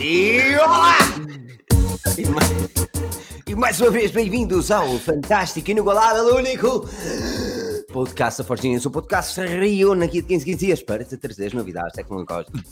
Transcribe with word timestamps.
E 0.00 0.56
olá! 0.56 0.96
E 2.16 2.26
mais, 2.26 2.48
e 3.48 3.54
mais 3.56 3.80
uma 3.80 3.90
vez, 3.90 4.12
bem-vindos 4.12 4.70
ao 4.70 4.96
fantástico, 4.98 5.68
inigualável, 5.72 6.36
único 6.36 6.88
podcast 7.92 8.38
da 8.38 8.46
Forginhas. 8.46 8.86
O 8.86 8.92
podcast 8.92 9.40
reúne 9.40 10.04
aqui 10.04 10.22
de 10.22 10.28
15 10.28 10.44
15 10.44 10.58
dias 10.58 10.82
para 10.82 11.04
te 11.04 11.16
trazer 11.16 11.52
novidades 11.52 11.96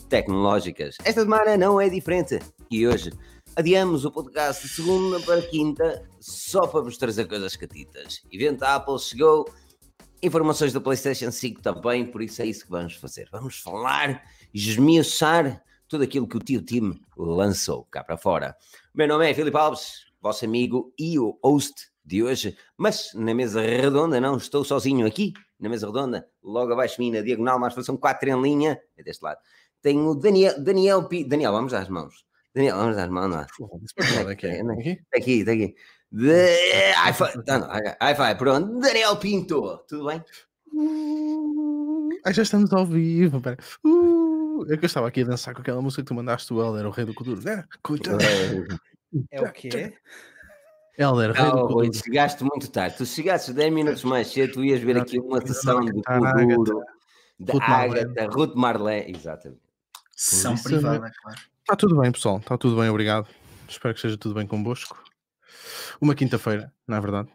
tecnológicas. 0.07 0.95
Esta 1.03 1.21
semana 1.21 1.57
não 1.57 1.81
é 1.81 1.89
diferente. 1.89 2.39
E 2.71 2.87
hoje 2.87 3.11
adiamos 3.57 4.05
o 4.05 4.11
podcast 4.11 4.65
de 4.65 4.73
segunda 4.73 5.19
para 5.19 5.41
quinta 5.41 6.03
só 6.21 6.65
para 6.65 6.79
vos 6.79 6.97
trazer 6.97 7.27
coisas 7.27 7.57
catitas. 7.57 8.21
Evento 8.31 8.63
Apple 8.63 8.99
chegou, 8.99 9.51
informações 10.23 10.71
da 10.71 10.79
PlayStation 10.79 11.31
5 11.31 11.61
também, 11.61 12.05
por 12.05 12.21
isso 12.21 12.41
é 12.41 12.45
isso 12.45 12.63
que 12.63 12.71
vamos 12.71 12.95
fazer. 12.95 13.27
Vamos 13.33 13.59
falar, 13.59 14.23
esmiuçar 14.53 15.61
tudo 15.87 16.03
aquilo 16.03 16.27
que 16.27 16.37
o 16.37 16.39
tio 16.39 16.61
Tim 16.61 16.99
lançou 17.15 17.85
cá 17.85 18.03
para 18.03 18.17
fora. 18.17 18.55
O 18.93 18.97
meu 18.97 19.07
nome 19.07 19.29
é 19.29 19.33
Filipe 19.33 19.57
Alves, 19.57 20.05
vosso 20.21 20.45
amigo 20.45 20.93
e 20.97 21.17
o 21.17 21.37
host 21.43 21.89
de 22.03 22.23
hoje, 22.23 22.57
mas 22.77 23.09
na 23.13 23.33
mesa 23.33 23.61
redonda 23.61 24.19
não 24.21 24.37
estou 24.37 24.63
sozinho 24.63 25.05
aqui, 25.05 25.33
na 25.59 25.67
mesa 25.69 25.87
redonda, 25.87 26.27
logo 26.41 26.71
abaixo 26.71 26.95
de 26.95 26.99
mim, 27.01 27.11
na 27.11 27.21
diagonal, 27.21 27.59
mas 27.59 27.73
são 27.85 27.97
quatro 27.97 28.29
em 28.29 28.41
linha, 28.41 28.79
é 28.95 29.03
deste 29.03 29.23
lado. 29.23 29.39
Tenho 29.81 30.07
o 30.07 30.15
Daniel, 30.15 30.61
Daniel 30.61 31.07
P. 31.07 31.23
Daniel, 31.23 31.51
vamos 31.51 31.73
às 31.73 31.89
mãos. 31.89 32.25
Daniel, 32.53 32.77
vamos 32.77 32.97
às 32.97 33.09
mãos 33.09 33.29
lá. 33.29 33.47
Está 33.99 34.31
aqui, 34.31 34.47
está 34.47 34.73
aqui. 35.17 35.39
Está 35.39 35.51
aqui. 35.51 35.75
De... 36.11 36.55
Hi-fi, 36.93 37.25
hi-fi, 38.01 38.35
pronto. 38.37 38.79
Daniel 38.79 39.17
Pinto, 39.17 39.77
tudo 39.87 40.07
bem? 40.07 40.23
Ah, 42.25 42.31
já 42.31 42.41
estamos 42.41 42.71
ao 42.73 42.85
vivo, 42.85 43.41
pera. 43.41 43.57
Uh, 43.85 44.36
é 44.63 44.77
que 44.77 44.85
eu 44.85 44.87
estava 44.87 45.07
aqui 45.07 45.21
a 45.21 45.25
dançar 45.25 45.53
com 45.53 45.61
aquela 45.61 45.81
música 45.81 46.01
que 46.01 46.07
tu 46.07 46.13
mandaste, 46.13 46.53
o 46.53 46.61
Helder, 46.61 46.85
o 46.85 46.91
rei 46.91 47.05
do 47.05 47.13
Kuduro. 47.13 47.47
É, 47.47 47.63
coitado. 47.81 48.17
É 49.31 49.41
o 49.41 49.49
quê? 49.53 49.93
Helder, 50.97 51.31
rei 51.31 51.51
do 51.51 51.67
Kuduro. 51.67 51.93
chegaste 51.93 52.43
muito 52.43 52.69
tarde. 52.69 52.97
Tu 52.97 53.05
chegasses 53.05 53.53
10 53.55 53.73
minutos 53.73 54.03
mais 54.03 54.27
cedo, 54.27 54.53
tu 54.53 54.65
ias 54.65 54.81
ver 54.81 54.97
aqui 54.97 55.17
uma 55.17 55.39
sessão 55.39 55.79
de 55.79 56.01
a 56.05 56.19
Kuduro, 56.19 56.83
da. 57.39 57.53
Agatha, 57.63 58.27
Ruth 58.27 58.53
Marlé, 58.55 59.09
exatamente. 59.09 59.61
Sessão 60.15 60.57
privada, 60.57 61.09
claro. 61.21 61.39
Está 61.61 61.75
tudo 61.75 61.99
bem, 61.99 62.11
pessoal. 62.11 62.37
Está 62.37 62.57
tudo 62.57 62.75
bem, 62.79 62.89
obrigado. 62.89 63.27
Espero 63.67 63.93
que 63.93 63.99
esteja 63.99 64.17
tudo 64.17 64.35
bem 64.35 64.47
convosco. 64.47 65.01
Uma 66.01 66.15
quinta-feira, 66.15 66.73
na 66.87 66.99
verdade. 66.99 67.29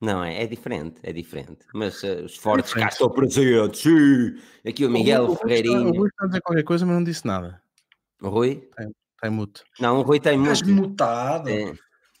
Não, 0.00 0.24
é, 0.24 0.42
é 0.42 0.46
diferente, 0.46 0.98
é 1.02 1.12
diferente. 1.12 1.66
Mas 1.74 2.02
eh, 2.02 2.22
os 2.22 2.36
fortes 2.36 2.72
cá 2.72 2.88
estão 2.88 3.10
presentes. 3.10 3.80
Sim. 3.82 4.38
Aqui 4.66 4.86
o 4.86 4.90
Miguel 4.90 5.24
O 5.24 5.26
Rui 5.26 5.34
está- 5.34 5.44
O 5.44 5.48
Ferreirinho. 5.48 5.92
Rui 5.94 6.08
está 6.08 6.24
a 6.24 6.26
dizer 6.28 6.40
qualquer 6.40 6.62
coisa, 6.64 6.86
mas 6.86 6.94
não 6.94 7.04
disse 7.04 7.26
nada. 7.26 7.62
O 8.22 8.28
Rui? 8.30 8.68
Está 9.14 9.28
em 9.28 9.30
mute. 9.30 9.62
Não, 9.78 9.98
o 9.98 10.02
Rui 10.02 10.18
tem 10.18 10.40
Estás 10.40 10.62
muito. 10.62 10.88
mutado. 10.88 11.48
É. 11.50 11.64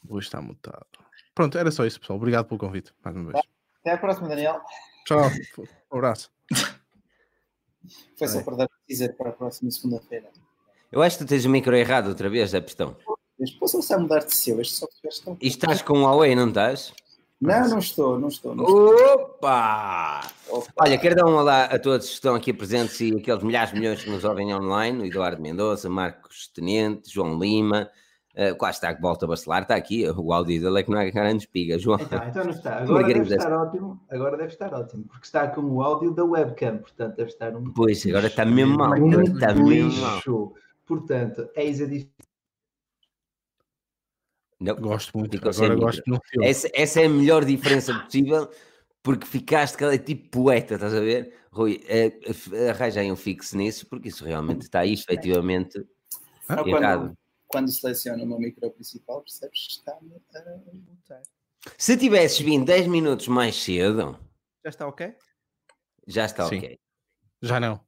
O 0.06 0.12
Rui 0.12 0.20
está 0.20 0.42
mutado. 0.42 0.86
Pronto, 1.34 1.56
era 1.56 1.70
só 1.70 1.86
isso, 1.86 1.98
pessoal. 2.00 2.18
Obrigado 2.18 2.46
pelo 2.46 2.58
convite, 2.60 2.92
mais 3.02 3.16
uma 3.16 3.32
vez. 3.32 3.42
Até 3.80 3.92
à 3.92 3.98
próxima, 3.98 4.28
Daniel. 4.28 4.60
Tchau. 5.06 5.30
Um 5.90 5.96
abraço. 5.96 6.30
Foi 8.18 8.28
só 8.28 8.40
É. 8.40 8.42
para 8.42 8.56
dar 8.56 8.64
a 8.64 8.68
dizer 8.88 9.16
para 9.16 9.30
a 9.30 9.32
próxima 9.32 9.70
segunda-feira. 9.70 10.28
Eu 10.92 11.00
acho 11.02 11.16
que 11.18 11.24
tu 11.24 11.28
tens 11.28 11.44
o 11.46 11.48
micro 11.48 11.74
errado 11.74 12.08
outra 12.08 12.28
vez, 12.28 12.52
é 12.52 12.60
pistão. 12.60 12.94
Mas 13.38 13.50
posso 13.52 13.94
a 13.94 13.98
mudar 13.98 14.18
de 14.18 14.34
seu, 14.34 14.60
este 14.60 14.74
software 14.74 15.08
está. 15.10 15.36
E 15.40 15.48
estás 15.48 15.80
com 15.80 15.94
o 15.94 16.02
Huawei, 16.02 16.34
não 16.34 16.48
estás? 16.48 16.92
Não, 17.40 17.68
não 17.70 17.78
estou, 17.78 18.18
não 18.18 18.28
estou. 18.28 18.54
Não 18.54 18.64
estou. 18.64 19.14
Opa! 19.14 20.20
Olha, 20.76 20.98
quero 20.98 21.14
dar 21.14 21.24
um 21.24 21.36
olá 21.36 21.64
a 21.64 21.78
todos 21.78 22.06
que 22.06 22.12
estão 22.12 22.34
aqui 22.34 22.52
presentes 22.52 23.00
e 23.00 23.16
aqueles 23.16 23.42
milhares 23.42 23.72
de 23.72 23.80
milhões 23.80 24.04
que 24.04 24.10
nos 24.10 24.24
ouvem 24.24 24.54
online: 24.54 25.00
o 25.02 25.06
Eduardo 25.06 25.40
Mendonça, 25.40 25.88
Marcos 25.88 26.48
Tenente, 26.48 27.10
João 27.10 27.38
Lima, 27.38 27.88
uh, 28.34 28.54
quase 28.56 28.76
está 28.76 28.94
que 28.94 29.00
volta 29.00 29.24
a 29.24 29.28
bacelar, 29.28 29.62
está 29.62 29.74
aqui, 29.74 30.06
o 30.06 30.34
áudio 30.34 30.60
dele 30.60 30.80
é 30.80 30.82
que 30.82 30.90
não 30.90 31.00
é 31.00 31.10
grande 31.10 31.44
espiga. 31.44 31.78
João, 31.78 31.98
Então, 31.98 32.22
então 32.28 32.44
não 32.44 32.50
está. 32.50 32.76
Agora 32.84 33.06
deve 33.06 33.34
estar 33.34 33.52
ótimo. 33.52 34.00
Agora 34.10 34.36
deve 34.36 34.52
estar 34.52 34.74
ótimo, 34.74 35.04
porque 35.04 35.24
está 35.24 35.48
com 35.48 35.62
o 35.62 35.82
áudio 35.82 36.10
da 36.10 36.24
webcam, 36.24 36.76
portanto 36.76 37.16
deve 37.16 37.30
estar 37.30 37.56
um. 37.56 37.72
pois, 37.72 38.06
agora 38.06 38.26
está 38.26 38.44
mesmo 38.44 38.76
mal, 38.76 38.90
um 38.90 39.08
agora 39.08 39.22
está 39.22 39.54
mesmo 39.54 39.98
mal. 40.02 40.20
Portanto, 40.84 41.48
eis 41.54 41.80
a 41.80 41.84
diferença. 41.86 42.29
Não, 44.60 44.76
Gosto 44.76 45.16
muito. 45.16 45.32
Ficou 45.36 45.52
sem 45.52 45.64
Agora 45.64 45.80
gosto 45.80 46.02
no 46.06 46.20
filme. 46.28 46.46
essa, 46.46 46.68
essa 46.74 47.00
é 47.00 47.06
a 47.06 47.08
melhor 47.08 47.44
diferença 47.44 47.94
possível, 47.94 48.50
porque 49.02 49.26
ficaste 49.26 49.76
cada 49.78 49.96
tipo 49.98 50.28
poeta, 50.28 50.74
estás 50.74 50.92
a 50.94 51.00
ver? 51.00 51.34
Rui, 51.50 51.80
arranja 52.70 53.00
aí 53.00 53.10
um 53.10 53.16
fixo 53.16 53.56
nisso, 53.56 53.86
porque 53.88 54.08
isso 54.08 54.24
realmente 54.24 54.62
está 54.62 54.80
aí, 54.80 54.92
efetivamente, 54.92 55.82
Só 56.46 56.64
errado. 56.66 57.00
quando, 57.00 57.18
quando 57.48 57.72
seleciono 57.72 58.22
o 58.22 58.26
meu 58.26 58.38
micro 58.38 58.70
principal, 58.70 59.22
percebes 59.22 59.66
que 59.66 59.72
está-me 59.72 60.12
a 60.14 60.74
mutar. 60.74 61.22
Se 61.78 61.96
tivesses 61.96 62.38
vindo 62.40 62.66
10 62.66 62.86
minutos 62.86 63.26
mais 63.28 63.56
cedo, 63.56 64.18
Já 64.64 64.68
está 64.70 64.86
ok? 64.86 65.14
já 66.06 66.24
está 66.26 66.46
Sim. 66.46 66.58
ok. 66.58 66.78
Já 67.42 67.58
não. 67.58 67.80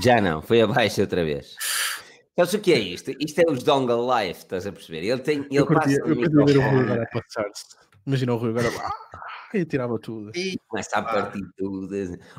Já 0.00 0.20
não, 0.20 0.40
foi 0.42 0.60
abaixo 0.62 1.00
outra 1.00 1.24
vez. 1.24 1.56
Sabes 2.36 2.54
o 2.54 2.58
que 2.58 2.72
é 2.72 2.78
isto? 2.78 3.12
Isto 3.20 3.40
é 3.40 3.50
os 3.50 3.62
Dongle 3.62 4.06
Life, 4.08 4.40
estás 4.40 4.66
a 4.66 4.72
perceber? 4.72 5.04
Ele 5.04 5.20
tem, 5.20 5.38
ele 5.38 5.56
Eu 5.56 5.66
curtia, 5.66 5.98
passa 5.98 6.10
eu 6.10 6.12
o 6.12 6.16
curtia 6.16 6.44
ver 6.44 6.58
o 6.58 6.70
Rui 6.70 6.80
agora 6.82 7.02
a 7.02 7.06
passar-se. 7.06 7.64
Imagina 8.06 8.34
o 8.34 8.36
Rui 8.36 8.50
agora. 8.50 8.68
Ah, 9.54 9.56
e 9.56 9.64
tirava 9.64 9.96
tudo. 10.00 10.32
começa 10.66 10.98
a 10.98 11.02
partir 11.02 11.40
tudo. 11.56 11.88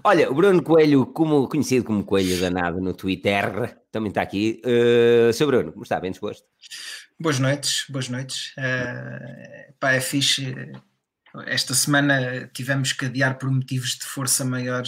Olha, 0.03 0.29
o 0.29 0.35
Bruno 0.35 0.61
Coelho, 0.61 1.05
como, 1.05 1.47
conhecido 1.47 1.85
como 1.85 2.03
Coelho 2.03 2.41
Danado 2.41 2.81
no 2.81 2.93
Twitter, 2.93 3.79
também 3.89 4.09
está 4.09 4.21
aqui. 4.21 4.61
Uh, 4.65 5.31
seu 5.31 5.47
Bruno, 5.47 5.71
como 5.71 5.83
está? 5.83 5.97
Bem 5.97 6.11
disposto? 6.11 6.45
Boas 7.17 7.39
noites, 7.39 7.85
boas 7.89 8.09
noites. 8.09 8.53
Eh, 8.57 9.73
pá, 9.79 9.93
é 9.93 10.01
fixe. 10.01 10.53
Esta 11.45 11.73
semana 11.73 12.49
tivemos 12.53 12.91
que 12.91 13.05
adiar 13.05 13.37
por 13.37 13.49
motivos 13.49 13.91
de 13.91 14.03
força 14.03 14.43
maior 14.43 14.83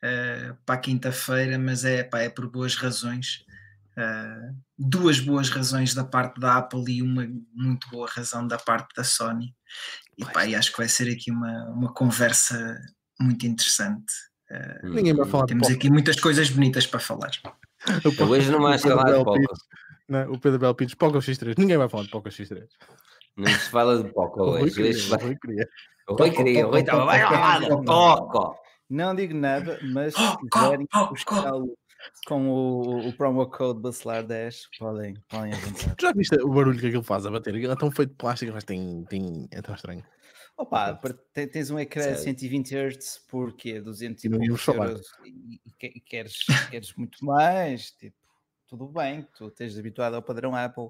eh, 0.00 0.52
para 0.64 0.76
a 0.76 0.78
quinta-feira, 0.78 1.58
mas 1.58 1.84
é, 1.84 2.04
pá, 2.04 2.20
é 2.20 2.28
por 2.28 2.48
boas 2.48 2.76
razões. 2.76 3.44
Eh, 4.00 4.50
duas 4.78 5.18
boas 5.18 5.48
razões 5.50 5.92
da 5.92 6.04
parte 6.04 6.38
da 6.38 6.56
Apple 6.58 6.84
e 6.88 7.02
uma 7.02 7.26
muito 7.52 7.88
boa 7.90 8.08
razão 8.08 8.46
da 8.46 8.56
parte 8.56 8.94
da 8.96 9.02
Sony. 9.02 9.52
E, 10.16 10.24
pá, 10.24 10.46
e 10.46 10.54
acho 10.54 10.70
que 10.70 10.78
vai 10.78 10.88
ser 10.88 11.10
aqui 11.10 11.32
uma, 11.32 11.64
uma 11.70 11.92
conversa 11.92 12.78
muito 13.20 13.44
interessante. 13.44 14.12
Eh, 14.50 14.80
Ninguém 14.84 15.14
vai 15.14 15.26
falar 15.28 15.46
de 15.46 15.48
temos 15.54 15.68
aqui 15.68 15.90
muitas 15.90 16.20
coisas 16.20 16.48
bonitas 16.48 16.86
para 16.86 17.00
falar. 17.00 17.30
Eu 18.04 18.28
hoje 18.28 18.50
não 18.52 18.60
vais 18.62 18.80
falar 18.80 19.18
de 19.18 19.24
Poco. 19.24 19.40
Não, 20.08 20.32
o 20.32 20.38
Pedro 20.38 20.58
Bel 20.60 20.74
Pires, 20.76 20.94
Poco 20.94 21.18
X3. 21.18 21.54
Ninguém 21.58 21.76
vai 21.76 21.88
falar 21.88 22.04
de 22.04 22.10
Poco 22.10 22.28
X3. 22.28 22.66
Não 23.36 23.46
se 23.52 23.68
fala 23.70 24.02
de 24.02 24.08
Poco 24.12 24.42
hoje. 24.42 24.80
o 24.80 25.08
vai- 25.10 25.22
Rui 25.24 25.36
queria. 25.36 25.68
O 26.08 26.14
Rui 26.14 26.30
queria, 26.30 26.66
o 26.66 26.70
Rui 26.70 26.80
estava. 26.80 27.04
Vai 27.04 27.22
lá, 27.24 27.58
de 27.58 27.84
Poco! 27.84 28.56
Não 28.88 29.14
digo 29.14 29.34
nada, 29.34 29.78
mas 29.82 30.14
se 30.14 30.20
Oh, 30.22 30.38
quiserem 30.48 30.86
oh, 30.94 30.98
oh, 30.98 31.06
buscá-lo 31.08 31.78
com 32.26 32.48
o, 32.48 33.08
o 33.08 33.12
promo 33.12 33.48
code 33.50 33.80
Bacelar 33.80 34.24
10 34.24 34.68
podem, 34.78 35.14
podem 35.28 35.52
avançar. 35.52 35.96
Já 36.00 36.12
viste 36.12 36.36
o 36.36 36.48
barulho 36.48 36.78
que 36.78 36.86
aquilo 36.86 37.02
faz 37.02 37.26
a 37.26 37.30
bater? 37.30 37.54
Aquilo 37.54 37.72
é 37.72 37.76
tão 37.76 37.90
feito 37.90 38.10
de 38.10 38.16
plástico, 38.16 38.52
mas 38.52 38.64
tem, 38.64 39.04
tem, 39.08 39.48
é 39.50 39.60
tão 39.60 39.74
estranho. 39.74 40.04
Opa, 40.56 41.00
tens 41.32 41.70
um 41.70 41.78
ecrã 41.78 42.12
de 42.12 42.20
120 42.20 42.74
Hz 42.74 43.24
porque 43.28 43.80
200 43.80 44.24
e 44.24 44.30
poucos 44.30 44.66
euros 44.66 45.06
e, 45.24 46.00
queres, 46.00 46.38
queres 46.68 46.92
muito 46.94 47.24
mais, 47.24 47.92
tipo, 47.92 48.16
tudo 48.66 48.88
bem, 48.88 49.24
tu 49.36 49.46
estejas 49.46 49.78
habituado 49.78 50.14
ao 50.14 50.22
padrão 50.22 50.56
Apple, 50.56 50.88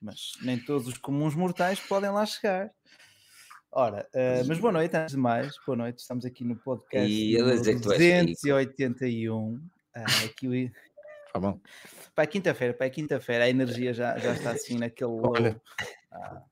mas 0.00 0.34
nem 0.40 0.56
todos 0.56 0.86
os 0.86 0.96
comuns 0.96 1.34
mortais 1.34 1.80
podem 1.80 2.10
lá 2.10 2.24
chegar. 2.24 2.70
Ora, 3.72 4.08
uh, 4.14 4.46
mas 4.46 4.58
boa 4.58 4.72
noite, 4.72 4.96
antes 4.96 5.14
de 5.14 5.20
mais, 5.20 5.56
boa 5.66 5.76
noite, 5.76 5.98
estamos 5.98 6.24
aqui 6.24 6.44
no 6.44 6.56
podcast 6.56 7.12
e 7.12 7.36
281. 7.36 9.60
Uh, 10.02 10.34
que 10.34 10.48
o... 10.48 10.70
Tá 11.32 11.40
bom. 11.40 11.60
Para 12.14 12.26
quinta-feira, 12.26 12.74
para 12.74 12.86
é 12.86 12.90
quinta-feira, 12.90 13.44
a 13.44 13.48
energia 13.48 13.92
já, 13.94 14.18
já 14.18 14.32
está 14.32 14.50
assim 14.50 14.76
naquele. 14.76 15.20
Olha. 15.22 15.60
Ah. 16.10 16.42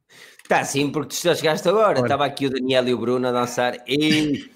Está 0.43 0.61
assim 0.61 0.93
porque 0.93 1.17
tu 1.17 1.23
já 1.23 1.35
chegaste 1.35 1.69
agora. 1.69 2.01
Estava 2.01 2.25
aqui 2.25 2.47
o 2.47 2.51
Daniel 2.51 2.87
e 2.87 2.95
o 2.95 2.99
Bruno 2.99 3.27
a 3.27 3.33
dançar 3.33 3.77
e. 3.87 4.49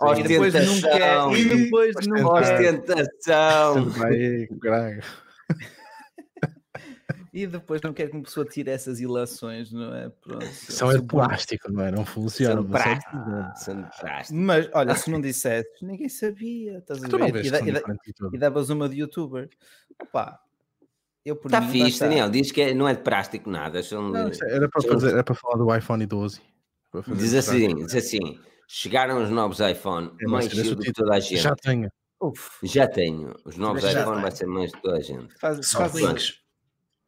É- 0.00 0.04
ostentação! 0.04 0.14
E 0.18 0.22
depois 0.28 0.54
nunca. 0.54 0.88
É. 0.88 1.32
E 1.32 1.44
depois 1.44 1.94
nunca. 2.06 2.28
Ostentação! 2.28 3.84
Vai, 3.90 4.48
caralho 4.60 5.02
e 7.42 7.46
depois 7.46 7.80
não 7.82 7.92
quer 7.92 8.08
que 8.08 8.16
uma 8.16 8.22
pessoa 8.22 8.44
tire 8.46 8.70
essas 8.70 9.00
ilações, 9.00 9.72
não 9.72 9.94
é? 9.94 10.08
Pronto. 10.08 10.46
São 10.46 10.90
é 10.90 10.96
de 10.98 11.02
plástico, 11.02 11.70
não 11.72 11.84
é? 11.84 11.90
Não 11.90 12.04
funciona. 12.04 12.54
São 13.56 13.82
práticos. 13.84 14.30
Mas 14.32 14.68
olha, 14.72 14.94
se 14.94 15.10
não 15.10 15.20
dissesses, 15.20 15.70
ninguém 15.82 16.08
sabia, 16.08 16.78
estás 16.78 17.02
a 17.02 17.08
Tu 17.08 17.18
não 17.18 17.26
ver? 17.26 17.32
vês 17.32 17.46
E, 17.46 17.50
da- 17.50 17.60
e 17.60 17.72
da- 17.72 17.80
e 17.80 18.36
e 18.36 18.38
davas 18.38 18.70
uma 18.70 18.88
de 18.88 18.96
youtuber. 19.00 19.48
Opa, 20.02 20.38
eu 21.24 21.36
por 21.36 21.48
Está 21.48 21.60
mim, 21.60 21.66
lá 21.66 21.72
fixe, 21.72 21.88
está. 21.88 22.06
Daniel. 22.06 22.30
Diz 22.30 22.50
que 22.50 22.60
é- 22.60 22.74
não 22.74 22.88
é 22.88 22.94
de 22.94 23.02
prástico 23.02 23.48
nada. 23.50 23.82
São 23.82 24.08
Não, 24.10 24.24
de- 24.26 24.32
isso 24.32 24.44
Era 24.44 24.68
para, 24.68 24.80
são- 24.82 24.90
fazer, 24.92 25.12
era 25.12 25.24
para 25.24 25.34
falar 25.34 25.56
do 25.56 25.74
iPhone 25.76 26.06
12. 26.06 26.40
Para 26.90 27.02
fazer 27.02 27.20
Diz 27.20 27.34
assim, 27.34 27.74
diz 27.74 27.94
assim. 27.94 28.40
Chegaram 28.66 29.22
os 29.22 29.30
novos 29.30 29.60
iPhone, 29.60 30.10
É, 30.20 30.26
mais 30.26 30.48
do 30.48 30.76
que 30.78 30.92
toda 30.92 31.14
a 31.14 31.20
gente. 31.20 31.40
Já 31.40 31.54
tenho. 31.56 31.88
Uf, 32.20 32.50
Já 32.64 32.86
tenho. 32.88 33.32
Os 33.44 33.56
novos 33.56 33.82
Já 33.82 34.00
iPhone 34.02 34.20
vai 34.20 34.30
ser 34.30 34.46
mais 34.46 34.72
de 34.72 34.82
toda 34.82 34.96
a 34.96 35.00
gente. 35.00 35.32
faz, 35.38 35.70
faz, 35.70 35.94
links. 35.94 36.34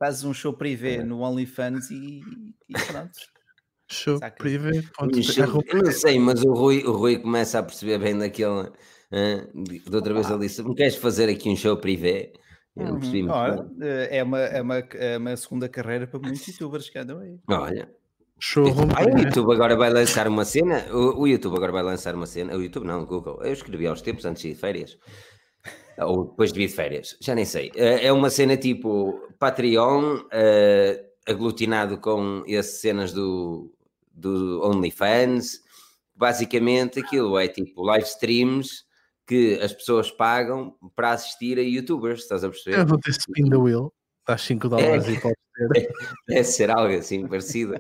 Fazes 0.01 0.25
um 0.25 0.35
show 0.35 0.53
privê 0.53 1.05
no 1.05 1.21
OnlyFans 1.21 1.91
e, 1.91 2.21
e 2.69 2.73
pronto. 2.89 3.13
Show 3.93 4.19
Saca. 4.19 4.37
privé. 4.37 4.83
ponto 4.97 5.17
Mas 5.17 5.35
P- 5.35 5.41
eu 5.41 5.45
arroba- 5.45 5.65
eu 5.69 5.83
não 5.83 5.93
sei, 5.93 6.19
mas 6.19 6.43
o 6.43 6.53
Rui, 6.53 6.83
o 6.85 6.93
Rui 6.93 7.19
começa 7.19 7.59
a 7.59 7.63
perceber 7.63 7.99
bem 7.99 8.17
daquele. 8.17 8.71
de 9.55 9.95
outra 9.97 10.15
vez 10.15 10.31
ele 10.31 10.39
disse: 10.41 10.63
Me 10.63 10.75
queres 10.75 10.97
fazer 10.97 11.29
aqui 11.29 11.49
um 11.49 11.57
show 11.57 11.77
privé? 11.77 12.33
Eu 12.77 12.85
não 12.87 12.95
percebi 13.01 13.23
muito 13.25 13.35
Ora, 13.35 13.63
bem. 13.65 13.89
eh, 13.89 14.19
é 14.19 14.23
uma, 14.23 14.39
é, 14.39 14.63
uma, 14.63 14.79
é 14.79 15.19
uma 15.19 15.37
segunda 15.37 15.69
carreira 15.69 16.07
para 16.07 16.21
muitos 16.21 16.47
youtubers 16.47 16.89
que 16.89 16.99
andam 16.99 17.19
aí. 17.19 17.37
Olha, 17.49 17.91
Showroom 18.39 18.89
ah, 18.97 19.05
o. 19.05 19.19
YouTube 19.19 19.53
agora 19.53 19.77
vai 19.77 19.91
lançar 19.91 20.29
uma 20.29 20.45
cena. 20.45 20.87
O, 20.93 21.23
o 21.23 21.27
YouTube 21.27 21.57
agora 21.57 21.73
vai 21.73 21.83
lançar 21.83 22.15
uma 22.15 22.27
cena. 22.27 22.57
O 22.57 22.63
YouTube 22.63 22.87
não, 22.87 23.03
o 23.03 23.07
Google. 23.07 23.43
Eu 23.43 23.53
escrevi 23.53 23.89
aos 23.89 24.01
tempos 24.01 24.25
antes 24.25 24.41
de 24.43 24.51
ir 24.51 24.55
de 24.55 24.61
férias. 24.61 24.97
Ou 25.99 26.25
depois 26.27 26.53
de 26.53 26.59
vir 26.59 26.69
de 26.69 26.75
férias, 26.75 27.17
já 27.21 27.35
nem 27.35 27.45
sei. 27.45 27.71
Eh, 27.75 28.07
É 28.07 28.13
uma 28.13 28.31
cena 28.31 28.57
tipo 28.57 29.21
Patreon, 29.39 30.21
eh, 30.33 31.05
aglutinado 31.27 31.99
com 31.99 32.43
essas 32.49 32.81
cenas 32.81 33.13
do, 33.13 33.73
do 34.13 34.61
OnlyFans. 34.65 35.61
Basicamente, 36.15 37.01
aquilo 37.01 37.39
é 37.39 37.49
tipo 37.49 37.83
live 37.83 38.05
streams 38.07 38.85
que 39.27 39.59
as 39.63 39.73
pessoas 39.73 40.11
pagam 40.11 40.75
para 40.97 41.13
assistir 41.13 41.59
a 41.59 41.63
YouTubers, 41.63 42.23
estás 42.23 42.43
a 42.45 42.49
perceber? 42.51 42.81
Eu 42.81 42.87
vou 42.87 42.99
ter 42.99 43.11
spin 43.11 43.49
the 43.49 43.57
wheel. 43.57 43.93
Estás 44.21 44.43
5 44.43 44.69
dólares 44.69 45.07
e 45.09 45.21
pode 45.21 45.35
ter. 45.73 45.93
Deve 46.29 46.45
ser 46.45 46.71
algo 46.71 46.95
assim 46.95 47.27
parecido. 47.27 47.75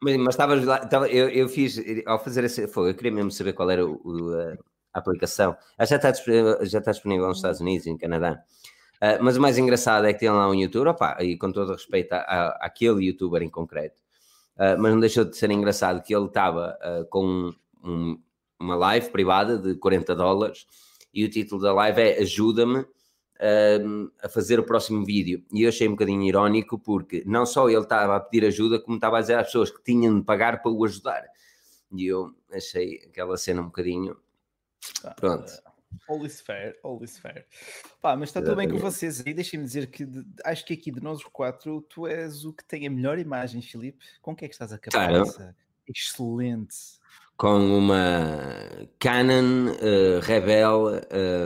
Mas, 0.00 0.16
mas 0.16 0.34
estavas 0.34 0.64
lá, 0.64 0.78
estava- 0.82 1.08
eu, 1.08 1.28
eu 1.28 1.48
fiz, 1.48 1.80
ao 2.06 2.22
fazer 2.22 2.48
fogo, 2.68 2.88
eu 2.88 2.94
queria 2.94 3.12
mesmo 3.12 3.30
saber 3.30 3.52
qual 3.52 3.70
era 3.70 3.84
o- 3.86 4.00
o, 4.04 4.30
a, 4.92 4.98
aplicação. 4.98 5.56
Já 5.80 5.96
está, 5.96 6.12
já 6.64 6.78
está 6.78 6.90
disponível 6.92 7.28
nos 7.28 7.38
Estados 7.38 7.60
Unidos 7.60 7.86
e 7.86 7.92
no 7.92 7.98
Canadá. 7.98 8.42
Ah, 9.00 9.18
mas 9.20 9.36
o 9.36 9.40
mais 9.40 9.58
engraçado 9.58 10.06
é 10.06 10.12
que 10.12 10.20
tem 10.20 10.30
lá 10.30 10.48
um 10.48 10.54
youtuber, 10.54 10.92
opá, 10.92 11.16
e 11.20 11.36
com 11.36 11.50
todo 11.50 11.72
respeito 11.72 12.12
a, 12.12 12.18
a- 12.18 12.58
àquele 12.66 13.04
youtuber 13.06 13.42
em 13.42 13.50
concreto, 13.50 14.00
ah, 14.56 14.76
mas 14.78 14.92
não 14.92 15.00
deixou 15.00 15.24
de 15.24 15.36
ser 15.36 15.50
engraçado 15.50 16.02
que 16.02 16.14
ele 16.14 16.26
estava 16.26 16.78
ah, 16.80 17.04
com 17.10 17.52
um- 17.82 18.18
uma 18.60 18.76
live 18.76 19.10
privada 19.10 19.58
de 19.58 19.74
40 19.74 20.14
dólares 20.14 20.66
e 21.12 21.24
o 21.24 21.28
título 21.28 21.60
da 21.60 21.72
live 21.72 22.00
é 22.00 22.20
Ajuda-me 22.20 22.86
a 24.22 24.28
fazer 24.28 24.60
o 24.60 24.64
próximo 24.64 25.04
vídeo. 25.04 25.42
E 25.52 25.62
eu 25.64 25.68
achei 25.68 25.88
um 25.88 25.92
bocadinho 25.92 26.22
irónico 26.22 26.78
porque 26.78 27.24
não 27.26 27.44
só 27.44 27.68
ele 27.68 27.80
estava 27.80 28.14
a 28.14 28.20
pedir 28.20 28.46
ajuda, 28.46 28.78
como 28.78 28.96
estava 28.96 29.18
a 29.18 29.20
dizer 29.20 29.34
às 29.36 29.46
pessoas 29.46 29.68
que 29.68 29.82
tinham 29.82 30.16
de 30.20 30.24
pagar 30.24 30.62
para 30.62 30.70
o 30.70 30.84
ajudar. 30.84 31.24
E 31.92 32.06
eu 32.06 32.32
achei 32.52 33.02
aquela 33.08 33.36
cena 33.36 33.60
um 33.62 33.66
bocadinho. 33.66 34.16
Pronto. 35.16 35.52
All 36.08 36.24
is 36.24 36.40
fair, 36.40 36.76
all 36.82 37.02
is 37.04 37.18
fair. 37.18 37.46
Pá, 38.00 38.16
mas 38.16 38.30
está 38.30 38.40
tudo 38.40 38.56
bem 38.56 38.68
com 38.68 38.78
vocês 38.78 39.22
aí. 39.24 39.34
Deixem-me 39.34 39.64
dizer 39.64 39.88
que 39.88 40.04
de- 40.06 40.24
acho 40.44 40.64
que 40.64 40.72
aqui 40.72 40.90
de 40.90 41.02
nós 41.02 41.18
os 41.18 41.24
quatro, 41.24 41.82
tu 41.82 42.06
és 42.06 42.44
o 42.44 42.52
que 42.52 42.64
tem 42.64 42.86
a 42.86 42.90
melhor 42.90 43.18
imagem, 43.18 43.60
Filipe. 43.60 43.98
Com 44.22 44.34
que 44.34 44.44
é 44.44 44.48
que 44.48 44.54
estás 44.54 44.72
a 44.72 44.76
acabar? 44.76 45.12
Excelente. 45.86 46.74
Com 47.36 47.78
uma 47.78 48.88
Canon 48.98 49.68
eh, 49.80 50.20
Rebel. 50.22 51.00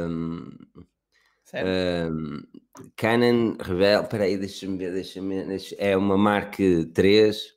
um, 0.08 0.56
Sério? 1.44 1.70
um, 2.12 2.42
Canon 2.96 3.56
Rebel. 3.60 4.02
Espera 4.02 4.24
aí, 4.24 4.36
deixa-me 4.36 4.78
ver. 4.78 4.92
Deixa-me 4.92 5.34
ver, 5.36 5.46
deixa- 5.48 5.76
é 5.78 5.96
uma 5.96 6.16
Mark 6.16 6.56
3. 6.94 7.54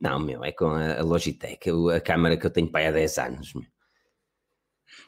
Não, 0.00 0.18
meu, 0.18 0.44
é 0.44 0.52
com 0.52 0.66
a, 0.66 0.98
a 0.98 1.02
Logitech, 1.02 1.70
a, 1.70 1.96
a 1.96 2.00
câmera 2.00 2.36
que 2.36 2.44
eu 2.46 2.50
tenho 2.50 2.70
para 2.70 2.80
aí 2.80 2.86
há 2.88 2.92
10 2.92 3.18
anos. 3.18 3.54
meu. 3.54 3.64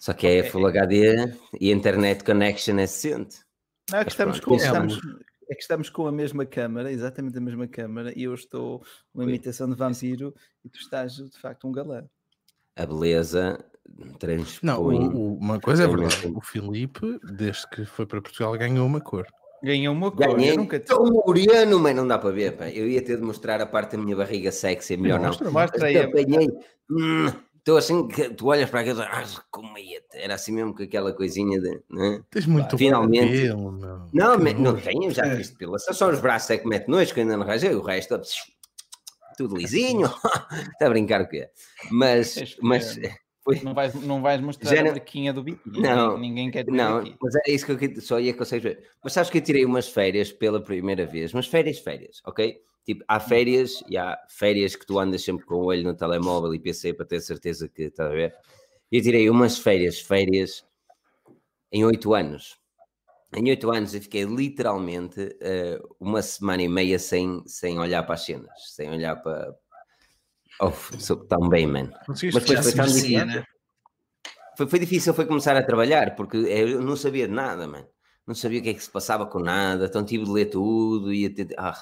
Só 0.00 0.12
que 0.12 0.26
é. 0.26 0.42
Full 0.44 0.66
HD 0.66 1.32
e 1.60 1.70
a 1.70 1.74
internet 1.74 2.24
connection 2.24 2.78
é 2.78 2.86
60. 2.86 3.36
Não, 3.90 3.98
é 4.00 4.04
que 4.04 4.10
estamos 4.10 4.38
com, 4.40 4.54
é 4.54 4.56
estamos, 4.56 4.98
é 5.50 5.54
que 5.54 5.60
estamos 5.62 5.88
com 5.90 6.06
a 6.06 6.12
mesma 6.12 6.44
câmara, 6.44 6.92
exatamente 6.92 7.38
a 7.38 7.40
mesma 7.40 7.66
câmara, 7.66 8.12
e 8.16 8.24
eu 8.24 8.34
estou 8.34 8.82
uma 9.14 9.24
imitação 9.24 9.68
de 9.68 9.74
vampiro 9.74 10.34
e 10.64 10.68
tu 10.68 10.78
estás 10.78 11.12
de 11.14 11.38
facto 11.40 11.66
um 11.66 11.72
galã. 11.72 12.04
A 12.76 12.84
beleza 12.86 13.58
transpõe. 14.18 14.60
Não, 14.62 14.82
o- 14.82 15.16
o- 15.16 15.38
uma 15.38 15.58
coisa 15.60 15.84
é 15.84 15.86
verdade. 15.86 16.30
O 16.34 16.40
Filipe, 16.40 17.18
desde 17.32 17.68
que 17.70 17.84
foi 17.84 18.06
para 18.06 18.20
Portugal, 18.20 18.52
ganhou 18.58 18.86
uma 18.86 19.00
cor. 19.00 19.26
Ganhou 19.62 19.92
uma 19.92 20.10
cor, 20.12 20.34
Ganhei. 20.36 20.52
eu 20.52 20.56
nunca 20.58 20.78
tive. 20.78 20.92
Estou 20.92 21.10
moreno, 21.26 21.80
mas 21.80 21.96
não 21.96 22.06
dá 22.06 22.16
para 22.18 22.30
ver. 22.30 22.56
pá. 22.56 22.68
Eu 22.70 22.86
ia 22.88 23.02
ter 23.02 23.16
de 23.16 23.22
mostrar 23.22 23.60
a 23.60 23.66
parte 23.66 23.96
da 23.96 24.02
minha 24.02 24.14
barriga 24.14 24.52
sexy, 24.52 24.96
melhor 24.96 25.18
não. 25.18 25.28
Mostra, 25.28 25.50
Mostra 25.50 25.86
aí. 25.86 25.96
apanhei. 25.96 26.48
hum, 26.90 27.26
Estou 27.68 27.76
assim, 27.76 28.08
que 28.08 28.30
tu 28.30 28.46
olhas 28.46 28.70
para 28.70 28.80
aquilo, 28.80 29.02
ah, 29.02 29.22
comia 29.50 30.02
Era 30.14 30.36
assim 30.36 30.52
mesmo 30.52 30.74
com 30.74 30.82
aquela 30.82 31.12
coisinha 31.12 31.60
de. 31.60 31.82
Né? 31.90 32.24
Tens 32.30 32.46
muito 32.46 32.78
Finalmente. 32.78 33.42
pelo, 33.42 33.70
meu. 33.72 34.00
Não, 34.10 34.38
Que 34.38 34.42
me- 34.44 34.54
não 34.54 34.74
tenho, 34.80 35.10
já 35.10 35.36
fiz 35.36 35.50
depilação. 35.50 35.92
Só 35.92 36.08
os 36.08 36.18
braços 36.18 36.48
é 36.48 36.56
que 36.56 36.66
mete 36.66 36.88
nojo, 36.88 37.12
que 37.12 37.20
ainda 37.20 37.36
não 37.36 37.44
rajei. 37.44 37.74
O 37.74 37.82
resto, 37.82 38.18
tudo 39.36 39.54
lisinho. 39.58 40.06
Está 40.06 40.86
a 40.86 40.88
brincar 40.88 41.20
o 41.20 41.28
quê? 41.28 41.50
Mas, 41.90 42.56
mas 42.62 42.98
foi. 43.44 43.60
Não 43.60 43.74
vais, 43.74 43.92
não 43.94 44.22
vais 44.22 44.40
mostrar 44.40 44.70
Já 44.74 44.80
a 44.80 44.84
não- 44.84 44.92
marquinha 44.92 45.34
do 45.34 45.42
biquíni. 45.42 45.78
Não, 45.82 46.16
ninguém, 46.16 46.50
quer 46.50 46.64
Não, 46.68 47.00
aqui. 47.00 47.16
mas 47.20 47.34
era 47.34 47.50
isso 47.54 47.66
que 47.66 47.72
eu 47.98 48.00
só 48.00 48.18
ia 48.18 48.32
conseguir 48.32 48.62
ver. 48.62 48.88
Mas 49.04 49.12
sabes 49.12 49.28
que 49.28 49.36
eu 49.36 49.42
tirei 49.42 49.66
umas 49.66 49.86
férias 49.90 50.32
pela 50.32 50.58
primeira 50.58 51.04
vez, 51.04 51.34
mas 51.34 51.46
férias, 51.46 51.78
férias, 51.80 52.22
ok? 52.24 52.62
Tipo, 52.88 53.04
há 53.06 53.20
férias 53.20 53.84
e 53.86 53.98
há 53.98 54.18
férias 54.30 54.74
que 54.74 54.86
tu 54.86 54.98
andas 54.98 55.22
sempre 55.22 55.44
com 55.44 55.56
o 55.56 55.66
olho 55.66 55.84
no 55.84 55.94
telemóvel 55.94 56.54
e 56.54 56.58
PC 56.58 56.94
para 56.94 57.04
ter 57.04 57.20
certeza 57.20 57.68
que 57.68 57.82
está 57.82 58.06
a 58.06 58.08
ver. 58.08 58.34
Eu 58.90 59.02
tirei 59.02 59.28
umas 59.28 59.58
férias, 59.58 60.00
férias 60.00 60.64
em 61.70 61.84
oito 61.84 62.14
anos. 62.14 62.58
Em 63.36 63.50
oito 63.50 63.70
anos 63.70 63.94
eu 63.94 64.00
fiquei 64.00 64.24
literalmente 64.24 65.36
eh, 65.38 65.78
uma 66.00 66.22
semana 66.22 66.62
e 66.62 66.68
meia 66.68 66.98
sem, 66.98 67.42
sem 67.44 67.78
olhar 67.78 68.04
para 68.04 68.14
as 68.14 68.24
cenas, 68.24 68.74
sem 68.74 68.88
olhar 68.88 69.16
para. 69.16 69.54
Oh, 70.58 70.70
sou 70.98 71.18
tão 71.26 71.46
bem, 71.46 71.66
mano. 71.66 71.92
Mas 72.08 72.20
foi, 72.20 72.32
foi 72.32 72.72
tão 72.72 72.86
difícil. 72.86 73.26
né? 73.26 73.44
Foi, 74.56 74.66
foi 74.66 74.78
difícil 74.78 75.12
foi 75.12 75.26
começar 75.26 75.54
a 75.54 75.62
trabalhar, 75.62 76.16
porque 76.16 76.38
eu 76.38 76.80
não 76.80 76.96
sabia 76.96 77.28
de 77.28 77.34
nada, 77.34 77.68
mano. 77.68 77.86
Não 78.26 78.34
sabia 78.34 78.60
o 78.60 78.62
que 78.62 78.70
é 78.70 78.74
que 78.74 78.82
se 78.82 78.90
passava 78.90 79.26
com 79.26 79.40
nada, 79.40 79.84
então 79.84 80.02
tive 80.06 80.24
de 80.24 80.30
ler 80.30 80.46
tudo 80.46 81.12
e 81.12 81.28
ter... 81.28 81.54
Ah, 81.58 81.78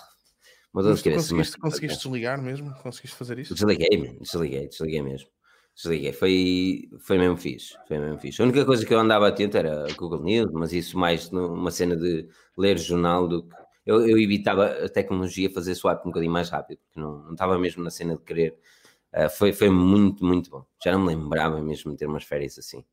Mas 0.84 1.02
tu 1.02 1.10
conseguiste, 1.10 1.32
mas- 1.34 1.54
conseguiste 1.56 2.02
desligar 2.02 2.40
mesmo? 2.40 2.74
Conseguiste 2.82 3.16
fazer 3.16 3.38
isso? 3.38 3.54
Desliguei, 3.54 4.18
desliguei, 4.20 4.68
desliguei 4.68 5.02
mesmo. 5.02 5.28
Desliguei, 5.74 6.12
foi, 6.12 6.88
foi 7.00 7.18
mesmo 7.18 7.36
fixe, 7.36 7.76
foi 7.86 7.98
mesmo 7.98 8.18
fixe. 8.18 8.40
A 8.40 8.44
única 8.44 8.64
coisa 8.64 8.84
que 8.84 8.92
eu 8.92 8.98
andava 8.98 9.28
atento 9.28 9.56
era 9.56 9.86
Google 9.92 10.22
News, 10.22 10.50
mas 10.52 10.72
isso 10.72 10.98
mais 10.98 11.30
numa 11.30 11.70
cena 11.70 11.96
de 11.96 12.28
ler 12.56 12.78
jornal 12.78 13.26
do 13.26 13.42
que... 13.42 13.54
Eu, 13.86 14.06
eu 14.06 14.18
evitava 14.18 14.66
a 14.66 14.88
tecnologia 14.88 15.48
fazer 15.48 15.74
swap 15.74 16.04
um 16.04 16.10
bocadinho 16.10 16.32
mais 16.32 16.50
rápido, 16.50 16.78
porque 16.78 16.98
não, 16.98 17.22
não 17.24 17.32
estava 17.32 17.58
mesmo 17.58 17.82
na 17.84 17.90
cena 17.90 18.16
de 18.16 18.22
querer. 18.22 18.58
Ah, 19.12 19.28
foi, 19.28 19.52
foi 19.52 19.70
muito, 19.70 20.24
muito 20.24 20.50
bom. 20.50 20.64
Já 20.84 20.92
não 20.92 21.00
me 21.00 21.14
lembrava 21.14 21.62
mesmo 21.62 21.92
de 21.92 21.98
ter 21.98 22.06
umas 22.06 22.24
férias 22.24 22.58
assim. 22.58 22.84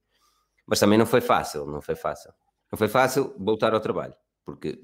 Mas 0.66 0.80
também 0.80 0.98
não 0.98 1.06
foi 1.06 1.20
fácil, 1.20 1.66
não 1.66 1.82
foi 1.82 1.96
fácil. 1.96 2.32
Não 2.72 2.78
foi 2.78 2.88
fácil 2.88 3.34
voltar 3.38 3.74
ao 3.74 3.80
trabalho, 3.80 4.14
porque 4.46 4.80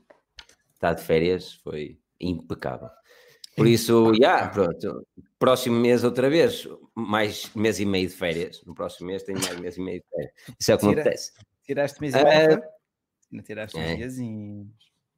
estar 0.74 0.94
de 0.94 1.04
férias 1.04 1.54
foi 1.54 2.00
impecável. 2.20 2.90
Por 3.56 3.68
isso, 3.68 4.14
já, 4.22 4.48
pronto. 4.48 5.06
Próximo 5.38 5.78
mês 5.80 6.04
outra 6.04 6.30
vez, 6.30 6.68
mais 6.96 7.50
mês 7.56 7.80
e 7.80 7.86
meio 7.86 8.08
de 8.08 8.14
férias. 8.16 8.62
No 8.66 8.74
próximo 8.74 9.08
mês 9.08 9.24
tenho 9.24 9.40
mais 9.42 9.60
mês 9.60 9.78
e 9.78 9.82
meio 9.82 10.00
de 10.02 10.08
férias. 10.10 10.32
Isso 10.60 10.72
é 10.72 10.76
o 10.76 10.78
que 10.78 10.86
me 10.86 10.92
Tira- 10.92 11.02
acontece. 11.02 11.32
Tiraste 11.66 12.02
mês 12.02 12.14
e 12.14 12.18
Eh, 12.20 12.48
meio? 12.48 12.62
Não 13.32 13.44
tiraste 13.44 13.78
é. 13.78 13.92
uns 13.94 13.98
diazinhos. 13.98 14.68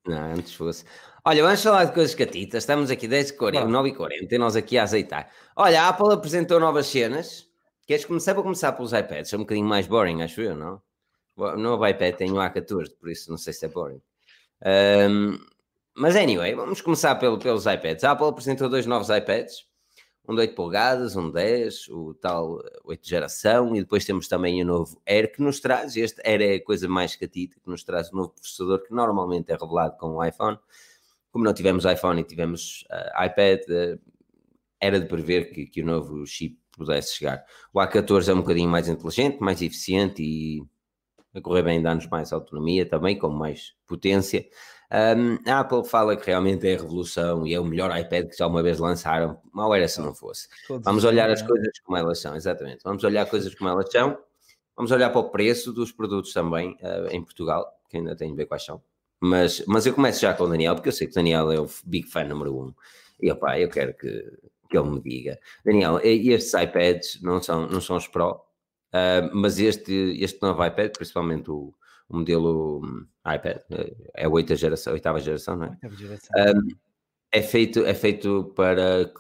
Não, 0.08 0.34
antes 0.34 0.54
fosse. 0.56 0.84
Olha, 1.24 1.44
vamos 1.44 1.62
falar 1.62 1.86
de 1.86 1.94
coisas 1.94 2.16
catitas. 2.16 2.64
Estamos 2.64 2.90
aqui 2.90 3.08
10h40, 3.08 3.52
Bora. 3.62 3.68
9h40 3.68 4.32
e 4.32 4.38
nós 4.40 4.56
aqui 4.56 4.78
a 4.78 4.84
azeitar. 4.84 5.30
Olha, 5.56 5.84
a 5.84 5.90
Apple 5.90 6.12
apresentou 6.12 6.60
novas 6.60 6.88
cenas. 6.88 7.48
Queres 7.86 8.06
começar? 8.06 8.34
Vou 8.34 8.42
começar 8.44 8.72
pelos 8.72 8.92
iPads. 8.94 9.32
É 9.32 9.36
um 9.38 9.42
bocadinho 9.42 9.68
mais 9.68 9.86
boring, 9.86 10.24
acho 10.24 10.42
eu, 10.42 10.56
não? 10.56 10.82
O 11.36 11.56
novo 11.58 11.86
iPad 11.88 12.16
tem 12.16 12.32
o 12.32 12.36
A14, 12.36 12.90
por 13.00 13.10
isso 13.10 13.30
não 13.30 13.38
sei 13.38 13.54
se 13.54 13.66
é 13.66 13.70
boring. 13.70 14.02
Ahm, 14.64 15.38
mas 15.96 16.16
anyway, 16.16 16.54
vamos 16.56 16.82
começar 16.82 17.16
pelo, 17.16 17.38
pelos 17.38 17.66
iPads. 17.66 18.04
A 18.04 18.12
Apple 18.12 18.28
apresentou 18.28 18.70
dois 18.70 18.86
novos 18.86 19.10
iPads. 19.10 19.70
Um 20.28 20.36
de 20.36 20.42
8 20.42 20.56
polegadas, 20.56 21.16
um 21.16 21.28
de 21.28 21.34
10, 21.34 21.88
o 21.90 22.14
tal 22.14 22.62
8 22.86 23.08
geração, 23.08 23.76
e 23.76 23.80
depois 23.80 24.06
temos 24.06 24.28
também 24.28 24.62
o 24.62 24.66
novo 24.66 25.02
Air 25.06 25.32
que 25.32 25.42
nos 25.42 25.60
traz. 25.60 25.98
Este 25.98 26.22
Air 26.24 26.42
é 26.42 26.56
a 26.56 26.64
coisa 26.64 26.88
mais 26.88 27.16
catita, 27.16 27.60
que 27.60 27.70
nos 27.70 27.84
traz 27.84 28.12
o 28.12 28.16
novo 28.16 28.30
processador 28.30 28.84
que 28.84 28.94
normalmente 28.94 29.52
é 29.52 29.58
revelado 29.60 29.98
com 29.98 30.18
o 30.18 30.24
iPhone. 30.24 30.60
Como 31.32 31.44
não 31.44 31.54
tivemos 31.54 31.86
iPhone 31.86 32.22
e 32.22 32.24
tivemos 32.24 32.86
ah, 32.92 33.26
iPad, 33.26 33.62
ah, 33.70 34.00
era 34.80 35.00
de 35.00 35.08
prever 35.08 35.52
que, 35.52 35.66
que 35.66 35.82
o 35.82 35.86
novo 35.86 36.26
chip 36.26 36.62
pudesse 36.72 37.16
chegar. 37.16 37.44
O 37.74 37.80
A14 37.80 38.30
é 38.30 38.34
um 38.34 38.42
bocadinho 38.42 38.70
mais 38.70 38.88
inteligente, 38.88 39.40
mais 39.40 39.62
eficiente 39.62 40.22
e 40.22 40.64
a 41.34 41.42
correr 41.42 41.64
bem 41.64 41.82
dá-nos 41.82 42.08
mais 42.08 42.32
autonomia 42.32 42.86
também, 42.86 43.18
com 43.18 43.30
mais 43.30 43.74
potência. 43.88 44.46
Um, 44.92 45.38
a 45.50 45.62
Apple 45.62 45.86
fala 45.86 46.18
que 46.18 46.28
realmente 46.28 46.68
é 46.68 46.76
a 46.76 46.82
revolução 46.82 47.48
e 47.48 47.54
é 47.54 47.60
o 47.60 47.64
melhor 47.64 47.98
iPad 47.98 48.30
que 48.30 48.38
já 48.38 48.46
uma 48.46 48.62
vez 48.62 48.78
lançaram. 48.78 49.40
Mal 49.54 49.74
era 49.74 49.88
se 49.88 50.02
não 50.02 50.14
fosse. 50.14 50.50
Todos 50.68 50.84
Vamos 50.84 51.04
os 51.04 51.10
olhar 51.10 51.30
as 51.30 51.42
né? 51.42 51.48
coisas 51.48 51.80
como 51.80 51.98
elas 51.98 52.20
são, 52.20 52.36
exatamente. 52.36 52.84
Vamos 52.84 53.04
olhar 53.04 53.26
coisas 53.26 53.56
como 53.56 53.70
elas 53.70 53.90
são. 53.90 54.18
Vamos 54.76 54.92
olhar 54.92 55.10
para 55.10 55.20
o 55.20 55.30
preço 55.30 55.72
dos 55.72 55.92
produtos 55.92 56.34
também 56.34 56.78
eh, 56.82 57.10
em 57.12 57.24
Portugal, 57.24 57.66
que 57.90 57.98
ainda 57.98 58.16
tem 58.16 58.32
de 58.32 58.36
ver 58.36 58.46
quais 58.48 58.66
são. 58.66 58.82
Mas, 59.20 59.64
mas 59.68 59.86
eu 59.86 59.94
começo 59.94 60.22
já 60.22 60.34
com 60.34 60.44
o 60.44 60.50
Daniel, 60.50 60.76
porque 60.76 60.90
eu 60.90 60.94
sei 60.94 61.08
que 61.08 61.14
o 61.14 61.16
Daniel 61.16 61.52
é 61.52 61.60
o 61.60 61.70
big 61.86 62.08
fan 62.08 62.26
número 62.26 62.58
um. 62.58 62.74
E 63.22 63.32
opá, 63.32 63.60
eu 63.60 63.70
quero 63.70 63.94
que, 63.94 64.08
que 64.70 64.78
ele 64.78 64.90
me 64.90 65.02
diga. 65.02 65.40
Daniel, 65.64 66.00
estes 66.04 66.54
iPads 66.54 67.22
não 67.22 67.42
são, 67.42 67.68
não 67.68 67.80
são 67.80 67.98
os 67.98 68.08
Pro, 68.08 68.42
ah, 68.92 69.30
mas 69.34 69.60
este, 69.60 70.18
este 70.22 70.42
novo 70.42 70.66
iPad, 70.66 70.92
principalmente 70.98 71.50
o, 71.50 71.74
o 72.10 72.18
modelo 72.18 72.82
hum, 72.84 73.06
iPad, 73.26 73.62
eh, 73.72 73.96
é 74.16 74.26
a 74.26 74.30
oitava 74.30 74.58
geração, 74.58 74.94
oitava 74.94 75.20
geração, 75.20 75.56
não 75.56 75.66
é? 75.66 75.70
Oitava 75.70 75.96
geração. 75.96 76.30
é 77.32 77.42
feito, 77.42 77.86
é 77.86 77.94
feito 77.94 78.52
para, 78.56 79.12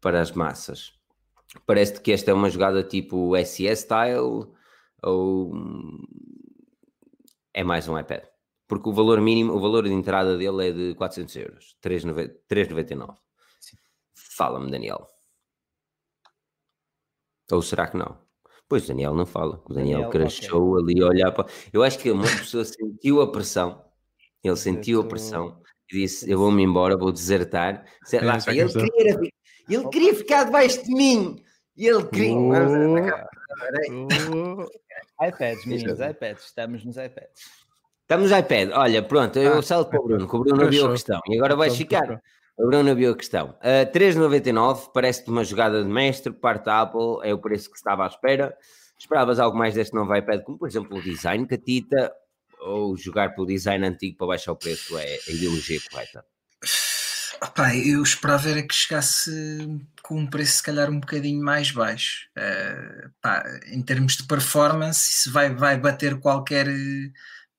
para 0.00 0.20
as 0.20 0.32
massas. 0.32 0.92
Parece 1.66 2.00
que 2.00 2.12
esta 2.12 2.30
é 2.30 2.34
uma 2.34 2.50
jogada 2.50 2.82
tipo 2.82 3.36
SES 3.44 3.80
style 3.80 4.48
ou 5.02 5.52
é 7.52 7.62
mais 7.62 7.88
um 7.88 7.98
iPad? 7.98 8.24
Porque 8.66 8.88
o 8.88 8.92
valor 8.92 9.20
mínimo, 9.20 9.52
o 9.52 9.60
valor 9.60 9.84
de 9.84 9.92
entrada 9.92 10.36
dele 10.36 10.68
é 10.68 10.72
de 10.72 10.94
400 10.94 11.36
euros, 11.36 11.76
3,9 11.82 12.34
3,99. 12.48 13.16
Sim. 13.60 13.76
Fala-me, 14.14 14.70
Daniel. 14.70 15.06
Ou 17.52 17.62
será 17.62 17.86
que 17.86 17.96
não? 17.96 18.23
Pois 18.68 18.86
Daniel 18.86 19.14
não 19.14 19.26
fala. 19.26 19.60
O 19.66 19.74
Daniel, 19.74 20.02
Daniel, 20.02 20.10
crashou 20.10 20.78
ali 20.78 21.02
a 21.02 21.06
olhar 21.06 21.32
para. 21.32 21.46
Eu 21.72 21.82
acho 21.82 21.98
que 21.98 22.10
uma 22.10 22.24
pessoa 22.24 22.64
sentiu 23.04 23.20
a 23.20 23.30
pressão. 23.30 23.84
Ele 24.42 24.56
sentiu 24.56 25.00
a 25.00 25.04
pressão 25.04 25.60
e 25.90 26.00
disse: 26.00 26.30
Eu 26.30 26.38
vou-me 26.38 26.62
embora, 26.62 26.96
vou 26.96 27.12
desertar. 27.12 27.84
Sei 28.04 28.20
lá, 28.20 28.38
É, 28.46 28.56
ele, 28.56 28.72
queria, 28.72 29.20
ele 29.68 29.88
queria 29.88 30.14
ficar 30.14 30.44
debaixo 30.44 30.82
de 30.84 30.94
mim. 30.94 31.42
E 31.76 31.86
ele 31.86 32.04
queria. 32.06 32.36
Oh, 32.36 32.52
iPads, 35.26 35.64
meninos, 35.66 36.00
iPads. 36.00 36.44
Estamos 36.44 36.84
nos 36.84 36.96
iPads. 36.96 37.64
Estamos 38.02 38.30
no 38.30 38.38
iPad. 38.38 38.70
Olha, 38.74 39.02
pronto, 39.02 39.38
eu 39.38 39.58
Ah, 39.58 39.62
salto 39.62 39.90
para 39.90 40.00
o 40.00 40.04
Bruno, 40.04 40.28
que 40.28 40.36
o 40.36 40.40
Bruno 40.40 40.68
viu 40.68 40.86
a 40.86 40.92
questão. 40.92 41.20
E 41.26 41.36
agora 41.36 41.56
vais 41.56 41.78
Então, 41.80 42.00
ficar. 42.00 42.22
O 42.56 42.66
Bruno 42.66 42.94
viu 42.94 43.12
a 43.12 43.16
questão. 43.16 43.50
Uh, 43.60 43.90
3,99 43.92 44.90
parece-te 44.92 45.28
uma 45.30 45.44
jogada 45.44 45.82
de 45.82 45.88
mestre, 45.88 46.32
parte 46.32 46.66
da 46.66 46.82
Apple, 46.82 47.18
é 47.22 47.34
o 47.34 47.38
preço 47.38 47.68
que 47.68 47.76
se 47.76 47.80
estava 47.80 48.04
à 48.04 48.06
espera. 48.06 48.56
Esperavas 48.98 49.40
algo 49.40 49.58
mais 49.58 49.74
deste 49.74 49.94
novo 49.94 50.14
iPad, 50.14 50.42
como 50.42 50.58
por 50.58 50.68
exemplo 50.68 50.96
o 50.96 51.02
design 51.02 51.46
catita, 51.46 52.12
ou 52.60 52.96
jogar 52.96 53.34
pelo 53.34 53.46
design 53.46 53.86
antigo 53.86 54.16
para 54.16 54.28
baixar 54.28 54.52
o 54.52 54.56
preço 54.56 54.96
é 54.96 55.18
a 55.28 55.30
ideologia 55.30 55.80
correta? 55.90 56.24
Opá, 57.42 57.76
eu 57.76 58.02
esperava 58.02 58.48
era 58.48 58.62
que 58.62 58.74
chegasse 58.74 59.30
com 60.02 60.20
um 60.20 60.26
preço 60.26 60.58
se 60.58 60.62
calhar 60.62 60.88
um 60.90 61.00
bocadinho 61.00 61.44
mais 61.44 61.70
baixo. 61.70 62.28
Eh, 62.36 63.08
pá, 63.20 63.44
em 63.66 63.82
termos 63.82 64.16
de 64.16 64.26
performance, 64.26 65.10
isso 65.10 65.32
vai, 65.32 65.54
vai 65.54 65.78
bater 65.78 66.18
qualquer, 66.20 66.66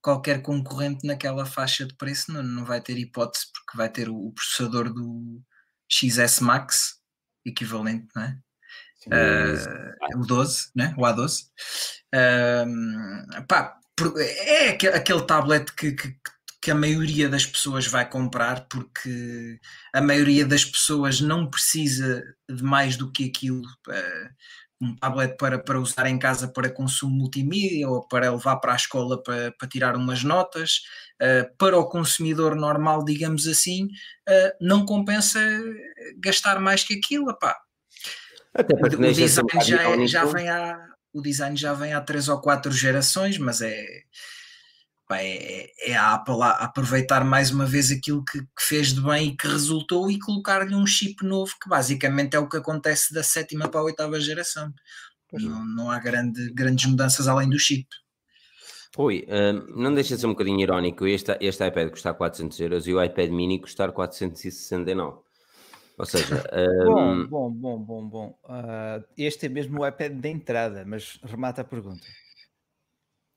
qualquer 0.02 0.42
concorrente 0.42 1.06
naquela 1.06 1.46
faixa 1.46 1.86
de 1.86 1.94
preço, 1.96 2.32
não, 2.32 2.42
não 2.42 2.66
vai 2.66 2.82
ter 2.82 2.98
hipótese, 2.98 3.46
porque 3.54 3.64
vai 3.75 3.89
ter 3.89 4.10
o, 4.10 4.32
processador 4.32 4.91
do 4.94 5.41
XS 5.91 6.39
Max, 6.41 7.00
equivalente, 7.46 8.08
não 8.15 8.24
é? 8.24 8.38
Eh, 9.12 9.96
o 10.15 10.25
12, 10.25 10.70
né? 10.75 10.94
o 10.98 11.01
A12. 11.01 11.44
Ahm, 12.13 13.46
pá, 13.48 13.77
é 14.17 14.70
aque- 14.70 14.88
aquele 14.88 15.25
tablet 15.25 15.72
que, 15.74 15.91
que- 15.91 16.15
que 16.62 16.72
a 16.72 16.75
maioria 16.75 17.29
das 17.29 17.46
pessoas 17.46 17.86
vai 17.86 18.10
comprar 18.10 18.67
porque 18.67 19.60
a 19.94 20.01
maioria 20.01 20.44
das 20.46 20.65
pessoas 20.65 21.22
não 21.22 21.48
precisa 21.50 22.24
de 22.50 22.63
mais 22.63 22.98
do 22.98 23.12
que 23.12 23.25
aquilo. 23.27 23.62
eh, 23.89 24.29
um 24.82 24.96
tablet 24.96 25.38
para, 25.38 25.58
para 25.58 25.79
usar 25.79 26.08
em 26.08 26.20
casa 26.20 26.48
para 26.48 26.70
consumo 26.70 27.15
multimídia 27.15 27.88
ou 27.89 28.05
para 28.08 28.32
levar 28.32 28.58
para 28.58 28.74
a 28.74 28.75
escola 28.75 29.22
para, 29.24 29.51
para 29.53 29.67
tirar 29.67 29.96
umas 29.96 30.24
notas. 30.24 30.82
eh, 31.20 31.50
para 31.58 31.77
o 31.77 31.88
consumidor 31.88 32.55
normal, 32.55 33.05
digamos 33.05 33.48
assim, 33.48 33.88
eh, 34.27 34.55
não 34.60 34.86
compensa 34.86 35.39
gastar 36.17 36.60
mais 36.60 36.84
que 36.84 36.96
aquilo. 36.96 37.29
Epá, 37.32 37.58
Até 38.53 38.74
o, 38.74 38.79
porque 38.79 38.96
o 38.98 39.00
um 39.00 39.13
design 39.13 39.50
já, 39.63 39.82
é- 39.82 40.08
já 40.08 40.25
vem 40.25 40.50
há 40.50 40.77
o 41.13 41.22
design 41.22 41.55
já 41.55 41.74
vem 41.74 41.94
há 41.94 42.01
três 42.01 42.27
ou 42.27 42.41
quatro 42.41 42.70
gerações, 42.74 43.38
mas 43.38 43.62
é, 43.62 43.86
pá, 45.07 45.17
é, 45.19 45.69
é 45.79 45.95
a 45.95 46.13
Apple 46.13 46.41
a 46.41 46.50
aproveitar 46.51 47.24
mais 47.24 47.51
uma 47.51 47.65
vez 47.65 47.91
aquilo 47.91 48.24
que, 48.24 48.39
que 48.39 48.62
fez 48.62 48.93
de 48.93 49.01
bem 49.01 49.29
e 49.29 49.38
que 49.38 49.47
resultou 49.47 50.09
e 50.09 50.19
colocar-lhe 50.19 50.75
um 50.75 50.85
chip 50.85 51.25
novo, 51.25 51.53
que 51.62 51.69
basicamente 51.69 52.35
é 52.35 52.39
o 52.39 52.50
que 52.50 52.57
acontece 52.57 53.13
da 53.13 53.24
sétima 53.24 53.67
para 53.67 53.79
a 53.79 53.83
oitava 53.83 54.19
geração. 54.19 54.71
Não, 55.33 55.65
não 55.65 55.91
há 55.91 56.00
grande, 56.00 56.51
grandes 56.53 56.85
mudanças 56.85 57.27
além 57.27 57.50
do 57.50 57.59
chip. 57.59 57.88
Ui, 58.97 59.27
hum, 59.27 59.81
não 59.81 59.93
deixa 59.93 60.15
de 60.15 60.21
ser 60.21 60.27
um 60.27 60.31
bocadinho 60.31 60.62
irónico 60.62 61.05
este, 61.05 61.38
este 61.41 61.67
iPad 61.67 61.89
custar 61.89 62.13
400 62.13 62.59
euros 62.62 62.88
e 62.88 62.93
o 62.93 63.03
iPad 63.03 63.29
mini 63.29 63.59
custar 63.59 63.91
469. 63.91 65.19
Ou 65.97 66.05
seja, 66.05 66.43
Bom, 66.85 67.13
hum, 67.13 67.27
bom, 67.27 67.51
bom, 67.51 67.79
bom, 67.79 68.09
bom. 68.09 68.39
Ah, 68.45 69.01
este 69.17 69.47
é 69.47 69.50
mesmo 69.50 69.81
o 69.81 69.88
iPad 69.88 70.13
de 70.13 70.29
entrada, 70.29 70.85
mas 70.85 71.19
remata 71.24 71.62
a 71.62 71.65
pergunta. 71.65 72.05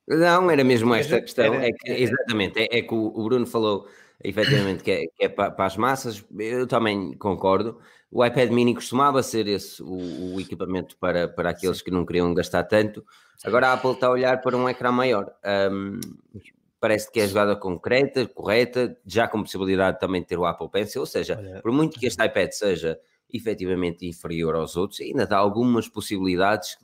Não, 0.08 0.50
era 0.50 0.64
mesmo 0.64 0.94
esta 0.94 1.20
questão. 1.20 1.54
era- 1.54 1.66
é 1.66 1.72
que, 1.72 1.90
exatamente, 1.92 2.58
é, 2.58 2.78
é 2.78 2.82
que 2.82 2.94
o, 2.94 3.22
Bruno 3.24 3.46
falou 3.46 3.86
efetivamente 4.24 4.82
que 4.82 4.90
é, 4.90 5.06
que 5.06 5.24
é 5.24 5.28
pa- 5.28 5.50
para, 5.50 5.66
as 5.66 5.76
massas. 5.76 6.24
Eu 6.38 6.66
também 6.66 7.12
concordo. 7.18 7.78
O 8.10 8.24
iPad 8.24 8.50
mini 8.50 8.74
costumava 8.74 9.22
ser 9.22 9.46
esse 9.46 9.82
o, 9.82 10.34
o 10.34 10.40
equipamento 10.40 10.96
para, 10.96 11.28
para 11.28 11.50
aqueles 11.50 11.82
que 11.82 11.90
não 11.90 12.06
queriam 12.06 12.32
gastar 12.32 12.64
tanto. 12.64 13.04
Agora 13.44 13.68
a 13.68 13.72
Apple 13.74 13.92
está 13.92 14.06
a 14.06 14.10
olhar 14.10 14.40
para 14.40 14.56
um 14.56 14.66
ecrã 14.68 14.90
maior. 14.90 15.30
Hum, 15.70 16.00
parece 16.80 17.12
que 17.12 17.20
é 17.20 17.24
a 17.24 17.26
jogada 17.26 17.54
concreta, 17.54 18.26
correta, 18.26 18.96
já 19.06 19.28
com 19.28 19.42
possibilidade 19.42 20.00
também 20.00 20.22
de 20.22 20.28
ter 20.28 20.38
o 20.38 20.46
Apple 20.46 20.70
Pencil. 20.70 21.02
Ou 21.02 21.06
seja, 21.06 21.36
Olha, 21.38 21.60
por 21.60 21.70
muito 21.70 22.00
que 22.00 22.06
este 22.06 22.24
iPad 22.24 22.50
seja 22.52 22.98
efetivamente 23.30 24.06
inferior 24.06 24.54
aos 24.54 24.74
outros, 24.74 25.00
ainda 25.02 25.26
dá 25.26 25.36
algumas 25.36 25.86
possibilidades 25.86 26.78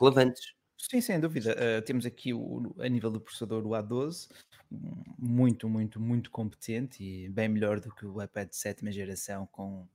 relevantes. 0.00 0.55
Sim, 0.78 1.00
sem 1.00 1.18
dúvida. 1.18 1.52
Uh, 1.78 1.82
temos 1.82 2.04
aqui 2.06 2.32
o, 2.34 2.74
a 2.78 2.88
nível 2.88 3.10
do 3.10 3.20
processador 3.20 3.66
o 3.66 3.74
A12, 3.74 4.28
muito, 5.18 5.68
muito, 5.68 6.00
muito 6.00 6.30
competente 6.30 7.02
e 7.02 7.28
bem 7.28 7.48
melhor 7.48 7.80
do 7.80 7.92
que 7.94 8.04
o 8.06 8.22
iPad 8.22 8.48
de 8.50 8.56
sétima 8.56 8.92
geração 8.92 9.46
com 9.46 9.88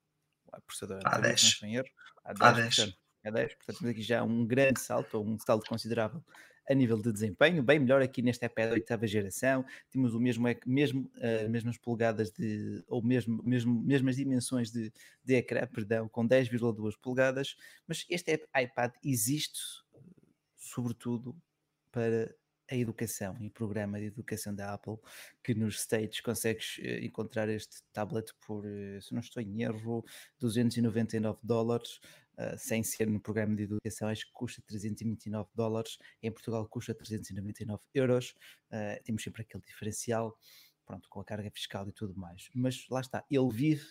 o 0.48 0.62
processador 0.62 1.00
A10. 1.04 1.04
anterior, 1.04 1.38
se 1.38 1.44
não 1.44 1.52
estou 1.52 1.68
em 1.70 1.76
erro. 1.76 1.90
A10, 2.26 2.60
A10. 2.60 2.76
Portanto, 2.76 2.98
A10, 3.24 3.56
portanto, 3.56 3.78
temos 3.80 3.92
aqui 3.92 4.02
já 4.02 4.24
um 4.24 4.46
grande 4.46 4.80
salto, 4.82 5.16
ou 5.16 5.26
um 5.28 5.38
salto 5.40 5.68
considerável 5.68 6.24
a 6.70 6.74
nível 6.74 7.02
de 7.02 7.12
desempenho, 7.12 7.64
bem 7.64 7.80
melhor 7.80 8.02
aqui 8.02 8.22
neste 8.22 8.46
iPad 8.46 8.72
oitava 8.74 9.06
geração, 9.08 9.66
temos 9.90 10.14
o 10.14 10.20
mesmo, 10.20 10.48
ec- 10.48 10.66
mesmo 10.66 11.12
uh, 11.18 11.50
mesmas 11.50 11.78
polegadas 11.78 12.32
de, 12.32 12.84
ou 12.88 13.04
mesmo, 13.04 13.42
mesmo 13.44 13.82
mesmas 13.84 14.16
dimensões 14.16 14.72
de, 14.72 14.92
de 15.24 15.36
ecrã, 15.36 15.68
perdão, 15.68 16.08
com 16.08 16.26
10,2 16.26 16.96
polegadas, 16.96 17.56
mas 17.88 18.06
este 18.10 18.34
iPad 18.56 18.94
existe 19.04 19.60
sobretudo 20.62 21.36
para 21.92 22.34
a 22.70 22.76
educação 22.76 23.36
e 23.42 23.50
programa 23.50 24.00
de 24.00 24.06
educação 24.06 24.56
da 24.56 24.74
Apple, 24.74 24.98
que 25.44 25.54
nos 25.54 25.82
States 25.82 26.22
consegues 26.22 26.80
eh, 26.82 27.04
encontrar 27.04 27.50
este 27.50 27.84
tablet 27.92 28.32
por, 28.46 28.66
eh, 28.66 29.02
se 29.02 29.14
não 29.14 29.20
estou 29.20 29.44
em 29.44 29.62
erro, 29.62 30.06
299 30.40 31.40
dólares, 31.44 32.00
uh, 32.38 32.58
sem 32.58 32.82
ser 32.82 33.08
no 33.08 33.20
programa 33.20 33.56
de 33.56 33.64
educação, 33.64 34.08
acho 34.08 34.26
que 34.26 34.32
custa 34.32 34.62
329 34.66 35.50
dólares, 35.54 35.98
em 36.24 36.32
Portugal 36.32 36.66
custa 36.70 36.96
399 36.96 37.84
euros, 37.94 38.34
temos 39.04 39.22
sempre 39.22 39.42
aquele 39.42 39.64
diferencial, 39.66 40.38
pronto, 40.86 41.10
com 41.10 41.20
a 41.20 41.26
carga 41.26 41.52
fiscal 41.52 41.88
e 41.90 41.92
tudo 41.92 42.16
mais, 42.16 42.50
mas 42.54 42.88
lá 42.90 43.02
está, 43.02 43.26
ele 43.30 43.50
vive 43.52 43.86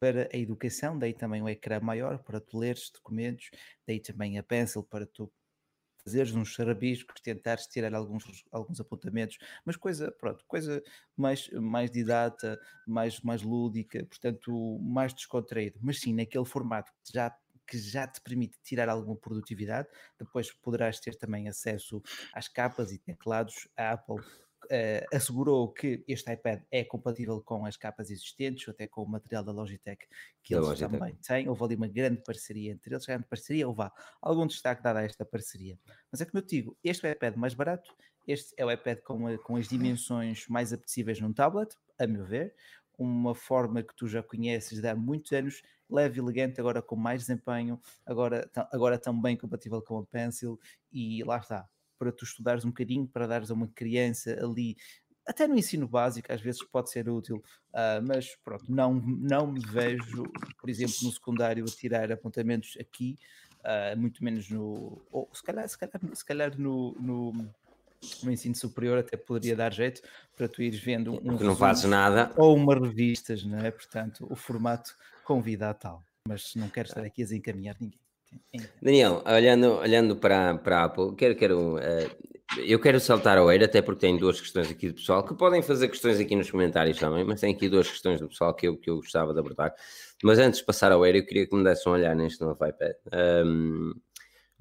para 0.00 0.28
a 0.32 0.36
educação, 0.36 0.98
daí 0.98 1.14
também 1.14 1.40
o 1.40 1.48
ecrã 1.48 1.80
maior 1.80 2.18
para 2.18 2.40
tu 2.40 2.58
leres 2.58 2.90
documentos, 2.90 3.50
daí 3.86 4.00
também 4.00 4.38
a 4.38 4.42
pencil 4.42 4.82
para 4.82 5.06
tu 5.06 5.32
fazeres 6.04 6.34
uns 6.34 6.56
rabiscos, 6.56 7.20
tentares 7.20 7.66
tirar 7.66 7.94
alguns, 7.94 8.44
alguns 8.52 8.80
apontamentos, 8.80 9.38
mas 9.64 9.76
coisa, 9.76 10.12
pronto, 10.12 10.44
coisa 10.46 10.82
mais, 11.16 11.48
mais 11.50 11.90
didata, 11.90 12.60
mais, 12.86 13.20
mais 13.20 13.42
lúdica, 13.42 14.04
portanto, 14.06 14.78
mais 14.82 15.14
descontraído, 15.14 15.78
mas 15.82 16.00
sim 16.00 16.12
naquele 16.14 16.44
formato 16.44 16.92
que 17.04 17.12
já 17.12 17.34
que 17.66 17.78
já 17.78 18.06
te 18.06 18.20
permite 18.20 18.58
tirar 18.62 18.90
alguma 18.90 19.16
produtividade, 19.16 19.88
depois 20.18 20.52
poderás 20.52 21.00
ter 21.00 21.16
também 21.16 21.48
acesso 21.48 22.02
às 22.34 22.46
capas 22.46 22.92
e 22.92 22.98
teclados. 22.98 23.66
A 23.74 23.92
Apple 23.92 24.16
Uh, 24.64 25.16
assegurou 25.16 25.72
que 25.72 26.04
este 26.08 26.32
iPad 26.32 26.62
é 26.70 26.84
compatível 26.84 27.40
com 27.42 27.66
as 27.66 27.76
capas 27.76 28.10
existentes, 28.10 28.68
até 28.68 28.86
com 28.86 29.02
o 29.02 29.08
material 29.08 29.44
da 29.44 29.52
Logitech 29.52 30.06
que 30.42 30.54
Da 30.54 30.58
eles 30.58 30.68
Logitech. 30.68 30.92
também 30.92 31.14
têm. 31.16 31.48
Houve 31.48 31.64
ali 31.64 31.76
uma 31.76 31.88
grande 31.88 32.22
parceria 32.22 32.72
entre 32.72 32.94
eles, 32.94 33.06
grande 33.06 33.26
parceria, 33.26 33.68
houve 33.68 33.82
algum 34.20 34.46
destaque 34.46 34.82
dado 34.82 34.96
a 34.98 35.02
esta 35.02 35.24
parceria. 35.24 35.78
Mas 36.10 36.20
é 36.20 36.24
como 36.24 36.38
eu 36.38 36.46
te 36.46 36.56
digo, 36.56 36.76
este 36.82 37.06
é 37.06 37.10
o 37.10 37.12
iPad 37.12 37.36
mais 37.36 37.54
barato, 37.54 37.94
este 38.26 38.54
é 38.56 38.64
o 38.64 38.70
iPad 38.70 38.98
com, 39.00 39.26
a, 39.26 39.38
com 39.38 39.56
as 39.56 39.68
dimensões 39.68 40.46
mais 40.48 40.72
apetecíveis 40.72 41.20
num 41.20 41.32
tablet, 41.32 41.76
a 41.98 42.06
meu 42.06 42.24
ver, 42.24 42.54
uma 42.96 43.34
forma 43.34 43.82
que 43.82 43.94
tu 43.94 44.06
já 44.06 44.22
conheces 44.22 44.80
de 44.80 44.88
há 44.88 44.94
muitos 44.94 45.32
anos, 45.32 45.62
leve, 45.90 46.20
elegante, 46.20 46.60
agora 46.60 46.80
com 46.80 46.96
mais 46.96 47.22
desempenho, 47.22 47.80
agora, 48.06 48.50
agora 48.72 48.98
também 48.98 49.36
compatível 49.36 49.82
com 49.82 49.98
a 49.98 50.06
Pencil, 50.06 50.58
e 50.92 51.22
lá 51.24 51.38
está, 51.38 51.68
para 51.98 52.12
tu 52.12 52.24
estudares 52.24 52.64
um 52.64 52.68
bocadinho, 52.68 53.06
para 53.06 53.26
dares 53.26 53.50
a 53.50 53.54
uma 53.54 53.68
criança 53.68 54.38
ali 54.42 54.76
até 55.26 55.46
no 55.46 55.56
ensino 55.56 55.88
básico 55.88 56.32
às 56.32 56.40
vezes 56.40 56.62
pode 56.62 56.90
ser 56.90 57.08
útil, 57.08 57.42
ah, 57.72 58.00
mas 58.02 58.36
pronto, 58.44 58.64
não, 58.68 58.94
não 58.94 59.46
me 59.46 59.60
vejo, 59.60 60.24
por 60.60 60.68
exemplo, 60.68 60.94
no 61.02 61.12
secundário 61.12 61.64
a 61.64 61.68
tirar 61.68 62.12
apontamentos 62.12 62.76
aqui, 62.78 63.18
ah, 63.64 63.94
muito 63.96 64.22
menos 64.22 64.50
no. 64.50 65.02
Ou 65.10 65.28
se 65.32 65.42
calhar, 65.42 65.68
se 65.68 65.78
calhar, 65.78 66.00
se 66.14 66.24
calhar 66.24 66.58
no, 66.58 66.92
no, 67.00 67.32
no 68.22 68.30
ensino 68.30 68.54
superior 68.54 68.98
até 68.98 69.16
poderia 69.16 69.56
dar 69.56 69.72
jeito 69.72 70.02
para 70.36 70.48
tu 70.48 70.62
ires 70.62 70.78
vendo 70.78 71.14
um. 71.14 71.38
Não 71.38 71.56
fazes 71.56 71.84
nada. 71.84 72.30
Ou 72.36 72.54
uma 72.54 72.74
revistas, 72.74 73.42
não 73.44 73.58
é? 73.58 73.70
Portanto, 73.70 74.26
o 74.30 74.36
formato 74.36 74.94
convida 75.24 75.70
a 75.70 75.74
tal. 75.74 76.02
Mas 76.28 76.54
não 76.54 76.68
quero 76.68 76.88
estar 76.88 77.02
aqui 77.02 77.22
a 77.22 77.24
desencaminhar 77.24 77.76
ninguém. 77.80 78.03
Daniel, 78.80 79.22
olhando, 79.26 79.78
olhando 79.78 80.16
para, 80.16 80.56
para 80.58 80.80
a 80.80 80.84
Apple, 80.84 81.14
quero, 81.16 81.36
quero, 81.36 81.78
eh, 81.78 82.10
eu 82.58 82.78
quero 82.78 83.00
saltar 83.00 83.38
ao 83.38 83.50
Eiro, 83.50 83.64
até 83.64 83.82
porque 83.82 84.00
tem 84.06 84.16
duas 84.16 84.40
questões 84.40 84.70
aqui 84.70 84.88
do 84.88 84.94
pessoal, 84.94 85.24
que 85.24 85.34
podem 85.34 85.62
fazer 85.62 85.88
questões 85.88 86.20
aqui 86.20 86.36
nos 86.36 86.50
comentários 86.50 86.98
também, 86.98 87.24
mas 87.24 87.40
tem 87.40 87.52
aqui 87.52 87.68
duas 87.68 87.90
questões 87.90 88.20
do 88.20 88.28
pessoal 88.28 88.54
que 88.54 88.68
eu, 88.68 88.76
que 88.76 88.90
eu 88.90 88.96
gostava 88.96 89.32
de 89.32 89.40
abordar. 89.40 89.74
Mas 90.22 90.38
antes 90.38 90.60
de 90.60 90.66
passar 90.66 90.92
ao 90.92 91.04
Eiro, 91.04 91.18
eu 91.18 91.26
queria 91.26 91.46
que 91.46 91.56
me 91.56 91.64
desse 91.64 91.88
um 91.88 91.92
olhar 91.92 92.14
neste 92.14 92.40
novo 92.40 92.54
iPad. 92.64 92.94
Um, 93.44 93.92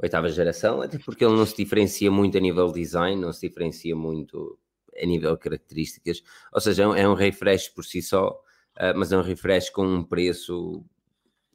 oitava 0.02 0.28
geração, 0.30 0.82
até 0.82 0.98
porque 0.98 1.24
ele 1.24 1.36
não 1.36 1.46
se 1.46 1.56
diferencia 1.56 2.10
muito 2.10 2.38
a 2.38 2.42
nível 2.42 2.72
design, 2.72 3.22
não 3.22 3.32
se 3.32 3.48
diferencia 3.48 3.96
muito 3.96 4.58
a 5.02 5.06
nível 5.06 5.38
características, 5.38 6.22
ou 6.52 6.62
seja, 6.62 6.84
é 6.84 6.88
um, 6.88 6.96
é 6.96 7.08
um 7.08 7.14
refresh 7.14 7.70
por 7.70 7.84
si 7.84 8.02
só, 8.02 8.30
uh, 8.78 8.94
mas 8.96 9.12
é 9.12 9.18
um 9.18 9.22
refresh 9.22 9.70
com 9.70 9.86
um 9.86 10.04
preço 10.04 10.84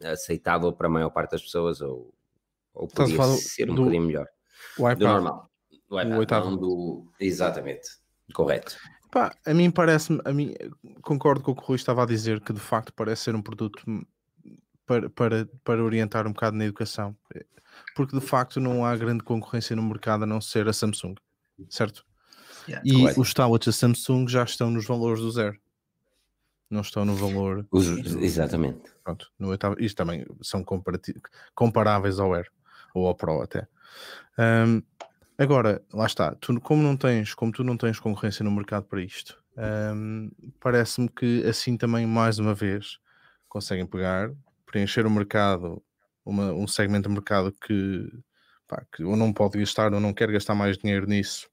aceitável 0.02 0.72
para 0.72 0.86
a 0.86 0.90
maior 0.90 1.10
parte 1.10 1.32
das 1.32 1.42
pessoas, 1.42 1.80
ou, 1.80 2.12
ou 2.74 2.86
podia 2.88 3.16
falar 3.16 3.36
ser 3.36 3.70
um 3.70 3.74
do- 3.74 3.82
bocadinho 3.82 4.06
melhor. 4.06 4.26
O 4.78 4.82
Do 4.82 4.90
iPad. 4.90 5.00
normal. 5.00 5.50
Do 5.88 6.00
iPad, 6.00 6.18
oitavo. 6.18 6.50
não 6.50 6.56
do... 6.56 7.10
Exatamente, 7.18 7.88
correto. 8.34 8.76
Pá, 9.10 9.34
a 9.46 9.54
mim 9.54 9.70
parece-me, 9.70 10.20
a 10.24 10.32
mim 10.32 10.54
concordo 11.02 11.42
com 11.42 11.52
o 11.52 11.54
que 11.56 11.62
o 11.62 11.64
Rui 11.64 11.76
estava 11.76 12.02
a 12.02 12.06
dizer, 12.06 12.40
que 12.42 12.52
de 12.52 12.60
facto 12.60 12.92
parece 12.92 13.22
ser 13.22 13.34
um 13.34 13.40
produto 13.40 13.82
para, 14.84 15.08
para, 15.10 15.48
para 15.64 15.82
orientar 15.82 16.26
um 16.26 16.32
bocado 16.32 16.56
na 16.56 16.64
educação, 16.66 17.16
porque 17.96 18.18
de 18.18 18.24
facto 18.24 18.60
não 18.60 18.84
há 18.84 18.94
grande 18.96 19.22
concorrência 19.24 19.74
no 19.74 19.82
mercado 19.82 20.24
a 20.24 20.26
não 20.26 20.40
ser 20.42 20.68
a 20.68 20.72
Samsung, 20.74 21.14
certo? 21.70 22.04
Yeah. 22.68 22.86
E 22.86 22.92
Correto. 23.00 23.20
os 23.22 23.32
tablets 23.32 23.66
da 23.66 23.72
Samsung 23.72 24.28
já 24.28 24.44
estão 24.44 24.70
nos 24.70 24.86
valores 24.86 25.22
do 25.22 25.30
zero, 25.30 25.58
não 26.70 26.80
estão 26.82 27.04
no 27.04 27.14
valor, 27.14 27.66
Os- 27.70 27.86
exatamente. 28.16 28.90
pronto, 29.02 29.30
no 29.38 29.48
oitavo, 29.48 29.76
isto 29.78 29.96
também 29.96 30.26
são 30.42 30.64
comparáveis 31.54 32.18
ao 32.18 32.34
Air 32.34 32.50
ou 32.94 33.06
ao 33.06 33.14
Pro 33.14 33.40
até. 33.42 33.66
Hum, 34.38 34.82
agora, 35.36 35.82
lá 35.92 36.06
está, 36.06 36.34
tu, 36.34 36.60
como 36.60 36.82
não 36.82 36.96
tens, 36.96 37.34
como 37.34 37.52
tu 37.52 37.64
não 37.64 37.76
tens 37.76 37.98
concorrência 37.98 38.44
no 38.44 38.50
mercado 38.50 38.84
para 38.84 39.02
isto, 39.02 39.42
hum, 39.94 40.30
parece-me 40.60 41.08
que 41.08 41.44
assim 41.46 41.76
também, 41.76 42.06
mais 42.06 42.38
uma 42.38 42.54
vez, 42.54 42.98
conseguem 43.48 43.86
pegar, 43.86 44.30
preencher 44.66 45.06
o 45.06 45.10
mercado, 45.10 45.82
uma- 46.24 46.52
um 46.52 46.66
segmento 46.66 47.08
de 47.08 47.14
mercado 47.14 47.50
que, 47.52 48.10
pá, 48.66 48.84
que 48.94 49.02
ou 49.02 49.16
não 49.16 49.32
pode 49.32 49.58
gastar 49.58 49.92
ou 49.94 50.00
não 50.00 50.12
quer 50.12 50.30
gastar 50.30 50.54
mais 50.54 50.76
dinheiro 50.76 51.06
nisso 51.06 51.48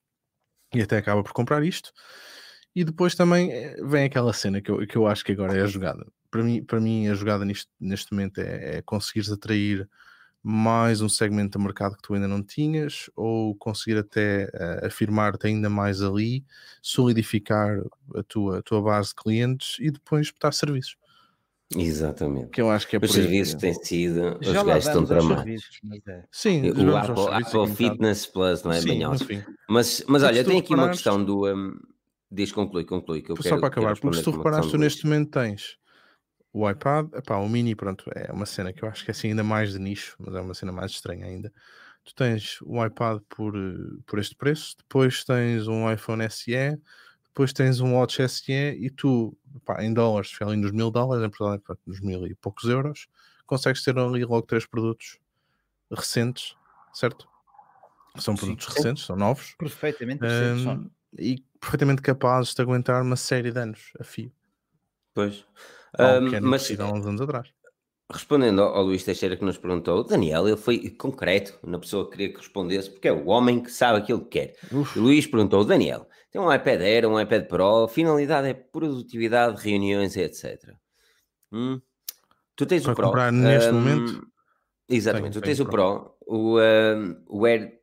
e 0.73 0.81
até 0.81 0.97
acaba 0.97 1.23
por 1.23 1.31
comprar 1.31 1.63
isto. 1.63 1.91
E 2.75 2.83
depois 2.83 3.15
também 3.15 3.51
eh, 3.51 3.77
vem 3.83 4.05
aquela 4.05 4.33
cena 4.33 4.61
que 4.61 4.69
eu, 4.69 4.85
que 4.85 4.97
eu 4.97 5.07
acho 5.07 5.23
que 5.23 5.31
agora 5.31 5.57
é 5.57 5.61
a 5.61 5.67
jogada. 5.67 6.05
Para 6.29 6.43
mim, 6.43 6.63
para 6.63 6.79
mim 6.79 7.07
a 7.07 7.13
jogada 7.13 7.45
nisto, 7.45 7.71
neste 7.79 8.11
momento 8.11 8.39
é, 8.39 8.77
é 8.77 8.81
conseguires 8.81 9.31
atrair 9.31 9.87
mais 10.43 11.01
um 11.01 11.09
segmento 11.09 11.57
de 11.57 11.63
mercado 11.63 11.95
que 11.95 12.03
tu 12.03 12.13
ainda 12.13 12.27
não 12.27 12.43
tinhas, 12.43 13.09
ou 13.15 13.55
conseguir 13.55 13.97
até 13.97 14.47
eh, 14.53 14.85
afirmar-te 14.85 15.47
ainda 15.47 15.71
mais 15.71 16.03
ali, 16.03 16.45
solidificar 16.83 17.81
a 18.13 18.21
tua, 18.21 18.59
a 18.59 18.61
tua 18.61 18.79
base 18.79 19.09
de 19.09 19.15
clientes 19.15 19.77
e 19.79 19.89
depois 19.89 20.29
botar 20.29 20.51
serviços. 20.51 20.97
Exatamente. 21.75 22.49
Que 22.49 22.61
eu 22.61 22.69
acho 22.69 22.87
que 22.87 22.95
é 22.95 22.99
Os 23.01 23.11
serviços 23.11 23.55
têm 23.55 23.73
sido, 23.73 24.37
os 24.39 24.45
Já 24.45 24.61
lá 24.61 24.75
gajos 24.75 24.87
estão 24.87 25.01
mas 25.83 26.07
é. 26.07 26.23
Sim, 26.31 26.69
O 26.69 26.95
Apple, 26.95 27.27
Apple. 27.31 27.75
Fitness 27.75 28.27
Plus, 28.27 28.61
não 28.63 28.71
é? 28.71 28.81
Sim, 28.81 28.87
bem 28.89 28.99
no 28.99 29.11
ótimo. 29.11 29.27
fim. 29.27 29.43
Mas, 29.67 30.03
mas 30.07 30.21
olha, 30.21 30.43
tem 30.43 30.59
aqui 30.59 30.75
uma 30.75 30.89
questão 30.89 31.23
do. 31.23 31.47
Um, 31.47 31.75
diz, 32.35 32.51
conclui, 32.51 32.85
conclui. 32.85 33.21
Que 33.21 33.31
eu 33.31 33.37
Só 33.37 33.43
quero, 33.43 33.59
para 33.59 33.69
quero 33.69 33.87
acabar, 33.87 33.99
porque 33.99 34.17
se 34.17 34.23
tu 34.23 34.31
reparares, 34.31 34.69
tu 34.71 34.77
neste 34.77 35.05
momento 35.05 35.31
tens 35.31 35.77
o 36.53 36.69
iPad, 36.69 37.13
epá, 37.13 37.37
o 37.37 37.49
mini, 37.49 37.75
pronto, 37.75 38.09
é 38.15 38.31
uma 38.31 38.45
cena 38.45 38.71
que 38.71 38.83
eu 38.83 38.87
acho 38.87 39.03
que 39.03 39.11
é 39.11 39.13
assim 39.13 39.29
ainda 39.29 39.43
mais 39.43 39.73
de 39.73 39.79
nicho, 39.79 40.15
mas 40.19 40.35
é 40.35 40.39
uma 40.39 40.53
cena 40.53 40.71
mais 40.71 40.91
estranha 40.91 41.25
ainda. 41.25 41.51
Tu 42.05 42.15
tens 42.15 42.61
o 42.61 42.85
iPad 42.85 43.21
por, 43.27 43.53
por 44.05 44.19
este 44.19 44.35
preço, 44.35 44.77
depois 44.77 45.25
tens 45.25 45.67
um 45.67 45.91
iPhone 45.91 46.23
SE, 46.29 46.77
depois 47.25 47.51
tens 47.51 47.81
um 47.81 47.95
Watch 47.95 48.21
SE 48.21 48.53
e 48.53 48.89
tu, 48.89 49.37
epá, 49.53 49.83
em 49.83 49.93
dólares, 49.93 50.29
se 50.29 50.41
ali 50.43 50.55
nos 50.55 50.71
mil 50.71 50.89
dólares, 50.89 51.25
em 51.25 51.29
Portugal, 51.29 51.59
nos 51.85 51.99
mil 51.99 52.25
e 52.25 52.35
poucos 52.35 52.69
euros, 52.69 53.07
consegues 53.45 53.83
ter 53.83 53.97
ali 53.99 54.23
logo 54.23 54.43
três 54.43 54.65
produtos 54.65 55.19
recentes, 55.91 56.55
certo? 56.93 57.27
São 58.17 58.33
Sim. 58.33 58.45
produtos 58.45 58.67
recentes, 58.67 59.05
são 59.05 59.17
novos. 59.17 59.55
Perfeitamente 59.57 60.23
só. 60.63 60.73
hum, 60.73 60.89
e 61.19 61.43
perfeitamente 61.65 62.01
capazes 62.01 62.53
de 62.53 62.61
aguentar 62.61 63.01
uma 63.01 63.15
série 63.15 63.51
de 63.51 63.59
anos 63.59 63.91
a 63.99 64.03
fio. 64.03 64.31
Pois. 65.13 65.43
Um, 65.99 66.29
que 66.29 66.35
era 66.35 66.45
mas 66.45 66.79
há 66.79 66.91
uns 66.91 67.05
anos 67.05 67.21
atrás. 67.21 67.49
respondendo 68.11 68.61
ao, 68.61 68.83
Luís 68.83 69.03
Teixeira 69.03 69.35
que 69.35 69.43
nos 69.43 69.57
perguntou, 69.57 70.03
Daniel, 70.03 70.47
ele 70.47 70.57
foi 70.57 70.89
concreto 70.91 71.57
na 71.65 71.79
pessoa 71.79 72.05
que 72.05 72.11
queria 72.11 72.29
que 72.29 72.37
respondesse, 72.37 72.91
porque 72.91 73.07
é 73.07 73.11
o 73.13 73.27
homem 73.27 73.63
que 73.63 73.71
sabe 73.71 73.99
aquilo 73.99 74.23
que 74.25 74.39
quer. 74.39 74.55
Uf, 74.71 74.99
Luís 74.99 75.25
perguntou, 75.25 75.65
Daniel, 75.65 76.07
tem 76.31 76.39
um 76.39 76.53
iPad 76.53 76.81
Air, 76.81 77.07
um 77.07 77.19
iPad 77.19 77.47
Pro, 77.47 77.87
finalidade 77.87 78.47
é 78.47 78.53
produtividade, 78.53 79.61
reuniões, 79.61 80.15
etc. 80.15 80.75
Hum? 81.51 81.81
Tu 82.55 82.65
tens 82.65 82.83
Para 82.83 82.91
o 82.91 82.95
Pro. 82.95 83.05
comprar 83.05 83.31
neste 83.31 83.71
hum, 83.71 83.73
momento? 83.73 84.27
Exatamente, 84.87 85.31
Tenho, 85.31 85.41
tu 85.41 85.45
tens 85.45 85.59
o 85.59 85.65
Pro. 85.65 86.15
O, 86.27 86.59
hum, 86.59 87.23
o 87.27 87.45
Air 87.45 87.79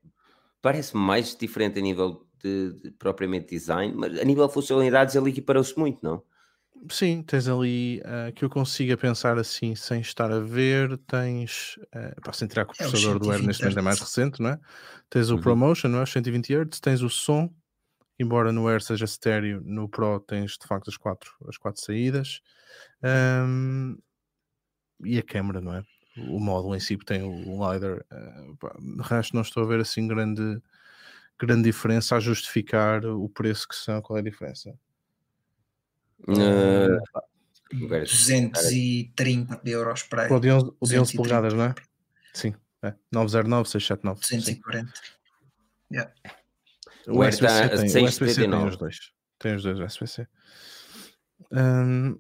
parece 0.61 0.97
mais 0.97 1.35
diferente 1.35 1.79
a 1.81 1.83
nível 1.83 2.22
de, 2.43 2.73
de 2.75 2.91
propriamente 2.93 3.49
design, 3.51 3.95
mas 3.97 4.19
a 4.19 4.25
nível 4.25 4.47
de 4.47 4.55
funcionalidades 4.55 5.15
ele 5.15 5.31
equiparou-se 5.31 5.79
muito, 5.79 6.01
não? 6.03 6.23
Sim, 6.91 7.23
tens 7.23 7.47
ali 7.49 8.01
ah, 8.05 8.33
que 8.33 8.45
eu 8.45 8.51
consiga 8.51 8.97
pensar 8.97 9.39
assim 9.39 9.75
sem 9.75 10.01
estar 10.01 10.33
a 10.33 10.41
ver. 10.41 10.99
Tens, 11.07 11.77
uh, 11.95 12.21
para 12.21 12.33
sem 12.33 12.49
tirar 12.49 12.65
que 12.67 12.73
o 12.73 12.77
É 12.79 12.87
processador 12.89 13.19
do 13.19 13.31
Air 13.31 13.43
120 13.43 13.43
neste 13.43 13.63
momento 13.65 13.79
é 13.79 13.83
mais 13.83 14.01
recente, 14.01 14.43
não 14.43 14.51
é? 14.51 14.61
Tens 15.09 15.31
o 15.31 15.39
Uhum. 15.39 15.39
ProMotion, 15.39 15.89
não 15.89 16.01
é? 16.01 16.03
Os 16.03 16.11
120 16.13 16.53
Hz, 16.53 16.81
tens 16.81 17.03
o 17.03 17.09
som, 17.09 17.55
embora 18.19 18.53
no 18.53 18.69
Air 18.69 18.83
seja 18.83 19.05
estéreo, 19.07 19.63
no 19.65 19.89
Pro 19.89 20.21
tens 20.21 20.53
de 20.59 20.67
facto 20.67 20.91
as 20.91 20.97
quatro, 20.97 21.33
as 21.49 21.59
quatro 21.59 21.83
saídas. 21.83 22.41
Ahm, 23.03 23.97
e 25.05 25.19
a 25.19 25.23
câmera, 25.23 25.61
não 25.61 25.75
é? 25.75 25.83
O 26.17 26.39
módulo 26.39 26.75
em 26.77 26.81
si 26.81 26.97
tem 26.99 27.23
o, 27.23 27.73
LiDAR. 27.73 28.05
pá, 28.61 28.75
de 28.79 29.03
resto, 29.03 29.35
não 29.35 29.43
estou 29.43 29.63
a 29.65 29.67
ver 29.67 29.81
assim 29.81 30.07
grande, 30.07 30.61
grande 31.47 31.65
diferença 31.65 32.17
a 32.17 32.21
justificar 32.21 33.05
o 33.05 33.29
preço 33.29 33.69
que 33.69 33.75
são. 33.75 34.01
Qual 34.03 34.17
é 34.17 34.21
a 34.21 34.25
diferença? 34.25 34.71
Uh, 36.29 37.01
agora- 37.85 38.05
230 38.05 39.61
euros 39.65 40.03
para. 40.03 40.33
O 40.33 40.41
de 40.41 40.51
11, 40.51 40.67
o 40.81 40.87
de 40.87 40.99
11 40.99 41.17
230. 41.17 41.17
polegadas, 41.17 41.55
não 41.55 41.65
é? 41.65 41.75
Sim, 42.35 42.55
é. 42.83 42.95
909, 43.11 43.69
679. 43.69 44.27
Sim. 44.27 44.37
240. 44.37 44.93
O 47.09 47.11
O 47.11 47.13
tem, 47.13 47.15
o 47.17 47.29
USB-C 47.29 47.69
tem 47.69 48.07
6,79. 48.07 48.69
os 48.69 48.77
dois. 48.77 49.13
Tem 49.39 49.55
os 49.57 49.63
dois 49.63 49.79
USB-C. 49.79 50.27
Hum, 51.51 52.19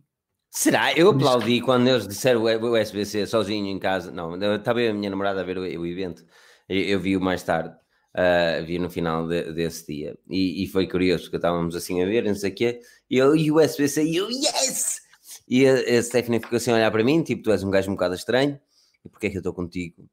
Será? 0.51 0.93
Eu 0.93 1.09
aplaudi 1.11 1.63
quando 1.63 1.89
eles 1.89 2.07
disseram 2.07 2.43
o 2.43 2.73
USB-C 2.79 3.27
sozinho 3.27 3.67
em 3.69 3.79
casa. 3.79 4.11
Não, 4.11 4.35
estava 4.57 4.81
a 4.81 4.93
minha 4.93 5.09
namorada 5.09 5.41
a 5.41 5.45
ver 5.45 5.57
o, 5.57 5.63
o 5.63 5.87
evento. 5.87 6.25
Eu, 6.69 6.77
eu 6.83 7.01
vi-o 7.01 7.21
mais 7.21 7.43
tarde, 7.43 7.75
ah, 8.14 8.61
vi 8.66 8.79
no 8.79 8.90
final 8.90 9.27
de- 9.29 9.53
desse 9.53 9.87
dia. 9.87 10.16
E, 10.29 10.64
e 10.64 10.66
foi 10.68 10.87
curioso, 10.88 11.25
porque 11.25 11.37
estávamos 11.37 11.75
assim 11.75 12.03
a 12.03 12.07
ver, 12.07 12.25
não 12.25 12.35
sei 12.35 12.51
o 12.51 12.55
quê. 12.55 12.81
E 13.11 13.18
eu, 13.18 13.35
e 13.37 13.51
o 13.51 13.57
USB-C, 13.57 14.05
e 14.05 14.16
eu, 14.16 14.29
yes! 14.31 15.03
E 15.48 15.66
a, 15.66 15.75
a 15.98 16.03
Stephanie 16.03 16.40
ficou 16.40 16.57
assim 16.57 16.70
a 16.70 16.75
olhar 16.75 16.90
para 16.90 17.05
mim, 17.05 17.22
tipo, 17.22 17.42
tu 17.42 17.53
és 17.53 17.62
um 17.62 17.70
gajo 17.70 17.90
um 17.90 17.94
bocado 17.94 18.14
estranho. 18.14 18.59
E 19.05 19.09
porquê 19.09 19.27
é 19.27 19.31
que 19.31 19.37
eu 19.37 19.40
estou 19.40 19.55
contigo? 19.55 20.09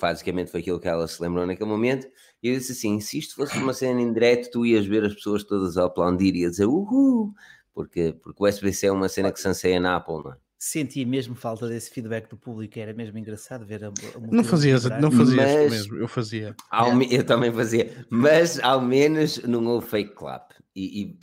Basicamente 0.00 0.50
foi 0.50 0.60
aquilo 0.60 0.78
que 0.78 0.86
ela 0.88 1.08
se 1.08 1.20
lembrou 1.20 1.44
naquele 1.46 1.68
momento. 1.68 2.06
E 2.42 2.48
eu 2.48 2.54
disse 2.56 2.72
assim: 2.72 3.00
se 3.00 3.18
isto 3.18 3.34
fosse 3.34 3.58
uma 3.58 3.72
cena 3.74 4.00
em 4.00 4.12
direto, 4.12 4.50
tu 4.50 4.64
ias 4.66 4.86
ver 4.86 5.04
as 5.04 5.14
pessoas 5.14 5.42
todas 5.44 5.76
a 5.76 5.86
aplaudir 5.86 6.34
e 6.36 6.48
dizer 6.48 6.66
uhul, 6.66 7.34
porque, 7.74 8.12
porque 8.22 8.42
o 8.42 8.46
USB-C 8.46 8.86
é 8.86 8.92
uma 8.92 9.08
cena 9.08 9.32
que 9.32 9.40
se 9.40 9.48
anseia 9.48 9.80
na 9.80 9.96
Apple, 9.96 10.22
não 10.22 10.32
é? 10.32 10.36
Senti 10.58 11.04
mesmo 11.04 11.36
falta 11.36 11.68
desse 11.68 11.88
feedback 11.90 12.28
do 12.28 12.36
público, 12.36 12.76
era 12.78 12.92
mesmo 12.92 13.16
engraçado 13.16 13.64
ver 13.64 13.84
a, 13.84 13.88
a 13.88 13.92
não 14.20 14.42
fazias, 14.42 14.84
não 15.00 15.10
fazias 15.10 15.36
Mas- 15.36 15.70
mesmo, 15.70 15.96
eu 15.98 16.08
fazia. 16.08 16.56
Ao 16.68 17.00
Eu 17.00 17.24
também 17.24 17.52
fazia, 17.52 18.06
mas 18.10 18.58
ao 18.58 18.80
menos 18.80 19.38
não 19.44 19.64
houve 19.66 19.86
fake 19.86 20.14
clap. 20.16 20.50
E, 20.74 21.02
e 21.02 21.18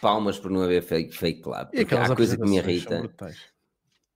palmas 0.00 0.38
por 0.38 0.48
não 0.48 0.62
haver 0.62 0.82
fake, 0.82 1.16
fake 1.16 1.42
clap. 1.42 1.74
E 1.74 1.80
há 1.92 2.14
coisa 2.14 2.36
que 2.36 2.44
me 2.48 2.58
irrita. 2.58 3.02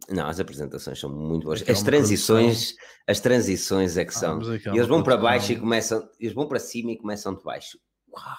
Não, 0.09 0.29
as 0.29 0.39
apresentações 0.39 1.01
são 1.01 1.11
muito 1.11 1.45
boas. 1.45 1.69
As 1.69 1.83
transições, 1.83 2.75
as 3.09 3.19
transições 3.21 3.97
é 3.97 4.05
que 4.05 4.15
Ah, 4.15 4.19
são. 4.19 4.41
E 4.43 4.69
eles 4.69 4.87
vão 4.87 5.03
para 5.03 5.17
baixo 5.17 5.51
e 5.53 5.57
começam, 5.59 6.09
eles 6.21 6.35
vão 6.35 6.47
para 6.47 6.61
cima 6.61 6.93
e 6.93 6.99
começam 6.99 7.35
de 7.35 7.43
baixo. 7.43 7.79
Uau! 8.13 8.37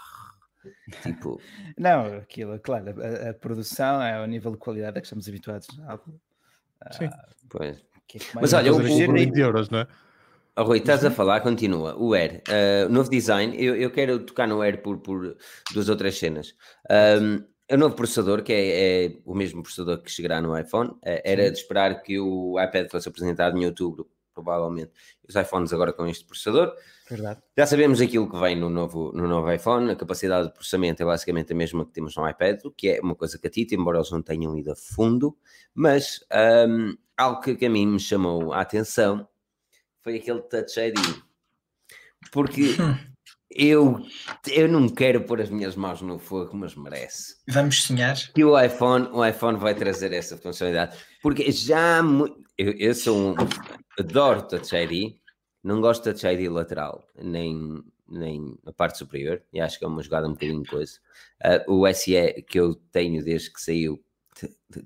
Tipo, 1.03 1.39
Não, 1.77 2.05
aquilo, 2.17 2.59
claro, 2.59 2.95
a, 3.01 3.29
a 3.29 3.33
produção 3.33 4.01
é 4.01 4.15
ao 4.15 4.25
nível 4.27 4.51
de 4.51 4.57
qualidade 4.57 4.97
a 4.97 5.01
que 5.01 5.07
estamos 5.07 5.27
habituados 5.27 5.67
Apple. 5.87 6.13
Sim. 6.91 7.09
pois. 7.49 7.83
Que 8.07 8.17
é 8.17 8.19
que 8.21 8.27
Mas 8.35 8.53
olha, 8.53 8.71
uma 8.71 8.79
o- 8.79 8.81
coisa 8.81 8.93
o- 8.93 8.97
gira 8.97 9.07
Por 9.11 9.17
e- 9.17 9.25
20 9.25 9.37
euros, 9.39 9.69
não 9.69 9.79
é? 9.79 9.87
Oh, 10.57 10.63
Rui, 10.63 10.77
estás 10.77 11.01
Uhum. 11.01 11.09
a 11.09 11.11
falar, 11.11 11.41
continua. 11.41 11.95
O 11.97 12.13
Air, 12.13 12.41
uh, 12.47 12.87
novo 12.89 13.09
design, 13.09 13.55
eu, 13.61 13.75
eu 13.75 13.91
quero 13.91 14.19
tocar 14.19 14.47
no 14.47 14.61
Air 14.61 14.81
por, 14.81 14.99
por 14.99 15.35
duas 15.73 15.89
ou 15.89 15.95
três 15.97 16.17
cenas. 16.17 16.55
Um, 17.19 17.43
o 17.73 17.77
novo 17.77 17.95
processador, 17.95 18.41
que 18.43 18.53
é, 18.53 19.05
é 19.07 19.17
o 19.25 19.33
mesmo 19.35 19.61
processador 19.63 20.01
que 20.01 20.09
chegará 20.11 20.39
no 20.41 20.57
iPhone, 20.57 20.91
uh, 20.91 20.99
era 21.03 21.51
de 21.51 21.57
esperar 21.57 22.01
que 22.01 22.19
o 22.19 22.57
iPad 22.61 22.89
fosse 22.89 23.09
apresentado 23.09 23.57
em 23.57 23.65
outubro, 23.65 24.07
provavelmente. 24.33 24.91
Os 25.27 25.35
iPhones 25.35 25.73
agora 25.73 25.91
com 25.91 26.05
este 26.07 26.23
processador. 26.25 26.73
Verdade. 27.07 27.39
Já 27.55 27.67
sabemos 27.67 28.01
aquilo 28.01 28.29
que 28.29 28.39
vem 28.39 28.55
no 28.55 28.69
novo, 28.69 29.11
no 29.13 29.27
novo 29.27 29.51
iPhone, 29.51 29.91
a 29.91 29.95
capacidade 29.95 30.47
de 30.47 30.53
processamento 30.53 31.03
é 31.03 31.05
basicamente 31.05 31.53
a 31.53 31.55
mesma 31.55 31.85
que 31.85 31.91
temos 31.91 32.15
no 32.15 32.27
iPad, 32.27 32.61
o 32.65 32.71
que 32.71 32.89
é 32.89 32.99
uma 32.99 33.15
coisa 33.15 33.37
catita, 33.37 33.75
embora 33.75 33.99
eles 33.99 34.09
não 34.09 34.23
tenham 34.23 34.57
ido 34.57 34.71
a 34.71 34.75
fundo, 34.75 35.37
mas 35.73 36.25
um, 36.67 36.97
algo 37.15 37.41
que, 37.41 37.55
que 37.55 37.65
a 37.67 37.69
mim 37.69 37.85
me 37.85 37.99
chamou 37.99 38.53
a 38.53 38.61
atenção 38.61 39.27
foi 40.01 40.17
aquele 40.17 40.41
Touch 40.41 40.79
ID. 40.79 40.97
Porque 42.31 42.75
eu, 43.51 44.03
eu 44.47 44.67
não 44.67 44.89
quero 44.89 45.21
pôr 45.25 45.41
as 45.41 45.49
minhas 45.49 45.75
mãos 45.75 46.01
no 46.01 46.17
fogo, 46.17 46.55
mas 46.55 46.75
merece. 46.75 47.35
Vamos 47.47 47.83
sonhar. 47.83 48.15
Que 48.33 48.43
o 48.43 48.59
iPhone, 48.59 49.07
o 49.11 49.25
iPhone 49.25 49.57
vai 49.57 49.75
trazer 49.75 50.11
essa 50.11 50.37
funcionalidade. 50.37 50.97
Porque 51.21 51.51
já. 51.51 52.01
Eu, 52.57 52.71
eu 52.73 52.95
sou 52.95 53.17
um. 53.17 53.35
Adoro 53.97 54.41
Touch 54.47 54.75
ID, 54.75 55.15
não 55.65 55.81
gosto 55.81 56.03
de 56.03 56.11
Touch 56.11 56.27
ID 56.27 56.47
lateral, 56.47 57.07
nem, 57.19 57.83
nem 58.07 58.55
a 58.67 58.71
parte 58.71 58.99
superior, 58.99 59.41
e 59.51 59.59
acho 59.59 59.79
que 59.79 59.83
é 59.83 59.87
uma 59.87 60.03
jogada 60.03 60.27
um 60.27 60.33
bocadinho 60.33 60.63
coisa. 60.63 60.99
Ah, 61.43 61.65
o 61.67 61.87
SE 61.87 62.43
que 62.43 62.59
eu 62.59 62.75
tenho 62.91 63.23
desde 63.23 63.51
que 63.51 63.59
saiu, 63.59 63.99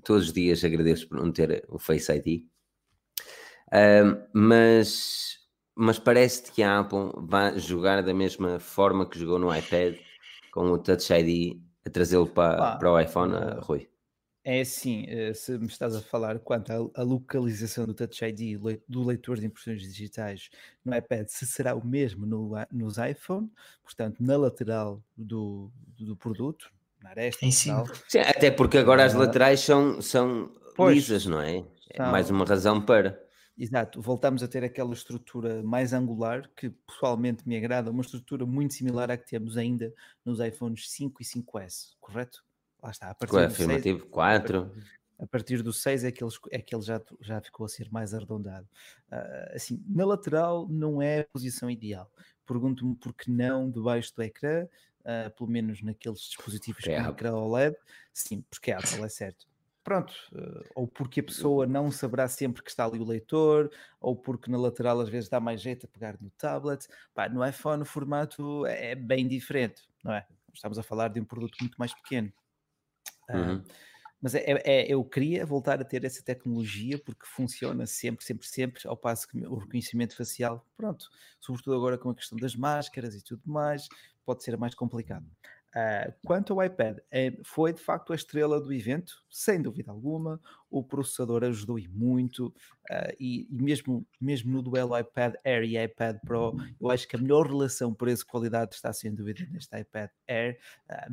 todos 0.02 0.28
os 0.28 0.32
dias 0.32 0.64
agradeço 0.64 1.06
por 1.06 1.18
não 1.18 1.30
ter 1.30 1.66
o 1.68 1.78
Face 1.78 2.10
ID. 2.10 2.46
Ah, 3.70 4.26
mas, 4.32 5.40
mas 5.74 5.98
parece 5.98 6.50
que 6.50 6.62
a 6.62 6.78
Apple 6.78 7.12
vai 7.28 7.58
jogar 7.58 8.02
da 8.02 8.14
mesma 8.14 8.58
forma 8.58 9.06
que 9.06 9.18
jogou 9.18 9.38
no 9.38 9.54
iPad, 9.54 9.98
com 10.50 10.70
o 10.70 10.78
Touch 10.78 11.12
ID, 11.12 11.60
a 11.84 11.90
trazê-lo 11.90 12.26
para, 12.26 12.56
Pá, 12.56 12.76
para 12.76 12.90
o 12.90 12.98
iPhone, 12.98 13.34
ah, 13.34 13.60
Rui. 13.60 13.89
É 14.42 14.62
assim, 14.62 15.04
eh, 15.06 15.34
se 15.34 15.58
me 15.58 15.66
estás 15.66 15.94
a 15.94 16.00
falar 16.00 16.38
quanto 16.38 16.72
à, 16.94 17.02
localização 17.02 17.84
do 17.84 17.92
Touch 17.92 18.24
ID 18.24 18.58
do 18.88 19.04
leitor 19.04 19.38
de 19.38 19.44
impressões 19.46 19.82
digitais 19.82 20.48
no 20.82 20.96
iPad, 20.96 21.26
se 21.28 21.46
será 21.46 21.74
o 21.74 21.86
mesmo 21.86 22.24
no, 22.24 22.52
nos 22.72 22.96
iPhone, 22.96 23.50
portanto, 23.82 24.22
na 24.22 24.38
lateral 24.38 25.02
do, 25.14 25.70
do 25.98 26.16
produto, 26.16 26.72
na 27.02 27.10
aresta, 27.10 27.44
Em 27.44 27.50
cima. 27.50 27.84
Sim, 28.08 28.20
até 28.20 28.50
porque 28.50 28.78
agora 28.78 29.04
as 29.04 29.12
laterais 29.12 29.60
são, 29.60 30.00
são 30.00 30.50
pois, 30.74 30.96
lisas, 30.96 31.26
não 31.26 31.40
é? 31.40 31.58
É 31.90 31.96
são. 31.98 32.10
mais 32.10 32.30
uma 32.30 32.44
razão 32.46 32.80
para. 32.80 33.22
Exato, 33.58 34.00
voltamos 34.00 34.42
a 34.42 34.48
ter 34.48 34.64
aquela 34.64 34.94
estrutura 34.94 35.62
mais 35.62 35.92
angular 35.92 36.48
que 36.56 36.70
pessoalmente 36.70 37.46
me 37.46 37.58
agrada, 37.58 37.90
uma 37.90 38.00
estrutura 38.00 38.46
muito 38.46 38.72
similar 38.72 39.10
à 39.10 39.18
que 39.18 39.26
temos 39.26 39.58
ainda 39.58 39.92
nos 40.24 40.40
iPhones 40.40 40.90
5 40.90 41.20
e 41.20 41.24
5S, 41.26 41.90
correto? 42.00 42.42
Lá 42.82 42.90
está, 42.90 43.10
a 43.10 43.14
partir 43.14 43.36
o 43.36 43.40
do 43.40 43.50
6, 43.50 43.52
afirmativo 43.52 44.06
4. 44.06 44.72
a 45.18 45.26
partir 45.26 45.62
do 45.62 45.72
6 45.72 46.04
é 46.04 46.10
que, 46.10 46.24
eles, 46.24 46.38
é 46.50 46.58
que 46.60 46.74
ele 46.74 46.82
já, 46.82 47.00
já 47.20 47.40
ficou 47.40 47.66
a 47.66 47.68
ser 47.68 47.90
mais 47.90 48.14
arredondado. 48.14 48.66
Ah, 49.10 49.52
assim, 49.54 49.82
na 49.86 50.04
lateral 50.06 50.66
não 50.68 51.02
é 51.02 51.20
a 51.20 51.24
posição 51.24 51.70
ideal. 51.70 52.10
Pergunto-me 52.46 52.96
por 52.96 53.12
que 53.12 53.30
não 53.30 53.70
debaixo 53.70 54.14
do 54.16 54.22
ecrã, 54.22 54.66
ah, 55.04 55.30
pelo 55.36 55.50
menos 55.50 55.82
naqueles 55.82 56.20
dispositivos 56.20 56.86
é 56.86 57.02
com 57.02 57.10
ecrã 57.10 57.34
OLED. 57.34 57.76
Sim, 58.12 58.42
porque 58.48 58.70
é 58.70 58.74
Apple, 58.76 59.04
é 59.04 59.08
certo. 59.08 59.46
Pronto, 59.84 60.14
ah, 60.34 60.62
ou 60.74 60.86
porque 60.86 61.20
a 61.20 61.24
pessoa 61.24 61.66
não 61.66 61.90
saberá 61.90 62.26
sempre 62.28 62.62
que 62.62 62.70
está 62.70 62.86
ali 62.86 62.98
o 62.98 63.04
leitor, 63.04 63.70
ou 64.00 64.16
porque 64.16 64.50
na 64.50 64.56
lateral 64.56 65.00
às 65.00 65.08
vezes 65.10 65.28
dá 65.28 65.38
mais 65.38 65.60
jeito 65.60 65.84
a 65.84 65.88
pegar 65.88 66.16
no 66.18 66.30
tablet. 66.30 66.86
Pá, 67.12 67.28
no 67.28 67.46
iPhone 67.46 67.82
o 67.82 67.86
formato 67.86 68.64
é 68.64 68.94
bem 68.94 69.28
diferente, 69.28 69.82
não 70.02 70.14
é? 70.14 70.26
Estamos 70.52 70.78
a 70.78 70.82
falar 70.82 71.08
de 71.08 71.20
um 71.20 71.24
produto 71.24 71.56
muito 71.60 71.76
mais 71.76 71.92
pequeno. 71.94 72.32
Ah, 73.32 73.58
Uhum. 73.58 73.64
mas 74.22 74.34
é, 74.34 74.40
é- 74.40 74.62
é- 74.66 74.92
eu 74.92 75.04
queria 75.04 75.46
voltar 75.46 75.80
a 75.80 75.84
ter 75.84 76.04
essa 76.04 76.22
tecnologia 76.22 76.98
porque 76.98 77.26
funciona 77.26 77.86
sempre, 77.86 78.24
sempre, 78.24 78.46
sempre, 78.46 78.82
ao 78.88 78.96
passo 78.96 79.28
que 79.28 79.38
o 79.46 79.56
reconhecimento 79.56 80.16
facial, 80.16 80.66
pronto, 80.76 81.06
sobretudo 81.40 81.76
agora 81.76 81.98
com 81.98 82.10
a 82.10 82.14
questão 82.14 82.38
das 82.38 82.54
máscaras 82.56 83.14
e 83.14 83.22
tudo 83.24 83.42
mais, 83.46 83.90
pode 84.24 84.44
ser 84.44 84.56
mais 84.58 84.74
complicado. 84.74 85.26
Ah, 85.74 86.12
quanto 86.26 86.52
ao 86.52 86.64
iPad, 86.64 86.98
é, 87.10 87.32
foi 87.44 87.72
de 87.72 87.80
facto 87.80 88.12
a 88.12 88.16
estrela 88.16 88.60
do 88.60 88.72
evento, 88.72 89.22
sem 89.30 89.62
dúvida 89.62 89.92
alguma. 89.92 90.40
O 90.68 90.82
processador 90.82 91.44
ajudou 91.44 91.78
e 91.78 91.86
muito, 91.86 92.52
ah, 92.90 93.12
e, 93.20 93.46
e 93.50 93.62
mesmo, 93.62 94.04
mesmo 94.20 94.52
no 94.52 94.62
duelo 94.62 94.98
iPad 94.98 95.34
Air 95.44 95.64
e 95.64 95.82
iPad 95.82 96.18
Pro, 96.26 96.56
eu 96.80 96.90
acho 96.90 97.06
que 97.06 97.14
a 97.14 97.18
melhor 97.18 97.46
relação 97.46 97.94
preço-qualidade 97.94 98.74
está 98.74 98.92
sem 98.92 99.14
dúvida 99.14 99.46
neste 99.50 99.78
iPad 99.78 100.10
Air. 100.26 100.58
Ah, 100.88 101.08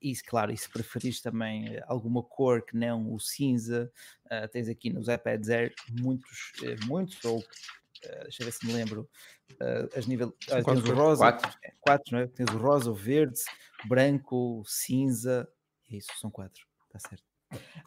isso, 0.00 0.22
claro, 0.26 0.52
e 0.52 0.56
se 0.56 0.68
preferires 0.68 1.20
também 1.22 1.74
eh, 1.74 1.82
alguma 1.86 2.22
cor 2.22 2.62
que 2.62 2.76
não 2.76 3.12
o 3.12 3.18
cinza, 3.18 3.90
ah, 4.30 4.46
tens 4.48 4.68
aqui 4.68 4.90
nos 4.90 5.08
iPads 5.08 5.48
Air 5.48 5.72
muitos, 6.00 6.52
eh, 6.62 6.76
muitos, 6.86 7.24
ou 7.24 7.42
ah, 8.06 8.22
deixa 8.24 8.42
eu 8.42 8.46
ver 8.46 8.52
se 8.52 8.66
me 8.66 8.72
lembro, 8.72 9.08
ah, 9.60 9.88
as 9.98 10.06
nível, 10.06 10.34
ah, 10.50 10.62
quatro 10.62 10.82
tens 10.82 10.84
o 10.90 10.94
rosa, 10.94 11.18
Quatro. 11.32 11.58
é, 11.62 11.72
quatro, 11.80 12.12
não 12.12 12.18
é? 12.20 12.26
Tens 12.26 12.50
o 12.50 12.58
rosa, 12.58 12.90
o 12.90 12.94
verde, 12.94 13.40
branco, 13.86 14.62
cinza, 14.66 15.48
é 15.90 15.96
isso, 15.96 16.10
são 16.18 16.30
quatro, 16.30 16.62
está 16.86 17.08
certo. 17.08 17.24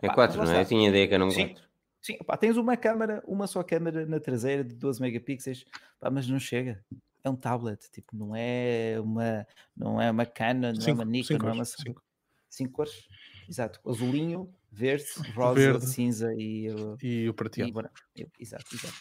É 0.02 0.08
Pá, 0.08 0.14
4, 0.14 0.38
mas 0.40 0.50
não 0.50 0.56
é? 0.58 0.62
Eu 0.62 0.66
tinha 0.66 0.90
ideia 0.90 1.08
que 1.08 1.14
eram 1.14 1.30
Sim. 1.32 1.50
4. 1.50 1.68
Sim, 2.02 2.18
pá, 2.20 2.38
tens 2.38 2.56
uma 2.56 2.78
câmara, 2.78 3.22
uma 3.28 3.48
só 3.48 3.62
câmara 3.64 4.06
na 4.06 4.20
traseira 4.20 4.64
de 4.64 4.76
12 4.76 5.02
megapixels, 5.02 5.66
pá, 6.00 6.10
mas 6.10 6.28
não 6.30 6.40
chega. 6.40 6.86
É 7.24 7.30
um 7.30 7.36
tablet, 7.36 7.90
tipo, 7.92 8.16
não 8.16 8.34
é 8.34 8.96
uma, 9.02 9.46
não 9.76 10.00
é 10.02 10.10
uma 10.10 10.26
Canon, 10.26 10.62
não 10.62 10.70
é 10.70 10.74
Cinco- 10.82 10.94
uma 11.02 11.06
Nikon, 11.06 11.34
não 11.40 11.50
é 11.50 11.52
uma 11.52 11.56
cores, 11.56 11.70
Sony. 11.72 11.84
cinco. 11.90 12.04
Cinco 12.50 12.72
cores, 12.72 13.08
exato. 13.50 13.82
Azulinho, 13.86 14.54
verde, 14.72 15.04
rosa, 15.36 15.60
Verde. 15.60 15.88
cinza 15.88 16.34
e, 16.38 16.70
uh, 16.72 16.96
E 17.04 17.28
o 17.28 17.32
e 17.32 17.34
prateado. 17.34 17.74
branco. 17.74 17.96
Eu- 18.16 18.32
Exato, 18.40 18.64
exato. 18.74 18.96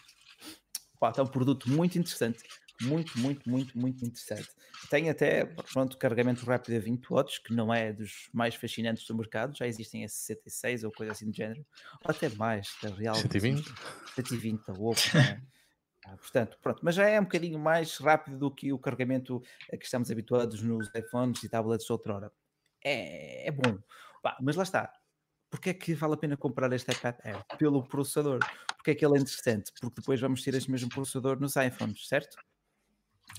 Pá, 0.99 1.13
é 1.17 1.23
um 1.23 1.27
produto 1.27 1.69
muito 1.71 1.99
interessante. 1.99 2.43
Muito, 2.83 3.19
muito, 3.19 3.49
muito, 3.49 3.79
muito 3.79 4.05
interessante. 4.05 4.49
Tem 4.91 5.09
até, 5.09 5.47
pronto, 5.73 5.97
carregamento 5.97 6.45
rápido 6.45 6.77
a 6.77 6.79
20 6.79 7.07
watts, 7.07 7.39
que 7.39 7.55
não 7.55 7.73
é 7.73 7.93
dos 7.93 8.29
mais 8.33 8.55
fascinantes 8.55 9.07
do 9.07 9.17
mercado. 9.17 9.57
Já 9.57 9.67
existem 9.67 10.05
a 10.05 10.09
66 10.09 10.85
ou 10.85 10.93
coisa 10.93 11.13
assim 11.13 11.31
do 11.31 11.35
género. 11.35 11.65
Ou 12.05 12.11
até 12.11 12.29
mais, 12.29 12.77
da 12.83 12.91
Real. 12.91 13.15
120? 13.15 13.73
120 14.15 14.67
da 14.67 14.73
Oppo, 14.75 15.01
não 15.15 15.21
é? 15.21 15.43
Ah, 16.09 16.17
portanto, 16.17 16.57
pronto, 16.63 16.81
mas 16.85 16.95
já 16.95 17.09
é 17.09 17.19
um 17.19 17.25
bocadinho 17.25 17.59
mais 17.59 17.97
rápido 17.97 18.39
do 18.39 18.51
que 18.51 18.73
o 18.73 18.79
carregamento 18.79 19.43
a 19.73 19.77
que 19.77 19.85
estamos 19.85 20.09
habituados 20.09 20.63
nos 20.63 20.89
iPhones 20.95 21.43
e 21.43 21.49
tablets 21.49 21.85
de 21.85 21.93
outrora. 21.93 22.31
É, 22.85 23.49
é 23.49 23.51
bom. 23.51 23.79
Pá, 24.23 24.37
mas 24.41 24.55
lá 24.55 24.63
está. 24.63 24.93
Porque 25.51 25.71
é 25.71 25.75
que 25.75 25.95
vale 25.95 26.15
a 26.15 26.17
pena 26.17 26.37
comprar 26.37 26.73
este 26.73 26.93
iPad 26.93 27.17
Air? 27.25 27.45
Pelo 27.59 27.83
processador. 27.83 28.39
Porque 28.87 28.93
é 28.93 28.95
que 28.95 29.05
ele 29.05 29.19
é 29.19 29.21
interessante? 29.21 29.73
Porque 29.73 29.97
depois 29.97 30.21
vamos 30.21 30.45
ter 30.45 30.55
este 30.55 30.71
mesmo 30.71 30.89
processador 30.89 31.41
nos 31.41 31.57
iPhones, 31.57 32.07
certo? 32.07 32.37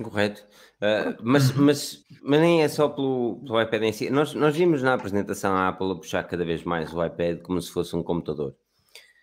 Correto. 0.03 0.45
Ah, 0.81 1.15
mas, 1.23 1.53
mas, 1.53 2.03
mas 2.21 2.41
nem 2.41 2.63
é 2.63 2.67
só 2.67 2.89
pelo, 2.89 3.41
pelo 3.45 3.61
iPad 3.61 3.83
em 3.83 3.93
si. 3.93 4.09
Nós, 4.09 4.33
nós 4.33 4.53
vimos 4.53 4.83
na 4.83 4.95
apresentação 4.95 5.55
a 5.55 5.69
Apple 5.69 5.89
a 5.93 5.95
puxar 5.95 6.23
cada 6.25 6.43
vez 6.43 6.65
mais 6.65 6.93
o 6.93 7.01
iPad 7.01 7.41
como 7.43 7.61
se 7.61 7.71
fosse 7.71 7.95
um 7.95 8.03
computador. 8.03 8.57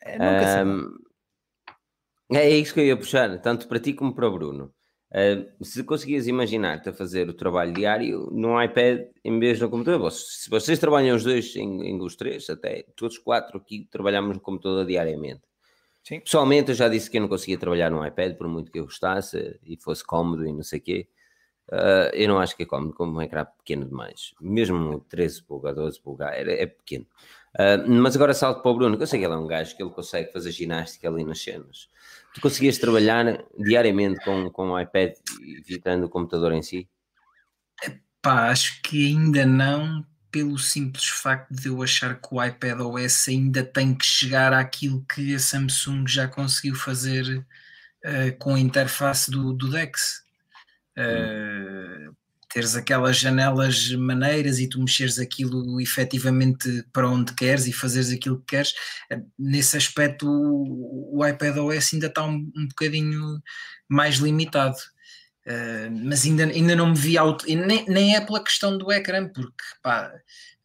É. 0.00 0.60
Ahm, 0.62 0.94
é 2.32 2.48
isso 2.48 2.72
que 2.72 2.80
eu 2.80 2.86
ia 2.86 2.96
puxar, 2.96 3.38
tanto 3.42 3.68
para 3.68 3.78
ti 3.78 3.92
como 3.92 4.14
para 4.14 4.26
o 4.26 4.32
Bruno. 4.32 4.72
Ah, 5.12 5.44
se 5.60 5.84
conseguias 5.84 6.26
imaginar-te 6.26 6.88
a 6.88 6.94
fazer 6.94 7.28
o 7.28 7.34
trabalho 7.34 7.74
diário 7.74 8.30
no 8.32 8.62
iPad 8.62 9.08
em 9.22 9.38
vez 9.38 9.58
do 9.58 9.68
computador, 9.68 10.00
vocês- 10.00 10.44
se 10.44 10.48
vocês 10.48 10.78
trabalham 10.78 11.14
os 11.16 11.22
dois, 11.22 11.54
em, 11.54 11.82
em 11.86 12.00
os 12.00 12.16
três, 12.16 12.48
até 12.48 12.82
todos 12.96 13.18
quatro 13.18 13.58
aqui 13.58 13.86
trabalhamos 13.90 14.34
no 14.36 14.40
computador 14.40 14.86
diariamente. 14.86 15.42
Sim. 16.04 16.20
Pessoalmente, 16.20 16.70
eu 16.70 16.74
já 16.74 16.88
disse 16.88 17.10
que 17.10 17.16
eu 17.16 17.22
não 17.22 17.28
conseguia 17.28 17.58
trabalhar 17.58 17.90
no 17.90 18.06
iPad, 18.06 18.36
por 18.36 18.46
muito 18.46 18.70
que 18.70 18.78
eu 18.78 18.84
gostasse 18.84 19.58
e 19.64 19.76
fosse 19.76 20.04
cómodo 20.04 20.46
e 20.46 20.52
não 20.52 20.62
sei 20.62 20.78
o 20.78 20.82
quê. 20.82 21.08
Ah, 21.72 22.10
eu 22.12 22.28
não 22.28 22.38
acho 22.38 22.56
que 22.56 22.62
é 22.62 22.66
cómodo, 22.66 22.92
como 22.92 23.16
um 23.16 23.22
ecrã 23.22 23.44
pequeno 23.44 23.86
demais. 23.86 24.34
Mesmo 24.40 25.00
13 25.08 25.42
polegadas, 25.42 25.84
12 25.84 26.00
polegadas, 26.00 26.46
é, 26.46 26.62
é 26.62 26.66
pequeno. 26.66 27.06
Ah, 27.58 27.78
mas 27.86 28.14
agora 28.16 28.34
salto 28.34 28.62
para 28.62 28.70
o 28.70 28.74
Bruno, 28.74 28.96
que 28.96 29.02
eu 29.02 29.06
sei 29.06 29.18
que 29.18 29.24
ele 29.24 29.34
é 29.34 29.36
um 29.36 29.46
gajo 29.46 29.76
que 29.76 29.82
ele 29.82 29.90
consegue 29.90 30.32
fazer 30.32 30.52
ginástica 30.52 31.08
ali 31.08 31.24
nas 31.24 31.40
cenas. 31.42 31.88
Tu 32.34 32.40
conseguias 32.40 32.78
trabalhar 32.78 33.44
diariamente 33.58 34.22
com, 34.24 34.50
com 34.50 34.70
o 34.72 34.80
iPad, 34.80 35.14
evitando 35.40 36.04
o 36.04 36.08
computador 36.08 36.52
em 36.52 36.62
si? 36.62 36.88
Pá, 38.20 38.50
acho 38.50 38.82
que 38.82 39.06
ainda 39.06 39.46
não, 39.46 40.04
pelo 40.34 40.58
simples 40.58 41.06
facto 41.06 41.54
de 41.54 41.68
eu 41.68 41.80
achar 41.80 42.20
que 42.20 42.26
o 42.32 42.44
iPad 42.44 42.80
OS 42.80 43.28
ainda 43.28 43.62
tem 43.62 43.94
que 43.94 44.04
chegar 44.04 44.52
àquilo 44.52 45.06
que 45.06 45.32
a 45.32 45.38
Samsung 45.38 46.08
já 46.08 46.26
conseguiu 46.26 46.74
fazer 46.74 47.46
eh, 48.02 48.32
com 48.32 48.56
a 48.56 48.58
interface 48.58 49.30
do, 49.30 49.52
do 49.52 49.70
DeX. 49.70 50.24
Eh, 50.98 52.08
teres 52.52 52.74
aquelas 52.74 53.16
janelas 53.16 53.92
maneiras 53.92 54.58
e 54.58 54.68
tu 54.68 54.80
mexeres 54.80 55.20
aquilo 55.20 55.80
efetivamente 55.80 56.84
para 56.92 57.08
onde 57.08 57.32
queres 57.34 57.68
e 57.68 57.72
fazeres 57.72 58.10
aquilo 58.10 58.40
que 58.40 58.56
queres, 58.56 58.74
eh, 59.12 59.22
nesse 59.38 59.76
aspecto 59.76 60.28
o, 60.28 61.20
o 61.20 61.24
iPad 61.24 61.58
OS 61.58 61.94
ainda 61.94 62.08
está 62.08 62.24
um, 62.24 62.50
um 62.56 62.66
bocadinho 62.66 63.40
mais 63.88 64.16
limitado. 64.16 64.78
Uh, 65.46 65.90
mas 65.90 66.24
ainda, 66.24 66.44
ainda 66.44 66.74
não 66.74 66.88
me 66.88 66.96
vi 66.96 67.18
auto, 67.18 67.44
nem, 67.46 67.84
nem 67.86 68.16
é 68.16 68.20
pela 68.20 68.42
questão 68.42 68.78
do 68.78 68.90
ecrã, 68.90 69.28
porque 69.28 69.62
pá, 69.82 70.10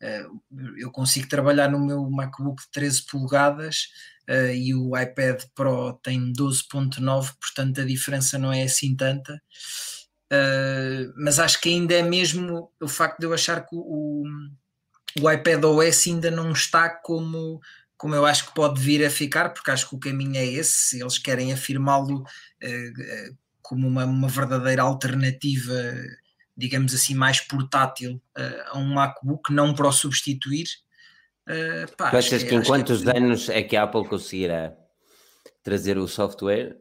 uh, 0.02 0.42
eu 0.78 0.89
consigo 0.89 1.28
trabalhar 1.28 1.70
no 1.70 1.86
meu 1.86 2.10
MacBook 2.10 2.63
de 2.63 2.72
13 2.72 3.06
polegadas 3.06 3.89
uh, 4.30 4.54
e 4.54 4.74
o 4.74 4.98
iPad 4.98 5.44
Pro 5.54 6.00
tem 6.02 6.32
12.9, 6.32 7.34
portanto 7.42 7.82
a 7.82 7.86
diferença 7.86 8.38
não 8.38 8.54
é 8.54 8.63
assim 8.63 8.96
tanta. 8.96 9.42
Mas 11.18 11.39
acho 11.39 11.60
que 11.60 11.70
ainda 11.70 11.96
é 11.96 12.04
mesmo 12.04 12.72
o 12.80 12.88
facto 12.88 13.18
de 13.18 13.26
eu 13.26 13.34
achar 13.34 13.65
que 13.65 13.76
o, 13.76 14.24
o 15.20 15.32
iPad 15.32 15.63
OS 15.63 16.06
ainda 16.06 16.30
não 16.30 16.52
está 16.52 16.88
como, 16.88 17.60
como 17.98 18.13
eu 18.13 18.24
acho 18.28 18.46
que 18.46 18.54
pode 18.54 18.80
vir 18.80 19.04
a 19.04 19.10
ficar, 19.10 19.50
porque 19.50 19.72
acho 19.72 19.89
que 19.89 19.96
o 19.96 20.00
caminho 20.00 20.38
é 20.38 20.46
esse, 20.46 21.02
eles 21.02 21.18
querem 21.18 21.52
afirmá-lo 21.52 22.24
como 23.69 23.88
uma, 23.88 24.03
uma 24.05 24.27
verdadeira 24.27 24.82
alternativa, 24.82 25.93
digamos 26.58 26.93
assim, 26.93 27.13
mais 27.13 27.39
portátil 27.39 28.19
a 28.71 28.77
um 28.77 28.95
MacBook, 28.95 29.53
não 29.53 29.73
para 29.73 29.88
o 29.88 29.91
substituir, 29.91 30.67
Uh, 31.49 31.95
pá, 31.97 32.12
tu 32.12 32.17
achas 32.17 32.43
que, 32.43 32.49
que 32.49 32.55
em 32.55 32.63
quantos 32.63 33.01
que 33.01 33.10
é... 33.10 33.17
anos 33.17 33.49
é 33.49 33.63
que 33.63 33.75
a 33.75 33.82
Apple 33.82 34.08
conseguirá 34.08 34.71
trazer 35.63 35.97
o 35.97 36.08
software 36.08 36.77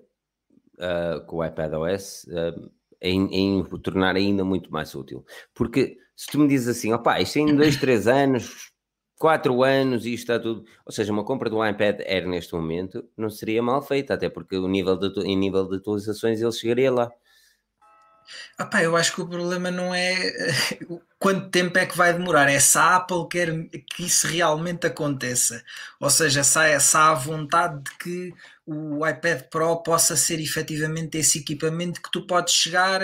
uh, 0.75 1.25
com 1.25 1.37
o 1.37 1.45
iPad 1.45 1.73
OS 1.73 2.25
uh, 2.25 2.71
em, 3.01 3.35
em 3.35 3.65
tornar 3.83 4.15
ainda 4.15 4.45
muito 4.45 4.71
mais 4.71 4.95
útil? 4.95 5.25
Porque 5.55 5.97
se 6.15 6.27
tu 6.27 6.39
me 6.39 6.47
dizes 6.47 6.69
assim, 6.69 6.93
opá, 6.93 7.19
isto 7.19 7.39
em 7.39 7.57
2, 7.57 7.79
3 7.79 8.07
anos, 8.09 8.71
4 9.19 9.63
anos 9.63 10.07
e 10.07 10.15
está 10.15 10.39
tudo. 10.39 10.65
Ou 10.87 10.93
seja, 10.93 11.13
uma 11.13 11.25
compra 11.25 11.51
do 11.51 11.65
iPad 11.67 12.01
Air 12.07 12.29
neste 12.29 12.55
momento 12.55 13.05
não 13.17 13.31
seria 13.31 13.63
mal 13.63 13.83
feita, 13.83 14.15
até 14.15 14.29
porque 14.29 14.57
o 14.57 14.69
nível 14.69 14.97
de, 14.97 15.09
em 15.23 15.37
nível 15.37 15.69
de 15.69 15.77
atualizações 15.77 16.41
ele 16.41 16.53
chegaria 16.53 16.91
lá. 16.93 17.11
Epá, 18.59 18.83
eu 18.83 18.97
acho 18.97 19.15
que 19.15 19.21
o 19.21 19.29
problema 19.29 19.71
não 19.71 19.95
é 19.95 20.17
quanto 21.19 21.51
tempo 21.51 21.77
é 21.79 21.87
que 21.87 21.97
vai 21.97 22.13
demorar, 22.13 22.49
é 22.49 22.61
se 22.61 22.79
a 22.79 22.97
Apple 22.97 23.29
quer 23.29 23.51
que 23.95 24.05
isso 24.07 24.27
realmente 24.27 24.87
aconteça. 24.87 25.63
Ou 26.01 26.09
seja, 26.11 26.45
se 26.45 26.59
há, 26.59 26.79
se 26.81 26.97
há 26.97 27.11
a 27.11 27.15
vontade 27.15 27.83
de 27.83 27.99
que 27.99 28.33
o 28.65 29.07
iPad 29.07 29.43
Pro 29.51 29.83
possa 29.83 30.17
ser 30.17 30.41
efetivamente 30.41 31.19
esse 31.19 31.39
equipamento 31.39 32.01
que 32.01 32.11
tu 32.11 32.27
podes 32.27 32.55
chegar 32.55 33.01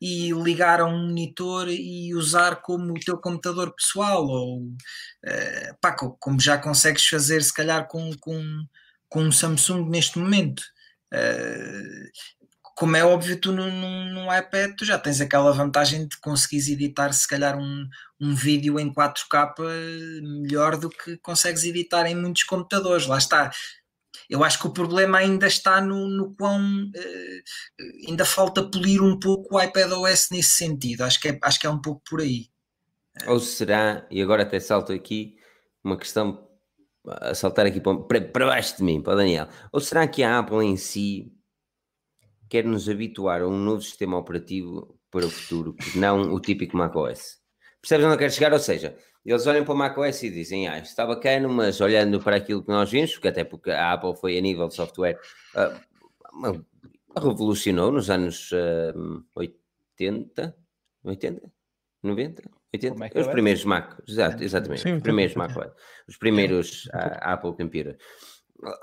e 0.00 0.32
ligar 0.32 0.80
a 0.80 0.86
um 0.86 1.08
monitor 1.08 1.68
e 1.68 2.14
usar 2.14 2.62
como 2.62 2.92
o 2.92 3.00
teu 3.00 3.18
computador 3.18 3.74
pessoal, 3.74 4.26
ou 4.26 4.62
uh, 4.62 5.76
pá, 5.80 5.92
como 5.92 6.40
já 6.40 6.56
consegues 6.56 7.06
fazer 7.06 7.42
se 7.42 7.52
calhar 7.52 7.86
com, 7.86 8.10
com, 8.18 8.42
com 9.08 9.24
um 9.24 9.32
Samsung 9.32 9.90
neste 9.90 10.18
momento. 10.18 10.62
Uh, 11.12 12.39
como 12.80 12.96
é 12.96 13.04
óbvio, 13.04 13.38
tu 13.38 13.52
num, 13.52 13.70
num, 14.10 14.34
iPad 14.34 14.74
tu 14.74 14.86
já 14.86 14.98
tens 14.98 15.20
aquela 15.20 15.52
vantagem 15.52 16.08
de 16.08 16.16
conseguires 16.16 16.66
editar 16.66 17.12
se 17.12 17.28
calhar 17.28 17.58
um, 17.58 17.86
um 18.18 18.34
vídeo 18.34 18.80
em 18.80 18.90
4K 18.90 19.54
melhor 20.22 20.78
do 20.78 20.88
que 20.88 21.18
consegues 21.18 21.64
editar 21.64 22.06
em 22.06 22.14
muitos 22.14 22.42
computadores. 22.44 23.06
Lá 23.06 23.18
está. 23.18 23.50
Eu 24.30 24.42
acho 24.42 24.58
que 24.58 24.66
o 24.66 24.72
problema 24.72 25.18
ainda 25.18 25.46
está 25.46 25.78
no, 25.82 26.08
no 26.08 26.34
quão 26.34 26.86
uh, 26.86 28.08
ainda 28.08 28.24
falta 28.24 28.62
polir 28.62 29.02
um 29.02 29.20
pouco 29.20 29.56
o 29.56 29.62
iPad 29.62 29.92
OS 29.92 30.28
nesse 30.30 30.54
sentido. 30.54 31.02
Acho 31.02 31.20
que 31.20 31.28
é, 31.28 31.38
acho 31.42 31.60
que 31.60 31.66
é 31.66 31.70
um 31.70 31.82
pouco 31.82 32.00
por 32.08 32.22
aí. 32.22 32.46
Ou 33.26 33.40
será, 33.40 34.06
e 34.10 34.22
agora 34.22 34.42
até 34.42 34.58
salto 34.58 34.90
aqui, 34.90 35.36
uma 35.84 35.98
questão 35.98 36.48
a 37.06 37.34
saltar 37.34 37.66
aqui 37.66 37.78
para, 37.78 38.22
para 38.22 38.46
baixo 38.46 38.78
de 38.78 38.82
mim, 38.82 39.02
para 39.02 39.12
o 39.12 39.16
Daniel. 39.16 39.48
Ou 39.70 39.80
será 39.82 40.08
que 40.08 40.22
a 40.22 40.38
Apple 40.38 40.64
em 40.64 40.78
si 40.78 41.30
quer 42.50 42.64
nos 42.64 42.88
habituar 42.88 43.42
a 43.42 43.46
um 43.46 43.56
novo 43.56 43.80
sistema 43.80 44.18
operativo 44.18 44.98
para 45.10 45.24
o 45.24 45.30
futuro, 45.30 45.76
não 45.94 46.34
o 46.34 46.40
típico 46.40 46.76
macOS. 46.76 47.38
Percebes 47.80 48.04
onde 48.04 48.14
eu 48.14 48.18
quero 48.18 48.32
chegar? 48.32 48.52
Ou 48.52 48.58
seja, 48.58 48.96
eles 49.24 49.46
olham 49.46 49.64
para 49.64 49.72
o 49.72 49.76
macOS 49.76 50.22
e 50.24 50.30
dizem, 50.30 50.66
ah, 50.68 50.76
isto 50.76 50.90
está 50.90 51.06
bacana, 51.06 51.48
mas 51.48 51.80
olhando 51.80 52.20
para 52.20 52.36
aquilo 52.36 52.62
que 52.62 52.68
nós 52.68 52.90
vimos, 52.90 53.12
porque 53.12 53.28
até 53.28 53.44
porque 53.44 53.70
a 53.70 53.92
Apple 53.92 54.16
foi 54.16 54.36
a 54.36 54.40
nível 54.40 54.66
de 54.66 54.74
software, 54.74 55.18
uh, 55.54 56.64
revolucionou 57.16 57.92
nos 57.92 58.10
anos 58.10 58.50
uh, 58.52 59.24
80, 59.36 60.56
80, 61.04 61.52
90, 62.02 62.42
80, 62.72 63.20
os 63.20 63.26
primeiros 63.28 63.64
Mac, 63.64 63.98
exato, 64.08 64.42
exatamente, 64.42 64.82
Sim, 64.82 64.94
os 64.94 65.02
primeiros 65.02 65.34
macOS, 65.36 65.72
os 66.08 66.16
primeiros 66.16 66.88
a, 66.92 67.32
Apple 67.32 67.52
Computer. 67.52 67.96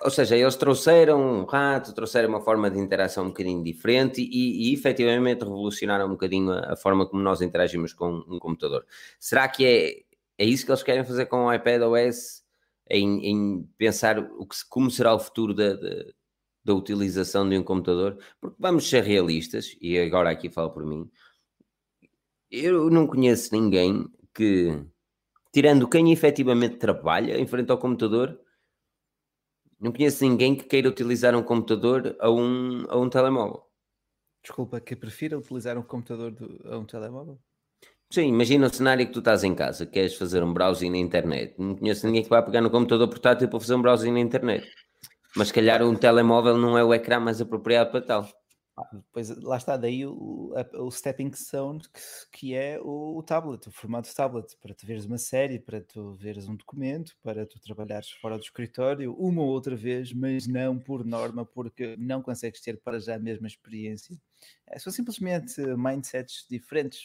Ou 0.04 0.10
seja, 0.10 0.36
eles 0.36 0.56
trouxeram 0.56 1.22
um 1.22 1.46
rato, 1.46 1.94
trouxeram 1.94 2.30
uma 2.30 2.42
forma 2.42 2.70
de 2.70 2.80
interação 2.80 3.26
um 3.26 3.28
bocadinho 3.28 3.63
diferente 3.63 4.22
e, 4.22 4.72
e 4.72 4.74
efetivamente 4.74 5.44
revolucionaram 5.44 6.08
um 6.08 6.12
bocadinho 6.12 6.52
a, 6.52 6.74
a, 6.74 6.76
forma 6.76 7.08
como 7.08 7.22
nós 7.22 7.42
interagimos 7.42 7.94
com 7.94 8.24
um 8.28 8.40
computador. 8.40 8.86
Será 9.20 9.48
que 9.48 9.66
é, 9.66 10.04
é 10.38 10.46
isso 10.46 10.66
que 10.66 10.72
eles 10.72 10.82
querem 10.82 11.04
fazer 11.04 11.28
com 11.28 11.46
o 11.46 11.54
iPad 11.54 11.82
OS? 11.84 12.44
Em, 12.90 13.28
em 13.28 13.70
pensar 13.78 14.18
o 14.18 14.46
que, 14.48 14.56
como 14.70 14.90
será 14.90 15.13
o 15.13 15.20
futuro 15.20 15.54
da, 15.54 15.74
da, 15.74 16.06
da 16.63 16.74
utilização 16.74 17.48
de 17.48 17.58
um 17.58 17.63
computador? 17.63 18.18
Porque 18.40 18.56
vamos 18.58 18.90
ser 18.90 19.04
realistas, 19.04 19.76
e 19.82 20.00
agora 20.00 20.32
aqui 20.32 20.50
falo 20.50 20.72
por 20.72 20.86
mim, 20.86 21.10
eu 22.50 22.90
não 22.90 23.06
conheço 23.06 23.54
ninguém 23.54 24.08
que, 24.34 24.82
tirando 25.52 25.88
quem 25.88 26.12
efetivamente 26.13 26.78
trabalha 26.78 27.38
em 27.38 27.46
frente 27.46 27.72
ao 27.72 27.78
computador, 27.78 28.40
não 29.80 29.92
conheço 29.92 30.24
ninguém 30.24 30.56
que 30.56 30.63
queira 30.63 30.90
utilizar 30.90 31.36
um 31.36 31.44
computador 31.44 32.16
a 32.20 32.30
um, 32.30 32.86
a 32.90 32.98
um 32.98 33.10
telemóvel. 33.10 33.63
Desculpa, 34.42 34.80
que 34.80 34.96
prefira 34.96 35.38
utilizar 35.38 35.78
um 35.78 35.84
computador 35.84 36.32
do, 36.32 36.62
a 36.72 36.78
um 36.78 36.86
telemóvel? 36.86 37.40
Sim, 38.10 38.30
imagina 38.30 38.68
o 38.68 38.74
cenário 38.74 39.06
que 39.06 39.12
tu 39.12 39.20
estás 39.20 39.44
em 39.44 39.54
casa, 39.54 39.86
queres 39.86 40.16
fazer 40.16 40.42
um 40.42 40.54
browsing 40.54 40.90
na 40.90 40.98
internet. 40.98 41.54
Não 41.58 41.76
conheço 41.76 42.06
ninguém 42.06 42.24
que 42.24 42.30
vá 42.30 42.42
pegar 42.42 42.62
no 42.62 42.72
computador 42.72 43.08
portátil 43.10 43.50
para 43.50 43.60
fazer 43.60 43.76
um 43.76 43.82
browsing 43.82 44.12
na 44.12 44.20
internet. 44.20 44.66
Mas 45.36 45.50
se 45.50 45.54
calhar 45.54 45.84
um 45.84 45.94
telemóvel 45.94 46.58
não 46.58 46.78
é 46.78 46.84
o 46.84 46.94
ecrã 46.94 47.20
mais 47.20 47.42
apropriado 47.42 47.92
para 47.92 48.02
tal. 48.02 48.28
Pois 49.12 49.30
lá 49.42 49.58
está, 49.58 49.76
daí 49.76 50.06
o, 50.06 50.54
o 50.76 50.92
stepping 50.92 51.34
stone 51.34 51.82
que, 51.82 52.02
que 52.32 52.54
é 52.54 52.80
o, 52.80 53.18
o, 53.18 53.24
tablet, 53.24 53.68
o 53.68 53.72
formato 53.72 54.13
tablet, 54.13 54.56
para 54.62 54.74
tu 54.74 54.86
veres 54.86 55.06
uma 55.06 55.18
série, 55.18 55.58
para 55.58 55.82
tu 55.82 56.13
veres 56.13 56.48
um 56.48 56.56
documento, 56.56 57.18
para 57.24 57.44
tu 57.46 57.60
trabalhares 57.60 58.12
fora 58.12 58.38
do 58.38 58.44
escritório 58.44 59.16
uma 59.16 59.42
ou 59.42 59.48
outra 59.48 59.76
vez, 59.76 60.13
mas 60.13 60.46
não 60.46 60.78
por 60.78 61.04
norma, 61.04 61.44
porque 61.44 61.96
não 61.98 62.22
consegues 62.22 62.62
ter 62.62 62.80
para 62.80 63.00
já 63.00 63.16
a 63.16 63.20
mesma 63.20 63.48
experiência. 63.48 64.16
É, 64.68 64.78
são 64.78 64.94
simplesmente 64.94 65.60
mindsets 65.76 66.46
diferentes. 66.48 67.02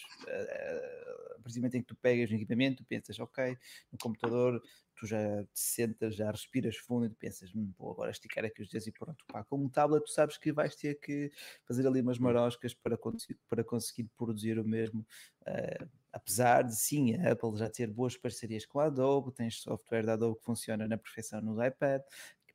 Precisamente 1.43 1.77
em 1.77 1.81
que 1.81 1.89
tu 1.89 1.97
pegas 1.97 2.31
no 2.31 2.37
equipamento, 2.37 2.85
pensas, 2.85 3.19
ok, 3.19 3.57
no 3.91 3.99
computador 3.99 4.63
tu 4.95 5.07
já 5.07 5.43
te 5.45 5.59
sentas, 5.59 6.15
já 6.15 6.31
respiras 6.31 6.77
fundo 6.77 7.07
e 7.07 7.09
tu 7.09 7.17
pensas, 7.17 7.53
hum, 7.55 7.73
vou 7.77 7.93
agora 7.93 8.11
esticar 8.11 8.45
aqui 8.45 8.63
os 8.63 8.69
dedos 8.69 8.87
e 8.87 8.93
pronto. 8.93 9.25
Pá, 9.27 9.43
como 9.45 9.69
tablet, 9.69 10.05
tu 10.05 10.11
sabes 10.11 10.39
que 10.39 10.53
vais 10.53 10.77
ter 10.77 10.99
que 11.01 11.31
fazer 11.67 11.87
ali 11.87 12.01
umas 12.01 12.19
maroscas 12.19 12.75
para, 12.75 12.97
conseguir, 12.97 13.39
para 13.49 13.65
conseguir 13.65 14.09
produzir 14.17 14.59
o 14.59 14.65
mesmo. 14.65 15.05
Uh, 15.43 15.89
apesar 16.13 16.63
de 16.63 16.77
sim, 16.77 17.17
a 17.17 17.33
Apple 17.33 17.57
já 17.57 17.69
ter 17.69 17.91
boas 17.91 18.17
parcerias 18.17 18.65
com 18.67 18.79
a 18.79 18.85
Adobe, 18.85 19.33
tens 19.33 19.61
software 19.61 20.05
da 20.05 20.13
Adobe 20.13 20.39
que 20.39 20.45
funciona 20.45 20.87
na 20.87 20.99
perfeição 20.99 21.41
no 21.41 21.65
iPad, 21.65 22.03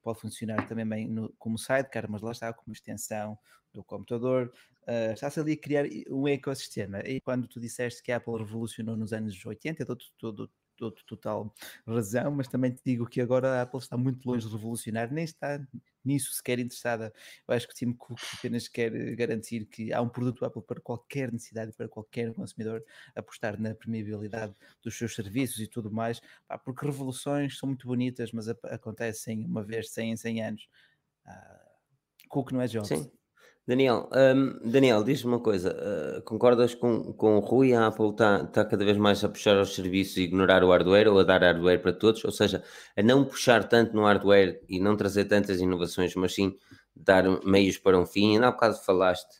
pode 0.07 0.21
funcionar 0.21 0.65
também 0.69 0.87
bem 0.87 1.05
no, 1.05 1.33
como 1.37 1.57
sidecar, 1.57 2.09
mas 2.09 2.21
lá 2.21 2.31
está, 2.31 2.53
como 2.53 2.71
extensão 2.71 3.37
do 3.73 3.83
computador. 3.83 4.53
Uh, 4.83 5.11
Está-se 5.11 5.37
ali 5.37 5.51
a 5.51 5.57
criar 5.57 5.85
um 6.09 6.25
ecossistema. 6.29 6.99
E 7.01 7.19
quando 7.19 7.45
tu 7.45 7.59
disseste 7.59 8.01
que 8.01 8.13
a 8.13 8.15
Apple 8.15 8.37
revolucionou 8.37 8.95
nos 8.95 9.11
anos 9.11 9.45
80, 9.45 9.85
todo, 9.85 10.05
todo, 10.17 10.51
total 10.77 11.53
razão, 11.85 12.31
mas 12.31 12.47
também 12.47 12.71
te 12.71 12.81
digo 12.85 13.07
que 13.07 13.19
agora 13.19 13.59
a 13.59 13.61
Apple 13.63 13.79
está 13.79 13.97
muito 13.97 14.25
longe 14.27 14.45
de 14.45 14.51
revolucionar, 14.51 15.11
nem 15.11 15.23
está 15.23 15.59
nisso 16.03 16.31
sequer 16.33 16.59
interessada. 16.59 17.13
Eu 17.47 17.53
acho 17.53 17.67
que 17.67 17.73
o 17.73 17.75
Tim 17.75 17.93
Cook 17.93 18.19
apenas 18.37 18.67
quer 18.67 18.91
garantir 19.15 19.65
que 19.65 19.91
há 19.91 20.01
um 20.01 20.07
produto 20.09 20.45
Apple 20.45 20.61
para 20.61 20.79
qualquer 20.79 21.31
necessidade, 21.31 21.73
para 21.73 21.87
qualquer 21.89 22.33
consumidor, 22.33 22.83
apostar 23.15 23.59
na 23.59 23.75
permeabilidade 23.75 24.55
dos 24.81 24.97
seus 24.97 25.13
serviços 25.13 25.59
e 25.59 25.67
tudo 25.67 25.91
mais, 25.91 26.21
porque 26.63 26.85
revoluções 26.85 27.57
são 27.57 27.67
muito 27.67 27.85
bonitas, 27.85 28.31
mas 28.31 28.47
acontecem 28.47 29.45
uma 29.45 29.63
vez 29.63 29.91
100 29.91 30.11
em 30.11 30.17
100 30.17 30.43
anos. 30.43 30.69
Uh, 31.25 32.29
Cook 32.29 32.51
não 32.51 32.61
é 32.61 32.67
Jobs. 32.67 32.87
Sim. 32.87 33.11
Daniel, 33.67 34.09
um, 34.13 34.69
Daniel, 34.69 35.03
diz-me 35.03 35.29
uma 35.33 35.39
coisa, 35.41 35.75
uh, 35.75 36.21
concordas 36.21 36.73
com, 36.73 37.11
com 37.13 37.35
o 37.35 37.39
Rui? 37.41 37.73
A 37.73 37.87
Apple 37.87 38.11
está 38.11 38.45
tá 38.45 38.63
cada 38.63 38.85
vez 38.85 38.95
mais 38.97 39.21
a 39.25 39.27
puxar 39.29 39.59
os 39.59 39.75
serviços 39.75 40.15
e 40.15 40.21
ignorar 40.21 40.63
o 40.63 40.69
hardware 40.71 41.09
ou 41.09 41.19
a 41.19 41.23
dar 41.23 41.41
hardware 41.41 41.81
para 41.81 41.91
todos, 41.91 42.23
ou 42.23 42.31
seja, 42.31 42.63
a 42.95 43.03
não 43.03 43.25
puxar 43.25 43.67
tanto 43.67 43.93
no 43.93 44.05
hardware 44.05 44.61
e 44.69 44.79
não 44.79 44.95
trazer 44.95 45.25
tantas 45.25 45.59
inovações, 45.59 46.15
mas 46.15 46.33
sim 46.33 46.55
dar 46.95 47.23
meios 47.45 47.77
para 47.77 47.99
um 47.99 48.05
fim. 48.05 48.35
Ainda 48.35 48.47
há 48.47 48.51
bocado 48.51 48.77
falaste. 48.85 49.35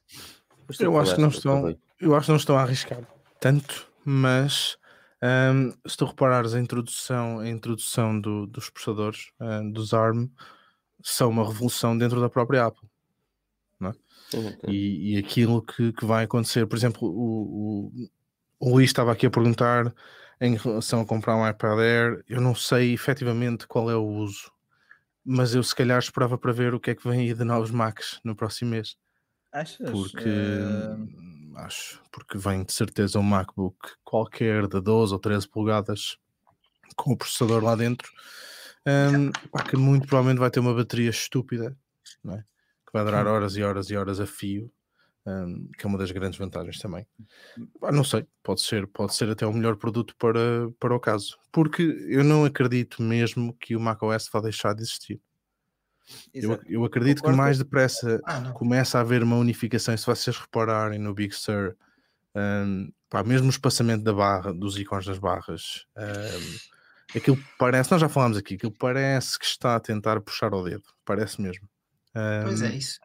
Eu 0.77 0.99
acho, 0.99 1.15
que 1.15 1.21
não 1.21 1.29
estão, 1.29 1.77
eu 2.01 2.13
acho 2.13 2.25
que 2.25 2.31
não 2.31 2.37
estão 2.37 2.57
a 2.57 2.63
arriscar. 2.63 2.99
tanto, 3.39 3.87
mas 4.03 4.77
hum, 5.23 5.71
se 5.87 5.95
tu 5.95 6.03
reparares 6.03 6.53
a 6.53 6.59
introdução, 6.59 7.39
a 7.39 7.47
introdução 7.47 8.19
do- 8.19 8.45
dos 8.45 8.69
processadores 8.69 9.31
hum, 9.39 9.71
dos 9.71 9.93
ARM 9.93 10.27
são 11.01 11.29
uma 11.29 11.47
revolução 11.47 11.97
dentro 11.97 12.19
da 12.19 12.29
própria 12.29 12.65
Apple. 12.65 12.89
E, 14.67 15.13
e 15.13 15.17
aquilo 15.17 15.61
que, 15.61 15.93
que 15.93 16.05
vai 16.05 16.25
acontecer, 16.25 16.65
por 16.67 16.75
exemplo, 16.75 17.07
o, 17.07 17.91
o, 17.91 18.09
o 18.59 18.73
Luís 18.73 18.89
estava 18.89 19.11
aqui 19.11 19.25
a 19.25 19.31
perguntar 19.31 19.93
em 20.39 20.55
relação 20.55 21.01
a 21.01 21.05
comprar 21.05 21.35
um 21.35 21.47
iPad 21.47 21.79
Air, 21.79 22.23
eu 22.27 22.39
não 22.41 22.53
sei 22.53 22.93
efetivamente 22.93 23.67
qual 23.67 23.89
é 23.89 23.95
o 23.95 24.05
uso, 24.05 24.51
mas 25.25 25.55
eu 25.55 25.63
se 25.63 25.75
calhar 25.75 25.99
esperava 25.99 26.37
para 26.37 26.53
ver 26.53 26.73
o 26.73 26.79
que 26.79 26.91
é 26.91 26.95
que 26.95 27.07
vem 27.07 27.21
aí 27.21 27.33
de 27.33 27.43
novos 27.43 27.71
Macs 27.71 28.19
no 28.23 28.35
próximo 28.35 28.71
mês, 28.71 28.95
Achas? 29.51 29.89
porque 29.89 30.29
hum, 30.29 31.53
acho, 31.57 32.01
porque 32.11 32.37
vem 32.37 32.63
de 32.63 32.73
certeza 32.73 33.19
um 33.19 33.23
MacBook 33.23 33.77
qualquer 34.03 34.67
de 34.67 34.79
12 34.79 35.13
ou 35.13 35.19
13 35.19 35.47
polegadas 35.47 36.17
com 36.95 37.13
o 37.13 37.17
processador 37.17 37.63
lá 37.63 37.75
dentro, 37.75 38.11
pá, 39.51 39.63
que 39.63 39.75
muito 39.75 40.07
provavelmente 40.07 40.39
vai 40.39 40.51
ter 40.51 40.59
uma 40.59 40.73
bateria 40.73 41.09
estúpida, 41.09 41.75
não 42.23 42.35
é? 42.35 42.45
Que 42.87 42.93
vai 42.93 43.03
durar 43.03 43.27
horas 43.27 43.55
e 43.57 43.61
horas 43.61 43.89
e 43.89 43.97
horas 43.97 44.19
a 44.19 44.25
fio, 44.25 44.71
hum, 45.25 45.69
que 45.77 45.85
é 45.85 45.89
uma 45.89 45.97
das 45.97 46.09
grandes 46.11 46.39
vantagens 46.39 46.79
também. 46.79 47.05
Pá, 47.79 47.91
não 47.91 48.03
sei, 48.03 48.25
pode 48.41 48.61
ser, 48.61 48.87
pode 48.87 49.13
ser 49.13 49.29
até 49.29 49.45
o 49.45 49.53
melhor 49.53 49.75
produto 49.75 50.15
para, 50.17 50.71
para 50.79 50.95
o 50.95 50.99
caso, 50.99 51.37
porque 51.51 51.83
eu 52.07 52.23
não 52.23 52.45
acredito 52.45 53.01
mesmo 53.03 53.53
que 53.53 53.75
o 53.75 53.79
macOS 53.79 54.29
vá 54.31 54.39
deixar 54.39 54.73
de 54.73 54.81
existir. 54.81 55.21
Eu, 56.33 56.59
eu 56.67 56.85
acredito 56.85 57.17
Concordo. 57.17 57.35
que 57.35 57.43
mais 57.43 57.57
depressa 57.57 58.21
Ah, 58.25 58.51
começa 58.53 58.97
a 58.97 59.01
haver 59.01 59.23
uma 59.23 59.35
unificação. 59.35 59.93
E 59.93 59.97
se 59.97 60.05
vocês 60.05 60.37
repararem 60.37 60.99
no 60.99 61.13
Big 61.13 61.33
Sur, 61.33 61.75
hum, 62.35 62.91
pá, 63.09 63.23
mesmo 63.23 63.47
o 63.47 63.49
espaçamento 63.49 64.03
da 64.03 64.13
barra, 64.13 64.53
dos 64.53 64.77
ícones 64.77 65.05
das 65.05 65.17
barras, 65.19 65.85
hum, 65.97 66.57
aquilo 67.15 67.37
parece, 67.57 67.91
nós 67.91 68.01
já 68.01 68.09
falámos 68.09 68.37
aqui, 68.37 68.55
aquilo 68.55 68.71
parece 68.71 69.37
que 69.37 69.45
está 69.45 69.75
a 69.75 69.79
tentar 69.79 70.21
puxar 70.21 70.53
o 70.53 70.63
dedo, 70.63 70.83
parece 71.03 71.41
mesmo. 71.41 71.67
Pois 72.43 72.61
é 72.61 72.69
isso. 72.75 72.99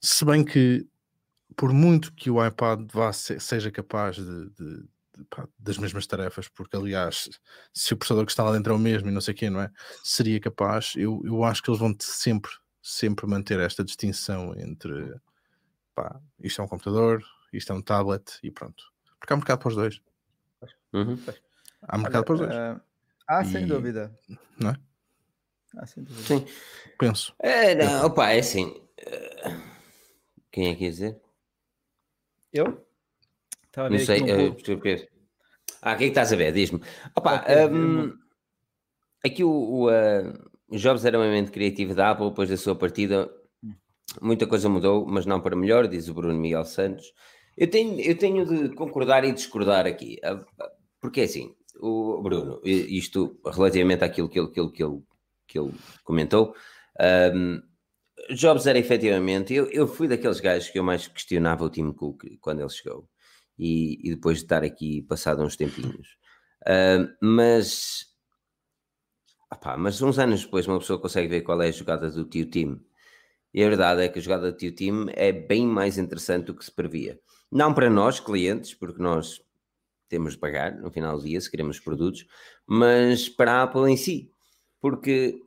se 0.00 0.24
bem 0.24 0.44
que, 0.44 0.86
por 1.56 1.72
muito 1.72 2.12
que 2.14 2.30
o 2.30 2.44
iPad 2.44 2.90
vá 2.92 3.12
se- 3.12 3.38
seja 3.40 3.70
capaz 3.70 4.16
de, 4.16 4.50
de- 4.50 4.88
de, 5.18 5.24
pá, 5.28 5.46
das 5.58 5.76
mesmas 5.76 6.06
tarefas, 6.06 6.48
porque 6.48 6.76
aliás, 6.76 7.28
se 7.74 7.92
o 7.92 7.96
processador 7.96 8.24
que 8.24 8.32
está 8.32 8.42
lá 8.44 8.52
dentro 8.52 8.72
é 8.72 8.76
o 8.76 8.78
mesmo 8.78 9.08
e 9.08 9.12
não 9.12 9.20
sei 9.20 9.34
o 9.34 9.36
quê, 9.36 9.50
não 9.50 9.60
é? 9.60 9.70
Seria 10.02 10.40
capaz, 10.40 10.94
eu, 10.96 11.20
eu 11.24 11.44
acho 11.44 11.62
que 11.62 11.70
eles 11.70 11.80
vão 11.80 11.94
sempre, 12.00 12.50
sempre 12.82 13.26
manter 13.26 13.60
esta 13.60 13.84
distinção 13.84 14.54
entre 14.58 15.14
pá, 15.94 16.18
isto 16.38 16.60
é 16.62 16.64
um 16.64 16.68
computador, 16.68 17.22
isto 17.52 17.72
é 17.72 17.76
um 17.76 17.82
tablet 17.82 18.38
e 18.42 18.50
pronto. 18.50 18.82
Porque 19.18 19.32
há 19.32 19.36
mercado 19.36 19.58
para 19.58 19.68
os 19.68 19.74
dois. 19.74 20.00
Uhum. 20.92 21.18
Há 21.82 21.98
mercado 21.98 22.24
para 22.24 22.34
os 22.34 22.40
dois, 22.40 22.54
ah, 23.26 23.44
sem 23.44 23.64
E- 23.64 23.66
dúvida. 23.66 24.18
não 24.58 24.70
é? 24.70 24.76
Ah, 25.76 25.86
sem 25.86 26.02
dúvida. 26.02 26.26
Sim. 26.26 26.46
Penso. 26.98 27.34
É, 27.38 27.74
não, 27.74 28.06
opa, 28.06 28.30
é 28.30 28.40
assim. 28.40 28.74
eh, 28.98 29.56
Quem 30.50 30.68
é 30.68 30.74
que 30.74 30.84
ia 30.84 30.90
dizer? 30.90 31.20
Eu? 32.52 32.84
Estava 33.66 33.86
a 33.86 33.90
Não 33.90 33.98
ver 33.98 34.06
sei. 34.06 34.16
aqui 34.20 34.32
um 34.32 34.84
eh. 34.86 35.08
Ah, 35.82 35.94
o 35.94 35.96
que 35.96 36.04
é 36.04 36.06
que 36.06 36.10
estás 36.10 36.32
a 36.32 36.36
ver? 36.36 36.52
Diz-me. 36.52 36.80
Opa, 37.16 37.44
hum, 37.70 38.12
aqui 39.24 39.44
o, 39.44 39.50
o, 39.50 39.90
eh, 39.90 40.32
o 40.68 40.76
Jobs 40.76 41.04
era 41.04 41.18
um 41.18 41.22
momento 41.24 41.52
criativo 41.52 41.94
da 41.94 42.10
Apple, 42.10 42.28
depois 42.30 42.50
da 42.50 42.56
sua 42.56 42.74
partida, 42.74 43.30
muita 44.20 44.46
coisa 44.46 44.68
mudou, 44.68 45.06
mas 45.06 45.24
não 45.24 45.40
para 45.40 45.56
melhor, 45.56 45.86
diz 45.86 46.08
o 46.08 46.14
Bruno 46.14 46.34
Miguel 46.38 46.64
Santos. 46.64 47.06
Eu 47.56 47.70
tenho, 47.70 48.00
eu 48.00 48.16
tenho 48.18 48.44
de 48.44 48.74
concordar 48.74 49.24
e 49.24 49.32
discordar 49.32 49.86
aqui, 49.86 50.18
porque 51.00 51.20
é 51.22 51.24
assim, 51.24 51.54
o 51.80 52.20
Bruno, 52.22 52.60
isto 52.64 53.38
relativamente 53.44 54.04
àquilo 54.04 54.28
que 54.28 54.38
ele, 54.38 54.48
que 54.48 54.60
ele, 54.60 54.70
que 54.70 54.82
ele, 54.82 55.00
que 55.50 55.58
ele 55.58 55.72
comentou, 56.04 56.54
hum, 57.34 57.60
Jobs 58.30 58.66
era 58.66 58.78
efetivamente, 58.78 59.52
eu, 59.52 59.66
eu 59.70 59.88
fui 59.88 60.06
daqueles 60.06 60.38
gajos 60.40 60.70
que 60.70 60.78
eu 60.78 60.84
mais 60.84 61.08
questionava 61.08 61.64
o 61.64 61.70
Tim 61.70 61.92
Cook 61.92 62.24
quando 62.40 62.60
ele 62.60 62.68
chegou, 62.68 63.08
e, 63.58 63.98
e 64.06 64.14
depois 64.14 64.38
de 64.38 64.44
estar 64.44 64.62
aqui 64.62 65.02
passado 65.02 65.42
uns 65.42 65.56
tempinhos. 65.56 66.16
Ah, 66.66 67.08
mas, 67.20 68.06
opá, 69.52 69.76
mas 69.76 70.00
uns 70.02 70.18
anos 70.18 70.44
depois 70.44 70.66
uma 70.66 70.78
pessoa 70.78 71.00
consegue 71.00 71.28
ver 71.28 71.42
qual 71.42 71.60
é 71.62 71.68
a 71.68 71.72
jogada 71.72 72.10
do 72.10 72.24
tio 72.24 72.46
Tim. 72.46 72.80
E 73.52 73.64
a 73.64 73.68
verdade 73.68 74.02
é 74.02 74.08
que 74.08 74.18
a 74.18 74.22
jogada 74.22 74.52
do 74.52 74.56
tio 74.56 74.74
Tim 74.74 75.06
é 75.14 75.32
bem 75.32 75.66
mais 75.66 75.98
interessante 75.98 76.46
do 76.46 76.54
que 76.54 76.64
se 76.64 76.70
previa. 76.70 77.18
Não 77.50 77.74
para 77.74 77.90
nós, 77.90 78.20
clientes, 78.20 78.74
porque 78.74 79.02
nós 79.02 79.42
temos 80.08 80.34
de 80.34 80.38
pagar 80.38 80.76
no 80.76 80.90
final 80.90 81.16
do 81.16 81.24
dia 81.24 81.40
se 81.40 81.50
queremos 81.50 81.80
produtos, 81.80 82.26
mas 82.66 83.28
para 83.28 83.54
a 83.54 83.62
Apple 83.62 83.90
em 83.90 83.96
si, 83.96 84.32
porque 84.80 85.42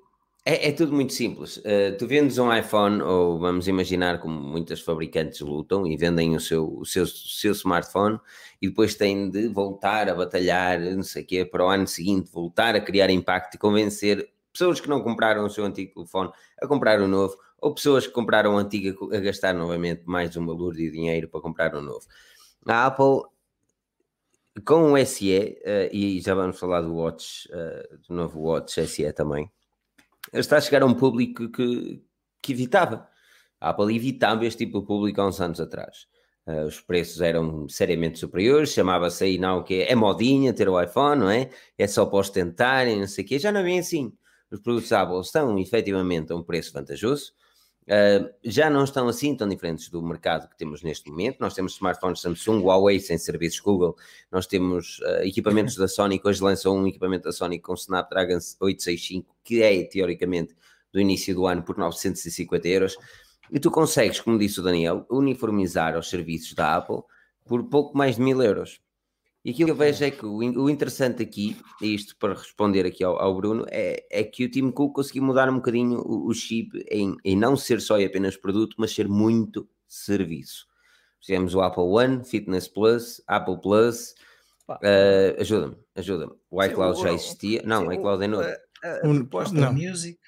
é, 0.45 0.69
é 0.69 0.71
tudo 0.71 0.93
muito 0.93 1.13
simples. 1.13 1.57
Uh, 1.57 1.97
tu 1.97 2.05
vendes 2.05 2.37
um 2.37 2.53
iPhone, 2.53 3.01
ou 3.01 3.39
vamos 3.39 3.67
imaginar 3.67 4.19
como 4.19 4.39
muitas 4.39 4.81
fabricantes 4.81 5.39
lutam 5.39 5.87
e 5.87 5.95
vendem 5.95 6.35
o 6.35 6.39
seu, 6.39 6.77
o 6.77 6.85
seu, 6.85 7.03
o 7.03 7.07
seu 7.07 7.53
smartphone 7.53 8.19
e 8.61 8.67
depois 8.67 8.95
têm 8.95 9.29
de 9.29 9.47
voltar 9.47 10.09
a 10.09 10.15
batalhar, 10.15 10.79
não 10.79 11.03
sei 11.03 11.23
o 11.23 11.25
quê, 11.25 11.45
para 11.45 11.65
o 11.65 11.69
ano 11.69 11.87
seguinte, 11.87 12.29
voltar 12.31 12.75
a 12.75 12.81
criar 12.81 13.09
impacto 13.09 13.55
e 13.55 13.57
convencer 13.57 14.29
pessoas 14.51 14.79
que 14.79 14.89
não 14.89 15.01
compraram 15.01 15.45
o 15.45 15.49
seu 15.49 15.65
antigo 15.65 15.93
telefone 15.93 16.29
a 16.61 16.67
comprar 16.67 17.01
o 17.01 17.07
novo, 17.07 17.37
ou 17.59 17.73
pessoas 17.73 18.05
que 18.05 18.13
compraram 18.13 18.55
o 18.55 18.57
antigo 18.57 19.15
a 19.15 19.19
gastar 19.19 19.53
novamente 19.53 20.03
mais 20.05 20.35
um 20.35 20.45
valor 20.45 20.73
de 20.73 20.91
dinheiro 20.91 21.29
para 21.29 21.39
comprar 21.39 21.73
o 21.73 21.81
novo. 21.81 22.05
A 22.65 22.85
Apple, 22.85 23.23
com 24.61 24.93
o 24.93 25.05
SE, 25.05 25.57
uh, 25.65 25.89
e 25.91 26.21
já 26.21 26.35
vamos 26.35 26.59
falar 26.59 26.81
do 26.81 26.93
Watch, 26.93 27.49
uh, 27.49 27.97
do 28.07 28.13
novo 28.13 28.39
Watch 28.39 28.85
SE 28.87 29.11
também, 29.13 29.49
está 30.31 30.57
a 30.57 30.61
chegar 30.61 30.83
a 30.83 30.85
um 30.85 30.93
público 30.93 31.49
que, 31.49 32.01
que 32.41 32.51
evitava. 32.51 33.07
A 33.59 33.69
Apple 33.69 33.95
evitava 33.95 34.45
este 34.45 34.65
tipo 34.65 34.81
de 34.81 34.87
público 34.87 35.21
há 35.21 35.27
uns 35.27 35.41
anos 35.41 35.59
atrás. 35.59 36.07
Uh, 36.45 36.65
os 36.65 36.81
preços 36.81 37.21
eram 37.21 37.67
seriamente 37.69 38.19
superiores, 38.19 38.73
chamava-se 38.73 39.23
aí 39.23 39.37
não 39.37 39.63
que 39.63 39.81
é 39.83 39.95
modinha 39.95 40.53
ter 40.53 40.69
o 40.69 40.81
iPhone, 40.81 41.21
não 41.21 41.29
é? 41.29 41.49
É 41.77 41.87
só 41.87 42.05
para 42.05 42.19
ostentarem, 42.19 42.99
não 42.99 43.07
sei 43.07 43.23
o 43.23 43.27
quê. 43.27 43.39
Já 43.39 43.51
não 43.51 43.61
é 43.61 43.63
bem 43.63 43.79
assim. 43.79 44.13
Os 44.51 44.59
produtos 44.59 44.91
Apple 44.91 45.19
estão 45.21 45.57
efetivamente 45.57 46.31
a 46.31 46.35
um 46.35 46.43
preço 46.43 46.73
vantajoso. 46.73 47.33
Uh, 47.83 48.33
já 48.43 48.69
não 48.69 48.85
estão 48.85 49.09
assim 49.09 49.35
tão 49.35 49.47
diferentes 49.47 49.89
do 49.89 50.01
mercado 50.01 50.47
que 50.47 50.57
temos 50.57 50.81
neste 50.81 51.09
momento. 51.09 51.39
Nós 51.39 51.53
temos 51.53 51.73
smartphones 51.73 52.21
Samsung, 52.21 52.61
Huawei 52.61 52.99
sem 52.99 53.17
serviços 53.17 53.59
Google, 53.59 53.95
nós 54.31 54.47
temos 54.47 54.99
uh, 54.99 55.23
equipamentos 55.23 55.75
da 55.75 55.87
Sony, 55.87 56.21
hoje 56.23 56.41
lançou 56.41 56.77
um 56.77 56.87
equipamento 56.87 57.25
da 57.25 57.31
Sony 57.31 57.59
com 57.59 57.73
Snapdragon 57.73 58.39
865, 58.59 59.35
que 59.43 59.61
é 59.61 59.83
teoricamente 59.83 60.55
do 60.93 60.99
início 60.99 61.35
do 61.35 61.45
ano 61.45 61.61
por 61.63 61.77
950 61.77 62.67
euros. 62.67 62.97
E 63.51 63.59
tu 63.59 63.69
consegues, 63.69 64.21
como 64.21 64.39
disse 64.39 64.59
o 64.59 64.63
Daniel, 64.63 65.05
uniformizar 65.09 65.97
os 65.97 66.09
serviços 66.09 66.53
da 66.53 66.77
Apple 66.77 67.01
por 67.45 67.63
pouco 67.65 67.97
mais 67.97 68.15
de 68.15 68.21
mil 68.21 68.41
euros. 68.41 68.79
E 69.43 69.51
aquilo 69.51 69.67
que 69.67 69.71
eu 69.71 69.75
vejo 69.75 70.05
é 70.05 70.09
que 70.09 70.25
o, 70.25 70.69
interessante 70.69 71.21
aqui, 71.21 71.57
e 71.81 71.93
isto 71.93 72.15
para 72.15 72.33
responder 72.33 72.85
aqui 72.85 73.03
ao, 73.03 73.19
ao 73.19 73.35
Bruno, 73.35 73.65
é, 73.69 74.05
é, 74.09 74.23
que 74.23 74.45
o 74.45 74.49
Tim 74.49 74.71
Cook 74.71 74.95
conseguiu 74.95 75.23
mudar 75.23 75.49
um 75.49 75.55
bocadinho 75.55 75.99
o, 75.99 76.27
o 76.27 76.33
chip 76.33 76.85
em, 76.89 77.17
em, 77.25 77.35
não 77.35 77.57
ser 77.57 77.81
só 77.81 77.99
e 77.99 78.05
apenas 78.05 78.37
produto, 78.37 78.75
mas 78.77 78.95
ser 78.95 79.07
muito 79.09 79.67
serviço. 79.85 80.65
Tivemos 81.19 81.53
o 81.55 81.61
Apple 81.61 81.83
One, 81.83 82.23
Fitness 82.23 82.69
Plus, 82.69 83.21
Apple 83.27 83.59
Plus, 83.61 84.15
uh, 84.69 85.39
ajuda-me, 85.39 85.75
ajuda-me. 85.95 86.33
O 86.49 86.63
iCloud 86.63 87.01
já 87.01 87.11
existia, 87.11 87.61
não, 87.65 87.87
o 87.87 87.93
iCloud 87.93 88.23
é 88.23 88.27
novo. 88.27 88.47
Proposta 89.01 89.59
não. 89.59 89.73
Music. 89.73 90.19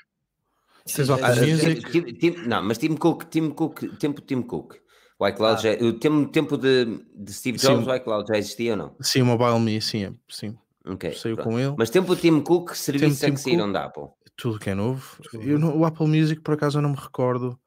O 0.85 1.13
Apple 1.13 1.51
Music. 1.53 1.91
Tim, 1.91 2.03
Tim, 2.15 2.47
não, 2.47 2.61
mas 2.63 2.77
Tim 2.77 2.95
Cook, 2.95 3.23
Tim 3.29 3.49
Cook, 3.49 3.81
tempo 3.97 4.19
Tim 4.21 4.41
Cook. 4.41 4.75
O 5.17 5.27
iCloud 5.27 5.59
ah. 5.59 5.61
já, 5.61 5.85
o 5.85 5.93
tempo, 5.93 6.27
tempo 6.29 6.57
de, 6.57 6.99
de 7.15 7.33
Steve 7.33 7.57
Jobs, 7.57 7.85
sim. 7.85 7.89
o 7.89 7.95
iCloud 7.95 8.27
já 8.27 8.37
existia 8.37 8.71
ou 8.71 8.77
não? 8.77 8.95
Sim, 8.99 9.21
o 9.21 9.25
Mobile 9.25 9.59
Me, 9.59 9.81
sim, 9.81 10.13
sim. 10.29 10.57
Okay, 10.85 11.13
Saiu 11.13 11.35
pronto. 11.35 11.49
com 11.49 11.59
ele. 11.59 11.75
Mas 11.77 11.89
tempo 11.89 12.15
Tim 12.15 12.41
Cook, 12.41 12.75
serviços 12.75 13.23
é 13.23 13.31
que 13.31 13.37
saíram 13.37 13.71
da 13.71 13.85
Apple? 13.85 14.03
Tudo 14.37 14.59
que 14.59 14.69
é 14.69 14.75
novo. 14.75 15.17
Eu, 15.33 15.59
o 15.77 15.85
Apple 15.85 16.07
Music, 16.07 16.41
por 16.41 16.53
acaso, 16.53 16.77
eu 16.77 16.81
não 16.81 16.91
me 16.91 16.97
recordo. 16.97 17.57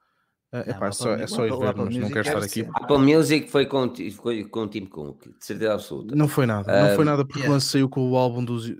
Uh, 0.52 0.64
não, 0.66 0.76
epá, 0.76 0.88
é 0.88 0.92
só, 0.92 1.12
é 1.14 1.26
só 1.26 1.46
ir 1.46 1.50
ver, 1.50 1.74
mas 1.76 1.96
não 1.96 2.08
quero 2.08 2.20
estar 2.20 2.38
aqui. 2.38 2.64
Ser. 2.64 2.70
Apple 2.74 2.98
Music 2.98 3.50
foi 3.50 3.66
com, 3.66 3.92
foi 4.12 4.44
com 4.44 4.60
o 4.60 4.68
Tim 4.68 4.86
Cook, 4.86 5.24
de 5.24 5.44
certeza 5.44 5.74
absoluta. 5.74 6.14
Não 6.14 6.28
foi 6.28 6.46
nada, 6.46 6.72
uh, 6.72 6.88
não 6.88 6.96
foi 6.96 7.04
nada 7.04 7.24
porque 7.24 7.40
yeah. 7.40 7.60
saiu 7.60 7.88
com 7.88 8.10
o 8.10 8.16
álbum 8.16 8.44
dos. 8.44 8.72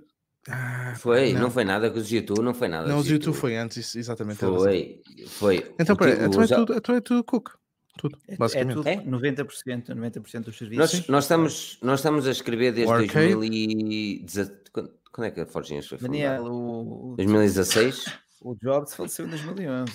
Ah, 0.47 0.93
foi, 0.97 1.33
não. 1.33 1.41
não. 1.41 1.51
foi 1.51 1.63
nada 1.63 1.91
com 1.91 1.99
os 1.99 2.09
YouTube, 2.09 2.41
não 2.41 2.53
foi 2.53 2.67
nada. 2.69 2.87
Não, 2.87 2.97
os 2.97 3.07
YouTube 3.07 3.35
foi 3.35 3.57
antes, 3.57 3.95
exatamente. 3.95 4.39
Foi, 4.39 5.01
foi. 5.27 5.75
Então, 5.77 5.95
peraí, 5.95 6.13
então, 6.25 6.41
é 6.41 6.47
tudo, 6.47 6.73
então 6.73 6.95
é 6.95 7.01
tudo 7.01 7.23
Cook. 7.23 7.58
Tudo, 7.99 8.17
basicamente. 8.37 8.87
É, 8.87 8.95
tudo, 8.97 9.15
é 9.15 9.33
90%, 9.43 9.87
90% 9.89 10.43
dos 10.45 10.57
serviços. 10.57 10.93
Nós, 10.93 11.07
nós, 11.07 11.23
estamos, 11.25 11.77
nós 11.81 11.99
estamos 11.99 12.25
a 12.27 12.31
escrever 12.31 12.71
desde 12.73 12.93
2017. 12.93 14.71
Quando 15.11 15.25
é 15.27 15.31
que 15.31 15.41
a 15.41 15.45
Forginhas 15.45 15.87
foi 15.87 15.97
Daniel, 15.97 16.43
o, 16.45 17.15
2016? 17.17 18.05
O 18.41 18.55
Jobs 18.55 18.93
faleceu 18.93 19.25
em 19.25 19.29
2011. 19.29 19.91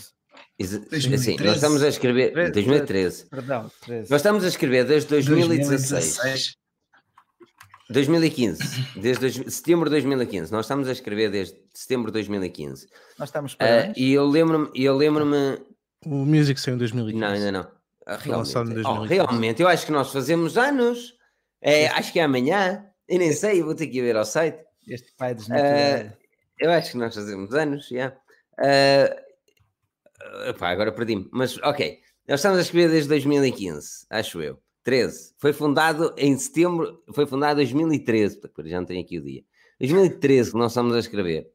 Exa 0.58 0.78
2013. 0.80 1.14
Assim, 1.14 1.44
nós 1.44 1.54
estamos 1.54 1.82
a 1.82 1.88
escrever. 1.88 2.50
2013. 2.52 3.26
Perdão, 3.30 3.70
13. 3.82 4.10
Nós 4.10 4.20
estamos 4.20 4.44
a 4.44 4.48
escrever 4.48 4.84
desde 4.84 5.08
2016. 5.08 6.16
2016. 6.16 6.56
2015, 7.90 8.58
desde 8.98 9.20
dois- 9.20 9.54
setembro 9.54 9.84
de 9.84 9.90
2015. 9.90 10.50
Nós 10.50 10.64
estamos 10.64 10.88
a 10.88 10.92
escrever 10.92 11.30
desde 11.30 11.54
setembro 11.74 12.06
de 12.06 12.14
2015. 12.14 12.88
Nós 13.18 13.28
estamos 13.28 13.54
Ah, 13.54 13.64
parabéns. 13.64 13.96
e 13.96 14.12
eu 14.12 14.26
lembro-me, 14.26 14.70
eu 14.74 14.96
lembro-me. 14.96 15.58
O 16.06 16.24
Music 16.24 16.58
saiu 16.60 16.74
em 16.76 16.78
2015. 16.78 17.20
Não, 17.20 17.28
ainda 17.34 17.52
não. 17.52 17.83
Ah, 18.06 18.16
Realmente, 18.16 18.58
oh, 18.58 18.64
2015. 18.64 19.14
realmente, 19.14 19.62
eu 19.62 19.68
acho 19.68 19.86
que 19.86 19.92
nós 19.92 20.12
fazemos 20.12 20.58
anos. 20.58 21.14
É, 21.60 21.86
acho 21.88 22.12
que 22.12 22.20
é 22.20 22.24
amanhã. 22.24 22.86
Eu 23.08 23.18
nem 23.18 23.32
sei, 23.32 23.62
vou 23.62 23.74
ter 23.74 23.86
que 23.86 23.98
ir 23.98 24.02
ver 24.02 24.16
ao 24.16 24.24
site. 24.24 24.62
Este 24.86 25.12
pai 25.16 25.34
desnaturado. 25.34 26.12
Eu 26.58 26.70
acho 26.70 26.92
que 26.92 26.98
nós 26.98 27.14
fazemos 27.14 27.54
anos, 27.54 27.88
já. 27.88 28.14
Ah, 28.58 29.16
epá, 30.48 30.70
agora 30.70 30.92
perdi-me. 30.92 31.28
Mas, 31.32 31.58
ok. 31.58 32.00
Nós 32.26 32.40
estamos 32.40 32.58
a 32.58 32.62
escrever 32.62 32.90
desde 32.90 33.08
2015, 33.08 34.06
acho 34.08 34.40
eu. 34.40 34.58
13. 34.82 35.34
Foi 35.38 35.52
fundado 35.52 36.14
em 36.16 36.36
setembro, 36.38 37.02
foi 37.12 37.26
fundado 37.26 37.60
em 37.60 37.64
2013, 37.64 38.38
porque 38.40 38.68
já 38.68 38.78
não 38.78 38.86
tenho 38.86 39.02
aqui 39.02 39.18
o 39.18 39.22
dia. 39.22 39.42
2013 39.78 40.52
que 40.52 40.58
nós 40.58 40.72
estamos 40.72 40.94
a 40.94 40.98
escrever. 41.00 41.50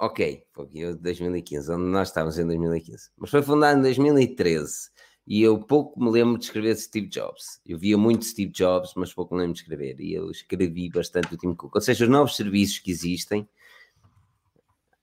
Ok, 0.00 0.44
foi 0.52 0.64
aqui 0.64 0.84
o 0.84 0.96
2015, 0.96 1.72
onde 1.72 1.84
nós 1.84 2.08
estávamos 2.08 2.38
em 2.38 2.46
2015. 2.46 3.10
Mas 3.16 3.30
foi 3.30 3.42
fundado 3.42 3.78
em 3.78 3.82
2013. 3.82 4.90
E 5.26 5.40
eu 5.42 5.58
pouco 5.58 6.02
me 6.02 6.10
lembro 6.10 6.36
de 6.36 6.44
escrever 6.44 6.76
Steve 6.76 7.06
Jobs. 7.06 7.60
Eu 7.64 7.78
via 7.78 7.96
muito 7.96 8.24
Steve 8.24 8.50
Jobs, 8.50 8.92
mas 8.96 9.14
pouco 9.14 9.34
me 9.34 9.40
lembro 9.40 9.54
de 9.54 9.60
escrever. 9.60 10.00
E 10.00 10.12
eu 10.12 10.30
escrevi 10.30 10.90
bastante 10.90 11.32
o 11.34 11.36
Tim 11.36 11.54
Cook. 11.54 11.74
Ou 11.74 11.80
seja, 11.80 12.04
os 12.04 12.10
novos 12.10 12.36
serviços 12.36 12.80
que 12.80 12.90
existem, 12.90 13.48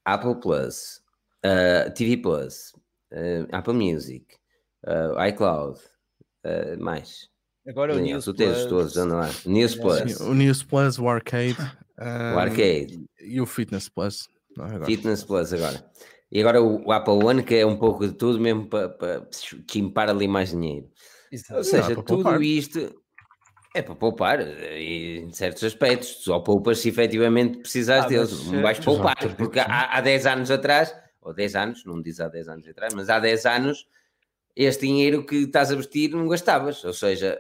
Apple 0.04 0.36
Plus, 0.42 1.02
uh, 1.46 1.92
TV 1.94 2.18
Plus, 2.18 2.74
uh, 3.14 3.48
Apple 3.52 3.74
Music, 3.74 4.26
uh, 4.86 5.24
iCloud, 5.28 5.80
uh, 6.46 6.82
mais. 6.84 7.30
Agora 7.68 7.94
o 7.94 7.96
Daniel, 7.96 8.16
News 8.16 8.26
tu 8.26 8.34
tens 8.34 8.58
Plus, 8.58 8.66
todos, 8.66 8.98
anda 8.98 9.16
lá. 9.16 9.30
News 9.46 9.74
Sim, 9.74 9.82
Plus, 9.82 10.18
Sim, 10.18 10.24
o 10.24 10.34
News 10.34 10.64
Plus, 10.64 11.00
o 11.00 11.08
Arcade. 11.08 11.58
o 11.98 12.40
Arcade, 12.40 13.06
E 13.22 13.40
o 13.40 13.46
Fitness 13.46 13.88
Plus. 13.88 14.28
Não, 14.58 14.66
agora. 14.66 14.86
Fitness 14.86 15.24
Plus 15.24 15.54
agora. 15.54 15.86
E 16.32 16.40
agora 16.40 16.62
o, 16.62 16.86
o 16.88 16.92
Apple 16.92 17.14
One, 17.24 17.44
que 17.44 17.56
é 17.56 17.66
um 17.66 17.78
pouco 17.78 18.08
de 18.08 18.14
tudo, 18.14 18.40
mesmo 18.40 18.68
para 18.68 18.90
pa, 18.90 19.28
quimpar 19.68 20.10
ali 20.10 20.28
mais 20.28 20.52
dinheiro. 20.52 20.90
Exato. 21.32 21.56
Ou 21.56 21.64
seja, 21.64 21.94
para 21.96 22.04
tudo 22.04 22.24
poupar. 22.24 22.42
isto 22.42 23.02
é 23.74 23.82
para 23.82 23.96
poupar 23.96 24.40
eh, 24.42 24.82
e, 24.82 25.18
em 25.20 25.32
certos 25.32 25.64
aspectos. 25.64 26.16
Tu 26.16 26.24
Só 26.26 26.40
poupas 26.40 26.80
se 26.80 26.90
efetivamente 26.90 27.60
precisares 27.60 28.06
Ah, 28.06 28.10
deles. 28.10 28.46
Não 28.46 28.62
vais 28.62 28.78
eh, 28.80 28.82
poupar, 28.84 29.16
exato, 29.20 29.36
porque 29.36 29.60
há, 29.60 29.98
há 29.98 30.02
10 30.02 30.26
anos 30.26 30.52
atrás, 30.52 30.96
ou 31.22 31.34
10 31.34 31.56
anos, 31.56 31.84
não 31.86 32.02
diz 32.02 32.20
há 32.20 32.28
10 32.28 32.48
anos 32.48 32.68
atrás, 32.68 32.94
mas 32.94 33.10
há 33.10 33.20
10 33.20 33.46
anos, 33.46 33.88
este 34.56 34.86
dinheiro 34.86 35.26
que 35.26 35.36
estás 35.38 35.72
a 35.72 35.76
vestir 35.76 36.10
não 36.12 36.28
gastavas. 36.28 36.84
Ou 36.84 36.94
seja, 36.94 37.40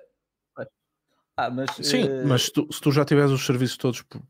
Ah, 1.37 1.49
mas, 1.49 1.69
Sim, 1.77 2.03
eh, 2.03 2.23
mas 2.25 2.43
se 2.43 2.51
tu, 2.51 2.67
se 2.69 2.81
tu 2.81 2.91
já 2.91 3.05
tiveres 3.05 3.31
os 3.31 3.45
serviços 3.45 3.77
todos 3.77 4.01
por, 4.01 4.21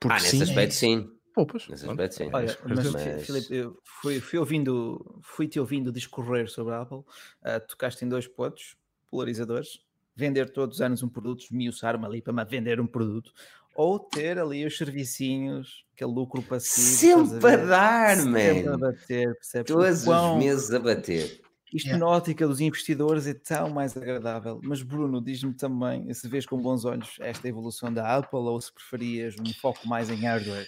por- 0.00 0.10
ah, 0.10 0.14
nesse 0.14 0.38
sim, 0.38 0.42
aspecto 0.42 0.74
sim. 0.74 1.19
Poupas. 1.32 1.68
Nesse 1.68 1.88
aspecto 1.88 2.14
sim. 2.14 2.30
Olha, 2.32 2.58
Mas- 2.64 2.92
mas, 2.92 3.26
Filipe, 3.26 3.54
eu 3.54 3.78
fui, 4.02 4.20
fui 4.20 4.38
ouvindo, 4.38 5.20
fui-te 5.22 5.58
ouvindo 5.60 5.90
discorrer 5.92 6.48
sobre 6.50 6.74
a 6.74 6.82
Apple, 6.82 7.02
ah, 7.42 7.60
tocaste 7.60 8.04
em 8.04 8.08
dois 8.08 8.26
pontos 8.26 8.76
polarizadores, 9.10 9.80
vender 10.14 10.50
todos 10.50 10.76
os 10.76 10.80
anos 10.82 11.02
um 11.02 11.08
produto, 11.08 11.42
esmiuçar-me 11.44 12.04
ali 12.04 12.20
para 12.22 12.32
me 12.32 12.44
vender 12.44 12.80
um 12.80 12.86
produto, 12.86 13.32
ou 13.74 13.98
ter 13.98 14.38
ali 14.38 14.64
os 14.66 14.76
servicinhos, 14.76 15.84
aquele 15.94 16.10
lucro 16.12 16.42
passivo. 16.42 17.26
Sempre 17.26 17.52
a 17.54 17.56
dar, 17.64 18.16
Sempre 18.16 18.60
a 18.68 18.70
man. 18.72 18.78
bater, 18.78 19.34
percebes? 19.34 19.72
Todos 19.72 20.04
quão- 20.04 20.36
os 20.38 20.44
meses 20.44 20.70
a 20.72 20.78
bater. 20.78 21.40
Isto 21.72 21.86
Yeah. 21.86 22.04
na 22.04 22.10
ótica 22.10 22.48
dos 22.48 22.60
investidores 22.60 23.28
é 23.28 23.34
tão 23.34 23.70
mais 23.70 23.96
agradável. 23.96 24.60
Mas 24.64 24.82
Bruno, 24.82 25.22
diz-me 25.22 25.54
também 25.54 26.12
se 26.12 26.26
vês 26.26 26.44
com 26.44 26.58
bons 26.60 26.84
olhos 26.84 27.14
esta 27.20 27.46
evolução 27.46 27.94
da 27.94 28.16
Apple 28.16 28.40
ou 28.40 28.60
se 28.60 28.72
preferias 28.74 29.36
um 29.40 29.52
foco 29.54 29.86
mais 29.86 30.10
em 30.10 30.16
hardware. 30.16 30.66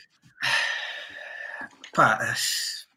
Pá, 1.94 2.34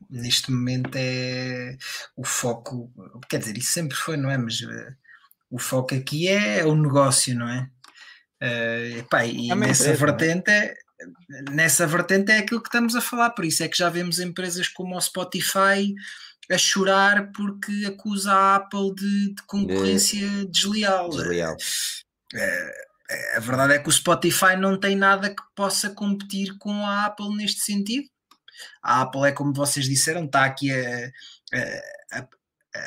neste 0.09 0.51
momento 0.51 0.95
é 0.95 1.77
o 2.15 2.23
foco, 2.23 2.91
quer 3.29 3.39
dizer, 3.39 3.57
isso 3.57 3.71
sempre 3.71 3.95
foi, 3.95 4.17
não 4.17 4.29
é? 4.29 4.37
Mas 4.37 4.61
eh, 4.61 4.93
o 5.49 5.59
foco 5.59 5.93
aqui 5.93 6.27
é, 6.27 6.65
o 6.65 6.75
negócio, 6.75 7.35
não 7.35 7.49
é? 7.49 7.69
Epá, 8.99 9.25
e 9.25 9.51
É 9.51 9.55
nessa 9.55 9.83
empresa, 9.83 9.89
é? 9.89 9.93
vertente 9.93 10.51
é, 10.51 10.75
nessa 11.51 11.87
vertente 11.87 12.31
é 12.31 12.37
aquilo 12.37 12.61
que 12.61 12.69
estamos 12.69 12.95
a 12.95 13.01
falar, 13.01 13.31
por 13.31 13.45
isso 13.45 13.63
é 13.63 13.67
que 13.67 13.77
já 13.77 13.89
vemos 13.89 14.19
empresas 14.19 14.67
como 14.67 14.95
o 14.95 15.01
Spotify 15.01 15.93
a 16.51 16.57
chorar 16.57 17.31
porque 17.31 17.85
acusa 17.87 18.31
a 18.31 18.55
Apple 18.57 18.93
de, 18.95 19.33
de 19.33 19.43
concorrência 19.47 20.27
desleal. 20.45 21.09
Desleal. 21.09 21.57
Eh, 22.33 22.85
a 23.35 23.39
verdade 23.39 23.73
é 23.73 23.79
que 23.79 23.89
o 23.89 23.91
Spotify 23.91 24.55
não 24.57 24.79
tem 24.79 24.95
nada 24.95 25.29
que 25.29 25.43
possa 25.55 25.89
competir 25.89 26.57
com 26.59 26.71
a 26.85 27.05
Apple 27.05 27.35
neste 27.35 27.61
sentido. 27.61 28.07
A 28.83 29.01
Apple 29.01 29.27
é 29.27 29.31
como 29.31 29.53
vocês 29.53 29.85
disseram, 29.87 30.25
está 30.25 30.45
aqui 30.45 30.71
a, 30.71 31.07
a- 31.53 32.19
a- 32.19 32.27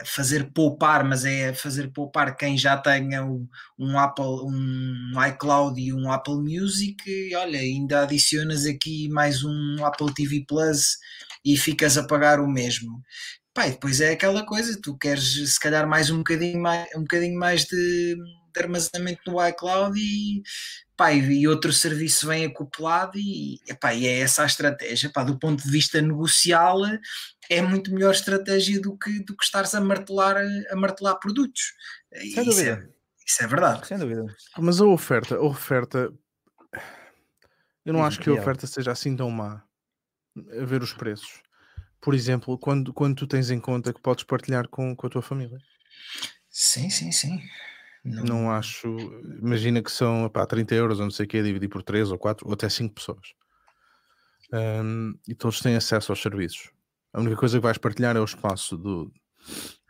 fazer 0.05 0.53
poupar, 0.53 1.03
mas 1.05 1.25
é 1.25 1.55
fazer 1.55 1.89
poupar 1.93 2.37
quem 2.37 2.59
já 2.59 2.77
tenha 2.77 3.25
um, 3.25 3.49
um 3.79 3.99
Apple, 3.99 4.25
um 4.45 5.12
iCloud 5.29 5.81
e 5.81 5.93
um 5.95 6.11
Apple 6.12 6.37
Music. 6.37 6.97
E 7.09 7.35
olha, 7.35 7.59
ainda 7.59 8.03
adicionas 8.03 8.66
aqui 8.66 9.09
mais 9.09 9.43
um 9.45 9.85
Apple 9.85 10.12
TV 10.14 10.45
Plus 10.47 10.99
e 11.45 11.57
ficas 11.57 11.97
a 11.97 12.07
pagar 12.07 12.41
o 12.41 12.47
mesmo. 12.49 13.03
E 13.57 13.71
depois 13.71 14.01
é 14.01 14.13
aquela 14.13 14.47
coisa, 14.47 14.81
tu 14.81 14.97
queres 14.97 15.53
se 15.53 15.59
calhar 15.59 15.87
mais 15.87 16.11
um 16.11 16.19
bocadinho 16.19 16.61
mais, 16.61 16.89
um 16.95 17.01
bocadinho 17.01 17.39
mais 17.39 17.65
de, 17.65 18.15
de 18.15 18.61
armazenamento 18.61 19.21
no 19.27 19.47
iCloud 19.49 19.99
e, 19.99 20.43
pá, 20.97 21.13
e, 21.13 21.47
outro 21.49 21.73
serviço 21.73 22.27
vem 22.29 22.45
acoplado 22.45 23.19
e, 23.19 23.61
epá, 23.69 23.95
e 23.95 24.07
é 24.07 24.21
essa 24.21 24.43
a 24.43 24.47
estratégia. 24.47 25.11
Pá, 25.11 25.25
do 25.25 25.39
ponto 25.39 25.63
de 25.63 25.71
vista 25.71 26.01
negocial, 26.01 26.79
é 27.51 27.63
muito 27.63 27.93
melhor 27.93 28.13
estratégia 28.13 28.81
do 28.81 28.97
que, 28.97 29.21
do 29.21 29.37
que 29.37 29.45
estares 29.45 29.75
a 29.75 29.81
martelar, 29.81 30.37
a 30.71 30.77
martelar 30.77 31.19
produtos. 31.19 31.75
Sem 32.13 32.29
isso, 32.29 32.41
é, 32.41 32.45
dúvida. 32.45 32.95
isso 33.27 33.43
é 33.43 33.47
verdade. 33.47 33.87
Sem 33.87 33.99
dúvida. 33.99 34.27
Mas 34.57 34.81
a 34.81 34.87
oferta, 34.87 35.37
a 35.37 35.43
oferta, 35.43 36.13
eu 37.85 37.93
não 37.93 38.01
Diz-me, 38.01 38.07
acho 38.07 38.21
que 38.21 38.31
a 38.31 38.35
oferta 38.35 38.67
seja 38.67 38.93
assim 38.93 39.17
tão 39.17 39.31
má 39.31 39.63
a 40.61 40.65
ver 40.65 40.83
os 40.83 40.93
preços. 40.93 41.43
Por 42.01 42.15
exemplo, 42.15 42.59
quando, 42.59 42.93
quando 42.93 43.17
tu 43.17 43.27
tens 43.27 43.51
em 43.51 43.61
conta 43.61 43.93
que 43.93 44.01
podes 44.01 44.25
partilhar 44.25 44.69
com, 44.69 44.95
com 44.97 45.07
a 45.07 45.11
tua 45.11 45.23
família. 45.23 45.59
Sim, 46.51 46.91
sim, 46.91 47.13
sim. 47.13 47.41
Não, 48.05 48.25
Não 48.25 48.51
acho. 48.51 48.89
Imagina 49.41 49.83
que 49.83 49.91
são 49.91 50.25
opá, 50.25 50.47
30 50.47 50.75
euros 50.75 50.99
ou 50.99 51.05
não 51.07 51.11
sei 51.11 51.27
o 51.27 51.29
que, 51.29 51.43
dividir 51.43 51.69
por 51.69 51.83
3 51.83 52.11
ou 52.11 52.19
4 52.19 52.47
ou 52.47 52.53
até 52.55 52.69
5 52.69 52.95
pessoas. 52.95 53.35
Ahm, 54.53 55.15
e 55.29 55.35
todos 55.35 55.61
têm 55.61 55.77
acesso 55.77 56.13
aos 56.13 56.21
serviços. 56.23 56.71
A 57.13 57.21
única 57.21 57.37
coisa 57.37 57.59
que 57.59 57.63
vais 57.63 57.79
partilhar 57.79 58.17
é 58.17 58.21
o 58.21 58.25
espaço 58.25 58.77
do, 58.77 59.13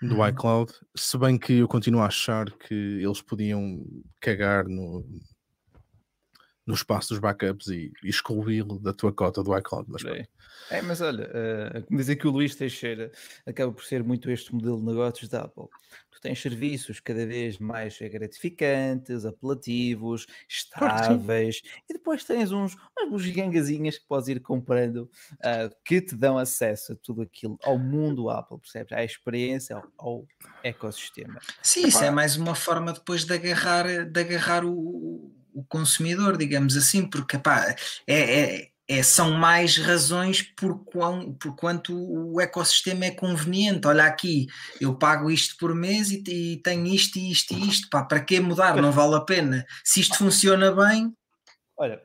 do 0.03 0.15
Uhum. 0.15 0.27
iCloud. 0.29 0.73
Se 0.97 1.19
bem 1.19 1.39
que 1.39 1.55
eu 1.55 1.69
continuo 1.69 2.01
a 2.01 2.07
achar 2.07 2.51
que 2.51 2.75
eles 2.75 3.23
podiam 3.23 3.85
cagar 4.21 4.67
no, 4.67 5.05
no 6.69 6.75
espaço 6.75 7.09
dos 7.09 7.19
backups 7.19 7.69
e, 7.69 7.91
e 8.05 8.11
excluí-lo 8.11 8.79
da 8.79 8.93
tua 8.93 9.11
cota 9.11 9.43
do 9.43 9.57
iCloud. 9.57 9.87
Mas 9.91 10.03
pronto. 10.03 10.29
É, 10.71 10.83
mas 10.83 11.01
olha, 11.01 11.31
eh, 11.33 11.83
como 11.87 11.99
diz 11.99 12.11
aqui 12.11 12.27
o 12.27 12.31
Luís 12.31 12.55
Teixeira, 12.55 13.11
acaba 13.47 13.73
por 13.73 13.83
ser 13.83 14.05
muito 14.05 14.31
este 14.31 14.55
modelo 14.55 14.79
de 14.79 14.85
negócios 14.85 15.31
da 15.31 15.45
Apple. 15.45 15.65
Tu 16.11 16.21
tens 16.21 16.43
serviços 16.43 17.01
cada 17.01 17.25
vez 17.25 17.59
mais 17.59 17.99
gratificantes, 17.99 19.25
apelativos, 19.25 20.27
Claro 20.75 21.15
estáveis, 21.15 21.63
e 21.89 21.95
depois 21.95 22.23
tens 22.23 22.53
uns, 22.53 22.77
umas 22.99 23.09
bugigangazinhas 23.09 23.97
que 23.97 24.07
podes 24.07 24.29
ir 24.29 24.41
comprando 24.41 25.09
ah, 25.43 25.71
que 25.83 26.03
te 26.03 26.15
dão 26.15 26.37
acesso 26.37 26.93
a 26.93 26.97
tudo 26.97 27.23
aquilo, 27.23 27.59
ao 27.63 27.79
mundo 27.79 28.29
Apple, 28.29 28.59
percebes? 28.59 28.93
À 28.93 29.03
experiência, 29.03 29.77
ao, 29.77 29.87
ao 29.97 30.27
ecossistema. 30.63 31.41
Sim, 31.63 31.87
isso 31.87 32.05
é 32.05 32.11
mais 32.11 32.37
uma 32.37 32.55
forma 32.55 32.93
depois 32.93 33.25
de 33.25 33.33
agarrar, 33.33 34.05
de 34.05 34.21
agarrar 34.21 34.67
o, 34.67 35.33
o 35.55 35.65
consumidor, 35.65 36.37
digamos 36.37 36.77
assim, 36.77 37.09
porque 37.09 37.37
epá, 37.37 37.75
é, 38.07 38.19
é- 38.19 38.69
é- 38.89 39.03
são 39.03 39.33
mais 39.33 39.77
razões 39.77 40.41
por, 40.41 40.83
quão, 40.85 41.33
por 41.35 41.55
quanto 41.55 41.95
o 41.95 42.41
ecossistema 42.41 43.05
é 43.05 43.11
conveniente. 43.11 43.87
Olha 43.87 44.05
aqui, 44.05 44.47
eu 44.81 44.95
pago 44.97 45.31
isto 45.31 45.57
por 45.59 45.75
mês 45.75 46.11
e, 46.11 46.23
e 46.27 46.57
tenho 46.63 46.87
isto 46.87 47.19
e 47.19 47.31
isto 47.31 47.53
e 47.53 47.69
isto. 47.69 47.89
Pá, 47.91 48.03
para 48.03 48.21
que 48.21 48.41
mudar? 48.41 48.81
Não 48.81 48.91
vale 48.91 49.17
a 49.17 49.21
pena. 49.21 49.67
Se 49.85 50.01
isto 50.01 50.17
funciona 50.17 50.73
bem, 50.73 51.13
Olha, 51.81 52.03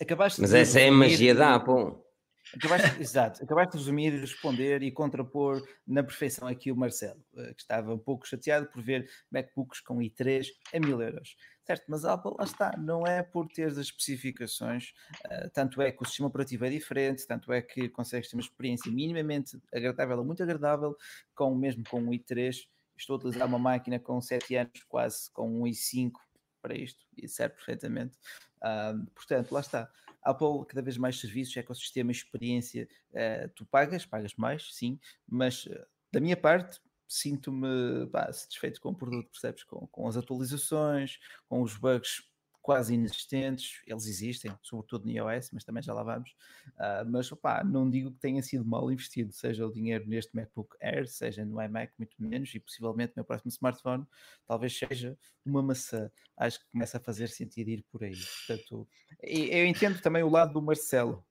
acabaste 0.00 0.40
Mas 0.40 0.50
de 0.50 0.56
essa 0.58 0.80
é 0.80 0.88
a 0.88 0.92
magia 0.92 1.34
da 1.34 1.56
Apple. 1.56 2.07
Acabaste, 2.56 3.00
exato, 3.00 3.42
acabaste 3.42 3.72
de 3.72 3.78
resumir 3.78 4.10
responder 4.20 4.82
e 4.82 4.90
contrapor 4.90 5.62
na 5.86 6.02
perfeição 6.02 6.48
aqui 6.48 6.72
o 6.72 6.76
Marcelo, 6.76 7.22
eh, 7.36 7.54
que 7.54 7.62
estava 7.62 7.94
um 7.94 7.98
pouco 7.98 8.26
chateado 8.26 8.66
por 8.66 8.82
ver 8.82 9.08
MacBooks 9.30 9.80
com 9.80 9.98
i3 9.98 10.46
a 10.74 10.80
mil 10.80 11.00
euros. 11.00 11.36
Certo, 11.64 11.84
mas 11.88 12.04
a 12.04 12.14
Apple, 12.14 12.32
lá 12.38 12.44
está, 12.44 12.74
não 12.78 13.06
é 13.06 13.22
por 13.22 13.46
teres 13.48 13.76
as 13.76 13.86
especificações, 13.86 14.94
eh, 15.28 15.50
tanto 15.52 15.82
é 15.82 15.92
que 15.92 16.02
o 16.02 16.06
sistema 16.06 16.28
operativo 16.28 16.64
é 16.64 16.70
diferente, 16.70 17.26
tanto 17.26 17.52
é 17.52 17.60
que 17.60 17.88
consegues 17.88 18.30
ter 18.30 18.36
uma 18.36 18.42
experiência 18.42 18.90
minimamente 18.90 19.58
agradável 19.72 20.18
ou 20.18 20.24
muito 20.24 20.42
agradável, 20.42 20.96
com, 21.34 21.54
mesmo 21.54 21.84
com 21.88 22.00
um 22.00 22.10
i3. 22.10 22.56
Estou 22.96 23.14
a 23.14 23.18
utilizar 23.18 23.46
uma 23.46 23.58
máquina 23.58 23.98
com 23.98 24.20
7 24.20 24.56
anos, 24.56 24.82
quase 24.88 25.30
com 25.32 25.60
um 25.60 25.64
i5, 25.64 26.12
para 26.60 26.76
isto 26.76 27.04
e 27.16 27.28
serve 27.28 27.54
perfeitamente. 27.54 28.16
Ah, 28.60 28.94
portanto, 29.14 29.52
lá 29.52 29.60
está. 29.60 29.90
Apple, 30.30 30.66
cada 30.66 30.82
vez 30.82 30.96
mais 30.96 31.18
serviços, 31.18 31.56
ecossistema, 31.56 32.12
experiência, 32.12 32.88
uh, 33.12 33.48
tu 33.54 33.64
pagas, 33.66 34.04
pagas 34.04 34.34
mais, 34.36 34.74
sim, 34.74 34.98
mas 35.26 35.66
uh, 35.66 35.86
da 36.12 36.20
minha 36.20 36.36
parte, 36.36 36.80
sinto-me 37.08 38.06
satisfeito 38.32 38.80
com 38.80 38.90
o 38.90 38.94
produto, 38.94 39.30
percebes? 39.30 39.64
Com, 39.64 39.86
com 39.86 40.06
as 40.06 40.16
atualizações, 40.16 41.18
com 41.48 41.62
os 41.62 41.76
bugs 41.76 42.27
quase 42.68 42.92
inexistentes, 42.92 43.80
eles 43.86 44.04
existem, 44.04 44.54
sobretudo 44.60 45.06
no 45.06 45.10
iOS, 45.10 45.48
mas 45.54 45.64
também 45.64 45.82
já 45.82 45.94
lá 45.94 46.02
vamos. 46.02 46.28
Uh, 46.76 47.10
mas 47.10 47.32
opá, 47.32 47.64
não 47.64 47.88
digo 47.88 48.12
que 48.12 48.18
tenha 48.18 48.42
sido 48.42 48.62
mal 48.62 48.92
investido, 48.92 49.32
seja 49.32 49.66
o 49.66 49.72
dinheiro 49.72 50.06
neste 50.06 50.36
MacBook 50.36 50.76
Air, 50.78 51.08
seja 51.08 51.46
no 51.46 51.62
iMac, 51.62 51.94
muito 51.96 52.14
menos, 52.18 52.54
e 52.54 52.60
possivelmente 52.60 53.12
no 53.12 53.20
meu 53.20 53.24
próximo 53.24 53.48
smartphone, 53.48 54.06
talvez 54.46 54.78
seja 54.78 55.16
uma 55.46 55.62
maçã. 55.62 56.10
Acho 56.36 56.60
que 56.60 56.70
começa 56.70 56.98
a 56.98 57.00
fazer 57.00 57.28
sentido 57.28 57.70
ir 57.70 57.86
por 57.90 58.04
aí. 58.04 58.12
Portanto, 58.46 58.86
eu 59.22 59.64
entendo 59.64 59.98
também 60.02 60.22
o 60.22 60.28
lado 60.28 60.52
do 60.52 60.60
Marcelo, 60.60 61.24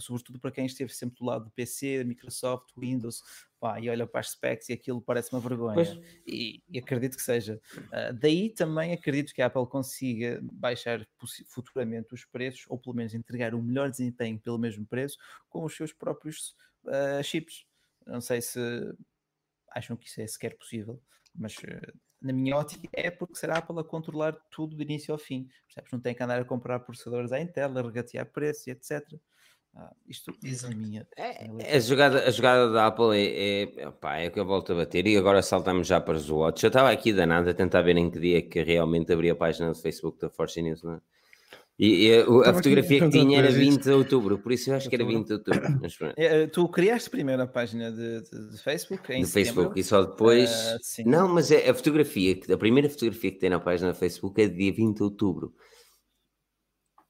sobretudo 0.00 0.38
para 0.38 0.50
quem 0.50 0.66
esteve 0.66 0.92
sempre 0.92 1.18
do 1.18 1.24
lado 1.24 1.44
do 1.46 1.50
PC, 1.50 2.04
Microsoft, 2.04 2.70
Windows, 2.76 3.22
pá, 3.58 3.80
e 3.80 3.90
olha 3.90 4.06
para 4.06 4.20
as 4.20 4.30
specs 4.30 4.68
e 4.68 4.72
aquilo 4.72 5.00
parece 5.00 5.32
uma 5.32 5.40
vergonha. 5.40 5.82
E, 6.26 6.62
e, 6.68 6.78
acredito 6.78 7.16
que 7.16 7.22
seja. 7.22 7.60
Uh, 7.76 8.12
daí 8.14 8.50
também 8.50 8.92
acredito 8.92 9.34
que 9.34 9.42
a 9.42 9.46
Apple 9.46 9.66
consiga 9.66 10.40
baixar 10.42 11.06
futuramente 11.46 12.14
os 12.14 12.24
preços, 12.24 12.64
ou 12.68 12.78
pelo 12.78 12.96
menos 12.96 13.14
entregar 13.14 13.54
o 13.54 13.62
melhor 13.62 13.90
desempenho 13.90 14.38
pelo 14.38 14.58
mesmo 14.58 14.86
preço, 14.86 15.18
com 15.48 15.64
os 15.64 15.74
seus 15.76 15.92
próprios 15.92 16.54
uh, 16.84 17.22
chips. 17.22 17.66
Não 18.06 18.20
sei 18.20 18.40
se 18.40 18.60
acham 19.70 19.96
que 19.96 20.06
isso 20.08 20.20
é 20.20 20.26
sequer 20.26 20.56
possível, 20.56 21.00
mas 21.34 21.54
na 22.20 22.32
minha 22.32 22.56
ótica 22.56 22.88
é 22.92 23.10
porque 23.10 23.36
será 23.36 23.56
a 23.56 23.58
Apple 23.58 23.78
a 23.78 23.84
controlar 23.84 24.32
tudo 24.50 24.74
do 24.74 24.82
início 24.82 25.12
ao 25.12 25.18
fim. 25.18 25.48
Percebes? 25.66 25.92
Não 25.92 26.00
tem 26.00 26.14
que 26.14 26.22
andar 26.22 26.40
a 26.40 26.44
comprar 26.44 26.80
processadores 26.80 27.32
à 27.32 27.40
Intel, 27.40 27.76
a 27.78 27.82
regatear 27.82 28.26
preços 28.26 28.66
e 28.66 28.70
etc. 28.70 29.02
Ah, 29.78 29.92
isto 30.08 30.34
é 30.42 30.66
a 30.66 30.74
minha. 30.74 31.06
É, 31.16 31.76
a, 31.76 31.78
jogada, 31.78 32.24
a 32.26 32.30
jogada 32.32 32.72
da 32.72 32.88
Apple 32.88 33.16
é, 33.16 33.80
é, 33.80 33.86
opa, 33.88 34.16
é 34.16 34.28
que 34.28 34.40
eu 34.40 34.44
volto 34.44 34.72
a 34.72 34.76
bater 34.76 35.06
e 35.06 35.16
agora 35.16 35.40
saltamos 35.40 35.86
já 35.86 36.00
para 36.00 36.16
os 36.16 36.28
watch. 36.28 36.64
Eu 36.64 36.68
estava 36.68 36.90
aqui 36.90 37.12
danado 37.12 37.48
a 37.48 37.54
tentar 37.54 37.82
ver 37.82 37.96
em 37.96 38.10
que 38.10 38.18
dia 38.18 38.42
que 38.42 38.60
realmente 38.64 39.12
abri 39.12 39.30
a 39.30 39.36
página 39.36 39.68
do 39.68 39.76
Facebook 39.76 40.18
da 40.20 40.28
Force 40.28 40.60
News, 40.60 40.82
não 40.82 40.94
é? 40.94 41.00
E, 41.78 42.08
e 42.08 42.14
a, 42.16 42.50
a 42.50 42.54
fotografia 42.54 42.98
que 42.98 43.08
tinha 43.08 43.38
era 43.38 43.52
20 43.52 43.84
de 43.84 43.90
outubro, 43.92 44.36
por 44.36 44.50
isso 44.50 44.68
eu 44.68 44.74
acho 44.74 44.88
que 44.88 44.96
era 44.96 45.04
20 45.04 45.26
de 45.28 45.32
outubro. 45.34 45.62
É, 46.16 46.48
tu 46.48 46.68
criaste 46.68 47.08
primeiro 47.08 47.40
a 47.40 47.46
página 47.46 47.92
de, 47.92 48.22
de, 48.22 48.50
de 48.50 48.58
Facebook? 48.60 49.12
Em 49.12 49.24
Facebook 49.24 49.78
e 49.78 49.84
só 49.84 50.02
depois. 50.02 50.50
Uh, 50.50 51.08
não, 51.08 51.28
mas 51.28 51.52
é 51.52 51.70
a 51.70 51.74
fotografia, 51.74 52.36
a 52.52 52.56
primeira 52.56 52.90
fotografia 52.90 53.30
que 53.30 53.38
tem 53.38 53.50
na 53.50 53.60
página 53.60 53.92
do 53.92 53.96
Facebook 53.96 54.42
é 54.42 54.48
de 54.48 54.56
dia 54.56 54.72
20 54.72 54.96
de 54.96 55.02
outubro. 55.04 55.54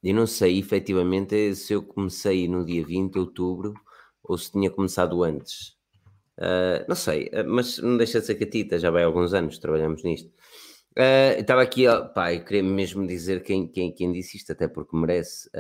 E 0.03 0.13
não 0.13 0.27
sei 0.27 0.59
efetivamente 0.59 1.55
se 1.55 1.73
eu 1.73 1.83
comecei 1.83 2.47
no 2.47 2.65
dia 2.65 2.85
20 2.85 3.13
de 3.13 3.19
outubro 3.19 3.75
ou 4.23 4.37
se 4.39 4.53
tinha 4.53 4.71
começado 4.71 5.23
antes. 5.23 5.77
Uh, 6.39 6.87
não 6.89 6.95
sei, 6.95 7.27
uh, 7.33 7.45
mas 7.49 7.79
não 7.79 7.97
deixa 7.97 8.21
de 8.21 8.27
ser 8.27 8.37
catita, 8.37 8.79
já 8.79 8.93
vai 8.93 9.03
há 9.03 9.07
alguns 9.07 9.35
anos 9.35 9.59
trabalhamos 9.59 10.05
nisto. 10.05 10.29
Uh, 10.97 11.41
estava 11.41 11.63
aqui, 11.63 11.85
pá, 12.15 12.33
eu 12.33 12.45
queria 12.45 12.63
mesmo 12.63 13.07
dizer 13.07 13.43
quem, 13.43 13.67
quem, 13.67 13.93
quem 13.93 14.13
disse 14.13 14.37
isto, 14.37 14.53
até 14.53 14.69
porque 14.69 14.97
merece, 14.97 15.51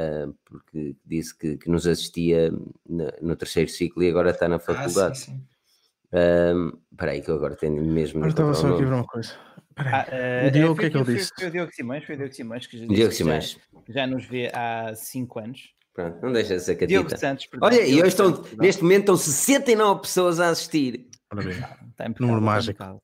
porque 0.45 0.97
disse 1.05 1.37
que, 1.37 1.57
que 1.57 1.69
nos 1.69 1.87
assistia 1.87 2.51
no, 2.89 3.09
no, 3.21 3.37
terceiro 3.37 3.71
ciclo 3.71 4.03
e 4.03 4.09
agora 4.09 4.31
está 4.31 4.49
na 4.49 4.59
faculdade. 4.59 5.13
Ah, 5.13 5.15
sim, 5.15 5.33
sim. 5.33 6.79
Espera 6.93 7.13
aí 7.13 7.23
que 7.23 7.31
eu 7.31 7.37
agora 7.37 7.57
tenho 7.57 7.85
mesmo... 7.85 8.19
Agora 8.19 8.31
estava 8.31 8.55
só 8.55 8.69
aqui 8.69 8.83
a 8.83 8.87
ver 8.87 8.95
uma 8.95 9.07
coisa. 9.07 9.48
Ah, 9.79 10.07
uh, 10.45 10.49
o 10.49 10.51
Diogo, 10.51 10.73
o 10.73 10.77
que 10.77 10.87
é 10.87 10.91
que 10.91 10.97
ele 10.97 11.15
disse? 11.15 11.33
Foi 11.37 11.47
o 11.47 11.51
Diogo 11.51 11.73
Simões, 11.73 12.05
foi 12.05 12.15
o 12.15 12.19
Diogo 12.19 12.35
Simões 12.35 12.67
que 12.67 12.79
já, 12.79 12.87
Diogo 12.87 13.13
Simões. 13.13 13.59
Já, 13.89 13.95
já, 13.95 14.07
nos 14.07 14.25
vê 14.25 14.51
há 14.53 14.93
5 14.95 15.39
anos. 15.39 15.75
Pronto, 15.95 16.19
não 16.23 16.33
deixa 16.33 16.57
de 16.57 16.63
ser 16.63 16.75
catita. 16.75 16.87
Diogo 16.87 17.17
Santos, 17.17 17.47
perdão, 17.47 17.69
Olha, 17.69 17.87
e 17.87 17.95
hoje 17.95 18.09
estão, 18.09 18.35
Santos, 18.35 18.57
neste 18.57 18.83
momento 18.83 19.01
estão 19.01 19.17
69 19.17 20.01
pessoas 20.03 20.41
a 20.41 20.49
assistir. 20.49 21.09
Ora 21.33 21.43
bem, 21.43 22.15
número 22.19 22.41
mágico. 22.41 23.03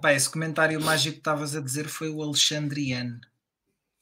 Pá, 0.00 0.12
esse 0.12 0.30
comentário 0.30 0.80
mágico 0.80 1.14
que 1.14 1.20
estavas 1.20 1.56
a 1.56 1.60
dizer 1.60 1.86
foi 1.86 2.08
o 2.08 2.22
Alexandriano. 2.22 3.20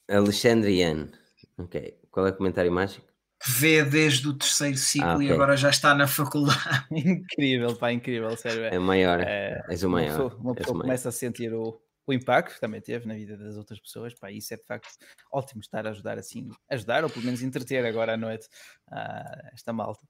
Alexandriano. 0.07 1.09
Ok. 1.57 1.97
Qual 2.11 2.27
é 2.27 2.29
o 2.29 2.35
comentário 2.35 2.71
mágico? 2.71 3.06
Que 3.39 3.51
vê 3.51 3.83
desde 3.83 4.27
o 4.27 4.33
terceiro 4.33 4.77
ciclo 4.77 5.09
ah, 5.09 5.15
okay. 5.15 5.27
e 5.27 5.31
agora 5.31 5.55
já 5.55 5.69
está 5.69 5.93
na 5.93 6.07
faculdade. 6.07 6.59
incrível, 6.91 7.75
pá, 7.75 7.91
incrível, 7.91 8.35
sério. 8.35 8.65
É, 8.65 8.75
é 8.75 8.79
maior, 8.79 9.21
é, 9.21 9.63
és 9.69 9.83
o 9.83 9.89
maior. 9.89 10.07
Uma 10.07 10.23
pessoa, 10.23 10.41
uma 10.41 10.55
pessoa 10.55 10.81
começa 10.81 11.09
a 11.09 11.11
sentir 11.11 11.53
o, 11.53 11.79
o 12.07 12.13
impacto 12.13 12.55
que 12.55 12.61
também 12.61 12.81
teve 12.81 13.05
na 13.05 13.13
vida 13.13 13.37
das 13.37 13.57
outras 13.57 13.79
pessoas, 13.79 14.13
pá, 14.13 14.31
isso 14.31 14.53
é 14.53 14.57
de 14.57 14.63
facto 14.65 14.87
ótimo 15.31 15.61
estar 15.61 15.85
a 15.85 15.89
ajudar 15.91 16.17
assim, 16.17 16.49
ajudar 16.69 17.03
ou 17.03 17.09
pelo 17.09 17.25
menos 17.25 17.43
entreter 17.43 17.85
agora 17.85 18.13
à 18.13 18.17
noite 18.17 18.47
uh, 18.91 19.53
esta 19.53 19.73
malta. 19.73 20.01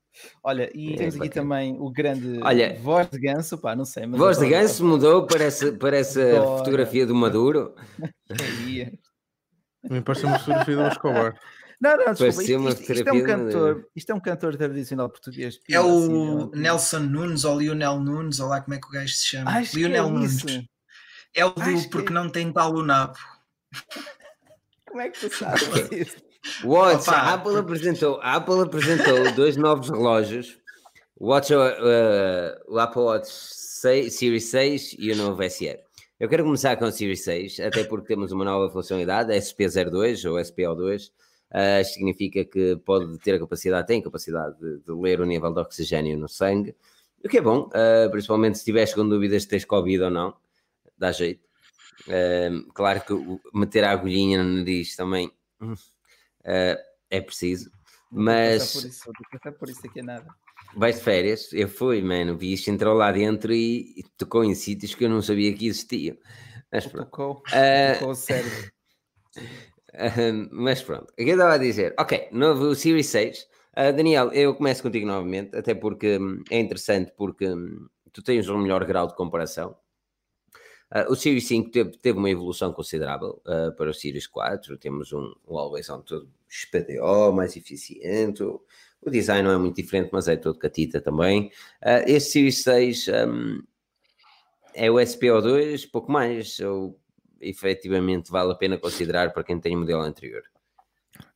Olha, 0.43 0.69
e 0.73 0.93
é, 0.93 0.97
temos 0.97 1.15
aqui 1.19 1.29
também 1.29 1.75
o 1.79 1.91
grande 1.91 2.39
Olha, 2.43 2.77
voz 2.79 3.09
de 3.09 3.19
ganso, 3.19 3.57
pá, 3.57 3.75
não 3.75 3.83
sei. 3.83 4.05
Mas 4.05 4.19
voz 4.19 4.37
de 4.37 4.47
ganso 4.47 4.85
mudou, 4.85 5.25
parece, 5.25 5.71
parece 5.73 6.21
a 6.21 6.43
fotografia 6.43 7.05
do 7.05 7.15
Maduro. 7.15 7.75
Me 9.89 10.01
parece 10.01 10.25
uma 10.25 10.37
fotografia 10.37 10.75
do 10.75 10.87
Escobar. 10.87 11.33
Não, 11.79 11.95
não, 11.95 12.13
desculpa. 12.13 12.41
Isto, 12.41 12.69
isto, 12.69 12.93
isto, 12.93 13.09
é 13.09 13.11
um 13.11 13.23
cantor, 13.23 13.87
isto 13.95 14.11
é 14.11 14.15
um 14.15 14.19
cantor 14.19 14.57
tradicional 14.57 15.09
português. 15.09 15.59
É 15.69 15.79
o 15.79 16.49
assim, 16.49 16.51
Nelson 16.55 16.99
Nunes 16.99 17.45
ou 17.45 17.59
Lionel 17.59 17.99
Nunes, 17.99 18.39
ou 18.39 18.49
lá 18.49 18.61
como 18.61 18.73
é 18.73 18.79
que 18.79 18.87
o 18.87 18.91
gajo 18.91 19.13
se 19.13 19.27
chama. 19.27 19.51
Acho 19.51 19.77
Lionel 19.77 20.07
é 20.07 20.09
Nunes. 20.09 20.45
É 21.35 21.45
o 21.45 21.51
do 21.51 21.89
porque 21.91 22.11
é. 22.11 22.15
não 22.15 22.29
tem 22.29 22.51
tal 22.51 22.73
o 22.73 22.83
nabo. 22.83 23.17
Como 24.87 25.01
é 25.01 25.09
que 25.09 25.19
tu 25.19 25.35
sabes 25.35 25.67
isso? 25.91 26.17
Watch, 26.63 27.09
a 27.09 27.33
Apple 27.33 27.57
apresentou, 27.57 28.19
a 28.21 28.35
Apple 28.35 28.61
apresentou 28.61 29.31
dois 29.35 29.55
novos 29.57 29.89
relógios. 29.89 30.57
Watch, 31.19 31.53
uh, 31.53 31.57
o 32.67 32.79
Apple 32.79 33.01
Watch 33.01 33.29
6, 33.29 34.13
Series 34.13 34.45
6 34.45 34.95
e 34.97 35.11
o 35.11 35.15
novo 35.15 35.47
SE. 35.49 35.77
Eu 36.19 36.27
quero 36.27 36.43
começar 36.43 36.75
com 36.77 36.85
o 36.85 36.91
Series 36.91 37.23
6, 37.23 37.59
até 37.59 37.83
porque 37.83 38.07
temos 38.07 38.31
uma 38.31 38.45
nova 38.45 38.71
funcionalidade, 38.71 39.31
SP02 39.33 40.27
ou 40.27 40.37
SPO2, 40.37 41.11
uh, 41.51 41.83
significa 41.83 42.43
que 42.45 42.75
pode 42.77 43.17
ter 43.19 43.35
a 43.35 43.39
capacidade, 43.39 43.87
tem 43.87 43.99
a 43.99 44.03
capacidade 44.03 44.57
de, 44.59 44.79
de, 44.79 44.91
ler 44.91 45.21
o 45.21 45.25
nível 45.25 45.53
de 45.53 45.59
oxigênio 45.59 46.17
no 46.17 46.27
sangue, 46.27 46.75
o 47.23 47.29
que 47.29 47.37
é 47.37 47.41
bom, 47.41 47.69
uh, 47.69 48.09
principalmente 48.11 48.55
se 48.55 48.61
estiveres 48.61 48.93
com 48.93 49.07
dúvidas 49.07 49.43
se 49.43 49.49
tens 49.49 49.65
Covid 49.65 50.03
ou 50.03 50.09
não, 50.09 50.35
dá 50.97 51.11
jeito. 51.11 51.45
Uh, 52.07 52.71
claro 52.73 53.01
que 53.01 53.13
meter 53.53 53.83
a 53.83 53.91
agulhinha 53.91 54.43
no 54.43 54.59
nariz 54.59 54.95
também 54.95 55.31
é 57.09 57.19
preciso, 57.21 57.69
mas. 58.11 58.73
Por 58.73 58.87
isso, 58.87 59.11
por 59.59 59.69
isso 59.69 59.81
aqui 59.85 59.99
é 59.99 60.03
nada. 60.03 60.27
Vais 60.75 60.97
de 60.97 61.01
férias? 61.01 61.51
Eu 61.53 61.67
fui, 61.67 62.01
mano. 62.01 62.37
Vi 62.37 62.53
isto 62.53 62.69
entrou 62.69 62.93
lá 62.93 63.11
dentro 63.11 63.53
e, 63.53 63.93
e, 63.97 64.03
tocou 64.17 64.43
em 64.43 64.53
sítios 64.53 64.93
que 64.93 65.05
eu 65.05 65.09
não 65.09 65.21
sabia 65.21 65.53
que 65.53 65.67
existiam. 65.67 66.17
Mas 66.71 66.85
Tocou, 66.85 67.37
uh, 67.37 67.93
tocou 67.93 68.11
o 68.11 68.15
cérebro. 68.15 68.71
mas 70.51 70.81
pronto, 70.81 71.11
o 71.11 71.15
que 71.15 71.23
eu 71.23 71.29
estava 71.29 71.53
a 71.53 71.57
dizer? 71.57 71.93
Ok, 71.99 72.29
novo 72.31 72.75
Series 72.75 73.07
6. 73.07 73.41
Uh, 73.41 73.45
ah, 73.75 73.91
Daniel, 73.91 74.31
eu 74.33 74.55
começo 74.55 74.81
contigo 74.81 75.05
novamente, 75.05 75.55
até 75.55 75.75
porque 75.75 76.17
um, 76.17 76.43
é 76.49 76.59
interessante, 76.59 77.11
porque 77.15 77.47
um, 77.47 77.87
tu 78.11 78.23
tens 78.23 78.49
um 78.49 78.57
melhor 78.57 78.83
grau 78.85 79.07
de 79.07 79.15
comparação. 79.15 79.75
Uh, 80.93 81.11
o 81.11 81.15
Series 81.15 81.47
5 81.47 81.69
teve, 81.69 81.97
teve 81.97 82.17
uma 82.17 82.29
evolução 82.29 82.71
considerável 82.71 83.41
uh, 83.45 83.75
para 83.75 83.89
o 83.89 83.93
Series 83.93 84.25
4. 84.25 84.77
Temos 84.77 85.11
um, 85.11 85.33
um 85.47 85.57
Always 85.57 85.89
On 85.89 86.01
todo 86.01 86.29
XPDO, 86.47 87.33
mais 87.33 87.55
eficiente. 87.57 88.41
O 88.43 89.09
design 89.09 89.43
não 89.43 89.53
é 89.53 89.57
muito 89.57 89.75
diferente, 89.75 90.09
mas 90.11 90.27
é 90.27 90.35
todo 90.35 90.57
catita 90.57 91.01
também. 91.01 91.51
Uh, 91.83 92.07
este 92.07 92.31
Series 92.31 92.63
6 92.63 93.07
um, 93.09 93.63
é 94.73 94.89
o 94.89 94.95
SPO2, 94.95 95.89
pouco 95.91 96.11
mais. 96.11 96.59
Ou 96.61 96.97
efetivamente 97.41 98.31
vale 98.31 98.51
a 98.51 98.55
pena 98.55 98.77
considerar 98.77 99.31
para 99.33 99.43
quem 99.43 99.59
tem 99.59 99.75
o 99.75 99.79
modelo 99.79 100.01
anterior. 100.01 100.43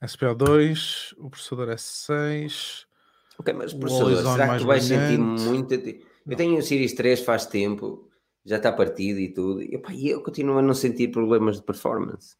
SPO2, 0.03 1.13
o 1.17 1.29
processador 1.29 1.69
S6. 1.69 2.85
Ok, 3.37 3.53
mas 3.53 3.73
o 3.73 3.79
processador, 3.79 4.33
será 4.33 4.53
que 4.53 4.59
tu 4.59 4.67
vais 4.67 4.83
sentir 4.83 5.17
muito? 5.17 5.73
Eu 5.73 6.37
tenho 6.37 6.57
o 6.57 6.61
Series 6.61 6.93
3 6.93 7.21
faz 7.21 7.45
tempo, 7.45 8.09
já 8.45 8.57
está 8.57 8.71
partido 8.71 9.19
e 9.19 9.33
tudo, 9.33 9.61
e 9.61 9.75
opa, 9.75 9.93
eu 9.93 10.21
continuo 10.21 10.57
a 10.57 10.61
não 10.61 10.73
sentir 10.73 11.09
problemas 11.09 11.57
de 11.57 11.63
performance. 11.63 12.35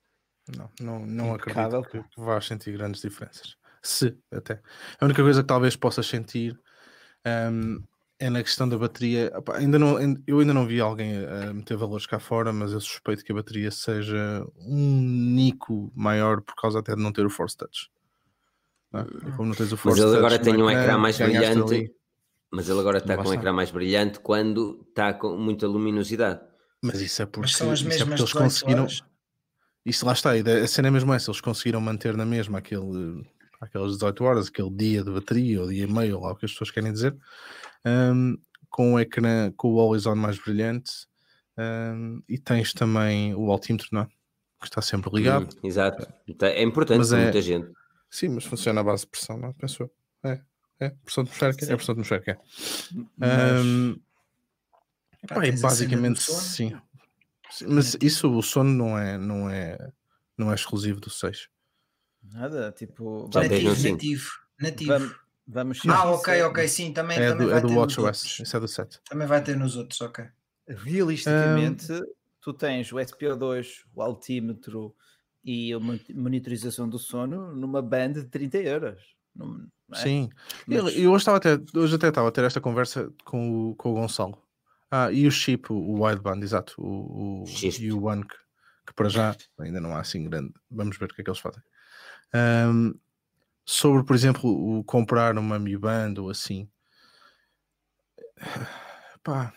Não, 0.55 0.69
não, 0.79 1.05
não 1.05 1.33
acredito 1.33 1.81
que, 1.83 2.03
que 2.03 2.21
vais 2.21 2.45
sentir 2.45 2.73
grandes 2.73 3.01
diferenças. 3.01 3.55
Se, 3.81 4.15
até. 4.31 4.61
A 4.99 5.05
única 5.05 5.23
coisa 5.23 5.41
que 5.41 5.47
talvez 5.47 5.75
possas 5.75 6.05
sentir 6.05 6.59
um, 7.25 7.81
é 8.21 8.29
na 8.29 8.43
questão 8.43 8.69
da 8.69 8.77
bateria. 8.77 9.31
ainda 9.55 9.79
não, 9.79 9.97
eu 10.27 10.39
ainda 10.39 10.53
não 10.53 10.67
vi 10.67 10.79
alguém 10.79 11.25
a 11.25 11.51
meter 11.51 11.75
valores 11.75 12.05
cá 12.05 12.19
fora, 12.19 12.53
mas 12.53 12.71
eu 12.71 12.79
suspeito 12.79 13.23
que 13.25 13.31
a 13.31 13.35
bateria 13.35 13.71
seja 13.71 14.45
um 14.59 15.01
nico 15.01 15.91
maior 15.95 16.39
por 16.39 16.53
causa 16.53 16.79
até 16.79 16.95
de 16.95 17.01
não 17.01 17.11
ter 17.11 17.25
o 17.25 17.31
Force 17.31 17.57
Touch. 17.57 17.89
Não, 18.93 19.01
é? 19.01 19.05
como 19.35 19.49
não 19.49 19.55
tens 19.55 19.71
o 19.71 19.77
Force 19.77 19.99
mas 19.99 20.07
ele 20.07 20.17
agora 20.17 20.37
tem 20.37 20.61
um 20.61 20.69
ecrã 20.69 20.99
mais 20.99 21.17
brilhante. 21.17 21.73
Ali. 21.73 21.91
Mas 22.51 22.69
ele 22.69 22.79
agora 22.79 22.99
está 22.99 23.17
com 23.17 23.27
um 23.27 23.33
ecrã 23.33 23.51
mais 23.51 23.71
brilhante 23.71 24.19
quando 24.19 24.85
está 24.87 25.13
com 25.15 25.35
muita 25.35 25.67
luminosidade. 25.67 26.41
Mas 26.83 27.01
isso 27.01 27.23
é 27.23 27.25
porque, 27.25 27.49
isso 27.49 27.63
é 27.63 28.05
porque 28.05 28.21
eles 28.21 28.33
conseguiram. 28.33 28.83
Horas. 28.83 29.03
Isso 29.83 30.05
lá 30.05 30.13
está, 30.13 30.33
a 30.33 30.67
cena 30.67 30.89
é 30.89 30.91
mesmo 30.91 31.11
essa, 31.11 31.31
eles 31.31 31.41
conseguiram 31.41 31.81
manter 31.81 32.15
na 32.15 32.25
mesma 32.25 32.59
aquele, 32.59 33.27
aquelas 33.59 33.93
18 33.93 34.23
horas, 34.23 34.47
aquele 34.47 34.69
dia 34.69 35.03
de 35.03 35.09
bateria, 35.09 35.61
ou 35.61 35.69
dia 35.69 35.85
e 35.85 35.91
meio, 35.91 36.17
ou 36.17 36.23
lá 36.23 36.33
o 36.33 36.35
que 36.35 36.45
as 36.45 36.51
pessoas 36.51 36.69
querem 36.69 36.93
dizer, 36.93 37.17
hum, 37.85 38.37
com 38.69 38.93
o 38.93 38.99
ecrã, 38.99 39.51
com 39.51 39.73
o 39.73 39.79
always 39.79 40.05
on 40.05 40.15
mais 40.15 40.37
brilhante, 40.39 40.91
hum, 41.57 42.21
e 42.27 42.37
tens 42.37 42.73
também 42.73 43.33
o 43.35 43.51
altímetro, 43.51 43.87
não 43.91 44.01
é? 44.01 44.05
Que 44.59 44.65
está 44.67 44.81
sempre 44.81 45.09
ligado. 45.13 45.45
Hum, 45.55 45.67
exato. 45.67 46.07
Então, 46.27 46.47
É 46.47 46.61
importante 46.61 46.99
Mas 46.99 47.09
para 47.09 47.19
é- 47.19 47.23
muita 47.23 47.41
gente. 47.41 47.71
Sim, 48.09 48.29
mas 48.29 48.43
funciona 48.43 48.81
à 48.81 48.83
base 48.83 49.03
de 49.03 49.09
pressão, 49.09 49.37
não 49.37 49.49
é? 49.49 49.53
Penso 49.53 49.83
eu. 49.83 49.91
É, 50.23 50.41
é, 50.79 50.89
pressão 50.89 51.23
atmosférica, 51.23 51.65
é 51.65 51.75
pressão 51.75 51.93
atmosférica. 51.93 52.39
Mas- 53.17 53.65
Hum, 53.65 53.95
Pá, 55.27 55.35
Pá, 55.35 55.45
e 55.45 55.49
tens 55.51 55.63
a 55.63 55.69
cena 55.69 55.89
do 55.89 56.15
basicamente 56.15 56.21
sim. 56.23 56.75
Sim, 57.51 57.65
Mas 57.67 57.95
isso, 58.01 58.31
o 58.31 58.41
sono 58.41 58.71
não 58.73 58.97
é, 58.97 59.17
não 59.17 59.49
é, 59.49 59.77
não 60.37 60.51
é 60.51 60.55
exclusivo 60.55 60.99
do 60.99 61.09
6. 61.09 61.47
Nada, 62.23 62.71
tipo. 62.71 63.29
Já 63.33 63.41
Nativo, 63.43 63.69
nativo, 63.91 64.29
nativo. 64.59 64.91
Vamos, 64.93 65.15
vamos 65.47 65.79
Ah, 65.87 66.11
ok, 66.11 66.41
ok, 66.43 66.67
sim, 66.67 66.93
também, 66.93 67.17
É 67.19 67.29
também 67.31 67.45
do, 67.45 67.49
vai 67.51 67.59
é 67.59 67.61
do 67.61 67.67
ter 67.67 67.75
WatchOS, 67.75 68.39
isso 68.39 68.57
é 68.57 68.59
do 68.59 68.67
7. 68.67 68.99
Também 69.09 69.27
vai 69.27 69.43
ter 69.43 69.57
nos 69.57 69.75
outros, 69.75 69.99
ok. 70.01 70.25
Realisticamente, 70.67 71.87
tu 72.41 72.53
tens 72.53 72.91
o 72.91 72.95
SPO2, 72.97 73.83
o 73.93 74.01
altímetro 74.01 74.95
e 75.43 75.73
a 75.73 75.79
mon- 75.79 75.99
monitorização 76.13 76.87
do 76.87 76.99
sono 76.99 77.53
numa 77.55 77.81
band 77.81 78.13
de 78.13 78.25
30 78.25 78.57
euros. 78.59 79.01
É? 79.91 79.95
Sim. 79.95 80.29
Mas- 80.67 80.95
Eu, 80.95 81.11
hoje, 81.11 81.21
estava 81.21 81.37
até, 81.37 81.59
hoje 81.75 81.95
até 81.95 82.07
estava 82.09 82.27
a 82.29 82.31
ter 82.31 82.43
esta 82.43 82.61
conversa 82.61 83.11
com 83.25 83.71
o, 83.71 83.75
com 83.75 83.91
o 83.91 83.93
Gonçalo. 83.95 84.41
Ah, 84.89 85.11
e 85.11 85.25
o 85.25 85.31
chip, 85.31 85.71
o, 85.71 86.03
wideband, 86.03 86.41
exato. 86.43 86.73
O, 86.77 87.43
o, 87.43 87.45
e 87.79 87.91
o 87.91 88.03
One, 88.05 88.25
que, 88.27 88.35
que 88.87 88.93
para 88.93 89.09
já 89.09 89.35
ainda 89.59 89.79
não 89.79 89.95
há 89.95 90.01
assim 90.01 90.23
grande. 90.23 90.53
Vamos 90.69 90.97
ver 90.97 91.05
o 91.05 91.13
que 91.15 91.21
é 91.21 91.23
que 91.23 91.29
eles 91.29 91.39
fazem. 91.39 91.61
Ahm, 92.33 92.93
sobre, 93.65 94.03
por 94.03 94.15
exemplo, 94.15 94.49
o 94.49 94.83
comprar 94.83 95.37
uma 95.37 95.59
Mi 95.59 95.77
Band 95.77 96.15
ou 96.17 96.29
assim. 96.29 96.69
Pá. 99.23 99.53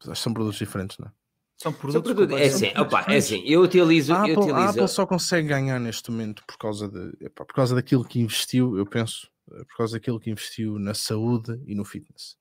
Acho 0.00 0.10
que 0.10 0.18
são 0.18 0.34
produtos 0.34 0.58
diferentes, 0.58 0.98
não 0.98 1.06
é? 1.06 1.12
São 1.56 1.72
produtos. 1.72 2.10
Sobretudo, 2.10 2.36
é 2.36 2.46
assim, 2.46 2.72
opa, 2.76 3.02
é 3.02 3.18
assim, 3.18 3.40
eu 3.46 3.62
utilizo, 3.62 4.12
A 4.12 4.28
eu 4.28 4.34
Apple, 4.34 4.50
a 4.50 4.54
utilizo 4.56 4.70
Apple 4.70 4.88
só 4.88 5.06
consegue 5.06 5.46
ganhar 5.46 5.78
neste 5.78 6.10
momento 6.10 6.42
por 6.44 6.58
causa, 6.58 6.88
de, 6.88 7.24
epá, 7.24 7.44
por 7.44 7.54
causa 7.54 7.74
daquilo 7.76 8.04
que 8.04 8.18
investiu, 8.18 8.76
eu 8.76 8.84
penso, 8.84 9.30
eh, 9.52 9.64
por 9.64 9.76
causa 9.76 9.92
daquilo 9.92 10.18
que 10.18 10.28
investiu 10.28 10.76
na 10.80 10.92
saúde 10.92 11.62
e 11.64 11.76
no 11.76 11.84
fitness. 11.84 12.36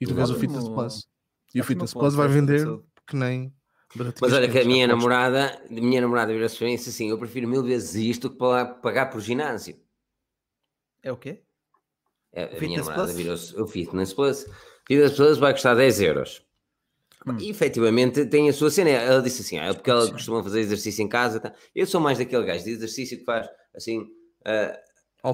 E 0.00 0.06
tu 0.06 0.14
vês 0.14 0.30
o. 0.30 0.38
Fitness 0.38 0.68
Plus. 0.68 1.06
E 1.54 1.60
o 1.60 1.64
Fitness 1.64 1.92
Plus 1.92 2.14
vai 2.14 2.28
vender 2.28 2.66
que 3.06 3.16
nem. 3.16 3.52
Mas 4.20 4.32
olha 4.32 4.48
que 4.48 4.58
a 4.58 4.64
minha 4.64 4.86
namorada 4.86 5.62
a 5.70 5.72
minha 5.72 6.00
namorada 6.00 6.32
mim 6.32 6.72
e 6.72 6.76
disse 6.76 6.90
assim: 6.90 7.10
eu 7.10 7.18
prefiro 7.18 7.48
mil 7.48 7.62
vezes 7.62 7.94
isto 7.94 8.28
que 8.30 8.36
pa- 8.36 8.64
pagar 8.66 9.06
por 9.06 9.20
ginásio. 9.20 9.76
É 11.02 11.12
o 11.12 11.16
quê? 11.16 11.42
É, 12.32 12.56
A 12.56 12.60
minha 12.60 12.78
namorada 12.80 13.12
virou-se 13.12 13.54
o 13.58 13.66
Fitness 13.66 14.12
Plus. 14.12 14.46
Fitness 14.86 15.12
Plus 15.12 15.38
vai 15.38 15.52
custar 15.52 15.76
10 15.76 16.00
euros. 16.00 16.42
Hum. 17.26 17.36
E 17.40 17.48
efetivamente 17.50 18.26
tem 18.26 18.48
a 18.48 18.52
sua 18.52 18.70
cena. 18.70 18.90
Ela 18.90 19.22
disse 19.22 19.42
assim: 19.42 19.58
ah, 19.58 19.66
é 19.66 19.72
porque 19.72 19.90
ela 19.90 20.10
costuma 20.10 20.42
fazer 20.42 20.60
exercício 20.60 21.02
em 21.02 21.08
casa. 21.08 21.40
tá? 21.40 21.54
Eu 21.74 21.86
sou 21.86 22.00
mais 22.00 22.18
daquele 22.18 22.44
gajo 22.44 22.64
de 22.64 22.70
exercício 22.70 23.18
que 23.18 23.24
faz 23.24 23.48
assim. 23.74 24.04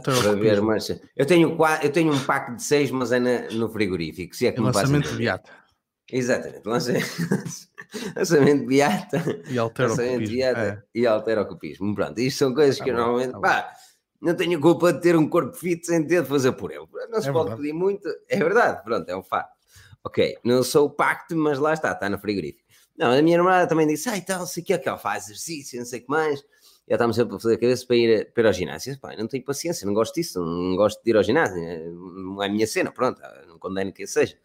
para 0.00 0.34
ver, 0.36 0.60
mas 0.62 0.88
eu 1.16 1.26
tenho, 1.26 1.56
eu 1.82 1.92
tenho 1.92 2.12
um 2.14 2.24
pack 2.24 2.54
de 2.56 2.62
6, 2.62 2.90
mas 2.90 3.12
é 3.12 3.18
na- 3.18 3.50
no 3.50 3.68
frigorífico. 3.68 4.34
Se 4.34 4.46
é 4.46 4.52
que 4.52 4.60
me 4.60 4.72
faz 4.72 4.88
Lançamento 4.88 5.10
de. 5.10 5.16
Beata. 5.18 5.52
Exatamente. 6.10 6.62
lançamento 8.16 8.60
de 8.60 8.66
Beata. 8.66 9.18
E 9.46 9.52
de 9.52 9.58
alterocopismo. 9.58 10.24
dieta 10.24 10.84
É. 10.94 10.98
e 10.98 11.06
alterocupismo. 11.06 11.94
Pronto, 11.94 12.18
isto 12.20 12.38
são 12.38 12.54
coisas 12.54 12.78
Tá 12.78 12.84
que 12.84 12.90
eu 12.90 12.94
bom, 12.94 13.00
normalmente, 13.00 13.32
tá 13.32 13.40
pá, 13.40 13.72
não 14.20 14.34
tenho 14.34 14.60
culpa 14.60 14.92
de 14.92 15.00
ter 15.00 15.16
um 15.16 15.28
corpo 15.28 15.54
fit 15.56 15.84
sem 15.86 16.06
ter 16.06 16.22
de 16.22 16.28
fazer 16.28 16.52
por 16.52 16.70
ele. 16.70 16.86
Não 17.10 17.20
se 17.20 17.28
É 17.28 17.32
pode 17.32 17.48
verdade. 17.50 17.56
pedir 17.56 17.72
muito, 17.72 18.08
é 18.28 18.36
verdade, 18.38 18.82
pronto, 18.84 19.08
é 19.08 19.16
um 19.16 19.22
facto. 19.22 19.52
Ok, 20.04 20.36
não 20.44 20.62
sou 20.62 20.86
o 20.86 20.90
pacto, 20.90 21.36
mas 21.36 21.58
lá 21.58 21.72
está, 21.72 21.92
está 21.92 22.08
no 22.10 22.18
frigorífico. 22.18 22.62
Não, 22.96 23.10
a 23.12 23.22
minha 23.22 23.38
namorada 23.38 23.66
também 23.68 23.86
disse, 23.86 24.08
ai 24.08 24.20
tal, 24.20 24.46
sei 24.46 24.62
que 24.62 24.72
é 24.72 24.78
que 24.78 24.88
ela 24.88 24.98
faz 24.98 25.24
exercício, 25.24 25.78
não 25.78 25.86
sei 25.86 26.00
o 26.00 26.02
que 26.02 26.10
mais. 26.10 26.40
Ela 26.86 26.96
está-me 26.96 27.14
sempre 27.14 27.36
a 27.36 27.38
fazer 27.38 27.54
a 27.54 27.58
cabeça 27.58 27.86
para 27.86 27.96
ir, 27.96 28.32
para 28.32 28.42
ir 28.42 28.46
ao 28.46 28.52
ginásio. 28.52 28.92
Eu 28.94 28.98
Pá, 28.98 29.16
não 29.16 29.26
tenho 29.28 29.44
paciência, 29.44 29.86
não 29.86 29.94
gosto 29.94 30.14
disso, 30.14 30.40
não 30.44 30.76
gosto 30.76 31.00
de 31.02 31.10
ir 31.10 31.16
ao 31.16 31.22
ginásio, 31.22 31.56
não 31.94 32.42
é 32.42 32.46
a 32.46 32.48
minha 32.50 32.66
cena, 32.66 32.90
pronto, 32.92 33.20
não 33.46 33.58
condeno 33.58 33.92
que 33.92 34.06
seja. 34.06 34.36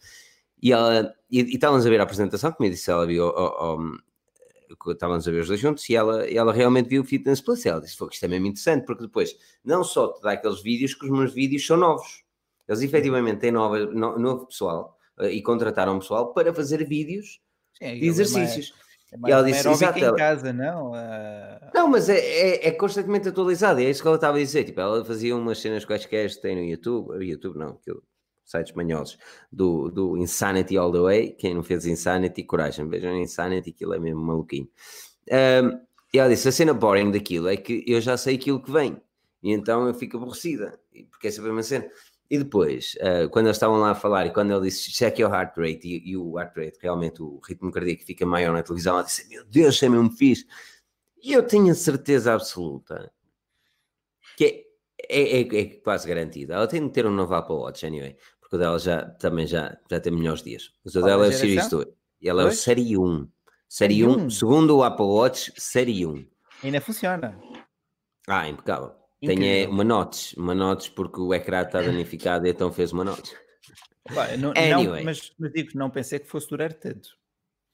E 0.62 0.72
ela, 0.72 1.14
e, 1.30 1.42
e 1.42 1.56
estávamos 1.56 1.86
a 1.86 1.90
ver 1.90 2.00
a 2.00 2.04
apresentação, 2.04 2.52
como 2.52 2.68
eu 2.68 2.72
disse, 2.72 2.90
ela 2.90 3.06
viu, 3.06 3.32
estávamos 4.92 5.28
a 5.28 5.32
ver 5.32 5.42
os 5.42 5.48
dois 5.48 5.60
juntos, 5.60 5.88
e 5.90 5.96
ela, 5.96 6.28
e 6.30 6.38
ela 6.38 6.52
realmente 6.54 6.90
viu 6.90 7.02
o 7.02 7.06
Fitness 7.06 7.42
Plus, 7.42 7.64
e 7.66 7.70
ela 7.70 7.82
disse, 7.82 7.96
foi 7.96 8.08
que 8.10 8.16
isto 8.16 8.24
é 8.26 8.28
mesmo 8.28 8.48
interessante, 8.48 8.86
porque 8.86 9.04
depois, 9.04 9.36
não 9.64 9.84
só 9.84 10.14
te 10.14 10.22
dá 10.22 10.32
aqueles 10.32 10.62
vídeos, 10.62 10.94
que 10.94 11.06
os 11.06 11.12
meus 11.12 11.34
vídeos 11.34 11.66
são 11.66 11.78
novos. 11.78 12.24
Eles 12.68 12.82
efetivamente 12.82 13.40
têm 13.40 13.52
nova, 13.52 13.80
no- 13.86 14.18
novo 14.20 14.48
pessoal, 14.48 14.98
eh, 15.20 15.32
e 15.32 15.42
contrataram 15.42 16.00
pessoal 16.00 16.34
para 16.34 16.54
fazer 16.54 16.86
vídeos 16.86 17.40
Sim, 17.78 17.86
de 17.86 17.86
é 17.86 17.92
mais- 17.94 18.04
exercícios. 18.20 18.74
É 19.12 19.16
E 19.16 19.20
mais 19.20 19.32
ela 19.34 19.42
uma 19.44 19.52
disse, 19.52 19.70
exato, 19.70 20.00
em 20.00 20.04
ela- 20.04 20.18
casa, 20.18 20.52
não? 20.52 20.94
Ah, 20.94 21.72
Não, 21.74 21.88
mas 21.88 22.10
é, 22.10 22.18
é, 22.20 22.68
é 22.68 22.72
constantemente 22.72 23.30
atualizado, 23.30 23.80
é 23.80 23.84
isso 23.90 24.02
que 24.02 24.08
ela 24.08 24.18
estava 24.18 24.38
a 24.38 24.42
dizer. 24.42 24.66
Tipo, 24.66 24.82
ela 24.82 25.06
fazia 25.06 25.34
umas 25.36 25.60
cenas 25.60 25.86
quaisquer 25.86 26.30
que 26.30 26.42
tem 26.42 26.56
no 26.58 26.64
YouTube, 26.64 27.12
o 27.12 27.24
YouTube 27.24 27.58
não, 27.58 27.70
aquilo, 27.70 28.04
sites 28.48 28.74
manhosos, 28.74 29.20
do, 29.52 29.92
do 29.92 30.18
Insanity 30.18 30.78
All 30.78 30.92
the 30.92 31.00
Way. 31.00 31.32
Quem 31.34 31.54
não 31.54 31.62
fez 31.62 31.86
Insanity, 31.86 32.44
coragem, 32.44 32.88
vejam 32.88 33.16
Insanity, 33.18 33.72
aquilo 33.72 33.94
é 33.94 34.00
mesmo 34.00 34.22
maluquinho. 34.22 34.68
Ahm, 35.30 35.80
e 36.14 36.18
ela 36.18 36.30
disse: 36.30 36.48
a 36.48 36.52
cena 36.52 36.74
boring 36.74 37.12
daquilo 37.12 37.50
é 37.50 37.58
que 37.58 37.84
eu 37.86 38.00
já 38.00 38.18
sei 38.18 38.36
aquilo 38.36 38.64
que 38.64 38.72
vem, 38.72 39.00
e 39.44 39.52
então 39.52 39.86
eu 39.86 39.94
fico 39.94 40.18
aborrecida, 40.18 40.80
porque 41.12 41.28
é 41.28 41.32
sempre 41.32 41.52
a 41.52 41.54
mesma 41.54 41.64
cena. 41.64 41.92
E 42.30 42.38
depois, 42.38 42.98
ah, 43.02 43.28
quando 43.30 43.46
eles 43.46 43.58
estavam 43.58 43.78
lá 43.78 43.92
a 43.92 43.96
falar, 43.96 44.26
e 44.26 44.32
quando 44.32 44.52
ele 44.52 44.64
disse 44.64 44.92
check 44.92 45.20
your 45.20 45.32
heart 45.32 45.56
rate, 45.58 45.88
e, 45.88 46.12
e 46.12 46.18
o 46.18 46.38
heart 46.40 46.56
rate, 46.58 46.80
realmente 46.82 47.22
o 47.22 47.40
ritmo 47.46 47.72
cardíaco 47.72 48.04
fica 48.04 48.26
maior 48.26 48.54
na 48.54 48.64
televisão, 48.64 48.96
ela 48.96 49.04
disse: 49.04 49.28
Meu 49.30 49.46
Deus, 49.46 49.76
isso 49.76 49.86
é 49.86 49.90
mesmo 49.90 50.12
fixe. 50.12 50.46
E 51.22 51.34
eu 51.34 51.44
tenho 51.44 51.72
a 51.72 51.76
certeza 51.76 52.34
absoluta 52.34 53.12
que 54.38 54.46
é, 54.46 54.68
é, 55.10 55.42
é, 55.42 55.60
é 55.62 55.66
quase 55.80 56.08
garantida. 56.08 56.54
Ela 56.54 56.68
tem 56.68 56.86
de 56.86 56.94
ter 56.94 57.06
um 57.06 57.12
novo 57.12 57.34
Apple 57.34 57.56
Watch, 57.56 57.86
anyway, 57.86 58.16
porque 58.48 58.56
o 58.56 58.60
dela 58.60 58.80
já, 58.80 59.04
também 59.04 59.46
já, 59.46 59.78
já 59.92 60.00
tem 60.00 60.14
melhores 60.14 60.42
dias. 60.42 60.72
Mas 60.84 60.96
o 60.96 61.02
dela 61.02 61.26
é 61.26 61.28
o 61.28 61.32
geração? 61.32 61.40
Series 61.50 61.70
2. 61.70 61.88
E 62.22 62.30
ela 62.30 62.42
é 62.44 62.46
o 62.46 62.48
Dois? 62.48 62.60
Série 62.62 62.98
1. 62.98 63.28
Série 63.68 63.94
Série 63.96 64.06
1, 64.06 64.10
1? 64.10 64.30
segundo 64.30 64.78
o 64.78 64.84
Apple 64.84 65.06
Watch, 65.06 65.52
Série 65.58 66.06
1. 66.06 66.26
ainda 66.64 66.80
funciona. 66.80 67.38
Ah, 68.26 68.48
impecável. 68.48 68.96
Tem 69.20 69.64
é, 69.64 69.68
uma 69.68 69.84
notch, 69.84 70.34
uma 70.38 70.56
notch 70.56 70.92
porque 70.92 71.20
o 71.20 71.34
ecrã 71.34 71.64
está 71.64 71.82
danificado 71.82 72.48
e 72.48 72.50
então 72.52 72.72
fez 72.72 72.94
uma 72.94 73.04
notch. 73.04 73.32
Não, 74.40 74.52
Anyway. 74.52 75.00
não, 75.00 75.04
mas, 75.04 75.34
mas 75.38 75.52
digo, 75.52 75.72
não 75.76 75.90
pensei 75.90 76.18
que 76.18 76.30
fosse 76.30 76.48
durar 76.48 76.72
tanto. 76.72 77.10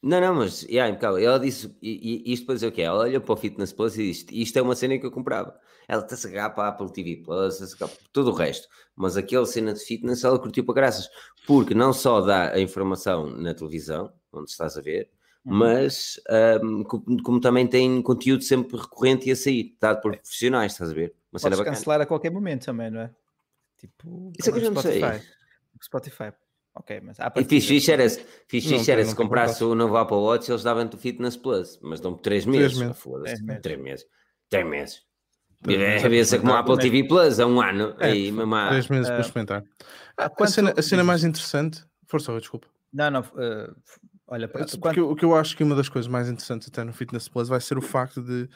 Não, 0.04 0.20
não, 0.20 0.36
mas 0.36 0.64
yeah, 0.64 0.89
impecável. 0.89 1.18
Ela 1.18 1.39
disse, 1.39 1.74
e, 1.82 2.24
e 2.30 2.34
isto 2.34 2.45
para 2.45 2.56
dizer 2.56 2.68
o 2.68 2.72
quê? 2.72 2.82
Ela 2.82 3.04
olhou 3.06 3.22
para 3.22 3.34
o 3.34 3.38
Fitness 3.38 3.72
Plus 3.72 3.97
e 3.97 4.04
disse: 4.12 4.26
Isto 4.32 4.60
é 4.60 4.62
uma 4.62 4.76
cena 4.76 4.97
que 4.99 5.06
eu 5.06 5.12
comprava. 5.12 5.58
Ela 5.88 6.04
está-se 6.04 6.28
a 6.28 6.30
agarrar 6.30 6.49
para 6.51 6.64
a 6.66 6.68
Apple 6.70 6.91
TV 6.91 7.18
Plus, 7.24 7.56
está-se 7.62 7.78
para 7.78 7.89
tudo 8.12 8.32
o 8.32 8.34
resto. 8.34 8.68
Mas 8.95 9.16
aquele 9.18 9.45
cena 9.45 9.74
de 9.74 9.80
fitness 9.80 10.24
ela 10.24 10.38
curtiu 10.39 10.66
para 10.66 10.76
graças, 10.76 11.10
porque 11.47 11.74
não 11.74 11.93
só 11.93 12.22
dá 12.22 12.51
a 12.54 12.60
informação 12.60 13.28
na 13.30 13.54
televisão, 13.54 14.12
onde 14.32 14.49
estás 14.51 14.78
a 14.78 14.82
ver, 14.82 15.10
Uhum. 15.45 15.58
mas 15.58 16.20
ahm, 16.30 16.84
co- 16.84 17.04
como, 17.24 17.39
também 17.41 17.68
tem 17.68 18.01
conteúdo 18.01 18.43
sempre 18.43 18.78
recorrente 18.78 19.28
e 19.28 19.32
a 19.32 19.36
sair, 19.36 19.76
dado 19.80 20.01
por 20.01 20.16
profissionais, 20.16 20.72
estás 20.72 20.91
a 20.91 20.93
ver? 20.93 21.14
Uma 21.32 21.39
cena 21.39 21.56
Podes 21.56 21.60
bacana. 21.60 21.76
cancelar 21.78 22.01
a 22.01 22.06
qualquer 22.06 22.32
momento 22.32 22.66
também, 22.66 22.89
não 22.89 23.01
é? 23.01 23.14
Tipo, 23.78 24.32
Isso 24.39 24.49
é 24.49 24.54
que 24.54 24.60
eu 24.60 24.64
como 24.64 24.76
não 24.76 24.82
sei. 24.82 25.01
Spotify. 25.82 26.34
Ok, 26.76 27.02
mas 27.04 27.20
à 27.20 27.24
E 27.28 27.30
partida- 27.30 27.50
fixe 27.50 27.68
fixe 27.68 27.92
era, 27.92 28.10
se- 28.10 28.26
fixe 28.48 28.72
Não, 28.76 28.84
era 28.94 29.04
não 29.04 29.10
se 29.10 29.16
comprasse 29.16 29.64
o 29.64 29.76
novo 29.76 29.96
Apple 29.96 30.18
Watch, 30.18 30.50
eles 30.50 30.64
davam-te 30.64 30.96
o 30.96 31.00
Fitness 31.00 31.38
Plus, 31.38 31.80
mas 31.84 32.00
dão-me 32.00 32.18
3 32.20 32.46
meses. 32.46 32.78
meses. 32.78 32.92
Ah, 32.92 32.94
Foda-se, 32.96 33.36
Três 33.36 33.42
meses. 33.46 33.62
3 33.62 33.80
meses. 33.80 34.06
3 34.50 34.66
meses. 34.68 35.02
Três 35.62 36.04
meses 36.04 36.28
É, 36.34 36.36
ser 36.36 36.40
como 36.42 36.54
a 36.54 36.60
Apple 36.60 36.78
TV 36.80 37.04
Plus, 37.08 37.40
há 37.40 37.46
um 37.46 37.62
ano. 37.62 37.96
É, 38.00 38.08
Aí, 38.08 38.32
mamá. 38.32 38.70
Três 38.70 38.88
meses 38.90 39.08
para 39.08 39.18
ah, 39.18 39.22
experimentar. 39.22 39.64
A, 40.18 40.30
quanto- 40.30 40.52
cena, 40.52 40.74
a 40.76 40.82
cena 40.82 41.04
mais 41.04 41.24
interessante. 41.24 41.84
Força, 42.08 42.38
desculpa. 42.40 42.68
Não, 42.92 43.10
não. 43.12 43.22
eh, 43.38 43.72
olha, 44.28 44.48
para, 44.48 44.66
Porque 44.66 44.78
quanto- 44.80 45.10
o 45.12 45.16
que 45.16 45.24
eu 45.26 45.36
acho 45.36 45.56
que 45.56 45.64
uma 45.64 45.76
das 45.76 45.88
coisas 45.90 46.10
mais 46.10 46.28
interessantes 46.28 46.68
até 46.68 46.84
no 46.84 46.92
Fitness 46.92 47.30
Plus 47.30 47.48
vai 47.50 47.62
ser 47.62 47.78
o 47.78 47.82
facto 47.82 48.22
de 48.22 48.50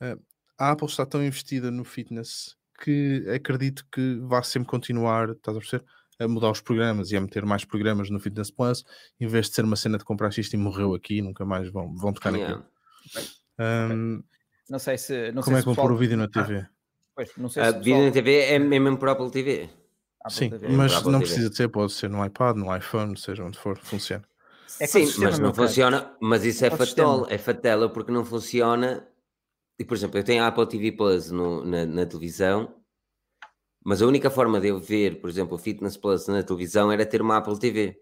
eh, 0.00 0.16
a 0.58 0.70
Apple 0.70 0.86
está 0.88 1.04
tão 1.04 1.22
investida 1.24 1.70
no 1.70 1.84
fitness 1.84 2.56
que 2.82 3.24
acredito 3.34 3.84
que 3.92 4.18
vai 4.22 4.42
sempre 4.44 4.68
continuar, 4.68 5.30
estás 5.30 5.56
a 5.56 5.60
perceber? 5.60 5.84
A 6.20 6.28
mudar 6.28 6.50
os 6.50 6.60
programas 6.60 7.10
e 7.10 7.16
a 7.16 7.20
meter 7.20 7.44
mais 7.44 7.64
programas 7.64 8.08
no 8.10 8.20
Fitness 8.20 8.50
Plus, 8.50 8.84
em 9.20 9.26
vez 9.26 9.48
de 9.48 9.54
ser 9.56 9.64
uma 9.64 9.74
cena 9.76 9.98
de 9.98 10.04
comprar 10.04 10.30
isto 10.38 10.54
e 10.54 10.56
morreu 10.56 10.94
aqui, 10.94 11.20
nunca 11.20 11.44
mais 11.44 11.68
vão, 11.70 11.94
vão 11.96 12.12
tocar 12.12 12.32
Yeah. 12.32 12.56
naquilo. 12.56 13.34
Ahm, 13.58 14.22
não 14.70 14.78
sei 14.78 14.96
se. 14.96 15.32
Não 15.32 15.42
como 15.42 15.44
sei 15.44 15.54
é 15.54 15.56
se 15.56 15.62
que 15.62 15.64
vão 15.66 15.74
pessoal- 15.74 15.88
pôr 15.88 15.94
o 15.94 15.98
vídeo 15.98 16.16
na 16.16 16.28
TV? 16.28 16.66
Pois, 17.14 17.30
não 17.36 17.48
sei 17.48 17.62
A 17.62 17.72
se 17.72 17.78
vídeo 17.78 18.04
na 18.04 18.10
TV 18.10 18.38
é 18.42 18.58
mesmo 18.58 18.96
para 18.96 19.12
Apple 19.12 19.30
TV. 19.30 19.68
Apple 20.20 20.36
Sim, 20.36 20.50
TV. 20.50 20.68
mas 20.68 20.92
a 20.92 20.96
não 21.02 21.18
TV. 21.18 21.24
precisa 21.24 21.50
de 21.50 21.56
ser, 21.56 21.68
pode 21.68 21.92
ser 21.92 22.08
no 22.08 22.24
iPad, 22.24 22.56
no 22.56 22.74
iPhone, 22.76 23.16
seja 23.18 23.44
onde 23.44 23.58
for, 23.58 23.76
funciona. 23.78 24.24
É 24.80 24.86
Sim, 24.86 25.06
mas 25.18 25.38
não 25.38 25.52
funciona. 25.54 26.16
Mas 26.20 26.44
isso 26.44 26.64
é 26.64 26.70
fatela, 26.70 27.26
é 27.30 27.38
fatela 27.38 27.88
porque 27.88 28.10
não 28.10 28.24
funciona. 28.24 29.06
E, 29.78 29.84
por 29.84 29.96
exemplo, 29.96 30.18
eu 30.18 30.24
tenho 30.24 30.42
a 30.42 30.46
Apple 30.48 30.66
TV 30.68 30.92
Plus 30.92 31.30
no- 31.30 31.64
na, 31.64 31.84
na 31.84 32.06
televisão, 32.06 32.74
mas 33.84 34.00
a 34.00 34.06
única 34.06 34.30
forma 34.30 34.60
de 34.60 34.68
eu 34.68 34.78
ver, 34.78 35.20
por 35.20 35.28
exemplo, 35.28 35.54
o 35.54 35.58
Fitness 35.58 35.96
Plus 35.96 36.26
na 36.26 36.42
televisão 36.42 36.90
era 36.90 37.04
ter 37.04 37.20
uma 37.20 37.36
Apple 37.36 37.58
TV. 37.58 38.00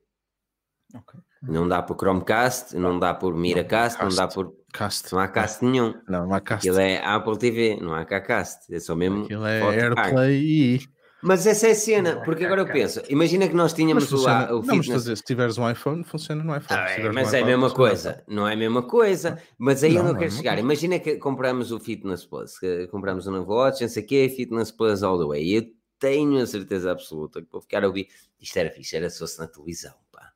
Ok. 0.94 1.20
Não 1.42 1.66
dá 1.66 1.82
por 1.82 1.96
Chromecast, 1.96 2.76
não 2.76 3.00
dá 3.00 3.12
por 3.12 3.34
Miracast, 3.34 4.00
não, 4.00 4.08
dá 4.10 4.22
Cast. 4.22 4.34
por. 4.34 4.54
Cast. 4.72 5.12
Não 5.12 5.18
há 5.18 5.26
cast 5.26 5.64
nenhum. 5.64 5.92
Não, 6.08 6.26
não 6.26 6.34
há 6.34 6.40
cast. 6.40 6.68
Aquilo 6.68 6.80
é 6.80 7.04
Apple 7.04 7.36
TV, 7.36 7.78
não 7.80 7.94
há 7.94 8.04
cá 8.04 8.20
cast. 8.20 8.72
É 8.72 8.78
só 8.78 8.94
mesmo. 8.94 9.24
Aquilo 9.24 9.44
é. 9.44 9.60
AirPlay 9.60 10.40
e. 10.40 10.80
Mas 11.22 11.46
essa 11.46 11.68
é 11.68 11.70
a 11.70 11.74
cena, 11.74 12.20
porque 12.24 12.44
agora 12.44 12.62
eu 12.62 12.66
penso, 12.66 13.00
imagina 13.08 13.46
que 13.48 13.54
nós 13.54 13.72
Mas 13.72 13.74
tínhamos 13.74 14.12
o, 14.12 14.16
funciona. 14.16 14.52
o 14.52 14.62
não, 14.62 14.76
mas 14.76 14.86
fitness. 14.86 15.02
fazer, 15.04 15.16
se 15.16 15.22
tiveres 15.22 15.56
um 15.58 15.70
iPhone, 15.70 16.02
funciona 16.04 16.42
no 16.42 16.56
iPhone. 16.56 16.80
Ah, 16.80 16.90
é, 16.90 17.10
mas 17.12 17.32
um 17.32 17.36
é 17.36 17.40
a 17.42 17.44
mesma 17.46 17.68
funciona 17.70 17.74
coisa, 17.90 18.24
não 18.26 18.48
é 18.48 18.54
a 18.54 18.56
mesma 18.56 18.82
coisa. 18.82 19.42
Mas 19.56 19.84
aí 19.84 19.94
Não, 19.94 20.00
onde 20.00 20.10
eu 20.10 20.14
não 20.14 20.14
é 20.14 20.16
a 20.16 20.18
quero 20.18 20.32
mesma 20.32 20.36
chegar, 20.38 20.50
coisa. 20.54 20.60
imagina 20.64 20.98
que 20.98 21.16
compramos 21.18 21.70
o 21.70 21.78
Fitness 21.78 22.24
Plus, 22.26 22.58
que 22.58 22.88
compramos 22.88 23.26
o 23.26 23.30
novo 23.30 23.52
Watch, 23.54 23.82
não 23.82 23.88
sei 23.88 24.02
o 24.02 24.06
quê, 24.06 24.28
Fitness 24.36 24.72
Plus 24.72 25.02
all 25.04 25.18
the 25.18 25.24
way. 25.26 25.44
E 25.44 25.54
eu 25.54 25.64
tenho 26.00 26.38
a 26.42 26.46
certeza 26.46 26.90
absoluta 26.90 27.40
que 27.40 27.48
vou 27.52 27.60
ficar 27.60 27.84
a 27.84 27.86
ouvir. 27.86 28.08
Isto 28.40 28.56
era 28.58 28.70
fixe, 28.70 28.96
era 28.96 29.08
se 29.08 29.18
fosse 29.20 29.38
na 29.38 29.46
televisão, 29.46 29.94
pá. 30.10 30.32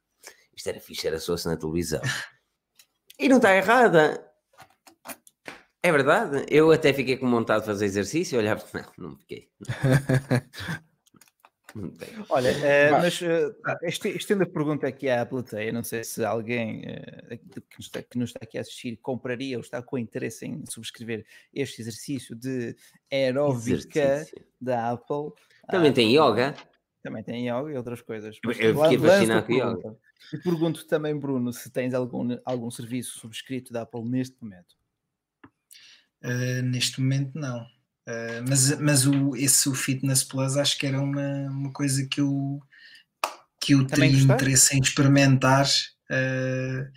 Isto 0.57 0.69
era 0.69 0.79
fixe, 0.81 1.07
era 1.09 1.19
se 1.19 1.27
fosse 1.27 1.47
na 1.49 1.57
televisão. 1.57 2.01
E 3.19 3.31
não 3.31 3.37
está 3.39 3.57
errada. 3.57 4.23
É 5.87 5.93
verdade. 5.93 6.45
Eu 6.51 6.73
até 6.73 6.93
fiquei 6.93 7.17
com 7.17 7.31
vontade 7.31 7.61
de 7.61 7.67
fazer 7.67 7.85
exercício 7.85 8.35
e 8.35 8.39
olhava, 8.39 8.65
não, 8.99 9.11
não 9.11 9.17
fiquei. 9.17 9.49
Não 11.75 11.91
fiquei. 11.93 12.09
Olha, 12.31 12.53
Vá. 12.91 12.99
mas 13.01 13.21
eh, 13.23 13.55
este- 13.83 14.17
estendo 14.17 14.43
a 14.45 14.47
pergunta 14.47 14.87
aqui 14.89 15.09
à 15.11 15.25
plateia, 15.27 15.71
não 15.73 15.85
sei 15.85 16.03
se 16.03 16.25
alguém 16.25 16.83
eh, 16.87 17.37
que, 17.37 17.61
nos 17.77 17.87
está, 17.87 18.03
que 18.03 18.19
nos 18.19 18.31
está 18.31 18.41
aqui 18.43 18.57
a 18.59 18.63
assistir 18.63 18.97
compraria 18.97 19.57
ou 19.59 19.61
está 19.61 19.83
com 19.83 19.99
interesse 19.99 20.47
em 20.47 20.65
subscrever 20.69 21.25
este 21.53 21.83
exercício 21.83 22.35
de 22.35 22.75
aeróbica 23.13 24.01
Exercício. 24.01 24.45
da 24.61 24.91
Apple. 24.91 25.33
Também 25.71 25.91
Ah, 25.91 25.95
tem 25.95 26.17
yoga. 26.17 26.55
Também 27.03 27.23
tem 27.23 27.47
yoga 27.49 27.71
e 27.71 27.77
outras 27.77 28.01
coisas. 28.01 28.37
Eu 28.37 28.41
Mas 28.47 28.57
fiquei 28.57 28.73
lanço 28.73 28.95
a 29.05 29.09
fascinado 29.09 29.47
com 29.47 29.53
yoga. 29.53 29.97
E 30.33 30.39
pergunto 30.39 30.87
também, 30.87 31.17
Bruno, 31.17 31.53
se 31.53 31.71
tens 31.71 31.95
algum, 31.95 32.37
algum 32.45 32.71
serviço 32.71 33.19
subscrito 33.21 33.73
da 33.73 33.83
Apple 33.83 34.03
neste 34.03 34.35
momento. 34.43 34.75
Uh, 36.25 36.63
neste 36.63 37.01
momento 37.01 37.39
não. 37.39 37.63
Uh, 38.09 38.43
mas 38.49 38.79
mas 38.81 39.07
o, 39.07 39.35
esse 39.37 39.69
o 39.69 39.75
Fitness 39.75 40.23
Plus 40.25 40.57
acho 40.57 40.79
que 40.79 40.87
era 40.87 41.01
uma, 41.01 41.49
uma 41.51 41.73
coisa 41.73 42.07
que 42.09 42.21
eu, 42.21 42.61
que 43.61 43.75
eu 43.75 43.87
Também 43.87 44.11
teria 44.11 44.13
gostaste? 44.13 44.33
interesse 44.45 44.77
em 44.77 44.81
experimentar. 44.81 45.67
uh, 46.11 46.91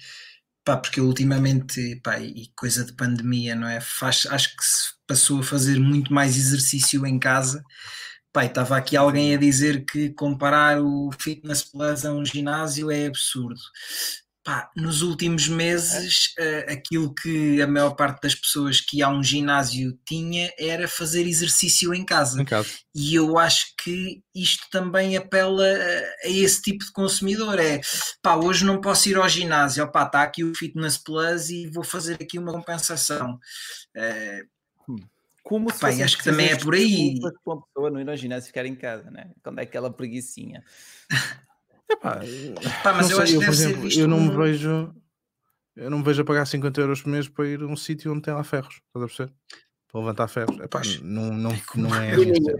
pá, 0.63 0.77
porque 0.77 0.99
eu 0.99 1.05
ultimamente, 1.07 1.97
pá, 2.03 2.19
e 2.19 2.51
coisa 2.55 2.85
de 2.85 2.93
pandemia, 2.93 3.55
não 3.55 3.67
é? 3.67 3.81
Faz, 3.81 4.25
acho 4.29 4.55
que 4.55 4.63
se 4.65 4.89
passou 5.07 5.39
a 5.41 5.43
fazer 5.43 5.79
muito 5.79 6.13
mais 6.13 6.37
exercício 6.37 7.05
em 7.05 7.19
casa. 7.19 7.63
E 8.37 8.45
estava 8.45 8.77
aqui 8.77 8.95
alguém 8.95 9.35
a 9.35 9.37
dizer 9.37 9.85
que 9.85 10.11
comparar 10.11 10.81
o 10.81 11.09
Fitness 11.19 11.63
Plus 11.63 12.05
a 12.05 12.13
um 12.13 12.23
ginásio 12.25 12.89
é 12.91 13.07
absurdo. 13.07 13.59
Pá, 14.49 14.71
nos 14.75 15.03
últimos 15.03 15.47
meses, 15.47 16.33
eh, 16.39 16.73
aquilo 16.73 17.13
que 17.13 17.61
a 17.61 17.67
maior 17.67 17.91
parte 17.91 18.23
das 18.23 18.33
pessoas 18.33 18.81
que 18.81 19.03
a 19.03 19.07
um 19.07 19.23
ginásio 19.23 19.95
tinha 20.03 20.51
era 20.57 20.87
fazer 20.87 21.27
exercício 21.27 21.93
em 21.93 22.03
casa. 22.03 22.41
Em 22.41 22.45
casa. 22.45 22.67
E 22.95 23.13
eu 23.13 23.37
acho 23.37 23.75
que 23.77 24.23
isto 24.33 24.65
também 24.71 25.15
apela 25.15 25.63
a, 25.63 26.27
a 26.27 26.29
esse 26.31 26.63
tipo 26.63 26.83
de 26.83 26.91
consumidor. 26.91 27.59
É 27.59 27.79
pá, 28.23 28.37
hoje 28.37 28.65
não 28.65 28.81
posso 28.81 29.07
ir 29.07 29.17
ao 29.17 29.29
ginásio, 29.29 29.83
opá, 29.83 30.03
está 30.03 30.23
aqui 30.23 30.43
o 30.43 30.55
Fitness 30.55 30.97
Plus 30.97 31.51
e 31.51 31.67
vou 31.67 31.83
fazer 31.83 32.15
aqui 32.15 32.39
uma 32.39 32.51
compensação. 32.51 33.37
Eh, 33.95 34.45
Como 35.43 35.71
se 35.71 36.01
acho 36.01 36.17
que 36.17 36.23
também 36.23 36.47
é 36.47 36.55
por 36.55 36.73
aí. 36.73 37.19
para 37.19 37.31
uma 37.45 37.63
pessoa 37.67 37.91
não 37.91 38.01
ir 38.01 38.09
ao 38.09 38.17
ginásio 38.17 38.47
ficar 38.47 38.65
em 38.65 38.75
casa, 38.75 39.11
né? 39.11 39.29
Quando 39.43 39.59
é 39.59 39.61
aquela 39.61 39.93
preguicinha. 39.93 40.63
Epá, 41.89 42.19
pá, 42.83 42.93
mas 42.93 43.09
não 43.09 43.11
eu 43.11 43.15
sei, 43.15 43.23
acho 43.23 43.33
eu, 43.35 43.39
que 43.39 43.45
por 43.45 43.51
deve 43.51 43.57
ser 43.57 43.63
exemplo, 43.67 43.81
visto 43.81 43.99
eu 43.99 44.07
não 44.07 44.19
me 44.19 44.35
vejo. 44.35 44.93
Eu 45.75 45.89
não 45.89 45.99
me 45.99 46.03
vejo 46.03 46.21
a 46.21 46.25
pagar 46.25 46.45
50 46.45 46.81
euros 46.81 47.01
por 47.01 47.09
mês 47.09 47.29
para 47.29 47.47
ir 47.47 47.61
a 47.61 47.65
um 47.65 47.75
sítio 47.75 48.11
onde 48.11 48.21
tem 48.21 48.33
lá 48.33 48.43
ferros. 48.43 48.81
Estás 48.87 49.03
a 49.03 49.07
perceber? 49.07 49.33
Para 49.91 50.01
levantar 50.01 50.27
ferros. 50.27 50.59
Epá, 50.59 50.81
não, 51.01 51.31
não, 51.33 51.51
não 51.75 51.95
é. 51.95 52.11
a 52.11 52.15
Eu. 52.17 52.59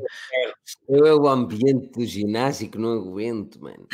Eu 0.87 1.05
é 1.05 1.13
o 1.13 1.27
ambiente 1.27 1.91
do 1.91 2.05
ginásio 2.05 2.69
que 2.69 2.77
não 2.77 2.93
aguento, 2.93 3.61
mano. 3.61 3.87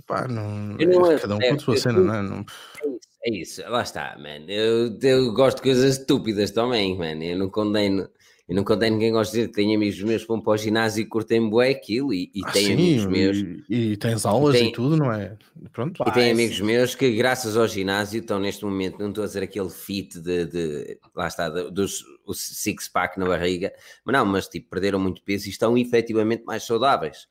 Epá, 0.00 0.26
não, 0.28 0.76
Eu 0.78 0.88
não 0.88 1.10
é 1.10 1.18
cada 1.18 1.34
um 1.36 1.38
com 1.38 1.54
a 1.54 1.58
sua 1.58 1.76
cena, 1.76 2.00
não 2.00 2.14
é? 2.14 2.22
Não- 2.22 2.46
É 2.82 2.88
isso, 2.88 3.08
é 3.24 3.30
isso, 3.30 3.62
lá 3.70 3.82
está, 3.82 4.16
mano. 4.18 4.48
Eu, 4.48 4.98
eu 5.02 5.32
gosto 5.34 5.56
de 5.58 5.64
coisas 5.64 5.98
estúpidas 5.98 6.50
também, 6.52 6.96
mano. 6.96 7.22
Eu 7.22 7.38
não 7.38 7.50
condeno, 7.50 8.08
eu 8.48 8.54
não 8.56 8.64
condeno 8.64 8.98
quem 8.98 9.12
gosta 9.12 9.32
de 9.32 9.38
dizer 9.40 9.48
que 9.48 9.54
tenho 9.54 9.76
amigos 9.76 10.00
meus 10.02 10.22
que 10.22 10.28
vão 10.28 10.40
para 10.40 10.52
o 10.52 10.56
ginásio 10.56 11.02
e 11.02 11.06
curtem 11.06 11.50
bué 11.50 11.70
aquilo 11.70 12.14
e, 12.14 12.30
e 12.34 12.40
Ah, 12.44 12.50
tenho 12.50 12.66
sim, 12.66 12.72
amigos 12.74 13.06
meus. 13.06 13.36
E, 13.36 13.64
e 13.92 13.96
tens 13.96 14.24
aulas 14.24 14.54
e, 14.56 14.58
tem- 14.60 14.72
tudo, 14.72 14.96
não 14.96 15.12
é? 15.12 15.36
Pronto. 15.72 16.02
E 16.06 16.10
tenho 16.12 16.32
amigos 16.32 16.60
meus 16.60 16.94
que, 16.94 17.10
graças 17.14 17.56
ao 17.56 17.68
ginásio, 17.68 18.20
estão 18.20 18.40
neste 18.40 18.64
momento, 18.64 18.98
não 18.98 19.08
estou 19.10 19.24
a 19.24 19.26
dizer 19.26 19.42
aquele 19.42 19.68
fit 19.68 20.18
de, 20.18 20.46
de- 20.46 20.98
lá 21.14 21.28
está, 21.28 21.48
de- 21.50 21.70
dos 21.70 22.02
o 22.26 22.34
six-pack 22.34 23.18
na 23.18 23.26
barriga, 23.26 23.72
mas 24.04 24.12
não, 24.12 24.24
mas 24.26 24.48
tipo, 24.48 24.68
perderam 24.70 24.98
muito 24.98 25.22
peso 25.22 25.46
e 25.46 25.50
estão 25.50 25.76
efetivamente 25.78 26.44
mais 26.44 26.62
saudáveis. 26.64 27.26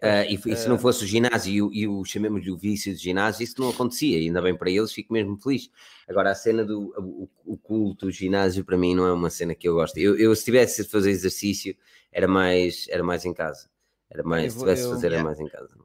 Ah, 0.00 0.24
e, 0.24 0.34
e 0.34 0.56
se 0.56 0.68
não 0.68 0.78
fosse 0.78 1.04
o 1.04 1.06
ginásio 1.06 1.70
e 1.72 1.86
o, 1.88 2.00
o 2.00 2.04
chamemos-lhe 2.04 2.50
o 2.50 2.56
vício 2.56 2.94
de 2.94 3.00
ginásio, 3.02 3.42
isso 3.42 3.60
não 3.60 3.70
acontecia, 3.70 4.18
e 4.18 4.26
ainda 4.26 4.40
bem 4.40 4.56
para 4.56 4.70
eles, 4.70 4.92
fico 4.92 5.12
mesmo 5.12 5.36
feliz. 5.36 5.70
Agora, 6.08 6.30
a 6.30 6.34
cena 6.34 6.64
do 6.64 6.92
o, 6.96 7.28
o 7.44 7.56
culto, 7.58 8.06
o 8.06 8.10
ginásio, 8.10 8.64
para 8.64 8.78
mim, 8.78 8.94
não 8.94 9.06
é 9.06 9.12
uma 9.12 9.28
cena 9.30 9.54
que 9.54 9.68
eu 9.68 9.74
gosto. 9.74 9.96
Eu, 9.98 10.16
eu 10.16 10.34
se 10.36 10.44
tivesse 10.44 10.84
de 10.84 10.88
fazer 10.88 11.10
exercício, 11.10 11.76
era 12.12 12.28
mais, 12.28 12.86
era 12.88 13.02
mais 13.02 13.24
em 13.24 13.34
casa. 13.34 13.68
Era 14.10 14.22
mais, 14.22 14.44
Eu 14.44 14.50
se 14.52 14.56
vou- 14.56 14.64
tivesse 14.66 14.82
de 14.82 14.88
eu- 14.88 14.94
fazer, 14.94 15.06
era 15.08 15.14
yeah. 15.16 15.28
mais 15.28 15.40
em 15.40 15.48
casa. 15.48 15.76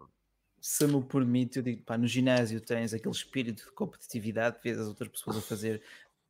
Se 0.61 0.87
me 0.87 1.03
permite, 1.03 1.57
eu 1.57 1.63
digo, 1.63 1.83
pá, 1.83 1.97
no 1.97 2.07
ginásio 2.07 2.61
tens 2.61 2.93
aquele 2.93 3.13
espírito 3.13 3.65
de 3.65 3.71
competitividade, 3.73 4.59
vês 4.63 4.79
as 4.79 4.87
outras 4.87 5.09
pessoas 5.09 5.35
a 5.37 5.41
fazer, 5.41 5.81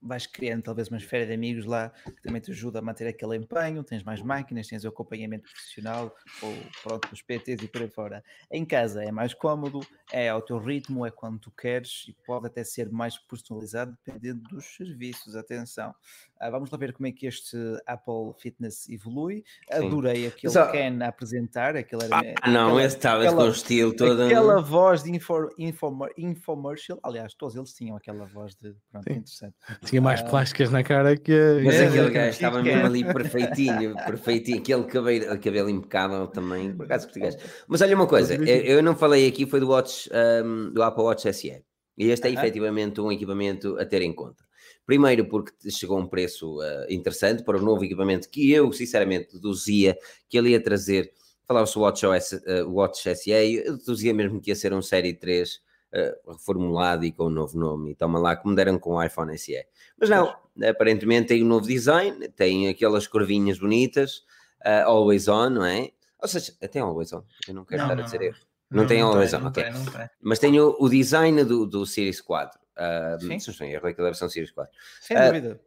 vais 0.04 0.28
criando 0.28 0.64
talvez 0.64 0.90
uma 0.90 0.98
esfera 0.98 1.26
de 1.26 1.34
amigos 1.34 1.66
lá 1.66 1.90
que 2.06 2.22
também 2.22 2.42
te 2.42 2.52
ajuda 2.52 2.80
a 2.80 2.82
manter 2.82 3.08
aquele 3.08 3.38
empenho, 3.38 3.84
tens 3.84 4.04
mais 4.04 4.22
máquinas, 4.22 4.68
tens 4.68 4.84
o 4.84 4.88
acompanhamento 4.90 5.50
profissional, 5.50 6.14
ou 6.42 6.54
pronto, 6.84 7.10
os 7.12 7.22
PTs 7.22 7.64
e 7.64 7.68
por 7.68 7.82
aí 7.82 7.90
fora. 7.90 8.24
Em 8.52 8.66
casa 8.66 9.04
é 9.04 9.12
mais 9.12 9.34
cómodo, 9.34 9.80
é 10.12 10.30
ao 10.30 10.42
teu 10.42 10.58
ritmo, 10.60 11.06
é 11.06 11.12
quando 11.12 11.40
tu 11.40 11.52
queres 11.52 12.06
e 12.08 12.14
pode 12.26 12.48
até 12.48 12.64
ser 12.64 12.90
mais 12.92 13.18
personalizado 13.18 13.98
dependendo 14.06 14.42
dos 14.50 14.66
serviços. 14.76 15.36
Atenção. 15.36 15.94
Ah, 16.40 16.50
vamos 16.50 16.70
lá 16.70 16.78
ver 16.78 16.92
como 16.92 17.08
é 17.08 17.12
que 17.12 17.26
este 17.26 17.56
Apple 17.88 18.34
Fitness 18.38 18.90
evolui. 18.90 19.46
Sim. 19.72 19.88
Adorei 19.88 20.28
aquele 20.28 20.52
Só- 20.52 20.70
Ken 20.72 21.02
a 21.02 21.08
apresentar, 21.08 21.76
aquele 21.78 22.04
era 22.04 22.18
Ah, 22.42 22.50
não, 22.50 22.66
aquela- 22.68 22.84
esse 22.84 22.98
estava 22.98 23.22
aquela- 23.24 23.44
com 23.46 23.50
estilo 23.50 23.96
todo. 23.96 24.24
Aquela 24.24 24.62
voz 24.62 25.04
de 25.04 25.12
info, 25.16 25.50
infomer- 25.58 26.12
infomercial, 26.18 27.00
aliás, 27.02 27.34
todos 27.34 27.56
eles 27.56 27.74
tinham 27.74 27.96
aquela 27.96 28.26
voz 28.26 28.56
de 28.56 28.76
pronto, 28.92 29.06
Sim. 29.06 29.14
interessante. 29.20 29.56
Tinha 29.94 30.02
mais 30.02 30.22
Ah. 30.22 30.24
plásticas 30.24 30.72
na 30.72 30.82
cara 30.84 31.16
que. 31.16 31.32
Mas 31.64 31.76
É, 31.76 31.86
aquele 31.86 32.10
gajo 32.10 32.30
estava 32.30 32.64
mesmo 32.64 32.84
ali 32.84 33.04
perfeitinho, 33.04 33.94
perfeitinho, 33.94 34.58
aquele 34.58 34.84
cabelo, 34.86 35.40
cabelo 35.40 35.70
impecável 35.70 36.26
também, 36.26 36.74
por 36.76 36.88
acaso 36.88 37.06
português. 37.06 37.38
Mas 37.68 37.80
olha 37.80 37.96
uma 37.96 38.08
coisa, 38.08 38.34
eu, 38.34 38.82
não 38.82 38.96
falei 38.96 39.28
aqui, 39.28 39.46
foi 39.46 39.60
do 39.60 39.70
Watch, 39.70 40.10
um, 40.44 40.72
do 40.74 40.82
Apple 40.82 41.04
Watch 41.04 41.32
SE. 41.32 41.62
E 41.96 42.10
este 42.10 42.26
é 42.28 42.32
Aham. 42.32 42.40
efetivamente 42.40 43.00
um 43.00 43.12
equipamento 43.12 43.78
a 43.78 43.86
ter 43.86 44.02
em 44.02 44.12
conta. 44.12 44.44
Primeiro 44.84 45.26
porque 45.26 45.52
chegou 45.70 46.00
a 46.00 46.02
um 46.02 46.08
preço 46.08 46.58
uh, 46.58 46.86
interessante 46.90 47.44
para 47.44 47.60
o 47.60 47.62
novo 47.62 47.86
equipamento 47.86 48.28
que 48.30 48.52
eu, 48.52 48.72
sinceramente, 48.74 49.34
deduzia 49.34 49.96
que 50.28 50.40
ele 50.40 50.50
ia 50.50 50.60
trazer, 50.60 51.12
falava-se 51.48 51.78
Watch, 51.78 52.04
OS, 52.04 52.32
uh, 52.34 52.68
Watch 52.68 53.16
SE, 53.16 53.30
eu 53.32 53.78
deduzia 53.78 54.12
mesmo 54.12 54.42
que 54.42 54.50
ia 54.50 54.56
ser 54.56 54.74
um 54.74 54.82
Série 54.82 55.14
3 55.14 55.62
uh, 55.94 56.32
reformulado 56.32 57.06
e 57.06 57.12
com 57.12 57.26
um 57.26 57.30
novo 57.30 57.58
nome, 57.58 57.92
e 57.92 57.96
toma 57.96 58.20
lá 58.20 58.36
como 58.36 58.56
deram 58.56 58.78
com 58.80 58.96
o 58.96 59.04
iPhone 59.04 59.38
SE. 59.38 59.66
Mas 60.00 60.10
não, 60.10 60.36
aparentemente 60.70 61.30
tem 61.30 61.44
um 61.44 61.48
novo 61.48 61.66
design, 61.68 62.28
tem 62.30 62.68
aquelas 62.70 63.08
curvinhas 63.08 63.60
bonitas, 63.60 64.18
uh, 64.66 64.86
always 64.88 65.28
on, 65.28 65.50
não 65.52 65.66
é? 65.66 65.92
Ou 66.22 66.28
seja, 66.28 66.54
tem 66.72 66.82
always 66.82 67.12
on, 67.14 67.24
eu 67.48 67.54
não 67.54 67.66
quero 67.66 67.82
Não, 67.84 67.90
estar 67.90 67.94
a 67.94 67.98
não, 67.98 68.04
dizer 68.06 68.20
não. 68.20 68.26
erro. 68.26 68.38
Não 68.72 68.88
tem 68.88 69.02
always 69.02 69.34
on, 69.34 69.40
não 69.40 69.48
ok. 69.50 69.64
tem, 69.64 69.72
não 69.74 69.86
tem. 69.86 70.10
Mas 70.22 70.40
tem 70.40 70.60
o, 70.60 70.76
o 70.80 70.90
design 70.90 71.44
do, 71.44 71.66
do 71.68 71.86
Series 71.86 72.20
4. 72.20 72.60
Uh, 72.76 73.20
Sim. 73.22 73.40
se 73.40 73.48
não 73.48 73.52
estou 73.52 73.68
em 73.68 73.72
erro, 73.74 73.84
daquela 73.84 74.08
versão 74.08 74.28
Series 74.28 74.52
4. 74.52 74.74
Sem 75.02 75.16
Ah, 75.16 75.28
dúvida. 75.28 75.60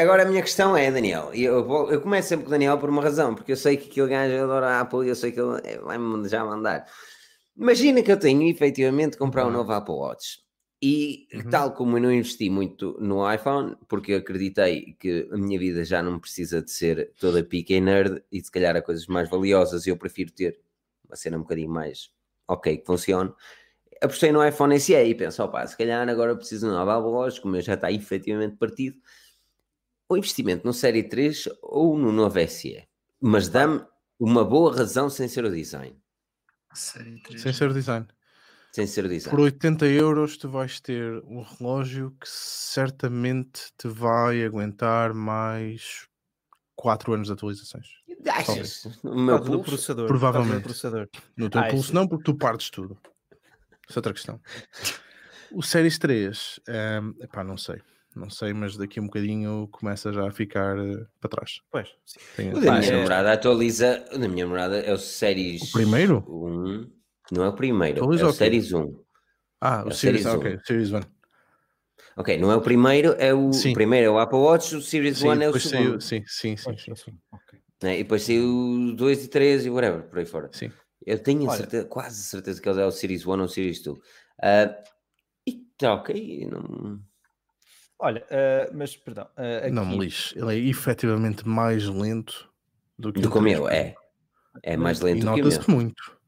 Agora 0.00 0.22
a 0.22 0.26
minha 0.26 0.42
questão 0.42 0.76
é, 0.76 0.90
Daniel, 0.92 1.30
e 1.34 1.42
eu, 1.44 1.64
vou- 1.64 1.90
eu 1.90 2.00
começo 2.00 2.28
sempre 2.28 2.44
com 2.44 2.48
o 2.48 2.52
Daniel 2.52 2.78
por 2.78 2.88
uma 2.88 3.02
razão, 3.02 3.34
porque 3.34 3.50
eu 3.52 3.56
sei 3.56 3.76
que 3.76 3.90
aquele 3.90 4.08
gajo 4.08 4.44
adora 4.44 4.66
a 4.68 4.80
Apple 4.80 5.06
e 5.06 5.08
eu 5.08 5.14
sei 5.16 5.32
que 5.32 5.40
ele 5.40 5.60
eh, 5.64 5.78
vai-me 5.78 6.28
já 6.28 6.44
mandar. 6.44 6.86
Imagina 7.58 8.02
que 8.02 8.12
eu 8.12 8.18
tenho 8.18 8.48
efetivamente 8.48 9.16
comprar 9.16 9.44
um 9.44 9.48
Uhum. 9.48 9.54
novo 9.54 9.72
Apple 9.72 9.94
Watch. 9.94 10.38
E 10.80 11.26
Uhum. 11.34 11.50
tal 11.50 11.72
como 11.74 11.96
eu 11.96 12.02
não 12.02 12.12
investi 12.12 12.48
muito 12.48 12.96
no 13.00 13.30
iPhone, 13.32 13.76
porque 13.88 14.12
eu 14.12 14.18
acreditei 14.18 14.92
que 14.94 15.28
a 15.32 15.36
minha 15.36 15.58
vida 15.58 15.84
já 15.84 16.00
não 16.00 16.20
precisa 16.20 16.62
de 16.62 16.70
ser 16.70 17.12
toda 17.18 17.42
pica 17.42 17.72
e 17.72 17.80
nerd 17.80 18.22
e 18.30 18.40
se 18.40 18.50
calhar 18.50 18.76
há 18.76 18.82
coisas 18.82 19.06
mais 19.08 19.28
valiosas 19.28 19.86
e 19.86 19.90
eu 19.90 19.96
prefiro 19.96 20.30
ter 20.30 20.60
uma 21.04 21.16
cena 21.16 21.36
um 21.36 21.40
bocadinho 21.40 21.70
mais 21.70 22.10
ok, 22.46 22.76
que 22.78 22.86
funcione. 22.86 23.32
apostei 24.00 24.30
no 24.30 24.46
iPhone 24.46 24.78
SE 24.78 24.94
e 24.94 25.14
penso, 25.16 25.42
opá, 25.42 25.66
se 25.66 25.76
calhar 25.76 26.08
agora 26.08 26.36
preciso 26.36 26.66
de 26.68 26.72
um 26.72 26.76
novo 26.76 26.90
Apple 26.92 27.10
Watch, 27.10 27.40
como 27.40 27.60
já 27.60 27.74
está 27.74 27.90
efetivamente 27.90 28.56
partido, 28.56 28.96
o 30.08 30.16
investimento 30.16 30.64
no 30.66 30.72
Série 30.72 31.02
3 31.02 31.48
ou 31.62 31.98
no 31.98 32.12
novo 32.12 32.38
SE. 32.38 32.86
Mas 33.20 33.48
dá-me 33.48 33.84
uma 34.18 34.44
boa 34.44 34.74
razão 34.76 35.10
sem 35.10 35.26
ser 35.28 35.44
o 35.44 35.50
design. 35.50 35.96
Série 36.74 37.20
três. 37.22 37.40
Sem 37.42 37.52
ser 37.52 37.72
design. 37.72 38.06
Sem 38.72 38.86
ser 38.86 39.08
design. 39.08 39.30
Por 39.30 39.40
80 39.40 39.86
euros 39.86 40.36
tu 40.36 40.48
vais 40.48 40.80
ter 40.80 41.22
um 41.24 41.42
relógio 41.42 42.10
que 42.20 42.28
certamente 42.28 43.72
te 43.78 43.88
vai 43.88 44.44
aguentar 44.44 45.14
mais 45.14 46.06
4 46.76 47.12
anos 47.14 47.28
de 47.28 47.32
atualizações. 47.32 47.86
Achas? 48.28 48.84
No 49.02 49.14
meu 49.16 49.40
pulso? 49.42 49.64
processador. 49.64 50.06
Provavelmente. 50.06 50.62
processador. 50.62 51.08
No 51.36 51.48
teu 51.48 51.60
Ah, 51.60 51.68
pulso 51.68 51.84
isso- 51.86 51.94
não, 51.94 52.06
porque 52.06 52.24
tu 52.24 52.34
partes 52.36 52.70
tudo. 52.70 52.98
Essa 53.88 53.96
é 53.96 54.00
outra 54.00 54.12
questão. 54.12 54.40
O 55.50 55.62
Series 55.62 55.98
3, 55.98 56.60
ehm, 56.68 57.14
epá, 57.22 57.42
não 57.42 57.56
sei. 57.56 57.80
Não 58.18 58.28
sei, 58.28 58.52
mas 58.52 58.76
daqui 58.76 58.98
a 58.98 59.02
um 59.02 59.06
bocadinho 59.06 59.68
começa 59.70 60.12
já 60.12 60.26
a 60.26 60.32
ficar 60.32 60.76
eh, 60.76 61.06
para 61.20 61.30
trás. 61.30 61.60
Pois, 61.70 61.88
sim. 62.04 62.18
Tem- 62.36 62.52
O 62.52 62.60
da 62.60 62.72
minha 62.72 62.88
é- 62.88 62.96
namorada 62.96 63.32
atualiza. 63.32 64.04
O 64.12 64.18
da 64.18 64.28
minha 64.28 64.44
namorada 64.44 64.78
é 64.80 64.92
o 64.92 64.98
Series. 64.98 65.62
O 65.62 65.72
primeiro? 65.72 66.24
1. 66.28 66.90
Não 67.30 67.44
é 67.44 67.48
o 67.48 67.52
primeiro, 67.52 67.98
Atualiza 68.02 68.24
é 68.24 68.26
o 68.26 68.30
o 68.30 68.32
quê? 68.32 68.38
Series 68.38 68.72
1. 68.72 69.04
Ah, 69.60 69.82
É 69.82 69.84
o 69.84 69.88
o 69.88 69.92
Series, 69.92 70.22
Series 70.22 70.26
ah, 70.26 70.32
um. 70.34 70.38
ok, 70.38 70.58
Series 70.64 70.92
1. 70.92 71.00
Ok, 72.16 72.38
não 72.38 72.50
é 72.50 72.56
o 72.56 72.60
primeiro, 72.60 73.12
é 73.18 73.32
o, 73.32 73.52
Sim. 73.52 73.70
o 73.70 73.74
primeiro 73.74 74.06
é 74.06 74.10
o 74.10 74.18
Apple 74.18 74.38
Watch, 74.38 74.74
o 74.74 74.82
Series 74.82 75.18
Sim, 75.18 75.28
1 75.28 75.30
é 75.30 75.34
o 75.36 75.38
depois 75.52 75.62
segundo. 75.62 75.86
saiu, 75.86 76.00
sim, 76.00 76.24
sim, 76.26 76.56
sim, 76.56 76.76
sim, 76.76 76.92
assim, 76.92 77.10
sim. 77.12 77.18
ok. 77.30 77.60
né? 77.82 77.94
E 78.00 78.02
depois 78.02 78.22
saiu 78.22 78.48
o 78.48 78.92
2 78.96 79.24
e 79.24 79.28
3 79.28 79.64
e 79.66 79.70
whatever, 79.70 80.02
por 80.08 80.18
aí 80.18 80.26
fora. 80.26 80.50
Sim. 80.52 80.72
Eu 81.06 81.18
tenho 81.22 81.42
Olha. 81.48 81.56
certeza, 81.56 81.84
quase 81.86 82.22
certeza 82.24 82.60
que 82.60 82.68
ele 82.68 82.80
é 82.80 82.84
o 82.86 82.90
Series 82.90 83.24
1 83.24 83.30
ou 83.30 83.44
o 83.44 83.48
Series 83.48 83.80
2. 83.82 83.98
Ah, 84.42 84.74
e 85.46 85.64
tá 85.76 85.94
ok, 85.94 86.48
não... 86.50 87.00
Olha, 87.98 88.24
ah, 88.30 88.70
mas 88.72 88.96
perdão. 88.96 89.28
Não 89.72 89.84
me 89.84 89.94
aqui- 89.94 90.04
lixe. 90.04 90.38
Ele 90.38 90.54
é 90.54 90.58
efetivamente 90.70 91.46
mais 91.46 91.86
lento 91.88 92.48
do 92.98 93.12
que 93.12 93.20
do 93.20 93.28
o 93.28 93.32
que 93.32 93.38
o 93.38 93.42
meu, 93.42 93.64
3. 93.64 93.76
é. 93.86 93.94
É 94.62 94.76
mais 94.76 95.00
lento 95.00 95.20
do 95.26 95.34
que 95.34 95.40
o 95.40 95.44
meu. 95.44 95.44
nota-se 95.44 95.70
muito. 95.70 96.18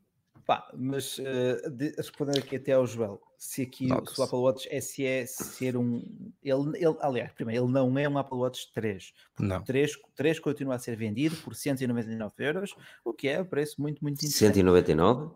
Pá, 0.47 0.69
mas 0.77 1.21
eh, 1.21 1.71
de- 1.71 1.95
respondendo 1.97 2.39
aqui 2.39 2.57
até 2.57 2.73
ao 2.73 2.85
Joel, 2.85 3.21
se 3.39 3.63
aqui 3.63 3.87
o- 3.93 4.05
se 4.07 4.21
o 4.21 4.25
Apple 4.25 4.39
Watch 4.39 4.69
SE 4.81 5.27
ser 5.29 5.77
um. 5.77 6.03
Ele, 6.43 6.77
ele, 6.77 6.97
aliás, 7.01 7.31
primeiro, 7.33 7.65
ele 7.65 7.73
não 7.73 7.97
é 7.99 8.09
um 8.09 8.19
Apple 8.19 8.37
Watch 8.39 8.73
3. 8.73 9.13
Não. 9.39 9.63
3, 9.63 9.93
3 10.17 10.41
continua 10.41 10.75
a 10.75 10.79
ser 10.81 10.97
vendido 10.97 11.37
por 11.37 11.55
199 11.55 12.35
euros, 12.45 12.75
o 13.05 13.13
que 13.13 13.29
é 13.29 13.41
um 13.41 13.45
preço 13.45 13.81
muito, 13.81 14.01
muito 14.03 14.19
interessante. 14.19 14.55
199? 14.55 15.31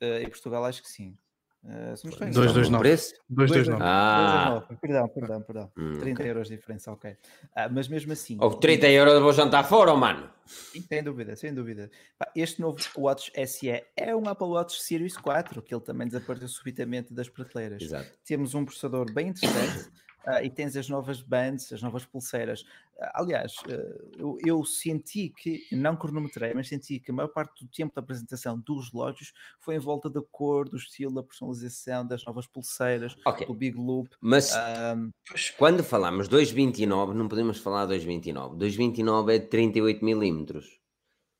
Eh, 0.00 0.22
em 0.22 0.28
Portugal, 0.28 0.64
acho 0.64 0.80
que 0.82 0.88
sim. 0.90 1.16
Eh, 1.68 1.96
se 1.96 2.04
não 2.04 2.12
estou 2.12 2.28
em 2.28 2.30
Dois, 2.30 2.46
erro. 2.46 2.54
dois, 2.54 2.66
no 2.68 2.72
nove. 2.72 2.82
preço? 2.82 3.14
229. 3.28 3.82
Ah. 3.84 4.64
2,9. 4.70 4.78
Perdão, 4.80 5.08
perdão, 5.08 5.42
perdão. 5.42 5.72
Hum, 5.76 5.98
30 5.98 6.20
ok. 6.20 6.30
euros 6.30 6.48
de 6.48 6.56
diferença, 6.56 6.92
ok. 6.92 7.16
Ah, 7.54 7.68
mas 7.68 7.88
mesmo 7.88 8.12
assim. 8.12 8.36
Ou 8.40 8.54
30 8.54 8.88
euros 8.88 9.14
eu 9.14 9.20
vou 9.20 9.32
jantar 9.32 9.64
fora, 9.64 9.92
oh, 9.92 9.96
mano. 9.96 10.30
Sim, 10.46 10.80
sem 10.82 11.02
dúvida, 11.02 11.34
sem 11.34 11.52
dúvida. 11.52 11.90
Este 12.36 12.60
novo 12.60 12.78
Watch 12.96 13.32
SE 13.46 13.68
é 13.96 14.14
um 14.14 14.28
Apple 14.28 14.46
Watch 14.46 14.80
Series 14.80 15.16
4, 15.16 15.60
que 15.60 15.74
ele 15.74 15.82
também 15.82 16.06
desapareceu 16.06 16.46
subitamente 16.48 17.12
das 17.12 17.28
prateleiras. 17.28 17.82
Exato. 17.82 18.10
Temos 18.24 18.54
um 18.54 18.64
processador 18.64 19.12
bem 19.12 19.28
interessante 19.28 19.90
ah, 20.26 20.42
e 20.42 20.50
tens 20.50 20.76
as 20.76 20.88
novas 20.88 21.22
bands, 21.22 21.72
as 21.72 21.80
novas 21.80 22.04
pulseiras. 22.04 22.64
Ah, 23.00 23.20
aliás, 23.22 23.54
ah, 23.68 23.72
eu, 24.18 24.36
eu 24.44 24.64
senti 24.64 25.28
que, 25.28 25.64
não 25.72 25.96
cronometrei, 25.96 26.52
mas 26.52 26.68
senti 26.68 26.98
que 26.98 27.10
a 27.10 27.14
maior 27.14 27.28
parte 27.28 27.64
do 27.64 27.70
tempo 27.70 27.94
da 27.94 28.00
apresentação 28.00 28.58
dos 28.58 28.90
relógios 28.92 29.32
foi 29.60 29.76
em 29.76 29.78
volta 29.78 30.10
da 30.10 30.20
cor, 30.20 30.68
do 30.68 30.76
estilo, 30.76 31.14
da 31.14 31.22
personalização, 31.22 32.04
das 32.04 32.24
novas 32.24 32.46
pulseiras, 32.46 33.16
Ok, 33.24 33.46
do 33.46 33.54
Big 33.54 33.78
Loop. 33.78 34.10
mas 34.20 34.52
quando 35.56 35.84
falamos 35.84 36.26
229, 36.28 37.14
não 37.14 37.28
podemos 37.28 37.58
falar 37.58 37.84
229. 37.86 38.56
229 38.56 39.36
é 39.36 39.38
38 39.38 40.04
milímetros. 40.04 40.85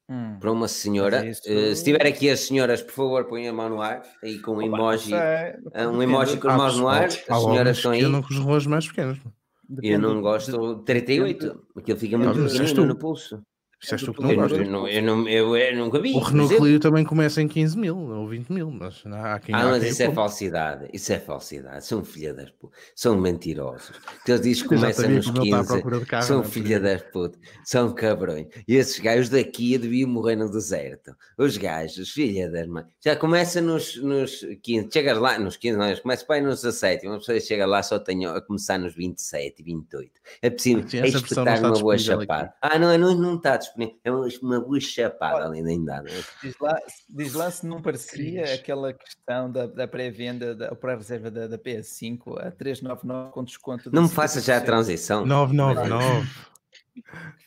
Hum, 0.09 0.39
Para 0.41 0.53
uma 0.53 0.69
senhora, 0.69 1.27
isso- 1.27 1.43
eh, 1.47 1.75
se 1.75 1.85
tiver 1.85 2.07
aqui 2.07 2.29
as 2.31 2.41
senhoras, 2.41 2.83
por 2.83 2.93
favor, 2.93 3.25
ponham 3.25 3.53
a 3.53 3.57
mão 3.57 3.69
no 3.69 3.83
ar, 3.83 4.03
aí 4.23 4.39
com 4.39 4.53
um 4.53 4.55
opa, 4.59 4.67
não 4.69 4.77
emoji, 4.77 5.11
sei, 5.11 5.19
ah, 5.19 5.89
um 5.89 6.03
emoji 6.03 6.37
com 6.39 6.49
as 6.49 6.55
Há 6.55 6.57
mãos 6.59 6.77
no 6.79 6.89
ar, 6.89 7.05
as 7.05 7.15
senhoras 7.23 7.77
estão 7.77 7.91
aí. 7.93 8.03
andam 8.05 8.23
com 8.23 8.29
os 8.29 8.39
relógios 8.39 8.67
mais 8.67 8.87
pequenos. 8.89 9.19
Eu 9.19 9.77
depende 9.77 9.99
não 9.99 10.15
do- 10.15 10.21
gosto 10.23 10.75
de 10.77 10.85
38, 10.85 11.61
aquilo 11.77 11.99
fica 11.99 12.17
muito 12.19 12.39
Não, 12.39 12.47
pequenino 12.49 12.87
no 12.87 12.97
pulso. 12.97 13.43
Disseste 13.87 14.07
tu 14.07 14.15
que 14.15 14.23
não 14.23 14.35
gostas. 14.35 14.59
eu, 14.59 14.67
não, 14.67 14.89
eu, 14.89 15.03
não, 15.03 15.29
eu, 15.29 15.57
eu 15.57 15.77
nunca 15.77 16.01
vi. 16.01 16.13
O 16.13 16.19
Renault 16.19 16.53
exemplo. 16.53 16.67
Clio 16.67 16.81
também 16.81 17.05
começa 17.05 17.41
em 17.41 17.47
15 17.47 17.79
mil 17.79 17.97
ou 17.97 18.27
20 18.27 18.49
mil, 18.49 18.69
mas 18.69 19.05
não, 19.05 19.25
há 19.25 19.39
quem 19.39 19.55
Ah, 19.55 19.65
mas 19.67 19.81
quem 19.81 19.93
isso 19.93 20.03
é 20.03 20.11
falsidade, 20.11 20.89
isso 20.93 21.13
é 21.13 21.21
falsidade, 21.21 21.87
são 21.87 22.05
filha 22.05 22.35
das 22.35 22.51
putas, 22.51 22.77
são 22.97 23.17
mentirosos. 23.17 23.93
Que 24.25 24.33
eles 24.33 24.43
dizem 24.43 24.63
que 24.65 24.69
começa 24.69 25.09
nos 25.09 25.31
que 25.31 25.31
o 25.31 25.35
meu 25.35 25.45
está 25.45 25.59
à 25.59 25.61
15, 25.61 25.73
procura 25.73 26.01
de 26.01 26.07
carro, 26.07 26.23
são 26.25 26.39
não 26.39 26.45
é? 26.45 26.49
filha 26.49 26.81
das 26.81 27.03
putas, 27.03 27.41
são 27.65 27.95
cabrões. 27.95 28.47
E 28.67 28.75
esses 28.75 28.99
gajos 28.99 29.29
daqui 29.29 29.79
deviam 29.79 30.11
morrer 30.11 30.35
no 30.35 30.51
deserto. 30.51 31.15
Os 31.39 31.57
gajos, 31.57 32.11
filha 32.11 32.51
das 32.51 32.67
mães, 32.67 32.87
já 33.01 33.15
começa 33.15 33.61
nos, 33.61 33.97
nos 34.03 34.45
15, 34.63 34.89
chegas 34.93 35.17
lá, 35.17 35.39
nos 35.39 35.57
15, 35.57 35.79
não, 35.79 35.97
começa 35.97 36.25
para 36.25 36.37
aí 36.37 36.43
nos 36.43 36.63
17, 36.63 37.07
uma 37.07 37.19
pessoa 37.19 37.39
chega 37.39 37.67
lá 37.67 37.83
só 37.85 38.01
tem 38.01 38.27
a 38.27 38.41
começar 38.41 38.79
nos 38.79 38.95
27, 38.97 39.63
28. 39.63 40.11
É 40.43 40.51
possível, 40.51 40.89
Sim, 40.89 40.99
é 40.99 41.07
espetar 41.07 41.61
uma 41.61 41.79
boa 41.79 41.97
chapada. 41.97 42.53
Ah, 42.61 42.79
não, 42.79 42.97
não, 42.99 43.15
não 43.15 43.37
está 43.37 43.57
disponível, 43.57 43.76
é 44.05 44.11
uma, 44.11 44.27
uma 44.43 44.61
boa 44.61 44.81
chapada 44.81 45.45
ali 45.47 45.59
ainda. 45.61 46.03
não 46.03 46.11
é? 46.11 46.23
Diz 46.43 46.55
lá, 46.61 46.79
diz 47.09 47.33
lá 47.35 47.51
se 47.51 47.67
não 47.67 47.81
parecia 47.83 48.43
Cris. 48.43 48.53
aquela 48.61 48.93
questão 48.93 49.51
da, 49.51 49.67
da 49.67 49.87
pré-venda, 49.89 50.55
da 50.55 50.71
ou 50.71 50.77
pré-reserva 50.77 51.31
da, 51.31 51.47
da 51.47 51.59
PS5 51.59 52.39
a 52.47 52.51
399 52.51 53.31
com 53.33 53.45
desconto. 53.45 53.91
de 53.91 53.95
Não 53.95 54.03
me 54.05 54.09
faça 54.09 54.41
já 54.41 54.57
a 54.57 54.61
50%. 54.61 54.65
transição. 54.65 55.27
999. 55.27 56.29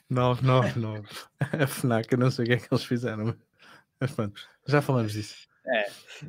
999. 0.09 1.07
A 1.39 1.67
FNAC, 1.67 2.11
eu 2.11 2.17
não 2.17 2.31
sei 2.31 2.43
o 2.43 2.47
que 2.47 2.53
é 2.53 2.57
que 2.57 2.67
eles 2.71 2.83
fizeram. 2.83 3.35
Mas 3.99 4.11
pronto, 4.11 4.39
já 4.67 4.81
falamos 4.81 5.13
disso. 5.13 5.35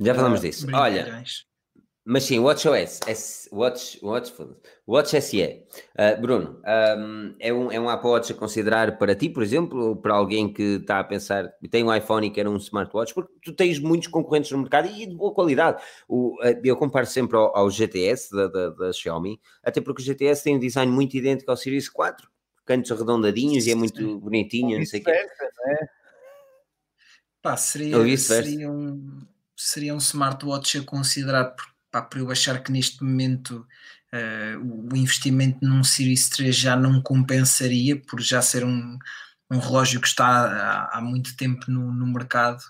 Já 0.01 0.15
falamos 0.15 0.41
Ah, 0.41 0.43
disso. 0.43 0.67
Olha. 0.73 1.25
Mas 2.13 2.25
sim, 2.25 2.41
WatchOS, 2.41 2.99
S, 3.07 3.49
Watch, 3.53 4.01
Watch. 4.03 4.35
Watch 4.85 5.23
SE. 5.23 5.65
Uh, 5.95 6.21
Bruno, 6.21 6.61
um, 6.99 7.37
é, 7.39 7.53
um, 7.53 7.71
é 7.71 7.79
um 7.79 7.89
Apple 7.89 8.11
Watch 8.11 8.33
a 8.33 8.35
considerar 8.35 8.99
para 8.99 9.15
ti, 9.15 9.29
por 9.29 9.45
exemplo, 9.45 9.91
ou 9.91 9.97
para 9.97 10.15
alguém 10.15 10.53
que 10.53 10.79
está 10.81 10.99
a 10.99 11.05
pensar, 11.05 11.49
tem 11.71 11.85
um 11.85 11.95
iPhone 11.95 12.27
e 12.27 12.31
quer 12.31 12.49
um 12.49 12.57
smartwatch, 12.57 13.15
porque 13.15 13.33
tu 13.45 13.53
tens 13.53 13.79
muitos 13.79 14.09
concorrentes 14.09 14.51
no 14.51 14.59
mercado 14.59 14.89
e 14.89 15.07
de 15.07 15.15
boa 15.15 15.33
qualidade. 15.33 15.81
O, 16.09 16.35
uh, 16.45 16.61
eu 16.65 16.77
comparo 16.77 17.07
sempre 17.07 17.37
ao, 17.37 17.57
ao 17.57 17.71
GTS 17.71 18.35
da, 18.35 18.49
da, 18.49 18.71
da 18.71 18.93
Xiaomi, 18.93 19.41
até 19.63 19.81
porque 19.81 20.03
o 20.03 20.05
GTS 20.05 20.43
tem 20.43 20.57
um 20.57 20.59
design 20.59 20.91
muito 20.91 21.17
idêntico 21.17 21.49
ao 21.49 21.57
Series 21.57 21.89
4, 21.89 22.29
cantos 22.67 22.91
arredondadinhos 22.91 23.69
e 23.69 23.71
é 23.71 23.77
muito 23.77 24.19
bonitinho, 24.19 24.81
não 24.81 24.85
sei 24.85 25.01
o 25.01 25.05
quê. 25.05 25.13
Vice-versa, 25.13 25.53
não 25.57 25.73
é? 25.75 25.89
Pá, 27.41 27.57
seria, 27.57 28.19
seria, 28.19 28.69
um, 28.69 29.21
seria 29.57 29.95
um 29.95 29.99
smartwatch 29.99 30.79
a 30.79 30.83
considerar 30.83 31.45
por- 31.45 31.71
pá, 31.91 32.03
para 32.03 32.21
eu 32.21 32.31
achar 32.31 32.63
que 32.63 32.73
neste 32.73 33.03
momento 33.03 33.67
eh, 34.13 34.57
o 34.59 34.95
investimento 34.97 35.59
num 35.63 35.85
Series 35.85 36.29
3 36.29 36.55
já 36.55 36.77
não 36.77 37.03
compensaria 37.03 38.01
por 38.01 38.21
já 38.21 38.43
ser 38.43 38.65
um, 38.65 38.99
um 39.51 39.59
relógio 39.59 40.01
que 40.01 40.09
está 40.09 40.27
há, 40.27 40.99
há 40.99 41.01
muito 41.01 41.37
tempo 41.37 41.71
no, 41.71 41.93
no 41.93 42.07
mercado. 42.07 42.63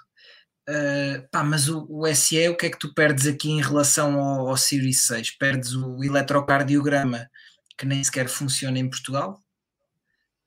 Eh, 0.68 1.26
pá, 1.32 1.42
mas 1.42 1.68
o, 1.68 1.86
o 1.88 2.06
SE, 2.14 2.48
o 2.48 2.56
que 2.56 2.66
é 2.66 2.70
que 2.70 2.78
tu 2.78 2.94
perdes 2.94 3.26
aqui 3.26 3.50
em 3.50 3.62
relação 3.62 4.20
ao, 4.20 4.48
ao 4.48 4.56
Series 4.56 5.02
6? 5.06 5.32
Perdes 5.32 5.74
o 5.74 6.02
eletrocardiograma 6.04 7.28
que 7.76 7.86
nem 7.86 8.04
sequer 8.04 8.28
funciona 8.28 8.78
em 8.78 8.88
Portugal. 8.88 9.42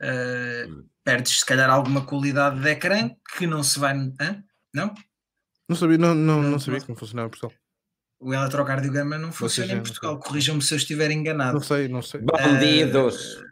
Hum. 0.02 0.86
perdes 1.02 1.40
se 1.40 1.46
calhar 1.46 1.70
alguma 1.70 2.06
qualidade 2.06 2.60
de 2.60 2.70
ecrã 2.70 3.10
que 3.38 3.48
não 3.48 3.64
se 3.64 3.80
vai. 3.80 3.96
Hã? 4.20 4.44
Não? 4.74 4.94
Não 5.70 5.78
sabia, 5.78 5.98
não, 5.98 6.14
não, 6.14 6.42
Não, 6.42 6.52
não 6.52 6.60
sabia 6.60 6.82
como 6.82 6.98
funcionava 6.98 7.28
em 7.28 7.30
Portugal. 7.30 7.58
O 8.24 8.34
eletrocardiograma 8.34 9.18
não 9.18 9.32
funciona 9.32 9.68
seja, 9.68 9.74
em 9.74 9.76
não 9.78 9.84
Portugal. 9.84 10.20
Corrijam-me 10.20 10.62
se 10.62 10.74
eu 10.74 10.78
estiver 10.78 11.12
enganado. 11.12 11.54
Não 11.54 11.62
sei, 11.62 11.88
não 11.88 12.02
sei. 12.02 12.22
Bandidos! 12.22 13.44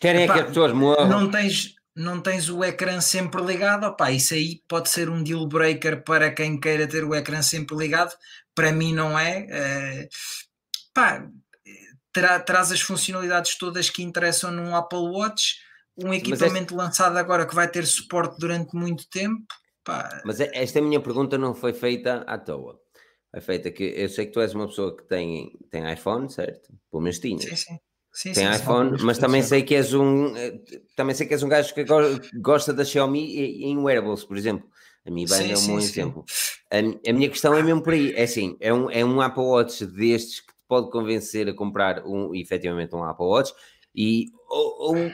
Querem 0.00 0.24
é 0.24 0.26
que 0.32 0.40
as 0.40 0.46
pessoas 0.46 0.72
morram? 0.72 1.06
Não 1.08 1.30
tens, 1.30 1.74
não 1.94 2.20
tens 2.20 2.48
o 2.48 2.64
ecrã 2.64 3.00
sempre 3.00 3.42
ligado. 3.42 3.84
Opá, 3.84 4.10
isso 4.10 4.34
aí 4.34 4.60
pode 4.66 4.88
ser 4.88 5.08
um 5.08 5.22
deal 5.22 5.46
breaker 5.46 6.02
para 6.02 6.30
quem 6.32 6.58
queira 6.58 6.86
ter 6.86 7.04
o 7.04 7.14
ecrã 7.14 7.42
sempre 7.42 7.76
ligado. 7.76 8.12
Para 8.54 8.72
mim 8.72 8.92
não 8.94 9.18
é. 9.18 9.46
Eh, 9.48 10.08
pá, 10.92 11.28
terá, 12.12 12.40
traz 12.40 12.72
as 12.72 12.80
funcionalidades 12.80 13.56
todas 13.56 13.90
que 13.90 14.02
interessam 14.02 14.50
num 14.50 14.74
Apple 14.74 14.98
Watch. 14.98 15.56
Um 15.96 16.12
equipamento 16.12 16.74
lançado 16.74 17.16
agora 17.18 17.46
que 17.46 17.54
vai 17.54 17.68
ter 17.68 17.86
suporte 17.86 18.38
durante 18.40 18.74
muito 18.74 19.08
tempo. 19.08 19.44
Pá, 19.84 20.22
Mas 20.24 20.40
é- 20.40 20.50
esta 20.54 20.80
minha 20.80 21.00
pergunta 21.00 21.36
não 21.36 21.54
foi 21.54 21.72
feita 21.72 22.24
à 22.26 22.38
toa. 22.38 22.78
Foi 23.32 23.40
feita 23.40 23.70
que 23.70 23.82
eu 23.84 24.08
sei 24.08 24.26
que 24.26 24.32
tu 24.32 24.40
és 24.40 24.54
uma 24.54 24.66
pessoa 24.66 24.94
que 24.96 25.04
tem, 25.04 25.58
tem 25.70 25.90
iPhone, 25.92 26.30
certo? 26.30 26.70
Pelo 26.90 27.02
menos 27.02 27.18
tinhas. 27.18 27.42
sim, 27.44 27.56
sim. 27.56 27.78
Sim, 28.14 28.34
Tem 28.34 28.44
sim, 28.46 28.52
sim. 28.52 28.62
iPhone, 28.62 28.94
Isso 28.94 29.06
mas 29.06 29.16
também 29.16 29.42
sei 29.42 29.62
que 29.62 29.74
és 29.74 29.94
um 29.94 30.36
eh, 30.36 30.60
também 30.94 31.14
sei 31.14 31.26
que 31.26 31.32
és 31.32 31.42
um 31.42 31.48
gajo 31.48 31.72
que 31.72 31.82
go- 31.82 32.20
gosta 32.42 32.70
da 32.74 32.84
Xiaomi 32.84 33.38
em 33.64 33.78
wearables, 33.78 34.22
por 34.22 34.36
exemplo. 34.36 34.68
A 35.06 35.10
Mi 35.10 35.24
Band 35.26 35.36
Sim, 35.38 35.50
é 35.50 35.56
um 35.56 35.60
sim, 35.60 35.66
bom 35.66 35.78
sim. 35.78 35.84
exemplo. 35.84 36.24
A, 36.70 36.76
a 37.10 37.12
minha 37.14 37.30
questão 37.30 37.54
é 37.56 37.62
mesmo 37.62 37.82
por 37.82 37.94
aí. 37.94 38.12
É 38.14 38.24
assim, 38.24 38.54
é 38.60 38.72
um, 38.72 38.90
é 38.90 39.02
um 39.02 39.18
Apple 39.22 39.42
Watch 39.42 39.86
destes 39.86 40.40
que 40.40 40.48
te 40.52 40.58
pode 40.68 40.90
convencer 40.90 41.48
a 41.48 41.54
comprar 41.54 42.04
um, 42.06 42.34
efetivamente 42.34 42.94
um 42.94 43.02
Apple 43.02 43.24
Watch 43.24 43.54
e 43.94 44.26
ou, 44.50 44.94
ou 44.96 45.10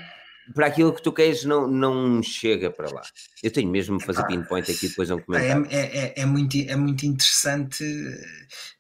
para 0.55 0.67
aquilo 0.67 0.93
que 0.93 1.03
tu 1.03 1.13
queres 1.13 1.45
não, 1.45 1.67
não 1.69 2.23
chega 2.23 2.71
para 2.71 2.91
lá. 2.91 3.03
Eu 3.43 3.51
tenho 3.53 3.71
mesmo 3.71 3.99
de 3.99 4.05
fazer 4.05 4.25
pinpoint 4.27 4.71
aqui 4.71 4.89
depois 4.89 5.11
um 5.11 5.19
Pá, 5.19 5.25
comentário. 5.25 5.67
É, 5.71 5.77
é, 5.77 5.97
é, 5.97 6.15
é 6.23 6.27
muito, 6.27 6.57
é 6.57 6.77
muito 6.77 7.05
interessante, 7.07 7.85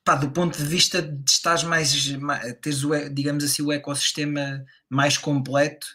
pá, 0.05 0.15
do 0.15 0.31
ponto 0.31 0.57
de 0.57 0.65
vista 0.65 1.03
de 1.03 1.31
estás 1.31 1.63
mais, 1.63 2.11
ma- 2.17 2.39
teres 2.61 2.85
o, 2.85 2.91
digamos 3.11 3.45
assim, 3.45 3.63
o 3.63 3.73
ecossistema 3.73 4.65
mais 4.89 5.17
completo, 5.19 5.87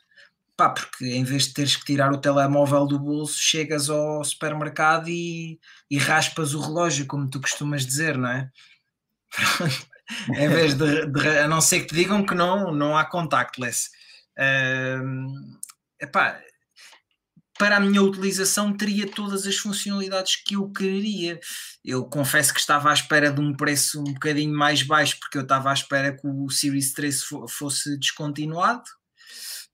pá, 0.55 0.69
porque 0.69 1.05
em 1.05 1.23
vez 1.23 1.47
de 1.47 1.53
teres 1.53 1.75
que 1.75 1.85
tirar 1.85 2.11
o 2.13 2.17
telemóvel 2.21 2.85
do 2.85 2.99
bolso, 2.99 3.37
chegas 3.39 3.89
ao 3.89 4.23
supermercado 4.23 5.09
e, 5.09 5.59
e 5.89 5.97
raspas 5.97 6.53
o 6.53 6.61
relógio, 6.61 7.07
como 7.07 7.29
tu 7.29 7.41
costumas 7.41 7.85
dizer, 7.85 8.17
não 8.17 8.29
é? 8.29 8.49
Em 10.37 10.49
vez 10.49 10.75
de, 10.75 11.07
de- 11.07 11.39
a 11.39 11.47
não 11.47 11.61
ser 11.61 11.79
que 11.81 11.87
te 11.87 11.95
digam 11.95 12.25
que 12.25 12.35
não, 12.35 12.71
não 12.73 12.95
há 12.97 13.05
contactless. 13.05 13.89
Ahm, 14.37 15.27
epá, 15.99 16.41
para 17.57 17.77
a 17.77 17.79
minha 17.79 18.01
utilização 18.01 18.75
teria 18.75 19.07
todas 19.09 19.45
as 19.45 19.55
funcionalidades 19.57 20.35
que 20.37 20.55
eu 20.55 20.69
queria. 20.71 21.39
Eu 21.85 22.03
confesso 22.05 22.53
que 22.53 22.59
estava 22.59 22.89
à 22.89 22.93
espera 22.93 23.31
de 23.31 23.39
um 23.39 23.55
preço 23.55 23.99
um 24.01 24.13
bocadinho 24.13 24.53
mais 24.57 24.81
baixo, 24.83 25.17
porque 25.19 25.37
eu 25.37 25.43
estava 25.43 25.69
à 25.69 25.73
espera 25.73 26.15
que 26.15 26.25
o 26.27 26.49
Series 26.49 26.93
13 26.93 27.23
fo- 27.23 27.47
fosse 27.47 27.97
descontinuado. 27.99 28.83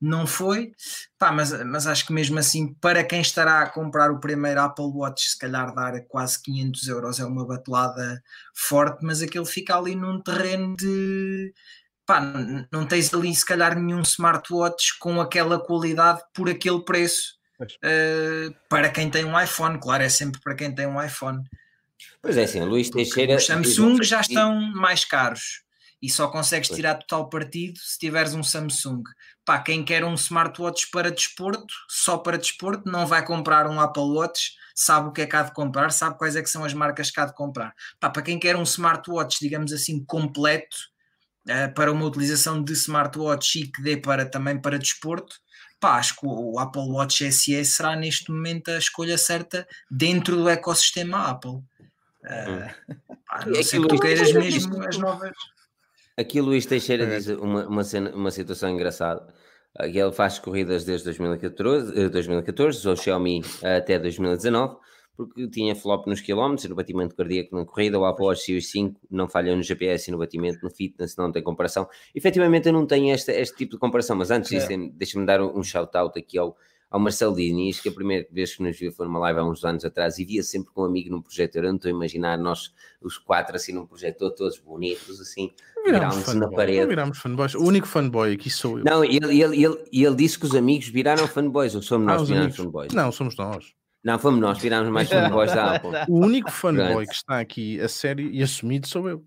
Não 0.02 0.28
foi, 0.28 0.72
Pá, 1.20 1.32
mas, 1.32 1.52
mas 1.66 1.88
acho 1.88 2.06
que 2.08 2.14
mesmo 2.14 2.40
assim, 2.40 2.74
para 2.76 3.04
quem 3.04 3.22
estará 3.22 3.62
a 3.64 3.70
comprar 3.70 4.12
o 4.12 4.20
primeiro 4.20 4.62
Apple 4.62 4.86
Watch, 4.94 5.30
se 5.32 5.38
calhar 5.40 5.74
dar 5.76 6.02
quase 6.08 6.42
500 6.42 6.88
euros 6.88 7.20
é 7.20 7.26
uma 7.26 7.46
batelada 7.48 8.22
forte, 8.56 9.06
mas 9.06 9.22
aquele 9.22 9.46
fica 9.46 9.78
ali 9.78 9.96
num 9.96 10.22
terreno 10.22 10.76
de 10.78 11.54
pá, 12.10 12.20
não 12.72 12.88
tens 12.88 13.14
ali 13.14 13.36
se 13.36 13.46
calhar 13.46 13.80
nenhum 13.80 14.02
smartwatch 14.02 14.98
com 14.98 15.22
aquela 15.22 15.60
qualidade 15.60 16.24
por 16.34 16.50
aquele 16.50 16.84
preço. 16.84 17.38
Uh, 17.62 18.52
para 18.68 18.90
quem 18.90 19.12
tem 19.12 19.24
um 19.26 19.40
iPhone, 19.40 19.80
claro, 19.80 20.02
é 20.02 20.10
sempre 20.10 20.42
para 20.42 20.56
quem 20.56 20.74
tem 20.74 20.88
um 20.88 21.00
iPhone. 21.00 21.44
Pois 22.20 22.36
é 22.36 22.46
assim, 22.46 22.62
o 22.62 22.66
Luís 22.66 22.90
Teixeira. 22.90 23.36
Os 23.36 23.46
Samsung 23.46 24.02
já 24.02 24.22
estão 24.22 24.60
mais 24.74 25.06
caros 25.06 25.62
e 26.02 26.10
só 26.10 26.28
consegues 26.30 26.70
tirar 26.70 26.96
total 26.96 27.30
partido 27.30 27.78
se 27.78 28.00
tiveres 28.00 28.34
um 28.34 28.42
Samsung. 28.42 29.04
Pá, 29.46 29.60
quem 29.60 29.86
quer 29.86 30.04
um 30.04 30.16
smartwatch 30.16 30.90
para 30.90 31.12
desporto, 31.12 31.74
só 31.88 32.18
para 32.18 32.40
desporto, 32.40 32.90
não 32.90 33.06
vai 33.06 33.24
comprar 33.24 33.68
um 33.68 33.80
Apple 33.80 34.02
Watch, 34.02 34.54
sabe 34.74 35.10
o 35.10 35.12
que 35.12 35.22
é 35.22 35.28
que 35.28 35.36
há 35.36 35.44
de 35.44 35.54
comprar, 35.54 35.92
sabe 35.92 36.18
quais 36.18 36.36
é 36.36 36.42
que 36.42 36.50
são 36.50 36.64
as 36.64 36.74
marcas 36.74 37.12
que 37.12 37.20
há 37.20 37.26
de 37.26 37.36
comprar. 37.36 37.76
Pá, 38.00 38.10
para 38.10 38.24
quem 38.24 38.40
quer 38.40 38.56
um 38.56 38.64
smartwatch, 38.64 39.38
digamos 39.40 39.72
assim, 39.72 40.04
completo, 40.06 40.76
uh, 41.50 41.74
para 41.74 41.92
uma 41.92 42.06
utilização 42.06 42.64
de 42.64 42.74
smartwatch 42.74 43.60
e 43.60 43.68
que 43.68 43.82
dê 43.82 43.98
para, 43.98 44.26
também 44.26 44.58
para 44.60 44.78
desporto, 44.80 45.36
pá, 45.80 45.96
acho 45.98 46.16
que 46.16 46.26
o, 46.26 46.60
Apple 46.60 46.90
Watch 46.90 47.32
SE 47.32 47.66
será 47.66 47.96
neste 47.96 48.32
momento 48.32 48.70
a 48.70 48.78
escolha 48.78 49.18
certa 49.18 49.68
dentro 49.90 50.36
do 50.36 50.50
ecossistema 50.50 51.28
Apple. 51.30 51.52
Uh, 51.52 52.70
pá, 53.28 53.46
não 53.46 53.56
É 53.60 53.64
sei 53.64 53.80
aquilo 53.80 53.88
que 53.88 53.96
tu 53.96 54.02
que- 54.02 54.08
queiras 54.08 54.34
mesmo 54.34 54.84
as 54.84 54.98
novas. 54.98 55.32
Aqui 56.18 56.42
o 56.42 56.44
Luís 56.44 56.66
Teixeira 56.66 57.06
É. 57.06 57.18
diz 57.18 57.28
uma, 57.28 57.66
uma, 57.68 57.84
cena- 57.84 58.14
uma 58.14 58.30
situação 58.32 58.70
engraçada. 58.70 59.26
Ele 59.80 60.12
faz 60.12 60.38
corridas 60.40 60.84
desde 60.84 61.06
2014, 61.06 61.98
eh, 61.98 62.10
2014 62.10 62.86
ou 62.90 62.96
Xiaomi 62.98 63.42
até 63.64 63.98
2019, 63.98 64.76
porque 65.26 65.48
tinha 65.50 65.76
flop 65.76 66.08
nos 66.08 66.22
quilómetros, 66.22 66.70
no 66.70 66.76
batimento 66.76 67.14
cardíaco 67.14 67.54
na 67.56 67.66
corrida, 67.66 68.00
o 68.00 68.06
Apple 68.06 68.26
Watch 68.26 68.42
Series 68.46 68.72
5 68.72 69.02
não 69.12 69.28
falha 69.28 69.54
no 69.56 69.62
GPS 69.62 70.10
e 70.10 70.12
no 70.14 70.18
batimento, 70.18 70.60
no 70.64 70.70
fitness, 70.70 71.18
não 71.18 71.30
tem 71.32 71.44
comparação. 71.44 71.88
Efetivamente 72.16 72.68
eu 72.68 72.74
não 72.74 72.86
tenho 72.86 73.14
este, 73.14 73.32
este 73.34 73.58
tipo 73.58 73.74
de 73.74 73.78
comparação, 73.80 74.16
mas 74.16 74.32
antes 74.32 74.50
disso, 74.50 74.68
tem- 74.70 74.90
deixa-me 74.92 75.26
dar 75.26 75.42
um 75.42 75.62
shout-out 75.62 76.18
aqui 76.18 76.38
ao, 76.38 76.56
ao 76.90 77.00
Marcelo 77.00 77.36
Diniz, 77.36 77.80
que 77.82 77.90
a 77.90 77.92
primeira 77.92 78.26
vez 78.32 78.56
que 78.56 78.64
nos 78.64 78.80
viu 78.80 78.92
foi 78.94 79.06
numa 79.08 79.20
live 79.20 79.40
há 79.40 79.44
uns 79.44 79.64
anos 79.66 79.84
atrás 79.84 80.18
e 80.20 80.24
via 80.26 80.42
sempre 80.42 80.72
com 80.74 80.84
um 80.84 80.86
amigo 80.86 81.10
num 81.12 81.22
projetor. 81.22 81.64
Eu 81.66 81.70
não 81.70 81.76
estou 81.76 81.90
a 81.90 81.94
imaginar 81.94 82.38
nós, 82.38 82.74
os 83.02 83.18
quatro, 83.18 83.56
assim, 83.58 83.74
num 83.74 83.86
projetor, 83.86 84.32
todos 84.32 84.58
bonitos, 84.58 85.20
assim, 85.20 85.52
Virámos 85.86 86.34
na 86.34 86.50
parede. 86.50 86.88
virámos 86.88 87.18
fanboys. 87.20 87.56
O 87.56 87.64
único 87.64 87.88
fanboy 87.88 88.34
aqui 88.34 88.50
sou 88.50 88.80
eu. 88.80 88.86
Não, 88.86 89.04
ele, 89.04 89.42
ele, 89.42 89.64
ele, 89.66 89.78
ele 89.92 90.16
disse 90.16 90.38
que 90.40 90.46
os 90.46 90.54
amigos 90.56 90.88
viraram 90.88 91.28
fanboys, 91.28 91.74
ou 91.76 91.82
somos 91.82 92.08
Ah, 92.08 92.18
nós 92.18 92.28
que 92.28 92.34
virámos 92.34 92.56
fanboys? 92.56 92.94
Não, 92.94 93.12
somos 93.12 93.36
nós. 93.38 93.74
Não, 94.04 94.18
fomos 94.20 94.40
nós, 94.40 94.58
virámos 94.62 94.90
mais 94.92 95.10
fanboys 95.10 95.54
da 95.54 95.76
Apple. 95.76 95.92
O 96.08 96.20
único 96.26 96.52
fanboy 96.52 96.94
Pronto. 97.06 97.10
que 97.10 97.16
está 97.16 97.40
aqui 97.40 97.80
a 97.82 97.88
sério 97.88 98.30
e 98.32 98.42
assumido 98.42 98.88
sou 98.88 99.10
eu. 99.10 99.26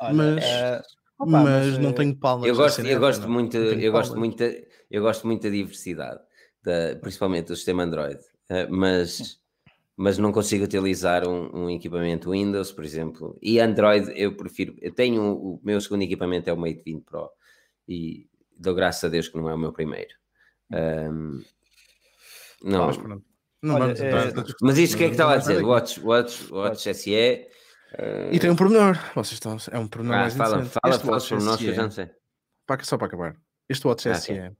Olha, 0.00 0.14
Mas- 0.14 0.44
eh, 0.44 0.82
opa, 1.18 1.30
mas, 1.42 1.78
não 1.78 1.90
eh, 1.90 1.92
tenho 1.94 2.16
palmas. 2.16 2.48
Eu 2.48 2.54
gosto, 2.56 2.80
eu 2.82 3.00
gosto 3.00 3.22
não. 3.22 3.30
muito, 3.30 3.56
Não 3.58 3.64
eu 3.64 3.92
gosto 3.92 4.16
muito, 4.16 4.36
da- 4.38 4.52
eu 4.90 5.02
gosto 5.02 5.26
muito 5.26 5.42
da 5.42 5.50
diversidade, 5.50 6.20
da- 6.62 6.96
principalmente 7.00 7.48
do 7.48 7.56
sistema 7.56 7.82
Android, 7.82 8.20
eh, 8.48 8.66
mas, 8.68 9.40
mas 9.96 10.16
não 10.18 10.30
consigo 10.32 10.64
utilizar 10.64 11.26
um, 11.28 11.64
um 11.64 11.70
equipamento 11.70 12.30
Windows, 12.30 12.70
por 12.72 12.84
exemplo, 12.84 13.36
e 13.42 13.58
Android 13.60 14.12
eu 14.14 14.36
prefiro, 14.36 14.76
eu 14.80 14.92
tenho 14.94 15.22
o 15.34 15.60
meu 15.64 15.80
segundo 15.80 16.02
equipamento 16.02 16.48
é 16.48 16.52
o 16.52 16.56
Mate 16.56 16.82
20 16.84 17.02
Pro 17.04 17.28
e 17.88 18.28
dou 18.56 18.74
graças 18.74 19.02
a 19.04 19.08
Deus 19.08 19.28
que 19.28 19.36
não 19.36 19.50
é 19.50 19.54
o 19.54 19.58
meu 19.58 19.72
primeiro. 19.72 20.14
Ahm, 20.72 21.42
não, 22.62 22.86
Mas 22.86 22.96
pronto. 22.96 23.24
Não 23.62 23.74
Olha, 23.74 23.84
vamos 23.86 24.00
entrar 24.00 24.26
discussão. 24.26 24.56
mas 24.62 24.78
isto 24.78 24.94
o 24.94 24.98
que 24.98 25.04
é 25.04 25.06
que 25.06 25.12
estava 25.12 25.32
a 25.32 25.34
Não 25.34 25.40
dizer? 25.40 25.64
Watch, 25.64 26.00
Watch, 26.00 26.52
Watch 26.52 26.94
SE. 26.94 27.14
eh, 27.14 27.48
E 28.32 28.38
tem 28.38 28.50
um 28.50 28.56
pormenor. 28.56 28.96
Vocês 29.14 29.32
estão. 29.34 29.56
É 29.70 29.78
um 29.78 29.88
pormenor 29.88 30.16
ah, 30.26 30.30
fala, 30.30 30.64
fala, 30.64 30.94
Este 30.94 31.04
fala 31.06 31.20
sobre 31.20 31.44
nós 31.44 31.56
que 31.56 31.66
eu 31.66 31.74
já 31.74 31.82
não 31.82 31.90
sei. 31.90 32.08
para- 32.66 32.84
só 32.84 32.96
para 32.96 33.06
acabar. 33.08 33.36
Este 33.68 33.86
Watch 33.86 34.08
Ah, 34.08 34.14
SE 34.14 34.52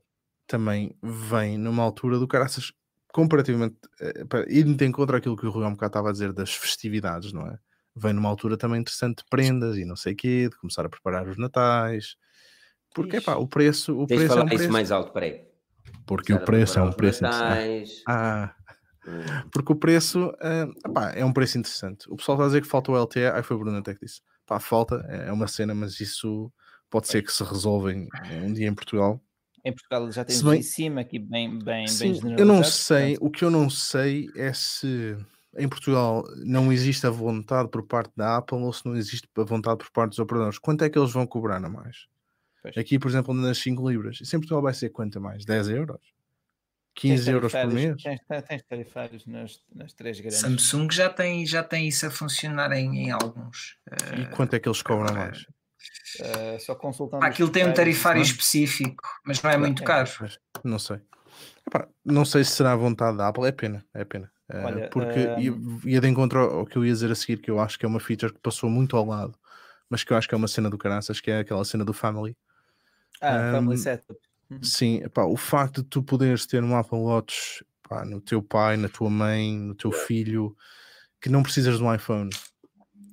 também 0.47 0.97
vem 1.03 1.57
numa 1.59 1.83
altura 1.83 2.19
do 2.19 2.27
caraças 2.27 2.73
comparativamente 3.13 3.77
eh, 4.01 4.25
para 4.25 4.51
ir 4.53 4.65
de 4.65 4.85
encontro 4.85 5.17
àquilo 5.17 5.37
que 5.37 5.47
o 5.47 5.51
Rui 5.51 5.65
há 5.65 5.69
um 5.69 5.73
bocado 5.73 5.91
estava 5.91 6.09
a 6.09 6.13
dizer 6.13 6.33
das 6.33 6.55
festividades, 6.55 7.33
não 7.33 7.47
é? 7.47 7.59
Vem 7.95 8.13
numa 8.13 8.29
altura 8.29 8.57
também 8.57 8.81
interessante 8.81 9.19
de 9.19 9.25
prendas 9.31 9.77
e 9.77 9.85
não 9.85 9.97
sei 9.97 10.13
o 10.13 10.17
quê, 10.17 10.49
de 10.51 10.57
começar 10.59 10.85
a 10.85 10.89
preparar 10.89 11.27
os 11.29 11.37
natais. 11.37 12.17
Porque 12.95 13.17
Ixi. 13.19 13.27
pá, 13.27 13.37
o 13.37 13.47
preço, 13.47 13.93
o 13.99 14.07
Tens 14.07 14.21
de 14.21 14.27
preço 14.27 14.33
é 14.33 14.37
falar 14.37 14.43
um 14.43 14.47
isso 14.49 14.57
preço. 14.57 14.73
mais 14.73 14.91
alto, 14.93 15.13
peraí. 15.13 15.47
Porque 16.07 16.33
o 16.33 16.37
Começar 16.37 16.47
preço 16.47 16.79
é 16.79 16.83
um 16.83 16.93
preço 16.93 17.23
natais. 17.23 18.03
Ah. 18.07 18.55
Porque 19.51 19.73
o 19.73 19.77
preço 19.77 20.33
epá, 20.85 21.13
é 21.13 21.25
um 21.25 21.33
preço 21.33 21.59
interessante. 21.59 22.11
O 22.11 22.17
pessoal 22.17 22.37
está 22.37 22.45
a 22.45 22.49
dizer 22.49 22.63
que 22.63 22.69
falta 22.69 22.91
o 22.93 22.97
LTE, 22.97 23.27
aí 23.27 23.43
foi 23.43 23.57
o 23.57 23.61
Bruno 23.61 23.79
até 23.79 23.95
que 23.95 24.05
disse. 24.05 24.21
Pá, 24.47 24.59
falta, 24.61 24.97
é 25.09 25.31
uma 25.33 25.47
cena, 25.47 25.75
mas 25.75 26.01
isso 26.01 26.53
pode 26.91 27.09
ser 27.09 27.23
que 27.23 27.33
se 27.33 27.43
resolva 27.45 27.93
em- 27.93 28.09
um 28.43 28.53
dia 28.53 28.67
em 28.69 28.75
Portugal. 28.75 29.21
em 29.65 29.73
Portugal 29.73 30.11
já 30.13 30.25
temos 30.25 30.43
bem- 30.43 30.61
em 30.61 30.63
cima 30.63 31.01
aqui 31.03 31.19
bem, 31.19 31.59
bem, 31.59 31.87
Sim, 31.89 32.19
bem 32.23 32.37
eu 32.39 32.47
não 32.47 32.63
sei, 32.65 33.15
portanto, 33.17 33.27
o 33.27 33.31
que 33.31 33.45
eu 33.45 33.51
não 33.51 33.69
sei 33.69 34.31
é 34.37 34.53
se 34.55 35.17
em 35.59 35.69
Portugal 35.69 36.25
não 36.45 36.73
existe 36.73 37.07
a 37.07 37.11
vontade 37.11 37.69
por 37.69 37.83
parte 37.83 38.13
da 38.17 38.37
Apple 38.37 38.57
ou 38.59 38.73
se 38.73 38.87
não 38.87 38.97
existe 38.97 39.29
a 39.37 39.43
vontade 39.43 39.79
por 39.79 39.91
parte 39.91 40.11
dos 40.11 40.19
operadores. 40.21 40.59
Quanto 40.59 40.85
é 40.85 40.89
que 40.89 40.99
eles 40.99 41.13
vão 41.13 41.27
cobrar 41.27 41.57
a 41.63 41.69
mais? 41.69 42.07
Pois. 42.63 42.77
Aqui, 42.79 42.99
por 42.99 43.09
exemplo, 43.09 43.35
nas 43.35 43.59
5 43.59 43.87
libras. 43.91 44.21
Isso 44.21 44.35
em 44.37 44.39
Portugal 44.39 44.63
vai 44.63 44.73
ser 44.73 44.91
quanto 44.91 45.19
a 45.19 45.21
mais? 45.21 45.45
10 45.45 45.69
euros? 45.69 46.01
Tens 47.01 47.21
15 47.21 47.31
euros 47.31 47.53
por 47.53 47.67
mês? 47.73 48.03
Tens, 48.03 48.21
tens 48.49 48.63
tarifários 48.63 49.27
nas, 49.27 49.63
nas 49.75 49.93
três 49.93 50.19
grandes. 50.21 50.41
Samsung 50.41 50.91
já 50.91 51.09
tem, 51.09 51.47
já 51.47 51.63
tem 51.63 51.89
isso 51.89 52.07
a 52.07 52.11
funcionar 52.11 52.73
em, 52.73 53.05
em 53.07 53.11
alguns. 53.11 53.77
E 54.17 54.27
quanto 54.35 54.55
é 54.55 54.61
que 54.61 54.69
eles 54.69 54.83
cobram 54.83 55.09
agora- 55.09 55.27
mais? 55.31 55.47
eh, 56.21 56.59
só 56.59 56.75
consultando. 56.75 57.21
Pá, 57.21 57.29
aquilo 57.29 57.51
tem 57.51 57.67
um 57.67 57.73
tarifário 57.73 58.21
não? 58.21 58.27
específico, 58.27 59.03
mas 59.25 59.43
não 59.43 59.51
é 59.51 59.57
muito 59.57 59.83
é. 59.83 59.87
caro. 59.87 60.11
Mas 60.21 60.39
Não 60.65 60.79
sei. 60.79 61.01
Epá, 61.67 61.87
não 62.05 62.25
sei 62.25 62.43
se 62.45 62.53
será 62.53 62.73
a 62.73 62.77
vontade 62.77 63.17
da 63.17 63.29
Apple, 63.29 63.45
é 63.47 63.53
pena, 63.53 63.85
é 63.95 64.05
pena. 64.05 64.33
Eh, 64.49 64.65
Olha, 64.65 64.89
porque 64.91 65.21
ia, 65.39 65.53
hum, 65.53 65.81
ia 65.85 66.01
de 66.01 66.09
encontro 66.09 66.39
ao 66.39 66.67
que 66.67 66.77
eu 66.77 66.85
ia 66.85 66.93
dizer 66.93 67.11
a 67.11 67.15
seguir, 67.15 67.39
que 67.39 67.51
eu 67.51 67.61
acho 67.61 67.79
que 67.79 67.85
é 67.85 67.89
uma 67.89 68.01
feature 68.01 68.33
que 68.33 68.41
passou 68.41 68.71
muito 68.71 68.97
ao 68.97 69.05
lado, 69.05 69.39
mas 69.89 70.03
que 70.03 70.13
eu 70.13 70.17
acho 70.17 70.27
que 70.27 70.35
é 70.35 70.39
uma 70.39 70.49
cena 70.49 70.71
do 70.71 70.79
caraças, 70.79 71.21
que 71.21 71.31
é 71.31 71.41
aquela 71.41 71.65
cena 71.65 71.85
do 71.85 71.93
Family. 71.93 72.35
Ah, 73.21 73.51
Family 73.53 73.75
Hum, 73.75 73.79
Setup. 73.83 74.19
Uhum. 74.51 74.63
Sim, 74.63 74.97
epá, 75.05 75.25
o 75.25 75.37
facto 75.37 75.83
de 75.83 75.89
tu 75.89 76.03
poderes 76.03 76.47
ter 76.47 76.63
um 76.63 76.77
Apple 76.77 76.99
Watch 76.99 77.65
pá, 77.83 78.05
no 78.05 78.21
teu 78.21 78.43
pai, 78.43 78.77
na 78.77 78.89
tua 78.89 79.11
mãe, 79.11 79.59
no 79.59 79.75
teu 79.75 79.93
filho, 79.93 80.57
que 81.21 81.29
não 81.29 81.43
precisas 81.43 81.79
de 81.79 81.85
um 81.85 81.95
iPhone. 81.95 82.31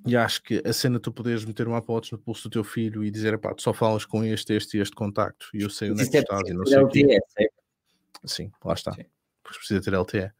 E 0.07 0.15
acho 0.15 0.43
que 0.43 0.61
a 0.63 0.71
cena 0.71 0.97
de 0.97 1.01
tu 1.01 1.11
poderes 1.11 1.43
meter 1.43 1.67
um 1.67 1.75
Apple 1.75 1.93
Watch 1.93 2.11
no 2.11 2.19
pulso 2.19 2.47
do 2.47 2.53
teu 2.53 2.63
filho 2.63 3.03
e 3.03 3.09
dizer, 3.09 3.33
epá, 3.33 3.53
tu 3.53 3.63
só 3.63 3.73
falas 3.73 4.05
com 4.05 4.23
este, 4.23 4.53
este 4.53 4.77
e 4.77 4.81
este 4.81 4.95
contacto 4.95 5.47
e 5.53 5.63
eu 5.63 5.69
sei 5.69 5.91
onde 5.91 6.03
é 6.03 6.07
que 6.07 6.17
é 6.17 6.19
estás 6.19 6.47
e 6.47 6.53
não 6.53 6.65
sei 6.65 6.77
o. 6.77 6.81
LTE, 6.81 7.19
certo? 7.29 7.53
Sim, 8.23 8.51
lá 8.63 8.73
está. 8.73 8.93
Sim. 8.93 9.05
Porque 9.43 9.57
precisa 9.57 9.81
ter 9.81 9.93
LTE. 9.93 10.31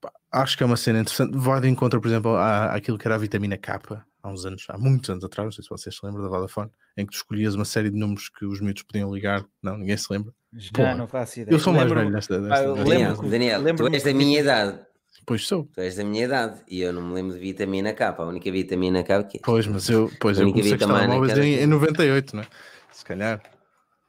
Pá, 0.00 0.12
acho 0.32 0.56
que 0.56 0.62
é 0.62 0.66
uma 0.66 0.76
cena 0.76 1.00
interessante. 1.00 1.36
Vai 1.36 1.60
de 1.60 1.68
encontro, 1.68 2.00
por 2.00 2.08
exemplo, 2.08 2.36
à, 2.36 2.74
àquilo 2.74 2.98
que 2.98 3.08
era 3.08 3.14
a 3.14 3.18
vitamina 3.18 3.56
K 3.56 4.04
há 4.26 4.30
uns 4.32 4.44
anos, 4.44 4.64
há 4.68 4.76
muitos 4.78 5.08
anos 5.10 5.24
atrás, 5.24 5.46
não 5.46 5.52
sei 5.52 5.62
se 5.64 5.70
vocês 5.70 5.94
se 5.96 6.04
lembram 6.04 6.22
da 6.22 6.28
Vodafone, 6.28 6.70
em 6.96 7.06
que 7.06 7.12
tu 7.12 7.16
escolhias 7.16 7.54
uma 7.54 7.64
série 7.64 7.90
de 7.90 7.96
números 7.98 8.28
que 8.28 8.44
os 8.44 8.60
miúdos 8.60 8.82
podiam 8.82 9.12
ligar. 9.14 9.44
Não, 9.62 9.78
ninguém 9.78 9.96
se 9.96 10.12
lembra. 10.12 10.32
Já 10.52 10.70
porra, 10.72 10.94
não 10.94 11.06
faço 11.06 11.40
ideia. 11.40 11.54
Eu 11.54 11.58
sou 11.60 11.72
mais 11.72 11.84
Lembro- 11.84 12.00
velho 12.00 12.10
nesta. 12.12 12.36
Ah, 12.36 12.40
desta- 12.40 12.64
eu 12.64 12.74
desta- 12.74 12.88
lembro 12.88 12.90
Daniel, 13.06 13.16
que- 13.22 13.28
Daniel, 13.28 13.60
tu 13.60 13.64
lembro-me 13.64 13.96
és 13.96 14.02
da 14.02 14.14
minha 14.14 14.40
idade. 14.40 14.80
Pois 15.26 15.46
sou. 15.46 15.64
Tu 15.74 15.80
és 15.80 15.96
da 15.96 16.04
minha 16.04 16.24
idade 16.24 16.60
e 16.68 16.80
eu 16.80 16.92
não 16.92 17.02
me 17.02 17.14
lembro 17.14 17.34
de 17.34 17.40
vitamina 17.40 17.92
K. 17.92 18.14
A 18.18 18.24
única 18.26 18.50
vitamina 18.52 19.02
K 19.02 19.24
que 19.24 19.38
é. 19.38 19.40
Pois, 19.44 19.66
mas 19.66 19.88
eu, 19.88 20.10
pois, 20.20 20.38
A 20.38 20.42
eu 20.42 20.44
única 20.46 20.60
comecei 20.60 20.74
a 20.74 20.76
gostar 20.76 20.86
de 20.86 21.00
vitamina 21.00 21.14
móveis 21.14 21.32
que 21.32 21.38
era 21.38 21.48
em, 21.48 21.64
em 21.64 21.66
98, 21.66 22.36
não 22.36 22.42
é? 22.42 22.46
Se 22.92 23.04
calhar. 23.04 23.42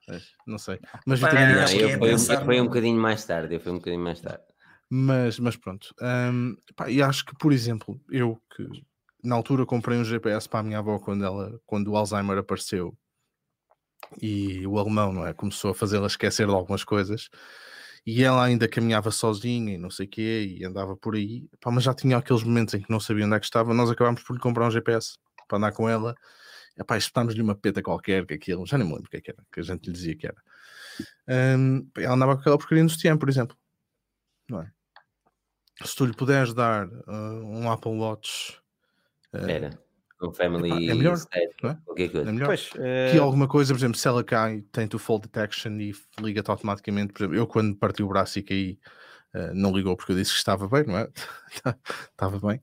Mas, 0.08 0.24
Não 0.46 0.58
sei. 0.58 0.80
Mas 1.06 1.20
vitamina 1.20 1.62
Não, 1.62 1.68
C. 1.68 1.78
que 1.78 1.84
eu 1.84 1.90
é 1.90 1.98
fui, 1.98 2.08
um- 2.16 2.54
eu 2.54 2.64
um 2.64 2.66
bocadinho 2.68 3.00
mais 3.00 3.26
tarde. 3.26 3.54
Eu 3.56 3.60
fui 3.60 3.72
um 3.72 3.76
bocadinho 3.76 4.02
mais 4.04 4.22
tarde. 4.22 4.44
Mas, 4.90 5.38
mas 5.40 5.58
pronto. 5.58 5.94
hum, 6.02 6.56
pá, 6.76 6.90
e 6.90 7.02
acho 7.02 7.26
que, 7.26 7.36
por 7.38 7.52
exemplo, 7.52 8.00
eu 8.10 8.40
que 8.56 8.64
na 9.24 9.36
altura 9.36 9.66
comprei 9.66 9.98
um 9.98 10.06
GPS 10.06 10.48
para 10.48 10.60
a 10.62 10.64
minha 10.64 10.80
avó 10.80 11.00
quando, 11.00 11.24
ela, 11.24 11.60
quando 11.66 11.92
o 11.92 11.98
Alzheimer 11.98 12.38
apareceu 12.38 12.98
e 14.22 14.66
o 14.68 14.78
alemão 14.78 15.12
não 15.12 15.26
é, 15.26 15.34
começou 15.34 15.72
a 15.72 15.76
fazê-la 15.76 16.08
esquecer 16.08 16.48
de 16.48 16.54
algumas 16.54 16.84
coisas 16.84 17.30
e 18.06 18.24
ela 18.24 18.44
ainda 18.44 18.68
caminhava 18.68 19.12
sozinha 19.12 19.74
e 19.74 19.78
não 19.78 19.90
sei 19.90 20.06
o 20.06 20.10
quê 20.10 20.58
e 20.58 20.64
andava 20.64 20.96
por 20.96 21.16
aí, 21.16 21.50
pá, 21.60 21.72
mas 21.72 21.84
já 21.84 21.94
tinha 21.94 22.18
aqueles 22.18 22.44
momentos 22.44 22.74
em 22.74 22.82
que 22.82 22.90
não 22.90 23.00
sabia 23.00 23.26
onde 23.26 23.36
é 23.36 23.40
que 23.40 23.46
estava, 23.46 23.74
nós 23.74 23.90
acabámos 23.90 24.24
por 24.24 24.34
lhe 24.34 24.40
comprar 24.40 24.68
um 24.68 24.72
GPS 24.72 25.18
para 25.48 25.58
andar 25.58 25.72
com 25.72 25.90
ela. 25.90 26.16
Epá, 26.78 26.98
espetámos-lhe 26.98 27.42
uma 27.42 27.56
peta 27.56 27.82
qualquer, 27.82 28.26
que 28.26 28.36
aquilo, 28.36 28.66
já 28.68 28.78
nem 28.78 28.86
me 28.86 28.94
lembro 28.94 29.08
o 29.08 29.10
que 29.10 29.18
é 29.18 29.22
que 29.22 29.32
era, 29.32 29.44
que 29.52 29.60
a 29.60 29.64
gente 29.64 29.88
lhe 29.88 29.94
dizia 29.94 30.16
que 30.16 30.28
era. 30.28 30.38
Hum, 31.58 31.90
ela 31.98 32.14
andava 32.14 32.36
com 32.36 32.42
aquela 32.42 32.58
porcaria 32.58 32.84
no 32.84 32.90
sutiã, 32.90 33.18
por 33.18 33.30
exemplo. 33.30 33.58
Não 34.50 34.62
é? 34.62 34.72
Se 35.84 35.96
tu 35.96 36.06
lhe 36.06 36.14
puderes 36.14 36.54
dar 36.54 36.88
ah, 37.08 37.42
um 37.44 37.72
Apple 37.72 37.92
Watch, 37.92 38.60
Era. 39.34 39.80
Um 40.22 40.34
family 40.34 40.90
é 40.90 40.96
melhor, 40.96 41.18
é? 41.64 41.78
é 42.28 42.32
melhor. 42.32 42.48
Pois, 42.48 42.72
eh, 42.76 43.10
que 43.12 43.18
alguma 43.20 43.48
coisa, 43.48 43.72
por 43.74 43.80
exemplo, 43.80 43.98
se 43.98 44.08
ela 44.08 44.24
cai, 44.24 44.62
tem 44.72 44.90
o 44.92 44.98
fall 44.98 45.20
detection 45.20 45.74
e 45.80 45.94
liga-te 46.20 46.50
automaticamente. 46.50 47.14
Por 47.14 47.22
exemplo, 47.24 47.38
eu 47.38 47.46
quando 47.46 47.76
parti 47.76 48.02
o 48.02 48.08
braço 48.08 48.40
e 48.40 48.44
caí, 48.44 48.80
eh, 49.34 49.52
não 49.54 49.72
ligou 49.76 49.96
porque 49.96 50.14
eu 50.14 50.16
disse 50.16 50.32
que 50.32 50.38
estava 50.38 50.68
bem, 50.68 50.86
não 50.88 50.98
é? 50.98 51.08
estava 52.12 52.40
bem. 52.40 52.60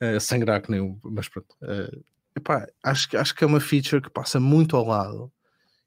Eh, 0.00 0.18
sangrar 0.18 0.60
que 0.60 0.70
nem 0.70 0.80
um, 0.80 0.98
mas 1.04 1.28
pronto. 1.28 1.54
Eh, 1.62 1.98
epá, 2.36 2.66
acho, 2.82 3.08
que- 3.08 3.16
acho 3.16 3.34
que 3.34 3.44
é 3.44 3.46
uma 3.46 3.60
feature 3.60 4.02
que 4.02 4.10
passa 4.10 4.40
muito 4.40 4.76
ao 4.76 4.84
lado 4.84 5.32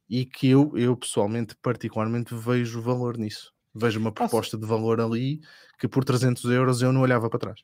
e 0.09 0.25
que 0.25 0.47
eu, 0.49 0.71
eu 0.77 0.95
pessoalmente, 0.95 1.55
particularmente, 1.61 2.33
vejo 2.33 2.81
valor 2.81 3.17
nisso. 3.17 3.53
Vejo 3.75 3.99
uma 3.99 4.11
proposta 4.11 4.57
de 4.57 4.65
valor 4.65 5.01
ali 5.01 5.41
que 5.77 5.87
por 5.87 6.05
300 6.05 6.45
euros 6.45 6.81
eu 6.81 6.93
não 6.93 7.01
olhava 7.01 7.29
para 7.29 7.39
trás. 7.39 7.59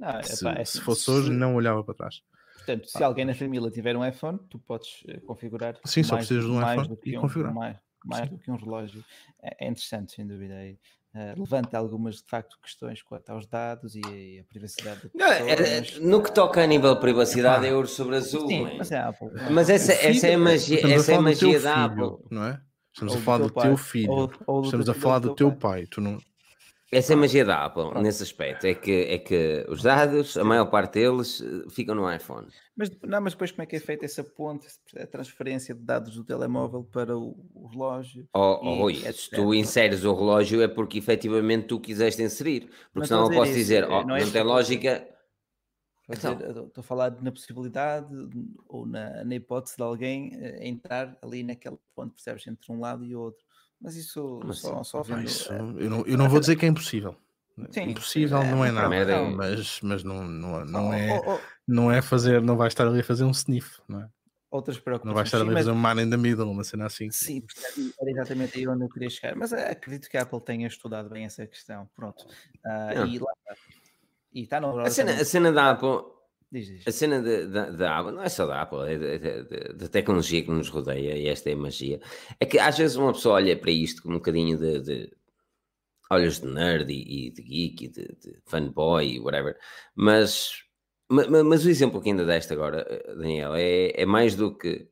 Não, 0.00 0.22
Se, 0.22 0.44
epá, 0.46 0.52
é 0.58 0.64
se 0.64 0.78
assim, 0.78 0.80
fosse 0.80 1.10
hoje, 1.10 1.26
se- 1.28 1.32
não 1.34 1.54
olhava 1.54 1.84
para 1.84 1.94
trás. 1.94 2.22
Portanto, 2.54 2.88
se 2.88 3.02
alguém 3.02 3.24
na 3.24 3.34
família 3.34 3.70
tiver 3.70 3.96
um 3.96 4.04
iPhone, 4.06 4.38
tu 4.50 4.58
podes 4.58 5.02
eh, 5.08 5.18
configurar 5.20 5.76
Sim, 5.84 6.02
só 6.02 6.14
mais, 6.14 6.26
precisas 6.26 6.44
de 6.50 6.50
um 6.56 6.60
mais 6.60 6.72
iPhone 6.72 6.88
do 6.88 6.96
que 6.96 7.10
e 7.10 7.16
um, 7.18 7.20
configurar. 7.20 7.54
mais, 7.54 7.76
mais 8.04 8.28
do 8.30 8.38
que 8.38 8.50
um 8.50 8.56
relógio. 8.56 9.04
É, 9.42 9.64
é 9.66 9.68
interessante, 9.68 10.12
sem 10.12 10.26
dúvida. 10.26 10.54
E, 10.66 10.78
eh, 11.14 11.34
levanta 11.36 11.78
algumas, 11.78 12.16
de 12.16 12.24
facto, 12.28 12.58
questões 12.62 13.02
quanto 13.02 13.30
aos 13.30 13.46
dados 13.46 13.94
e 13.96 14.38
a 14.40 14.44
privacidade 14.44 15.02
da 15.02 15.10
Não, 15.14 15.26
é- 15.32 15.50
é- 15.52 15.80
mas- 15.80 15.98
no 16.00 16.22
que 16.22 16.32
toca 16.32 16.62
a 16.62 16.66
nível 16.66 16.94
de 16.94 17.00
privacidade, 17.00 17.66
é 17.66 17.74
ouro 17.74 17.88
sobre 17.88 18.16
azul. 18.16 18.46
Sim, 18.48 18.76
mas 18.76 18.92
é 18.92 18.98
Apple. 18.98 19.28
Mas 19.50 19.70
essa, 19.70 19.92
essa 19.92 20.26
é 20.26 20.34
a 20.34 20.38
magia, 20.38 20.94
essa 20.94 21.12
é 21.12 21.14
a 21.14 21.18
do 21.18 21.24
teu 21.38 21.48
magia 21.50 21.60
da 21.60 21.74
filho, 21.74 22.04
Apple. 22.14 22.26
não 22.30 22.44
é? 22.44 22.60
Estamos 22.92 23.12
Ou 23.12 23.16
a 23.16 23.20
do 23.20 23.24
falar 23.24 23.38
teu 23.38 23.46
do 23.46 23.52
pai, 23.54 23.68
teu 23.68 23.76
filho. 23.76 24.10
ou- 24.12 24.18
ou 24.46 24.60
do 24.60 24.64
Estamos 24.66 24.86
teu 24.86 24.90
a 24.90 24.94
filho 24.94 25.02
falar 25.02 25.18
do 25.20 25.28
do 25.30 25.34
teu 25.34 25.50
teu 25.50 25.58
pai. 25.58 25.86
Tu 25.86 26.00
não... 26.00 26.18
Essa 26.92 27.12
é 27.12 27.14
a 27.14 27.18
magia 27.18 27.44
da 27.44 27.64
Apple, 27.64 28.02
nesse 28.02 28.24
aspecto. 28.24 28.66
É 28.66 28.74
que, 28.74 28.90
é 28.90 29.18
que 29.18 29.64
os 29.68 29.82
dados, 29.82 30.36
a 30.36 30.42
maior 30.42 30.66
parte 30.66 30.94
deles, 30.94 31.40
eh, 31.40 31.70
ficam 31.70 31.94
no 31.94 32.12
iPhone. 32.12 32.48
Mas, 32.76 32.90
não, 33.02 33.20
mas 33.20 33.32
depois 33.32 33.52
como 33.52 33.62
é 33.62 33.66
que 33.66 33.76
é 33.76 33.80
feita 33.80 34.04
essa 34.04 34.24
ponte, 34.24 34.66
a 34.96 35.06
transferência 35.06 35.72
de 35.72 35.82
dados 35.82 36.16
do 36.16 36.24
telemóvel 36.24 36.82
para 36.82 37.16
o, 37.16 37.36
o 37.54 37.68
relógio? 37.68 38.28
Oh, 38.34 38.58
oh, 38.60 38.90
se 38.90 39.30
tu 39.30 39.54
inseres 39.54 40.04
o 40.04 40.12
relógio 40.12 40.62
é 40.62 40.66
porque 40.66 40.98
efetivamente 40.98 41.68
tu 41.68 41.78
quiseste 41.78 42.22
inserir. 42.22 42.68
Porque 42.92 42.98
Não 43.00 43.04
senão 43.04 43.22
eu 43.30 43.38
posso 43.38 43.52
dizer 43.52 43.60
dizer, 43.60 43.82
isso, 43.84 43.92
oh, 43.92 44.00
não 44.00 44.06
não, 44.08 44.16
é 44.16 44.18
isso 44.18 44.26
que 44.26 44.32
tem 44.32 44.42
lógica. 44.42 45.08
Então. 46.08 46.32
Estou 46.32 46.80
a 46.80 46.82
falar 46.82 47.22
na 47.22 47.30
possibilidade 47.30 48.08
ou 48.66 48.84
na, 48.84 49.24
na 49.24 49.34
hipótese 49.36 49.76
de 49.76 49.82
alguém 49.84 50.32
eh, 50.34 50.66
entrar 50.66 51.16
ali 51.22 51.44
naquele 51.44 51.78
ponto, 51.94 52.14
percebes, 52.14 52.48
entre 52.48 52.72
um 52.72 52.80
lado 52.80 53.04
e 53.04 53.14
outro. 53.14 53.44
Mas 53.80 53.96
isso 53.96 54.38
Como 54.40 54.52
só, 54.52 54.84
só 54.84 55.02
vendo. 55.02 55.22
isso, 55.22 55.52
eh, 55.52 55.58
eu, 55.58 55.90
não, 55.90 56.06
eu 56.06 56.18
não 56.18 56.28
vou 56.28 56.38
dizer 56.40 56.56
que 56.56 56.66
é 56.66 56.68
impossível. 56.68 57.16
Sim, 57.70 57.90
impossível 57.90 58.40
sim, 58.40 58.48
não 58.50 58.64
é 58.64 58.68
é, 58.68 58.72
nada, 58.72 58.94
é- 59.12 59.30
mas, 59.30 59.80
mas 59.82 60.02
não, 60.04 60.24
não, 60.24 60.64
não, 60.64 60.92
é, 60.94 61.20
não 61.68 61.92
é 61.92 62.00
fazer, 62.00 62.40
não 62.40 62.56
vai 62.56 62.68
estar 62.68 62.86
ali 62.86 63.00
a 63.00 63.04
fazer 63.04 63.24
um 63.24 63.30
sniff, 63.32 63.80
não, 63.86 64.00
é? 64.02 64.08
outras 64.50 64.78
preocupações. 64.78 65.06
não 65.06 65.14
vai 65.14 65.24
estar 65.24 65.38
Sim, 65.38 65.42
ali 65.44 65.50
a 65.50 65.54
mas- 65.54 65.64
fazer 65.66 65.76
um 65.76 65.80
man 65.80 66.02
in 66.02 66.08
the 66.10 66.16
middle, 66.16 66.50
uma 66.50 66.64
cena 66.64 66.86
assim. 66.86 67.10
Sim, 67.10 67.42
era 68.00 68.10
exatamente 68.10 68.58
aí 68.58 68.66
onde 68.66 68.84
eu 68.84 68.88
queria 68.88 69.10
chegar. 69.10 69.36
Mas 69.36 69.52
eh, 69.52 69.70
acredito 69.72 70.08
que 70.08 70.16
a 70.16 70.22
Apple 70.22 70.40
tenha 70.40 70.66
estudado 70.66 71.10
bem 71.10 71.24
essa 71.24 71.46
questão. 71.46 71.88
Pronto. 71.94 72.26
Não. 72.64 73.06
e 73.06 73.18
lá 73.18 73.32
está. 73.38 73.54
E 74.32 74.42
está 74.42 74.60
no 74.60 74.78
A 74.80 74.90
cena, 74.90 75.12
a 75.12 75.24
cena 75.24 75.52
da 75.52 75.70
Apple, 75.72 76.02
Diz, 76.52 76.66
diz. 76.66 76.86
a 76.86 76.90
cena 76.90 77.22
da 77.22 77.98
Apple, 77.98 78.12
não 78.12 78.22
é 78.22 78.28
só 78.28 78.44
da 78.46 78.62
Apple, 78.62 78.78
é 78.88 79.42
da- 79.74 79.88
tecnologia 79.88 80.42
que 80.42 80.50
nos 80.50 80.68
rodeia, 80.68 81.16
e 81.16 81.28
esta 81.28 81.48
é 81.50 81.52
a 81.52 81.56
magia. 81.56 82.00
É 82.40 82.44
que 82.46 82.58
às 82.58 82.76
vezes 82.76 82.96
uma 82.96 83.12
pessoa 83.12 83.36
olha 83.36 83.56
para 83.56 83.70
isto 83.70 84.02
com 84.02 84.10
um 84.10 84.14
bocadinho 84.14 84.58
de, 84.58 84.80
de 84.80 85.12
olhos 86.10 86.40
de 86.40 86.46
nerd 86.48 86.90
e, 86.92 87.28
e 87.28 87.30
de 87.30 87.42
geek 87.42 87.84
e 87.84 87.88
de, 87.88 88.02
de 88.20 88.38
fanboy 88.46 89.06
e 89.06 89.20
whatever, 89.20 89.56
mas, 89.94 90.50
ma- 91.08 91.26
ma- 91.28 91.44
mas, 91.44 91.64
o 91.64 91.70
exemplo 91.70 92.00
que 92.00 92.08
ainda 92.10 92.24
deste 92.26 92.52
agora, 92.52 92.84
eh, 92.88 93.14
Daniel, 93.14 93.54
é, 93.54 93.92
é 94.02 94.04
mais 94.06 94.34
do 94.34 94.56
que 94.56 94.88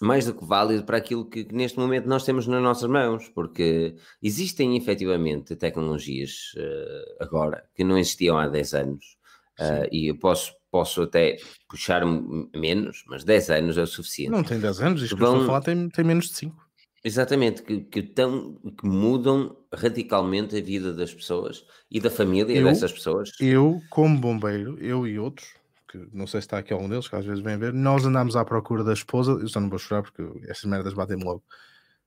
mais 0.00 0.26
do 0.26 0.34
que 0.34 0.44
válido 0.44 0.84
para 0.84 0.98
aquilo 0.98 1.24
que, 1.28 1.44
que 1.44 1.54
neste 1.54 1.78
momento 1.78 2.06
nós 2.08 2.24
temos 2.24 2.46
nas 2.46 2.62
nossas 2.62 2.88
mãos, 2.90 3.28
porque 3.28 3.94
existem 4.22 4.76
efetivamente 4.76 5.56
tecnologias 5.56 6.52
eh, 6.56 7.16
agora 7.20 7.68
que 7.74 7.84
não 7.84 7.96
existiam 7.96 8.36
há 8.36 8.48
10 8.48 8.74
anos, 8.74 9.16
eh, 9.58 9.88
e 9.92 10.06
eu 10.10 10.18
posso, 10.18 10.52
posso 10.70 11.02
até 11.02 11.36
puxar 11.68 12.02
menos, 12.54 13.04
mas 13.06 13.24
10 13.24 13.50
anos 13.50 13.76
é 13.78 13.82
o 13.82 13.86
suficiente. 13.86 14.30
Não 14.30 14.42
tem 14.42 14.58
10 14.58 14.80
anos, 14.80 15.02
isto 15.02 15.16
que 15.16 15.22
eu 15.22 15.26
estou 15.26 15.42
a 15.42 15.46
falar 15.46 15.60
tem, 15.62 15.88
tem 15.88 16.04
menos 16.04 16.28
de 16.28 16.34
5. 16.36 16.64
Exatamente, 17.04 17.62
que, 17.62 17.80
que, 17.82 18.02
tão, 18.02 18.54
que 18.54 18.86
mudam 18.86 19.56
radicalmente 19.72 20.56
a 20.56 20.60
vida 20.62 20.92
das 20.94 21.12
pessoas 21.12 21.64
e 21.90 22.00
da 22.00 22.10
família 22.10 22.56
Eu- 22.56 22.64
dessas 22.64 22.92
pessoas. 22.92 23.30
Eu, 23.38 23.82
como 23.90 24.18
bombeiro, 24.18 24.78
eu 24.80 25.06
e 25.06 25.18
outros, 25.18 25.52
que 25.86 25.98
não 26.14 26.26
sei 26.26 26.40
se 26.40 26.46
está 26.46 26.58
aqui 26.58 26.72
algum 26.72 26.88
deles, 26.88 27.06
que 27.06 27.14
às 27.14 27.26
vezes 27.26 27.44
vem 27.44 27.58
ver, 27.58 27.74
nós 27.74 28.06
andámos 28.06 28.36
à 28.36 28.44
procura 28.44 28.82
da 28.82 28.94
esposa, 28.94 29.32
eu 29.32 29.48
só 29.48 29.60
não 29.60 29.68
vou 29.68 29.78
chorar 29.78 30.02
porque 30.02 30.22
essas 30.48 30.64
merdas 30.64 30.94
batem-me 30.94 31.24
logo. 31.24 31.44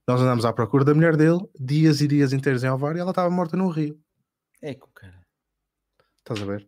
Nós 0.08 0.20
andámos 0.20 0.46
à 0.46 0.52
procura 0.54 0.84
da 0.84 0.96
mulher 0.96 1.16
dele, 1.16 1.40
dias 1.60 2.02
e 2.02 2.08
dias 2.08 2.34
inteiros 2.34 2.64
em 2.64 2.68
Alvar, 2.68 2.96
e 2.96 3.00
ela 3.00 3.12
estava 3.12 3.30
morta 3.30 3.56
no 3.56 3.70
rio. 3.70 4.00
É 4.64 4.74
que 4.74 4.84
o 4.84 4.90
cara. 4.96 5.22
Estás 6.18 6.42
a 6.42 6.46
ver? 6.46 6.68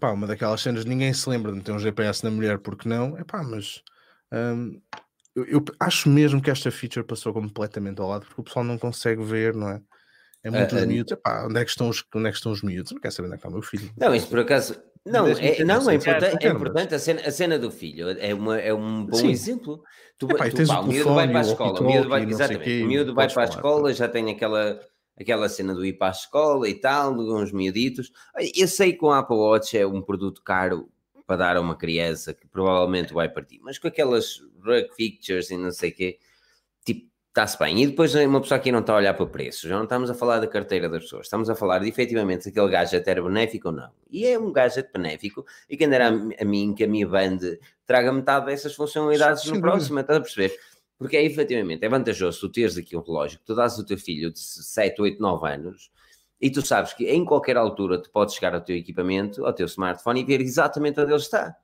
Pá, 0.00 0.10
uma 0.10 0.26
daquelas 0.26 0.60
cenas, 0.60 0.84
ninguém 0.84 1.12
se 1.12 1.28
lembra 1.28 1.50
de 1.52 1.58
meter 1.58 1.72
um 1.72 1.78
GPS 1.78 2.22
na 2.24 2.30
mulher, 2.30 2.58
porque 2.58 2.88
não? 2.88 3.16
É 3.16 3.24
pá, 3.24 3.42
mas 3.42 3.82
hum, 4.32 4.80
eu, 5.34 5.44
eu 5.46 5.64
acho 5.80 6.08
mesmo 6.08 6.40
que 6.40 6.50
esta 6.50 6.70
feature 6.70 7.04
passou 7.04 7.32
completamente 7.32 8.00
ao 8.00 8.08
lado, 8.08 8.26
porque 8.26 8.40
o 8.40 8.44
pessoal 8.44 8.64
não 8.64 8.78
consegue 8.78 9.22
ver, 9.22 9.54
não 9.54 9.70
é? 9.70 9.80
É 10.42 10.50
muitos 10.50 10.76
Ah, 10.76 10.82
ah, 10.82 10.86
miúdos. 10.86 11.12
Epá, 11.12 11.46
onde 11.46 11.60
é, 11.60 11.64
que 11.64 11.70
estão 11.70 11.88
os, 11.88 12.04
onde 12.14 12.28
é 12.28 12.30
que 12.30 12.36
estão 12.36 12.52
os 12.52 12.62
miúdos? 12.62 12.92
Não 12.92 13.00
quero 13.00 13.12
saber 13.14 13.26
onde 13.28 13.34
é 13.34 13.38
que 13.38 13.40
está 13.40 13.48
o 13.48 13.52
meu 13.52 13.62
filho. 13.62 13.90
Não, 13.96 14.14
isto 14.14 14.28
por 14.28 14.38
acaso. 14.40 14.80
Não, 15.04 15.26
é, 15.26 15.64
não, 15.64 15.76
é 15.88 15.94
sincero, 15.94 15.96
importante, 15.96 16.44
é 16.44 16.48
mas- 16.48 16.56
importante 16.56 16.94
a, 16.94 16.98
cena, 16.98 17.20
a 17.20 17.30
cena 17.30 17.58
do 17.58 17.70
filho. 17.70 18.10
É, 18.10 18.34
uma, 18.34 18.58
é 18.58 18.74
um 18.74 19.04
bom 19.06 19.18
Sim. 19.18 19.28
exemplo. 19.30 19.82
Tu, 20.18 20.26
Epá, 20.30 20.50
tu, 20.50 20.66
pá, 20.66 20.80
o 20.80 20.84
o 20.84 20.88
miúdo 20.88 21.14
vai 21.14 21.28
para 21.28 21.38
a 21.38 21.42
escola. 21.42 21.80
O 21.80 21.84
miúdo 21.86 22.08
vai, 22.08 22.22
exatamente, 22.24 22.82
o 22.82 22.86
miúdo 22.88 23.14
vai 23.14 23.28
para 23.28 23.42
a 23.42 23.44
escola, 23.44 23.92
já 23.92 24.08
tem 24.08 24.30
aquela, 24.30 24.80
aquela 25.18 25.48
cena 25.48 25.74
do 25.74 25.84
ir 25.84 25.94
para 25.94 26.08
a 26.08 26.10
escola 26.10 26.68
e 26.68 26.74
tal, 26.74 27.14
de 27.14 27.22
uns 27.22 27.52
miuditos. 27.52 28.12
Eu 28.54 28.68
sei 28.68 28.92
que 28.92 29.04
o 29.04 29.10
Apple 29.10 29.36
Watch 29.36 29.76
é 29.76 29.86
um 29.86 30.02
produto 30.02 30.42
caro 30.42 30.88
para 31.26 31.36
dar 31.36 31.56
a 31.56 31.60
uma 31.60 31.76
criança 31.76 32.32
que 32.32 32.46
provavelmente 32.46 33.12
vai 33.12 33.28
partir, 33.28 33.58
mas 33.60 33.78
com 33.78 33.88
aquelas 33.88 34.40
rug 34.64 34.88
features 34.94 35.50
e 35.50 35.56
não 35.56 35.72
sei 35.72 35.90
o 35.90 35.94
quê, 35.94 36.18
tipo, 36.84 37.08
está-se 37.28 37.58
bem. 37.58 37.82
E 37.82 37.86
depois 37.86 38.14
uma 38.14 38.40
pessoa 38.40 38.58
aqui 38.58 38.70
não 38.70 38.78
está 38.78 38.92
a 38.92 38.96
olhar 38.96 39.14
para 39.14 39.26
preços, 39.26 39.68
já 39.68 39.76
não 39.76 39.84
estamos 39.84 40.08
a 40.08 40.14
falar 40.14 40.38
da 40.38 40.46
carteira 40.46 40.88
das 40.88 41.02
pessoas, 41.02 41.26
estamos 41.26 41.50
a 41.50 41.56
falar 41.56 41.80
de 41.80 41.88
efetivamente 41.88 42.44
se 42.44 42.50
aquele 42.50 42.68
gadget 42.68 43.08
era 43.08 43.20
benéfico 43.20 43.68
ou 43.68 43.74
não. 43.74 43.90
E 44.08 44.24
é 44.24 44.38
um 44.38 44.52
gadget 44.52 44.88
benéfico 44.92 45.44
e 45.68 45.76
quem 45.76 45.88
dera 45.88 46.08
a, 46.10 46.42
a 46.42 46.44
mim 46.44 46.72
que 46.72 46.84
a 46.84 46.88
minha 46.88 47.08
band 47.08 47.38
traga 47.84 48.12
metade 48.12 48.46
dessas 48.46 48.74
funcionalidades 48.74 49.42
Sem 49.42 49.54
no 49.54 49.60
próximo, 49.60 49.98
estás 49.98 50.18
a 50.18 50.22
perceber? 50.22 50.56
Porque 50.98 51.16
é 51.16 51.24
efetivamente, 51.24 51.84
é 51.84 51.88
vantajoso 51.88 52.40
tu 52.40 52.48
teres 52.48 52.76
aqui 52.76 52.96
um 52.96 53.02
relógio 53.02 53.38
que 53.38 53.44
tu 53.44 53.54
dás 53.54 53.78
ao 53.78 53.84
teu 53.84 53.98
filho 53.98 54.32
de 54.32 54.38
7, 54.38 55.00
8, 55.00 55.20
9 55.20 55.48
anos 55.48 55.90
e 56.40 56.50
tu 56.50 56.64
sabes 56.64 56.92
que 56.92 57.06
em 57.06 57.24
qualquer 57.24 57.56
altura 57.56 58.00
tu 58.00 58.10
podes 58.10 58.34
chegar 58.34 58.54
ao 58.54 58.60
teu 58.60 58.76
equipamento, 58.76 59.44
ao 59.44 59.52
teu 59.52 59.66
smartphone 59.66 60.20
e 60.20 60.24
ver 60.24 60.40
exatamente 60.40 61.00
onde 61.00 61.12
ele 61.12 61.20
está. 61.20 61.56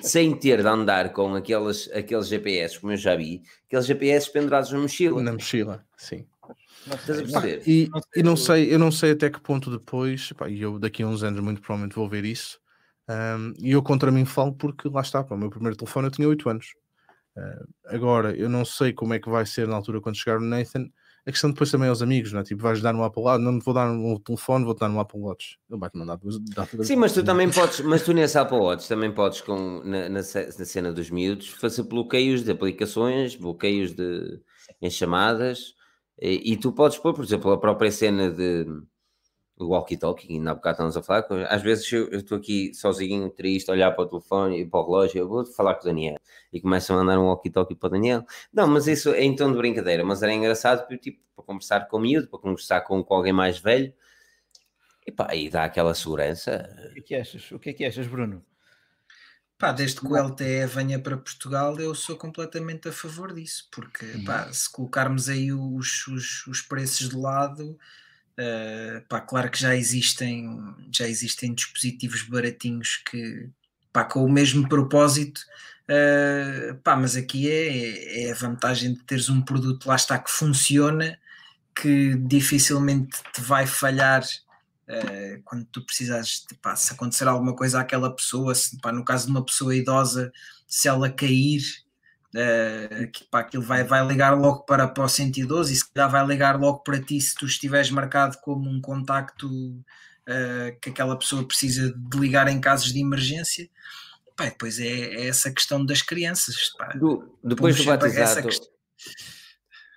Sem 0.00 0.34
ter 0.34 0.62
de 0.62 0.68
andar 0.68 1.12
com 1.12 1.34
aqueles, 1.34 1.90
aqueles 1.92 2.26
GPS, 2.26 2.80
como 2.80 2.92
eu 2.92 2.96
já 2.96 3.14
vi, 3.14 3.42
aqueles 3.66 3.86
GPS 3.86 4.32
pendurados 4.32 4.70
na 4.72 4.78
mochila. 4.78 5.22
Na 5.22 5.32
mochila, 5.32 5.86
sim. 5.96 6.26
Pá, 6.88 6.96
perceber? 6.98 7.62
e, 7.66 7.88
Não 7.88 8.00
sei 8.00 8.20
e 8.20 8.22
não 8.22 8.36
sei, 8.36 8.74
eu 8.74 8.78
não 8.78 8.92
sei 8.92 9.10
até 9.12 9.30
que 9.30 9.40
ponto 9.40 9.70
depois, 9.70 10.32
e 10.48 10.60
eu 10.60 10.78
daqui 10.78 11.02
a 11.02 11.06
uns 11.06 11.22
anos 11.22 11.40
muito 11.40 11.60
provavelmente 11.60 11.94
vou 11.94 12.08
ver 12.08 12.24
isso, 12.24 12.58
e 13.58 13.72
eu 13.72 13.82
contra 13.82 14.10
mim 14.10 14.24
falo 14.24 14.52
porque 14.52 14.88
lá 14.88 15.00
está, 15.00 15.22
pá, 15.22 15.34
o 15.34 15.38
meu 15.38 15.50
primeiro 15.50 15.76
telefone 15.76 16.08
eu 16.08 16.10
tinha 16.10 16.28
8 16.28 16.48
anos. 16.48 16.74
Uh, 17.36 17.68
agora, 17.86 18.34
eu 18.34 18.48
não 18.48 18.64
sei 18.64 18.92
como 18.92 19.12
é 19.14 19.18
que 19.18 19.28
vai 19.28 19.44
ser 19.44 19.68
na 19.68 19.76
altura 19.76 20.00
quando 20.00 20.16
chegar 20.16 20.38
o 20.38 20.40
Nathan. 20.40 20.88
A 21.26 21.32
questão 21.32 21.50
depois 21.50 21.70
também 21.70 21.88
aos 21.88 22.02
amigos, 22.02 22.32
não 22.32 22.40
é? 22.40 22.44
Tipo, 22.44 22.62
vais 22.62 22.80
dar 22.80 22.92
no 22.92 23.02
Apple 23.02 23.22
Watch, 23.22 23.42
não 23.42 23.58
vou 23.58 23.74
dar 23.74 23.90
um 23.90 24.16
telefone, 24.20 24.64
vou-te 24.64 24.78
dar 24.78 24.88
no 24.88 25.00
Apple 25.00 25.20
Watch. 25.20 25.58
Ele 25.68 25.80
vai-te 25.80 25.98
mandar 25.98 26.16
duas. 26.16 26.38
Sim, 26.86 26.96
mas 26.96 27.12
tu 27.12 27.24
também 27.24 27.50
podes, 27.50 27.80
mas 27.80 28.04
tu 28.04 28.12
nesse 28.12 28.38
Apple 28.38 28.56
Watch 28.56 28.88
também 28.88 29.12
podes, 29.12 29.40
com, 29.40 29.82
na, 29.84 30.08
na, 30.08 30.20
na 30.20 30.22
cena 30.22 30.92
dos 30.92 31.10
miúdos, 31.10 31.48
fazer 31.48 31.82
bloqueios 31.82 32.44
de 32.44 32.52
aplicações, 32.52 33.34
bloqueios 33.34 33.92
de, 33.92 34.40
em 34.80 34.88
chamadas, 34.88 35.74
e, 36.22 36.52
e 36.52 36.56
tu 36.56 36.72
podes 36.72 36.96
pôr, 36.96 37.12
por 37.12 37.24
exemplo, 37.24 37.50
a 37.50 37.58
própria 37.58 37.90
cena 37.90 38.30
de 38.30 38.64
o 39.58 39.68
walkie-talkie, 39.68 40.32
ainda 40.32 40.50
há 40.50 40.54
bocado 40.54 40.74
estamos 40.74 40.96
a 40.96 41.02
falar, 41.02 41.26
às 41.48 41.62
vezes 41.62 41.90
eu 41.90 42.10
estou 42.10 42.36
aqui 42.36 42.74
sozinho, 42.74 43.30
triste, 43.30 43.70
a 43.70 43.72
olhar 43.72 43.90
para 43.92 44.04
o 44.04 44.06
telefone 44.06 44.60
e 44.60 44.66
para 44.66 44.80
o 44.80 44.84
relógio, 44.84 45.18
eu 45.18 45.28
vou 45.28 45.46
falar 45.46 45.74
com 45.74 45.82
o 45.82 45.84
Daniel 45.84 46.18
e 46.52 46.60
começam 46.60 46.96
a 46.96 47.00
mandar 47.00 47.18
um 47.18 47.26
walkie-talkie 47.26 47.74
para 47.74 47.86
o 47.86 47.90
Daniel. 47.90 48.24
Não, 48.52 48.66
mas 48.66 48.86
isso 48.86 49.10
é 49.10 49.22
em 49.22 49.34
tom 49.34 49.50
de 49.50 49.58
brincadeira, 49.58 50.04
mas 50.04 50.22
era 50.22 50.32
engraçado 50.32 50.86
tipo, 50.98 51.20
para 51.34 51.44
conversar 51.44 51.88
com 51.88 51.96
o 51.96 52.00
miúdo, 52.00 52.28
para 52.28 52.38
conversar 52.38 52.82
com, 52.82 53.02
com 53.02 53.14
alguém 53.14 53.32
mais 53.32 53.58
velho 53.58 53.94
e 55.06 55.12
pá, 55.12 55.34
e 55.34 55.48
dá 55.48 55.64
aquela 55.64 55.94
segurança. 55.94 56.68
O 56.90 56.94
que 56.94 56.98
é 56.98 57.02
que 57.02 57.14
achas? 57.14 57.50
O 57.52 57.58
que 57.58 57.70
é 57.70 57.72
que 57.72 57.84
achas, 57.84 58.06
Bruno? 58.06 58.44
Pá, 59.56 59.72
desde 59.72 60.00
que 60.00 60.06
o 60.06 60.16
LTE 60.16 60.66
venha 60.66 60.98
para 60.98 61.16
Portugal, 61.16 61.78
eu 61.80 61.94
sou 61.94 62.16
completamente 62.16 62.88
a 62.88 62.92
favor 62.92 63.32
disso, 63.32 63.68
porque 63.72 64.04
pá, 64.26 64.52
se 64.52 64.70
colocarmos 64.70 65.30
aí 65.30 65.50
os, 65.50 66.06
os, 66.08 66.46
os 66.46 66.60
preços 66.60 67.08
de 67.08 67.16
lado, 67.16 67.78
Uh, 68.38 69.00
pá, 69.08 69.20
claro 69.20 69.50
que 69.50 69.58
já 69.58 69.74
existem, 69.74 70.46
já 70.92 71.08
existem 71.08 71.54
dispositivos 71.54 72.22
baratinhos 72.22 73.02
que 73.10 73.48
pá, 73.90 74.04
com 74.04 74.22
o 74.22 74.30
mesmo 74.30 74.68
propósito, 74.68 75.40
uh, 75.88 76.76
pá, 76.84 76.96
mas 76.96 77.16
aqui 77.16 77.50
é, 77.50 78.24
é 78.24 78.32
a 78.32 78.34
vantagem 78.34 78.92
de 78.92 79.02
teres 79.04 79.30
um 79.30 79.40
produto 79.40 79.86
lá 79.86 79.96
está 79.96 80.18
que 80.18 80.30
funciona, 80.30 81.18
que 81.74 82.14
dificilmente 82.16 83.22
te 83.32 83.40
vai 83.40 83.66
falhar 83.66 84.22
uh, 84.22 85.42
quando 85.42 85.64
tu 85.66 85.80
precisares, 85.80 86.44
pá, 86.60 86.76
se 86.76 86.92
acontecer 86.92 87.26
alguma 87.26 87.56
coisa 87.56 87.80
àquela 87.80 88.14
pessoa, 88.14 88.54
se, 88.54 88.78
pá, 88.80 88.92
no 88.92 89.02
caso 89.02 89.24
de 89.24 89.30
uma 89.30 89.44
pessoa 89.44 89.74
idosa, 89.74 90.30
se 90.68 90.88
ela 90.88 91.08
cair 91.08 91.62
Uh, 92.36 93.10
que, 93.10 93.24
pá, 93.24 93.40
aquilo 93.40 93.62
vai, 93.62 93.82
vai 93.82 94.06
ligar 94.06 94.38
logo 94.38 94.64
para, 94.64 94.86
para 94.86 95.04
o 95.04 95.08
112 95.08 95.72
e 95.72 95.76
se 95.76 95.90
calhar 95.90 96.10
vai 96.10 96.26
ligar 96.26 96.60
logo 96.60 96.80
para 96.80 97.00
ti 97.00 97.18
se 97.18 97.34
tu 97.34 97.46
estiveres 97.46 97.90
marcado 97.90 98.36
como 98.42 98.68
um 98.68 98.78
contacto 98.78 99.48
uh, 99.48 100.78
que 100.82 100.90
aquela 100.90 101.18
pessoa 101.18 101.46
precisa 101.46 101.94
de 101.96 102.18
ligar 102.18 102.46
em 102.48 102.60
casos 102.60 102.92
de 102.92 103.00
emergência. 103.00 103.70
Pá, 104.36 104.44
depois 104.44 104.78
é, 104.78 104.86
é, 104.86 105.28
essa 105.28 105.50
questão 105.50 105.82
das 105.82 106.02
crianças. 106.02 106.74
Pá. 106.76 106.88
Do, 106.88 107.38
depois 107.42 107.74
do 107.74 107.84
batizado, 107.84 108.48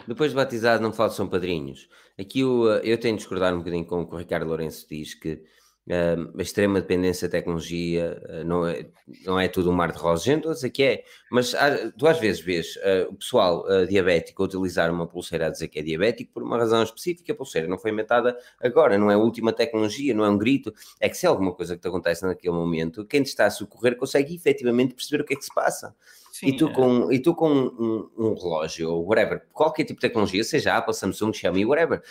depois 0.07 0.31
do 0.31 0.35
batizado 0.35 0.81
não 0.81 0.93
falo 0.93 1.11
são 1.11 1.27
padrinhos. 1.27 1.89
Aqui 2.17 2.39
eu, 2.39 2.67
eu 2.83 2.97
tenho 2.97 3.15
de 3.15 3.21
discordar 3.21 3.53
um 3.53 3.57
bocadinho 3.57 3.85
com 3.85 4.01
o 4.01 4.07
que 4.07 4.15
o 4.15 4.17
Ricardo 4.17 4.47
Lourenço 4.47 4.87
diz 4.89 5.13
que 5.13 5.43
a 5.89 6.41
extrema 6.41 6.79
dependência 6.81 7.27
da 7.27 7.31
tecnologia 7.31 8.21
uh, 8.29 8.43
não, 8.43 8.67
é, 8.67 8.85
não 9.25 9.39
é 9.39 9.47
tudo 9.47 9.71
um 9.71 9.73
mar 9.73 9.91
de 9.91 9.97
rosas, 9.97 10.23
gente, 10.23 10.47
a 10.47 10.53
dizer 10.53 10.69
que 10.69 10.83
é, 10.83 11.03
mas 11.31 11.55
há, 11.55 11.91
tu 11.91 12.07
às 12.07 12.19
vezes 12.19 12.41
vês 12.41 12.75
uh, 12.77 13.09
o 13.09 13.15
pessoal 13.15 13.65
diabético 13.87 14.43
utilizar 14.43 14.91
uma 14.91 15.07
pulseira 15.07 15.47
a 15.47 15.49
dizer 15.49 15.67
que 15.67 15.79
é 15.79 15.81
diabético 15.81 16.33
por 16.33 16.43
uma 16.43 16.57
razão 16.57 16.83
específica, 16.83 17.33
a 17.33 17.35
pulseira 17.35 17.67
não 17.67 17.77
foi 17.77 17.91
inventada 17.91 18.37
agora, 18.61 18.97
não 18.97 19.09
é 19.09 19.15
a 19.15 19.17
última 19.17 19.51
tecnologia, 19.51 20.13
não 20.13 20.25
é 20.25 20.29
um 20.29 20.37
grito, 20.37 20.73
é 20.99 21.09
que 21.09 21.17
se 21.17 21.25
é 21.25 21.29
alguma 21.29 21.53
coisa 21.53 21.75
que 21.75 21.81
te 21.81 21.87
acontece 21.87 22.25
naquele 22.25 22.53
momento, 22.53 23.05
quem 23.05 23.23
te 23.23 23.27
está 23.27 23.45
a 23.45 23.51
socorrer 23.51 23.95
consegue 23.95 24.35
efetivamente 24.35 24.93
perceber 24.93 25.23
o 25.23 25.25
que 25.25 25.33
é 25.33 25.37
que 25.37 25.45
se 25.45 25.53
passa. 25.53 25.95
Sim, 26.31 26.47
e, 26.47 26.57
tu 26.57 26.67
é. 26.67 26.73
com, 26.73 27.11
e 27.11 27.19
tu 27.19 27.35
com 27.35 27.51
um, 27.51 28.09
um 28.17 28.33
relógio 28.33 28.89
ou 28.89 29.05
whatever, 29.05 29.45
qualquer 29.51 29.83
tipo 29.83 29.99
de 29.99 30.07
tecnologia, 30.07 30.43
seja 30.43 30.77
Apple, 30.77 30.93
Samsung, 30.93 31.33
Xiaomi, 31.33 31.65
whatever, 31.65 32.01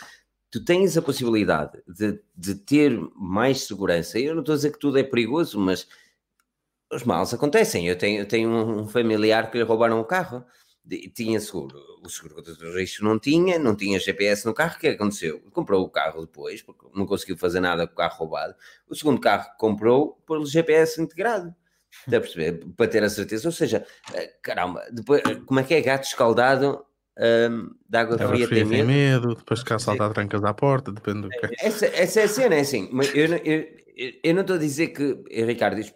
tu 0.51 0.63
tens 0.63 0.97
a 0.97 1.01
possibilidade 1.01 1.81
de, 1.87 2.19
de 2.35 2.55
ter 2.55 2.99
mais 3.15 3.61
segurança. 3.61 4.19
Eu 4.19 4.33
não 4.33 4.41
estou 4.41 4.53
a 4.53 4.55
dizer 4.55 4.71
que 4.71 4.79
tudo 4.79 4.97
é 4.97 5.03
perigoso, 5.03 5.59
mas 5.59 5.87
os 6.91 7.03
males 7.03 7.33
acontecem. 7.33 7.87
Eu 7.87 7.97
tenho, 7.97 8.21
eu 8.21 8.27
tenho 8.27 8.49
um 8.49 8.87
familiar 8.87 9.51
que 9.51 9.57
lhe 9.57 9.63
roubaram 9.63 9.99
o 9.99 10.05
carro, 10.05 10.43
tinha 11.13 11.39
seguro, 11.39 11.77
o 12.03 12.09
seguro 12.09 12.41
de 12.41 12.51
risco 12.71 13.03
não 13.03 13.19
tinha, 13.19 13.59
não 13.59 13.75
tinha 13.75 13.99
GPS 13.99 14.45
no 14.45 14.53
carro. 14.53 14.75
O 14.75 14.79
que 14.79 14.87
aconteceu? 14.87 15.39
Comprou 15.51 15.83
o 15.83 15.89
carro 15.89 16.21
depois, 16.21 16.61
porque 16.61 16.87
não 16.95 17.05
conseguiu 17.05 17.37
fazer 17.37 17.59
nada 17.59 17.85
com 17.85 17.93
o 17.93 17.97
carro 17.97 18.17
roubado. 18.17 18.55
O 18.87 18.95
segundo 18.95 19.21
carro 19.21 19.51
que 19.51 19.57
comprou 19.57 20.13
pelo 20.25 20.45
GPS 20.45 20.99
integrado. 21.01 21.53
Está 22.05 22.17
a 22.17 22.21
perceber? 22.21 22.65
Para 22.75 22.87
ter 22.87 23.03
a 23.03 23.09
certeza. 23.09 23.47
Ou 23.47 23.51
seja, 23.51 23.85
eh, 24.13 24.33
caramba, 24.41 24.83
depois, 24.91 25.21
como 25.45 25.59
é 25.59 25.63
que 25.63 25.73
é 25.73 25.81
gato 25.81 26.05
escaldado 26.05 26.83
um, 27.19 27.71
de 27.89 27.97
água 27.97 28.17
fria, 28.17 28.47
fria 28.47 28.65
tem 28.65 28.83
medo. 28.83 28.87
medo. 28.87 29.35
Depois 29.35 29.59
de 29.59 29.65
cá 29.65 29.77
saltar 29.77 30.13
trancas 30.13 30.43
à 30.43 30.53
porta, 30.53 30.91
depende 30.91 31.21
do 31.21 31.29
que 31.29 31.45
é. 31.45 31.49
Essa, 31.59 31.85
essa 31.87 32.21
é 32.21 32.23
a 32.23 32.27
cena, 32.27 32.55
é 32.55 32.61
assim. 32.61 32.87
Mas 32.93 33.13
eu, 33.13 33.27
eu, 33.37 33.67
eu 34.23 34.33
não 34.33 34.41
estou 34.41 34.55
a 34.55 34.59
dizer 34.59 34.87
que, 34.87 35.21
eh, 35.29 35.43
Ricardo, 35.43 35.79
isto, 35.79 35.93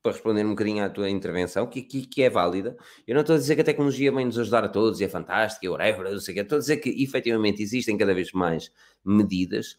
para 0.00 0.12
responder 0.12 0.46
um 0.46 0.50
bocadinho 0.50 0.84
à 0.84 0.88
tua 0.88 1.10
intervenção, 1.10 1.66
que, 1.66 1.82
que, 1.82 2.06
que, 2.06 2.22
é 2.22 2.30
válida, 2.30 2.76
eu 3.06 3.14
não 3.14 3.22
estou 3.22 3.34
a 3.34 3.38
dizer 3.38 3.56
que 3.56 3.62
a 3.62 3.64
tecnologia 3.64 4.12
vem 4.12 4.24
nos 4.24 4.38
ajudar 4.38 4.64
a 4.64 4.68
todos 4.68 5.00
e 5.00 5.04
é 5.04 5.08
fantástica, 5.08 5.66
e 5.66 5.68
whatever, 5.68 6.10
não 6.10 6.20
sei 6.20 6.32
o 6.32 6.34
que. 6.36 6.40
Estou 6.42 6.56
a 6.56 6.60
dizer 6.60 6.76
que 6.76 7.02
efetivamente 7.02 7.62
existem 7.62 7.98
cada 7.98 8.14
vez 8.14 8.32
mais 8.32 8.70
medidas 9.04 9.76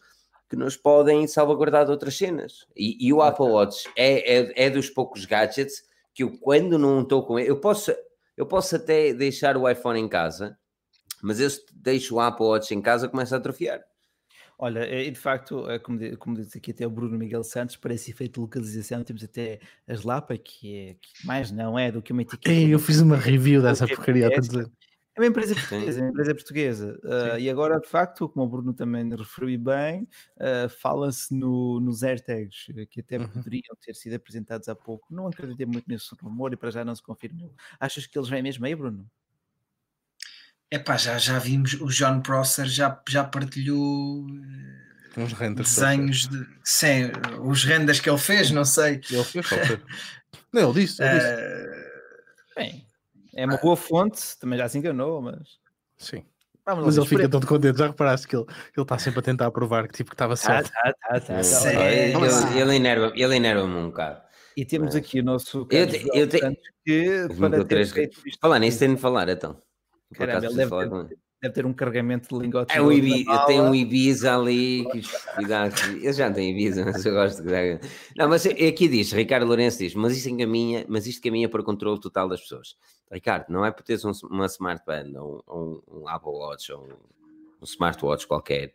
que 0.48 0.56
nos 0.56 0.76
podem 0.76 1.26
salvaguardar 1.26 1.86
de 1.86 1.90
outras 1.90 2.16
cenas. 2.16 2.66
E, 2.76 3.08
e 3.08 3.12
o 3.12 3.22
Apple 3.22 3.46
Watch 3.46 3.88
é, 3.96 4.40
é, 4.40 4.66
é 4.66 4.70
dos 4.70 4.90
poucos 4.90 5.24
gadgets 5.24 5.82
que 6.14 6.22
eu, 6.22 6.38
quando 6.38 6.78
não 6.78 7.00
estou 7.00 7.24
com 7.24 7.38
ele, 7.38 7.48
eu 7.48 7.58
posso, 7.58 7.90
eu 8.36 8.44
posso 8.44 8.76
até 8.76 9.14
deixar 9.14 9.56
o 9.56 9.66
iPhone 9.66 9.98
em 9.98 10.06
casa 10.06 10.58
mas 11.22 11.40
eu 11.40 11.48
deixo 11.72 12.16
o 12.16 12.20
Apple 12.20 12.44
Watch 12.44 12.74
em 12.74 12.82
casa 12.82 13.08
começa 13.08 13.36
a 13.36 13.38
atrofiar. 13.38 13.80
Olha, 14.58 14.88
e 14.88 15.10
de 15.10 15.18
facto, 15.18 15.68
é 15.68 15.78
como, 15.78 15.98
como 16.18 16.36
diz 16.36 16.54
aqui 16.54 16.70
até 16.70 16.86
o 16.86 16.90
Bruno 16.90 17.18
Miguel 17.18 17.42
Santos, 17.42 17.74
para 17.76 17.94
esse 17.94 18.10
efeito 18.10 18.34
de 18.34 18.40
localização, 18.40 19.02
temos 19.02 19.24
até 19.24 19.58
as 19.88 20.04
Lapa, 20.04 20.36
que, 20.36 20.76
é, 20.76 20.94
que 20.94 21.26
mais 21.26 21.50
não 21.50 21.78
é 21.78 21.90
do 21.90 22.00
que 22.00 22.12
uma 22.12 22.22
etiqueta. 22.22 22.52
Ei, 22.52 22.72
eu 22.72 22.78
fiz 22.78 23.00
uma 23.00 23.16
review 23.16 23.60
dessa 23.60 23.88
porcaria, 23.88 24.28
a 24.28 24.40
dizer. 24.40 24.70
É 25.14 25.20
uma 25.20 25.26
empresa 25.26 25.54
portuguesa, 25.54 25.98
é 25.98 26.02
uma 26.02 26.10
empresa 26.10 26.34
portuguesa. 26.34 27.00
Uh, 27.02 27.38
e 27.38 27.50
agora, 27.50 27.78
de 27.78 27.88
facto, 27.88 28.28
como 28.28 28.46
o 28.46 28.48
Bruno 28.48 28.72
também 28.72 29.08
referiu 29.10 29.58
bem, 29.58 30.08
uh, 30.36 30.68
fala-se 30.80 31.34
no, 31.34 31.80
nos 31.80 32.02
AirTags, 32.02 32.66
que 32.88 33.00
até 33.00 33.18
uhum. 33.18 33.28
poderiam 33.28 33.76
ter 33.80 33.94
sido 33.94 34.14
apresentados 34.14 34.68
há 34.68 34.74
pouco. 34.74 35.12
Não 35.12 35.26
acreditei 35.26 35.66
muito 35.66 35.86
nesse 35.86 36.14
rumor 36.22 36.52
e 36.52 36.56
para 36.56 36.70
já 36.70 36.84
não 36.84 36.94
se 36.94 37.02
confirmou. 37.02 37.52
Achas 37.78 38.06
que 38.06 38.16
eles 38.16 38.28
vêm 38.28 38.42
mesmo 38.42 38.64
aí, 38.64 38.74
Bruno? 38.74 39.06
Epá, 40.72 40.96
já, 40.96 41.18
já 41.18 41.38
vimos, 41.38 41.74
o 41.74 41.88
John 41.88 42.22
Prosser 42.22 42.64
já, 42.64 42.98
já 43.06 43.22
partilhou 43.22 44.26
uns 45.18 45.32
renders 45.34 45.74
desenhos 45.74 46.26
de. 46.26 46.46
Sim, 46.64 47.12
os 47.42 47.62
renders 47.62 48.00
que 48.00 48.08
ele 48.08 48.16
fez, 48.16 48.50
não 48.50 48.64
sei. 48.64 49.02
Ele 49.10 49.22
fez, 49.22 49.46
Não, 50.50 50.70
ele 50.70 50.80
disse. 50.80 51.02
Ele 51.02 51.12
disse. 51.12 51.28
Uh... 51.28 52.56
Bem, 52.56 52.86
é 53.34 53.44
uma 53.44 53.58
boa 53.58 53.76
fonte, 53.76 54.18
também 54.40 54.58
já 54.58 54.66
se 54.66 54.78
enganou, 54.78 55.20
mas. 55.20 55.58
Sim. 55.98 56.24
Vamos 56.64 56.86
mas 56.86 56.96
ele 56.96 57.06
fica 57.06 57.28
todo 57.28 57.46
contente, 57.46 57.76
já 57.76 57.88
reparaste 57.88 58.26
que 58.26 58.36
ele 58.36 58.46
está 58.78 58.98
sempre 58.98 59.18
a 59.18 59.22
tentar 59.22 59.50
provar 59.50 59.86
que 59.88 59.94
tipo 59.94 60.08
que 60.08 60.14
estava 60.14 60.36
certo. 60.36 60.70
Ah, 60.74 60.94
tá, 60.94 61.20
tá, 61.20 61.20
tá, 61.20 61.84
ele, 61.92 62.58
ele, 62.58 62.76
enerva, 62.76 63.12
ele 63.14 63.36
enerva-me 63.36 63.74
um 63.74 63.86
bocado. 63.88 64.22
E 64.56 64.64
temos 64.64 64.94
mas... 64.94 64.96
aqui 64.96 65.20
o 65.20 65.24
nosso. 65.24 65.66
Eu, 65.70 65.86
te, 65.86 66.08
eu 66.14 66.26
te... 66.26 66.38
que. 66.82 67.28
Para 67.38 67.62
ter 67.62 68.10
Falar 68.40 68.58
nisso, 68.58 68.78
tenho 68.78 68.94
de 68.94 69.00
falar 69.02 69.28
então. 69.28 69.60
Caramba, 70.12 70.46
ele 70.46 70.54
deve 70.54 70.70
ter, 70.70 71.18
deve 71.42 71.54
ter, 71.54 71.66
um 71.66 71.72
carregamento 71.72 72.28
de 72.28 72.42
lingotes. 72.42 72.76
É 72.76 72.80
um 72.80 72.92
Ibiza, 72.92 73.46
tenho 73.46 73.64
um 73.64 73.74
Ibiza 73.74 74.36
ali, 74.36 74.86
que 74.92 75.02
cuidado, 75.34 75.74
eu 76.02 76.12
já 76.12 76.28
não 76.28 76.34
tenho 76.34 76.50
Ibiza, 76.50 76.84
mas 76.84 77.04
eu 77.04 77.12
gosto 77.12 77.42
de. 77.42 77.80
Não, 78.16 78.28
mas 78.28 78.46
aqui 78.46 78.88
diz, 78.88 79.12
Ricardo 79.12 79.46
Lourenço 79.46 79.78
diz, 79.78 79.94
mas 79.94 80.16
isto 80.16 80.28
encaminha, 80.28 80.84
mas 80.88 81.06
isto 81.06 81.22
caminha 81.22 81.48
para 81.48 81.60
o 81.60 81.64
controle 81.64 82.00
total 82.00 82.28
das 82.28 82.40
pessoas. 82.40 82.76
Ricardo, 83.10 83.46
não 83.50 83.64
é 83.64 83.70
por 83.70 83.82
teres 83.82 84.04
um, 84.04 84.12
uma 84.30 84.46
smart 84.46 84.82
band 84.86 85.12
ou 85.20 85.44
um, 85.48 86.00
um, 86.00 86.08
Apple 86.08 86.30
Watch 86.30 86.72
ou 86.72 86.82
um, 86.82 86.92
um 87.60 87.64
smartwatch 87.64 88.26
qualquer 88.26 88.74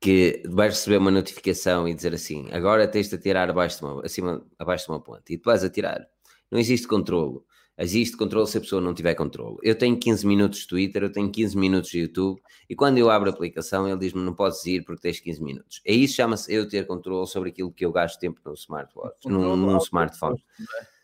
que 0.00 0.42
vais 0.46 0.74
receber 0.74 0.98
uma 0.98 1.10
notificação 1.10 1.88
e 1.88 1.94
dizer 1.94 2.12
assim, 2.12 2.46
agora 2.52 2.86
tens 2.86 3.08
de 3.08 3.16
tirar 3.16 3.48
abaixo 3.48 3.78
de 3.78 3.84
uma, 3.84 4.04
acima, 4.04 4.44
abaixo 4.58 4.84
de 4.84 4.90
uma 4.90 5.00
ponte 5.00 5.32
e 5.32 5.38
tu 5.38 5.44
vais 5.44 5.64
a 5.64 5.70
tirar. 5.70 6.06
Não 6.50 6.58
existe 6.58 6.86
controlo 6.86 7.42
existe 7.78 8.16
controle 8.16 8.46
se 8.46 8.58
a 8.58 8.60
pessoa 8.60 8.80
não 8.80 8.94
tiver 8.94 9.14
controle. 9.14 9.56
Eu 9.62 9.74
tenho 9.74 9.98
15 9.98 10.26
minutos 10.26 10.60
de 10.60 10.68
Twitter, 10.68 11.02
eu 11.02 11.12
tenho 11.12 11.30
15 11.30 11.56
minutos 11.56 11.90
de 11.90 12.00
YouTube 12.00 12.40
e 12.68 12.74
quando 12.74 12.98
eu 12.98 13.10
abro 13.10 13.28
a 13.28 13.32
aplicação 13.32 13.88
ele 13.88 13.98
diz-me 13.98 14.22
não 14.22 14.34
podes 14.34 14.64
ir 14.66 14.84
porque 14.84 15.02
tens 15.02 15.20
15 15.20 15.42
minutos. 15.42 15.80
É 15.84 15.92
isso 15.92 16.14
chama-se 16.14 16.52
eu 16.52 16.68
ter 16.68 16.86
controle 16.86 17.26
sobre 17.26 17.50
aquilo 17.50 17.72
que 17.72 17.84
eu 17.84 17.92
gasto 17.92 18.18
tempo 18.18 18.40
no 18.44 18.54
smartwatch, 18.54 19.28
num, 19.28 19.56
num 19.56 19.78
smartphone. 19.78 20.42
É? 20.80 20.94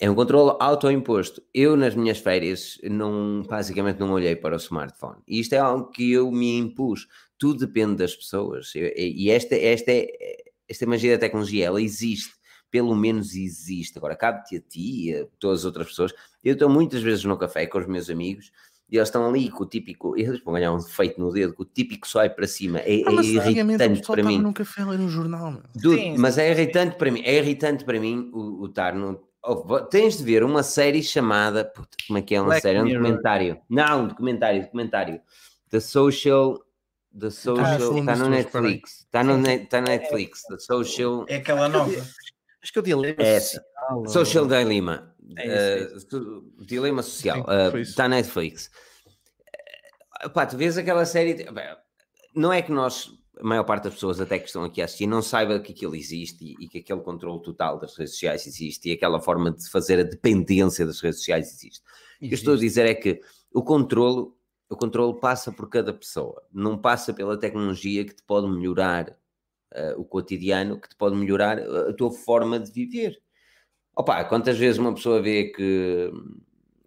é 0.00 0.10
um 0.10 0.14
controle 0.14 0.56
autoimposto. 0.58 1.42
Eu, 1.52 1.76
nas 1.76 1.94
minhas 1.94 2.18
férias, 2.18 2.78
não, 2.82 3.42
basicamente 3.42 4.00
não 4.00 4.10
olhei 4.12 4.34
para 4.34 4.54
o 4.54 4.58
smartphone. 4.58 5.20
E 5.28 5.38
isto 5.38 5.52
é 5.52 5.58
algo 5.58 5.90
que 5.90 6.10
eu 6.10 6.30
me 6.32 6.56
impus. 6.56 7.06
Tudo 7.38 7.66
depende 7.66 7.96
das 7.96 8.16
pessoas. 8.16 8.72
E 8.74 9.30
esta, 9.30 9.54
esta, 9.54 9.90
é, 9.92 10.36
esta 10.66 10.86
magia 10.86 11.12
da 11.12 11.20
tecnologia, 11.20 11.66
ela 11.66 11.82
existe 11.82 12.32
pelo 12.70 12.94
menos 12.94 13.34
existe. 13.34 13.98
Agora, 13.98 14.14
cabe-te 14.16 14.56
a 14.56 14.60
ti 14.60 15.08
e 15.10 15.14
a 15.14 15.26
todas 15.38 15.60
as 15.60 15.64
outras 15.64 15.88
pessoas. 15.88 16.12
Eu 16.42 16.54
estou 16.54 16.68
muitas 16.68 17.02
vezes 17.02 17.24
no 17.24 17.36
café 17.36 17.66
com 17.66 17.78
os 17.78 17.86
meus 17.86 18.08
amigos 18.08 18.52
e 18.90 18.96
eles 18.96 19.08
estão 19.08 19.26
ali 19.28 19.48
com 19.50 19.62
o 19.62 19.66
típico, 19.66 20.16
eles 20.18 20.42
vão 20.42 20.54
ganhar 20.54 20.72
um 20.72 20.78
defeito 20.78 21.20
no 21.20 21.30
dedo, 21.32 21.54
com 21.54 21.62
o 21.62 21.66
típico 21.66 22.08
só 22.08 22.28
para 22.28 22.46
cima. 22.46 22.80
É, 22.80 23.02
Ah, 23.06 23.12
é 23.20 23.24
irritante 23.24 24.02
para 24.02 24.22
mim. 24.22 24.38
num 24.38 24.52
café 24.52 24.84
um 24.84 25.08
jornal. 25.08 25.62
Dude, 25.76 25.96
Sim, 26.00 26.18
mas 26.18 26.34
sim, 26.34 26.40
é 26.40 26.44
sim. 26.54 26.60
irritante 26.60 26.96
para 26.96 27.10
mim, 27.10 27.22
é 27.24 27.36
irritante 27.38 27.84
para 27.84 28.00
mim 28.00 28.30
o, 28.32 28.62
o 28.62 28.66
estar 28.66 28.94
no. 28.94 29.22
oh, 29.44 29.80
tens 29.80 30.18
de 30.18 30.24
ver 30.24 30.42
uma 30.42 30.62
série 30.64 31.02
chamada. 31.04 31.64
puta, 31.64 31.96
como 32.06 32.18
é 32.18 32.22
que 32.22 32.34
é 32.34 32.40
uma 32.40 32.48
Black 32.48 32.62
série? 32.62 32.78
É 32.78 32.82
um 32.82 32.88
documentário. 32.88 33.60
Não, 33.68 34.02
um 34.04 34.08
documentário, 34.08 34.62
documentário. 34.62 35.20
The 35.70 35.78
Social. 35.78 36.58
The 37.16 37.30
Social. 37.30 37.78
falando 37.78 37.98
Está 38.00 38.12
disso 38.12 38.24
no. 38.24 38.30
Netflix. 38.30 38.90
Está 39.00 39.24
no, 39.24 39.36
net, 39.38 39.66
tá 39.66 39.80
no 39.80 39.86
Netflix. 39.86 40.42
The 40.42 40.58
Social. 40.58 41.24
É 41.28 41.36
aquela 41.36 41.68
nova. 41.68 41.92
Acho 42.62 42.72
que 42.72 42.78
eu 42.78 42.82
dilema 42.82 43.14
É, 43.22 43.40
social. 43.40 44.06
Social 44.08 44.44
ou- 44.44 44.50
Dilemma. 44.50 45.14
É 45.36 45.82
isso, 45.84 46.00
su- 46.10 46.52
dilema 46.66 47.02
social. 47.02 47.38
Sim, 47.38 47.44
Eh, 47.48 47.70
foi 47.70 47.80
isso. 47.82 47.90
Está 47.92 48.08
na 48.08 48.16
Netflix. 48.16 48.70
Eh, 50.22 50.28
pá, 50.28 50.46
tu 50.46 50.56
vês 50.56 50.76
aquela 50.76 51.04
série. 51.06 51.34
bem, 51.34 51.76
Não 52.34 52.52
é 52.52 52.62
que 52.62 52.70
nós, 52.70 53.10
a 53.38 53.42
maior 53.44 53.64
parte 53.64 53.84
das 53.84 53.94
pessoas 53.94 54.20
até 54.20 54.38
que 54.38 54.46
estão 54.46 54.62
aqui 54.64 54.80
a 54.82 54.84
assistir, 54.84 55.06
não 55.06 55.22
saiba 55.22 55.58
que 55.60 55.72
aquilo 55.72 55.96
existe 55.96 56.44
e, 56.44 56.64
e 56.64 56.68
que 56.68 56.78
aquele 56.78 57.00
controle 57.00 57.42
total 57.42 57.78
das 57.78 57.96
redes 57.96 58.12
sociais 58.14 58.46
existe 58.46 58.88
e 58.88 58.92
aquela 58.92 59.20
forma 59.20 59.50
de 59.50 59.68
fazer 59.70 59.98
a 59.98 60.02
dependência 60.04 60.84
das 60.86 61.00
redes 61.00 61.18
sociais 61.18 61.48
existe. 61.52 61.80
O 62.16 62.26
que 62.28 62.34
eu 62.34 62.34
estou 62.34 62.54
a 62.54 62.58
dizer 62.58 62.86
é 62.86 62.94
que 62.94 63.20
o 63.52 63.62
controlo, 63.62 64.36
o 64.68 64.76
controlo 64.76 65.18
passa 65.18 65.50
por 65.50 65.68
cada 65.68 65.92
pessoa, 65.92 66.42
não 66.52 66.76
passa 66.78 67.12
pela 67.14 67.36
tecnologia 67.38 68.04
que 68.04 68.14
te 68.14 68.22
pode 68.22 68.46
melhorar 68.48 69.16
eh, 69.72 69.94
o 69.96 70.04
cotidiano, 70.04 70.80
que 70.80 70.88
te 70.88 70.96
pode 70.96 71.16
melhorar 71.16 71.58
a 71.58 71.92
tua 71.92 72.10
forma 72.12 72.58
de 72.58 72.70
viver. 72.70 73.20
Opa, 73.94 74.24
quantas 74.24 74.58
vezes 74.58 74.78
uma 74.78 74.94
pessoa 74.94 75.20
vê 75.20 75.44
que 75.44 76.10
hum, 76.12 76.40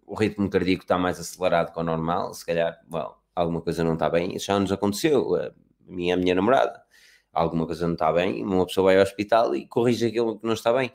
o 0.06 0.14
ritmo 0.14 0.50
cardíaco 0.50 0.82
está 0.82 0.98
mais 0.98 1.18
acelerado 1.18 1.72
que 1.72 1.78
o 1.78 1.82
normal, 1.82 2.34
se 2.34 2.44
calhar, 2.44 2.78
well, 2.92 3.16
alguma 3.34 3.60
coisa 3.60 3.84
não 3.84 3.94
está 3.94 4.10
bem, 4.10 4.34
isso 4.36 4.46
já 4.46 4.58
nos 4.58 4.72
aconteceu, 4.72 5.34
a 5.36 5.52
minha 5.86 6.14
a 6.14 6.18
minha 6.18 6.34
namorada, 6.34 6.82
alguma 7.32 7.66
coisa 7.66 7.86
não 7.86 7.94
está 7.94 8.12
bem, 8.12 8.42
uma 8.42 8.66
pessoa 8.66 8.86
vai 8.86 8.96
ao 8.96 9.02
hospital 9.02 9.54
e 9.54 9.66
corrige 9.66 10.06
aquilo 10.06 10.38
que 10.38 10.46
não 10.46 10.54
está 10.54 10.72
bem. 10.72 10.92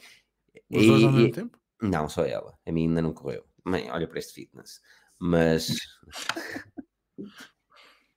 Os 0.69 0.85
dois 0.85 1.03
ao 1.03 1.11
mesmo 1.11 1.31
tempo? 1.31 1.59
não, 1.81 2.09
só 2.09 2.25
ela. 2.25 2.57
A 2.65 2.71
mim 2.71 2.87
ainda 2.87 3.01
não 3.01 3.13
correu. 3.13 3.43
Mãe, 3.63 3.89
olha 3.89 4.07
para 4.07 4.19
este 4.19 4.33
fitness. 4.33 4.81
Mas. 5.17 5.75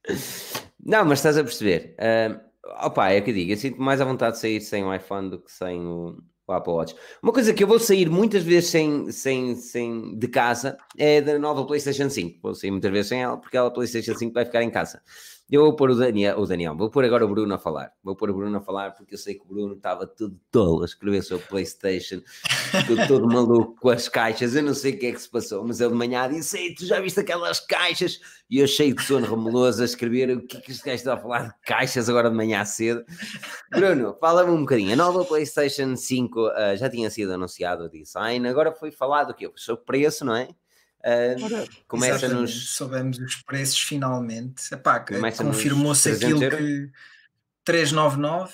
não, 0.84 1.04
mas 1.04 1.18
estás 1.18 1.38
a 1.38 1.44
perceber. 1.44 1.94
Ah, 1.98 2.40
opa, 2.64 3.10
é 3.10 3.20
o 3.20 3.24
que 3.24 3.30
eu 3.30 3.34
digo. 3.34 3.52
Eu 3.52 3.56
sinto 3.56 3.80
mais 3.80 4.00
à 4.00 4.04
vontade 4.04 4.36
de 4.36 4.40
sair 4.40 4.60
sem 4.60 4.84
o 4.84 4.94
iPhone 4.94 5.30
do 5.30 5.38
que 5.38 5.50
sem 5.50 5.80
o, 5.80 6.16
o 6.46 6.52
Apple 6.52 6.72
Watch. 6.72 6.94
Uma 7.22 7.32
coisa 7.32 7.52
que 7.52 7.62
eu 7.62 7.68
vou 7.68 7.78
sair 7.78 8.08
muitas 8.08 8.42
vezes 8.42 8.70
sem, 8.70 9.10
sem, 9.10 9.56
sem, 9.56 10.18
de 10.18 10.28
casa 10.28 10.76
é 10.96 11.20
da 11.20 11.38
nova 11.38 11.64
PlayStation 11.66 12.08
5. 12.08 12.38
Vou 12.42 12.54
sair 12.54 12.70
muitas 12.70 12.90
vezes 12.90 13.08
sem 13.08 13.22
ela 13.22 13.36
porque 13.36 13.56
ela, 13.56 13.68
a 13.68 13.70
PlayStation 13.70 14.14
5, 14.14 14.32
vai 14.32 14.44
ficar 14.44 14.62
em 14.62 14.70
casa. 14.70 15.02
Eu 15.50 15.62
vou 15.62 15.76
pôr 15.76 15.90
o 15.90 15.94
Daniel, 15.94 16.38
o 16.38 16.46
Daniel, 16.46 16.74
vou 16.74 16.90
pôr 16.90 17.04
agora 17.04 17.26
o 17.26 17.28
Bruno 17.28 17.54
a 17.54 17.58
falar. 17.58 17.92
Vou 18.02 18.16
pôr 18.16 18.30
o 18.30 18.34
Bruno 18.34 18.56
a 18.56 18.60
falar 18.60 18.92
porque 18.92 19.14
eu 19.14 19.18
sei 19.18 19.34
que 19.34 19.42
o 19.42 19.48
Bruno 19.48 19.74
estava 19.74 20.06
tudo 20.06 20.40
tolo 20.50 20.82
a 20.82 20.86
escrever 20.86 21.22
sobre 21.22 21.44
PlayStation, 21.46 22.22
ficou 22.70 23.06
todo 23.06 23.26
maluco 23.28 23.78
com 23.78 23.90
as 23.90 24.08
caixas. 24.08 24.54
Eu 24.54 24.62
não 24.62 24.72
sei 24.72 24.94
o 24.94 24.98
que 24.98 25.06
é 25.06 25.12
que 25.12 25.20
se 25.20 25.28
passou, 25.28 25.62
mas 25.66 25.80
ele 25.80 25.90
de 25.90 25.96
manhã 25.96 26.26
disse: 26.28 26.56
Ei, 26.56 26.74
tu 26.74 26.86
já 26.86 27.00
viste 27.00 27.20
aquelas 27.20 27.60
caixas? 27.60 28.18
E 28.48 28.60
eu 28.60 28.66
cheio 28.66 28.94
de 28.94 29.02
sono 29.02 29.26
remeloso 29.26 29.82
a 29.82 29.84
escrever 29.84 30.30
o 30.36 30.46
que 30.46 30.56
é 30.56 30.60
que 30.60 30.72
este 30.72 30.84
gajo 30.84 30.96
está 30.96 31.14
a 31.14 31.18
falar 31.18 31.48
de 31.48 31.54
caixas 31.66 32.08
agora 32.08 32.30
de 32.30 32.36
manhã 32.36 32.64
cedo. 32.64 33.04
Bruno, 33.70 34.16
fala-me 34.20 34.52
um 34.52 34.60
bocadinho. 34.60 34.94
A 34.94 34.96
nova 34.96 35.24
PlayStation 35.24 35.96
5 35.96 36.46
ah, 36.46 36.76
já 36.76 36.88
tinha 36.88 37.10
sido 37.10 37.32
anunciado 37.32 37.84
o 37.84 37.90
design, 37.90 38.48
agora 38.48 38.72
foi 38.72 38.90
falado 38.90 39.30
o 39.30 39.34
quê? 39.34 39.50
Sobre 39.56 39.82
o 39.82 39.84
preço, 39.84 40.24
não 40.24 40.34
é? 40.34 40.48
Ah, 41.04 41.34
começa 41.88 42.26
Exatamente, 42.26 42.40
nos. 42.40 42.70
Soubemos 42.70 43.18
os 43.18 43.36
preços 43.36 43.80
finalmente. 43.80 44.68
Começa 45.14 45.44
confirmou-se 45.44 46.10
300 46.10 46.42
aquilo 46.42 46.56
que 46.56 46.90
399 47.64 48.52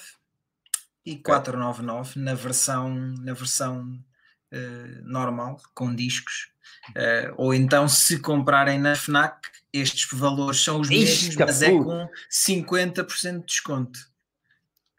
e 1.05 1.17
499 1.17 2.19
na 2.21 2.35
versão, 2.35 2.91
na 3.21 3.33
versão 3.33 3.99
eh, 4.51 5.01
normal, 5.03 5.61
com 5.75 5.95
discos. 5.95 6.51
Eh, 6.95 7.33
ou 7.37 7.53
então, 7.53 7.89
se 7.89 8.19
comprarem 8.19 8.79
na 8.79 8.95
FNAC, 8.95 9.49
estes 9.73 10.09
valores 10.11 10.63
são 10.63 10.81
os 10.81 10.89
mesmos, 10.89 11.29
Ixi, 11.29 11.39
mas 11.39 11.63
é 11.63 11.71
com 11.71 12.09
50% 12.31 13.41
de 13.41 13.47
desconto. 13.47 14.08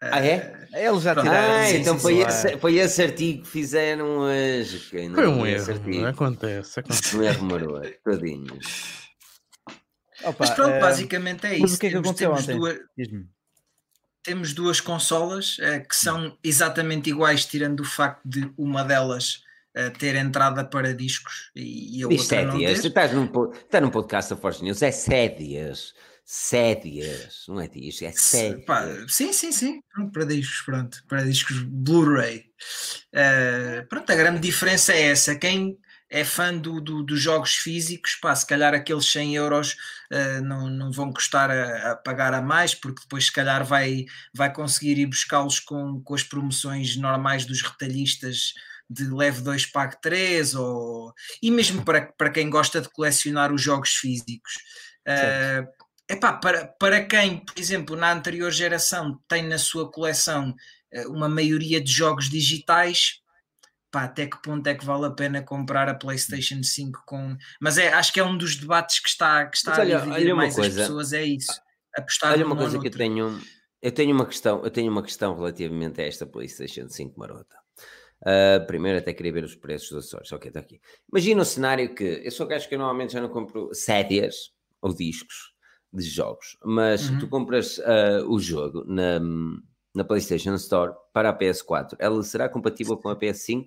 Ah, 0.02 0.26
é? 0.26 0.68
Eles 0.74 1.02
já 1.02 1.14
tiraram. 1.16 1.60
Ah, 1.62 1.66
sim, 1.66 1.78
então 1.78 1.96
sim, 1.96 2.02
foi, 2.02 2.20
esse, 2.20 2.58
foi 2.58 2.76
esse 2.76 3.02
artigo 3.02 3.44
que 3.44 3.50
fizeram 3.50 4.20
hoje. 4.20 4.80
que 4.90 5.08
não 5.10 5.16
Foi 5.16 5.28
um 5.28 5.46
esse 5.46 5.70
erro. 5.72 5.80
artigo. 5.80 6.06
Acontece, 6.06 6.80
acontece. 6.80 7.18
Um 7.18 7.24
erro 7.24 7.44
maroto, 7.46 7.92
tadinhos. 8.04 9.10
Opa, 10.24 10.36
Mas 10.40 10.50
pronto, 10.52 10.72
eh, 10.74 10.80
basicamente 10.80 11.46
é 11.48 11.54
isso. 11.54 11.62
mas 11.62 11.74
o 11.76 11.80
que 11.80 11.88
é 11.88 11.90
que 11.90 11.96
Temos- 11.96 12.08
aconteceu 12.10 12.30
temos 12.30 12.44
ontem? 12.44 12.58
duas- 12.58 12.80
diz-me. 12.98 13.26
temos 14.24 14.54
duas 14.54 14.82
consolas 14.82 15.58
eh, 15.62 15.80
que 15.80 15.96
são 15.96 16.38
exatamente 16.44 17.10
iguais, 17.10 17.46
tirando 17.46 17.80
o 17.82 17.86
facto 17.86 18.22
de 18.26 18.52
uma 18.58 18.84
delas 18.84 19.42
eh, 19.76 19.90
ter 19.92 20.16
entrada 20.16 20.64
para 20.66 20.94
discos 20.94 21.52
e, 21.56 22.00
e 22.00 22.04
a 22.04 22.08
Diz 22.08 22.22
outra 22.22 22.44
não 22.46 22.52
sédias. 22.54 22.82
Ter. 22.82 22.88
estás 22.90 23.14
num, 23.14 23.28
po- 23.28 23.52
estás 23.54 23.82
num 23.84 23.90
podcast 23.92 24.30
da 24.34 24.38
Force 24.38 24.62
News. 24.64 24.82
É 24.82 24.92
sédias. 24.92 25.94
Sédias. 26.32 27.46
Não 27.48 27.60
é 27.60 27.68
disco, 27.68 28.06
é 28.06 28.12
sédias. 28.12 28.64
Pá, 28.64 28.84
sim, 29.08 29.34
sim, 29.34 29.52
sim. 29.52 29.82
Pronto, 29.92 30.12
para 30.12 30.26
discos, 30.26 30.62
pronto. 30.62 31.04
Para 31.08 31.24
discos 31.24 31.58
Blu-ray. 31.64 32.46
Eh, 33.12 33.84
pronto, 33.90 34.12
a 34.12 34.16
grande 34.16 34.40
diferença 34.40 34.94
é 34.94 35.08
essa. 35.08 35.36
Quem 35.36 35.76
é 36.08 36.24
fã 36.24 36.56
do, 36.56 36.80
do- 36.80 37.02
dos 37.02 37.20
jogos 37.20 37.56
físicos, 37.56 38.14
pá, 38.22 38.36
se 38.36 38.46
calhar 38.46 38.76
aqueles 38.76 39.06
100 39.12 39.36
euros 39.38 39.76
eh, 40.12 40.40
não, 40.42 40.70
não 40.70 40.92
vão 40.92 41.12
custar 41.12 41.50
a, 41.50 41.94
a 41.94 41.96
pagar 41.96 42.36
a 42.36 42.42
mais, 42.44 42.76
porque 42.76 43.02
depois 43.02 43.26
se 43.26 43.32
calhar 43.32 43.66
vai, 43.66 44.06
vai 44.32 44.54
conseguir 44.54 45.00
ir 45.00 45.08
buscá-los 45.08 45.60
com, 45.60 46.00
com 46.04 46.14
as 46.14 46.22
promoções 46.22 46.96
normais 46.96 47.44
dos 47.44 47.64
retalhistas 47.64 48.54
de 48.88 49.06
leve 49.10 49.42
2 49.42 49.66
pague 49.66 50.00
3 50.00 50.54
ou 50.54 51.12
e 51.42 51.50
mesmo 51.50 51.84
para, 51.84 52.02
para 52.14 52.30
quem 52.30 52.52
gosta 52.52 52.82
de 52.82 52.90
colecionar 52.90 53.52
os 53.52 53.64
jogos 53.64 53.96
físicos. 53.96 54.54
Eh, 55.08 55.64
epá, 56.10 56.34
para, 56.34 56.68
para 56.68 57.06
quem, 57.06 57.44
por 57.46 57.58
exemplo, 57.60 57.96
na 57.96 58.12
anterior 58.12 58.52
geração 58.52 59.20
tem 59.28 59.44
na 59.44 59.58
sua 59.58 59.90
coleção 59.92 60.54
eh, 60.92 61.08
uma 61.08 61.30
maioria 61.30 61.80
de 61.82 61.92
jogos 61.92 62.30
digitais, 62.30 63.22
pá, 63.92 64.04
até 64.06 64.26
que 64.28 64.42
ponto 64.42 64.66
é 64.68 64.76
que 64.76 64.86
vale 64.86 65.06
a 65.06 65.12
pena 65.12 65.42
comprar 65.44 65.88
a 65.88 65.94
PlayStation 65.94 66.62
5 66.64 67.04
com. 67.06 67.38
Mas 67.62 67.78
é, 67.78 67.94
acho 67.94 68.12
que 68.12 68.20
é 68.20 68.24
um 68.24 68.38
dos 68.38 68.56
debates 68.56 69.00
que 69.00 69.10
está, 69.10 69.46
que 69.46 69.58
está 69.58 69.80
olha- 69.80 69.98
a 69.98 70.02
dividir 70.02 70.26
olha 70.26 70.36
mais 70.36 70.56
coisa. 70.56 70.70
as 70.82 70.88
pessoas, 70.88 71.14
é 71.14 71.24
isso. 71.24 71.52
Apostar 71.96 72.34
Olha 72.34 72.46
uma 72.46 72.56
coisa 72.56 72.72
que 72.72 72.78
eu 72.78 72.82
noutro. 72.84 72.98
tenho. 72.98 73.42
Eu 73.82 73.92
tenho 73.94 74.14
uma 74.14 74.26
questão, 74.26 74.62
eu 74.64 74.70
tenho 74.70 74.92
uma 74.92 75.02
questão 75.02 75.36
relativamente 75.36 76.02
a 76.02 76.06
esta 76.06 76.26
PlayStation 76.26 76.90
5 76.90 77.18
marota. 77.18 77.56
Ah, 78.26 78.60
primeiro 78.68 78.98
até 79.00 79.14
queria 79.14 79.32
ver 79.32 79.44
os 79.46 79.56
preços 79.56 79.90
dos 79.90 80.00
acessórios. 80.00 80.32
Ok, 80.34 80.50
está 80.50 80.60
aqui. 80.60 80.82
Imagina 81.10 81.42
o 81.42 81.46
cenário 81.46 81.96
que 81.96 82.04
eu 82.04 82.30
sou 82.32 82.46
gajo 82.46 82.68
que 82.68 82.76
eu 82.76 82.80
normalmente 82.80 83.14
já 83.14 83.22
não 83.22 83.30
compro 83.30 83.74
séries 83.74 84.52
ou 84.82 84.94
discos 84.94 85.49
de 85.94 86.04
jogos, 86.04 86.58
mas 86.64 87.10
Uhum. 87.10 87.20
tu 87.20 87.28
compras 87.28 87.80
ah, 87.80 88.24
o 88.28 88.40
jogo 88.40 88.84
na, 88.86 89.20
na 89.96 90.04
PlayStation 90.04 90.54
Store 90.56 90.94
para 91.14 91.30
a 91.30 91.38
PS4, 91.38 91.96
ela 92.00 92.22
será 92.24 92.48
compatível 92.50 92.98
com 92.98 93.10
a 93.10 93.16
PS5? 93.16 93.66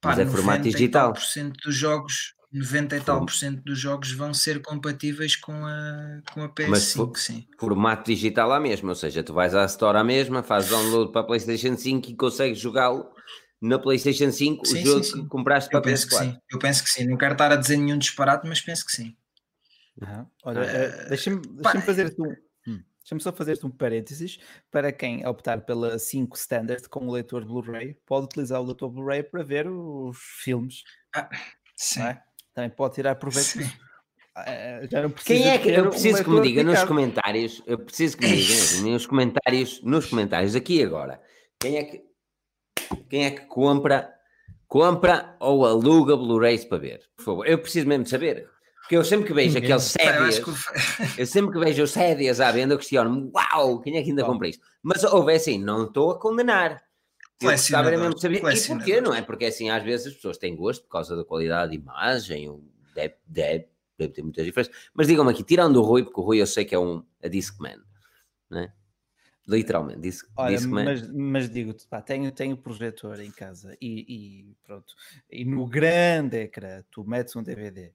Pá, 0.00 0.10
Mas 0.10 0.18
é 0.18 0.26
formato 0.26 0.58
90 0.58 0.68
e 0.68 0.72
digital. 0.72 1.02
tal 1.06 1.12
por 1.14 1.22
cento 1.22 1.56
dos 1.64 1.74
jogos, 1.74 2.34
90 2.52 2.96
e 2.96 3.00
tal 3.00 3.20
por 3.24 3.32
cento 3.34 3.62
dos 3.64 3.78
jogos 3.78 4.12
vão 4.12 4.32
ser 4.34 4.60
compatíveis 4.62 5.34
com 5.36 5.52
a, 5.66 6.20
com 6.32 6.42
a 6.42 6.48
PS5, 6.48 6.68
Mas 6.68 7.20
sim. 7.22 7.46
Formato 7.58 8.04
digital 8.10 8.52
à 8.52 8.60
mesma, 8.60 8.90
ou 8.90 8.94
seja, 8.94 9.22
tu 9.22 9.32
vais 9.32 9.54
à 9.54 9.64
Store 9.64 9.96
à 9.98 10.04
mesma, 10.04 10.42
fazes 10.42 10.70
download 10.70 11.10
para 11.12 11.22
a 11.22 11.24
PlayStation 11.24 11.76
5 11.76 12.10
e 12.10 12.16
consegues 12.16 12.58
jogá-lo 12.58 13.06
na 13.62 13.78
PlayStation 13.78 14.30
5, 14.30 14.66
Sim, 14.66 14.82
o 14.82 14.86
jogo 14.86 15.04
sim, 15.04 15.12
sim. 15.12 15.22
que 15.22 15.28
compraste 15.28 15.70
para 15.70 15.78
Eu 15.78 15.80
a 15.80 15.84
penso 15.84 16.06
que 16.08 16.14
PS4. 16.14 16.18
sim, 16.18 16.38
eu 16.52 16.58
penso 16.58 16.84
que 16.84 16.90
sim. 16.90 17.06
Não 17.06 17.16
quero 17.16 17.32
estar 17.32 17.50
a 17.50 17.56
dizer 17.56 17.76
nenhum 17.78 17.96
disparate, 17.98 18.46
mas 18.46 18.60
penso 18.60 18.84
que 18.84 18.92
sim. 18.92 19.16
Aham. 20.02 20.26
Olha, 20.44 20.60
Ah, 20.60 20.64
eh, 20.64 21.08
deixa-me 21.08 21.40
deixa 21.40 21.80
fazer-te 21.80 22.20
um. 22.20 22.34
hum, 22.66 22.82
Deixa-me 23.00 23.20
só 23.20 23.32
fazer-te 23.32 23.66
um 23.66 23.70
parênteses. 23.70 24.38
Para 24.70 24.90
quem 24.92 25.26
optar 25.26 25.60
pela 25.62 25.98
5 25.98 26.36
Standard 26.36 26.88
com 26.88 27.06
o 27.06 27.12
leitor 27.12 27.44
Blu-ray, 27.44 27.94
pode 28.06 28.26
utilizar 28.26 28.60
o 28.60 28.64
leitor 28.64 28.90
Blu-ray 28.90 29.22
para 29.22 29.42
ver 29.42 29.68
os 29.68 30.16
filmes. 30.42 30.82
Sim. 31.76 32.00
Não 32.00 32.06
é? 32.06 32.22
Também 32.54 32.70
pode 32.70 32.94
tirar 32.94 33.14
proveito 33.16 33.46
Sim. 33.46 33.58
disso. 33.60 33.84
Ah, 34.36 34.80
Já 34.90 35.02
não 35.02 35.10
Quem 35.10 35.48
é 35.48 35.58
que 35.58 35.70
eu 35.70 35.84
um 35.84 35.90
preciso 35.90 36.24
que 36.24 36.30
me 36.30 36.40
diga 36.40 36.64
nos 36.64 36.82
comentários, 36.82 37.62
eu 37.66 37.78
preciso 37.78 38.16
que 38.16 38.26
me 38.26 38.36
digam 38.36 38.82
nos 38.90 39.06
comentários, 39.06 39.82
nos 39.82 40.06
comentários 40.06 40.56
aqui 40.56 40.82
agora, 40.82 41.22
quem 41.60 41.76
é 41.76 41.84
que 41.84 42.04
quem 43.08 43.24
é 43.26 43.30
que 43.30 43.46
compra 43.46 44.12
compra 44.66 45.36
ou 45.38 45.64
aluga 45.64 46.16
Blu-rays 46.16 46.64
para 46.64 46.78
ver? 46.78 47.00
Por 47.16 47.24
favor, 47.24 47.46
eu 47.46 47.58
preciso 47.58 47.86
mesmo 47.86 48.06
saber. 48.06 48.50
Porque 48.84 48.96
eu 48.96 49.04
sempre 49.04 49.26
que 49.26 49.32
vejo 49.32 49.54
Ninguém. 49.54 49.72
aqueles 49.72 49.96
acho 49.96 50.44
que 50.44 50.50
eu 51.22 51.26
sempre 51.26 51.52
que 51.52 51.58
vejo 51.58 51.82
os 51.82 51.90
séries 51.90 52.38
à 52.38 52.52
venda, 52.52 52.74
eu 52.74 52.78
questiono-me, 52.78 53.30
uau, 53.34 53.80
quem 53.80 53.96
é 53.96 54.02
que 54.02 54.10
ainda 54.10 54.22
Bom. 54.22 54.32
compra 54.32 54.48
isto? 54.48 54.62
Mas 54.82 55.02
houve 55.04 55.32
assim, 55.32 55.58
não 55.58 55.84
estou 55.84 56.10
a 56.10 56.20
condenar. 56.20 56.82
eu 57.40 57.50
gostava 57.50 57.90
mesmo 57.90 58.18
saber. 58.18 58.44
E 58.44 58.60
porquê, 58.68 59.00
não 59.00 59.14
é? 59.14 59.22
Porque 59.22 59.46
assim, 59.46 59.70
às 59.70 59.82
vezes 59.82 60.08
as 60.08 60.14
pessoas 60.14 60.36
têm 60.36 60.54
gosto 60.54 60.82
por 60.84 60.90
causa 60.90 61.16
da 61.16 61.24
qualidade 61.24 61.70
de 61.70 61.78
imagem, 61.78 62.62
deve, 62.94 63.14
deve, 63.26 63.68
deve 63.98 64.12
ter 64.12 64.22
muitas 64.22 64.44
diferenças. 64.44 64.74
Mas 64.92 65.06
digam-me 65.06 65.30
aqui, 65.30 65.42
tirando 65.42 65.76
o 65.76 65.82
Rui, 65.82 66.04
porque 66.04 66.20
o 66.20 66.22
Rui 66.22 66.42
eu 66.42 66.46
sei 66.46 66.66
que 66.66 66.74
é 66.74 66.78
um 66.78 67.02
a 67.22 67.28
Discman, 67.28 67.80
né? 68.50 68.70
Literalmente, 69.46 70.00
Disc, 70.00 70.26
Olha, 70.36 70.56
Discman. 70.56 70.84
mas, 70.84 71.10
mas 71.10 71.50
digo-te, 71.50 71.86
pá, 71.86 72.00
tenho, 72.00 72.30
tenho 72.32 72.56
projetor 72.56 73.20
em 73.20 73.30
casa 73.30 73.76
e, 73.80 74.04
e 74.08 74.56
pronto. 74.62 74.94
E 75.30 75.44
no 75.44 75.66
grande 75.66 76.38
ecrã, 76.38 76.82
tu 76.90 77.04
metes 77.04 77.36
um 77.36 77.42
DVD, 77.42 77.92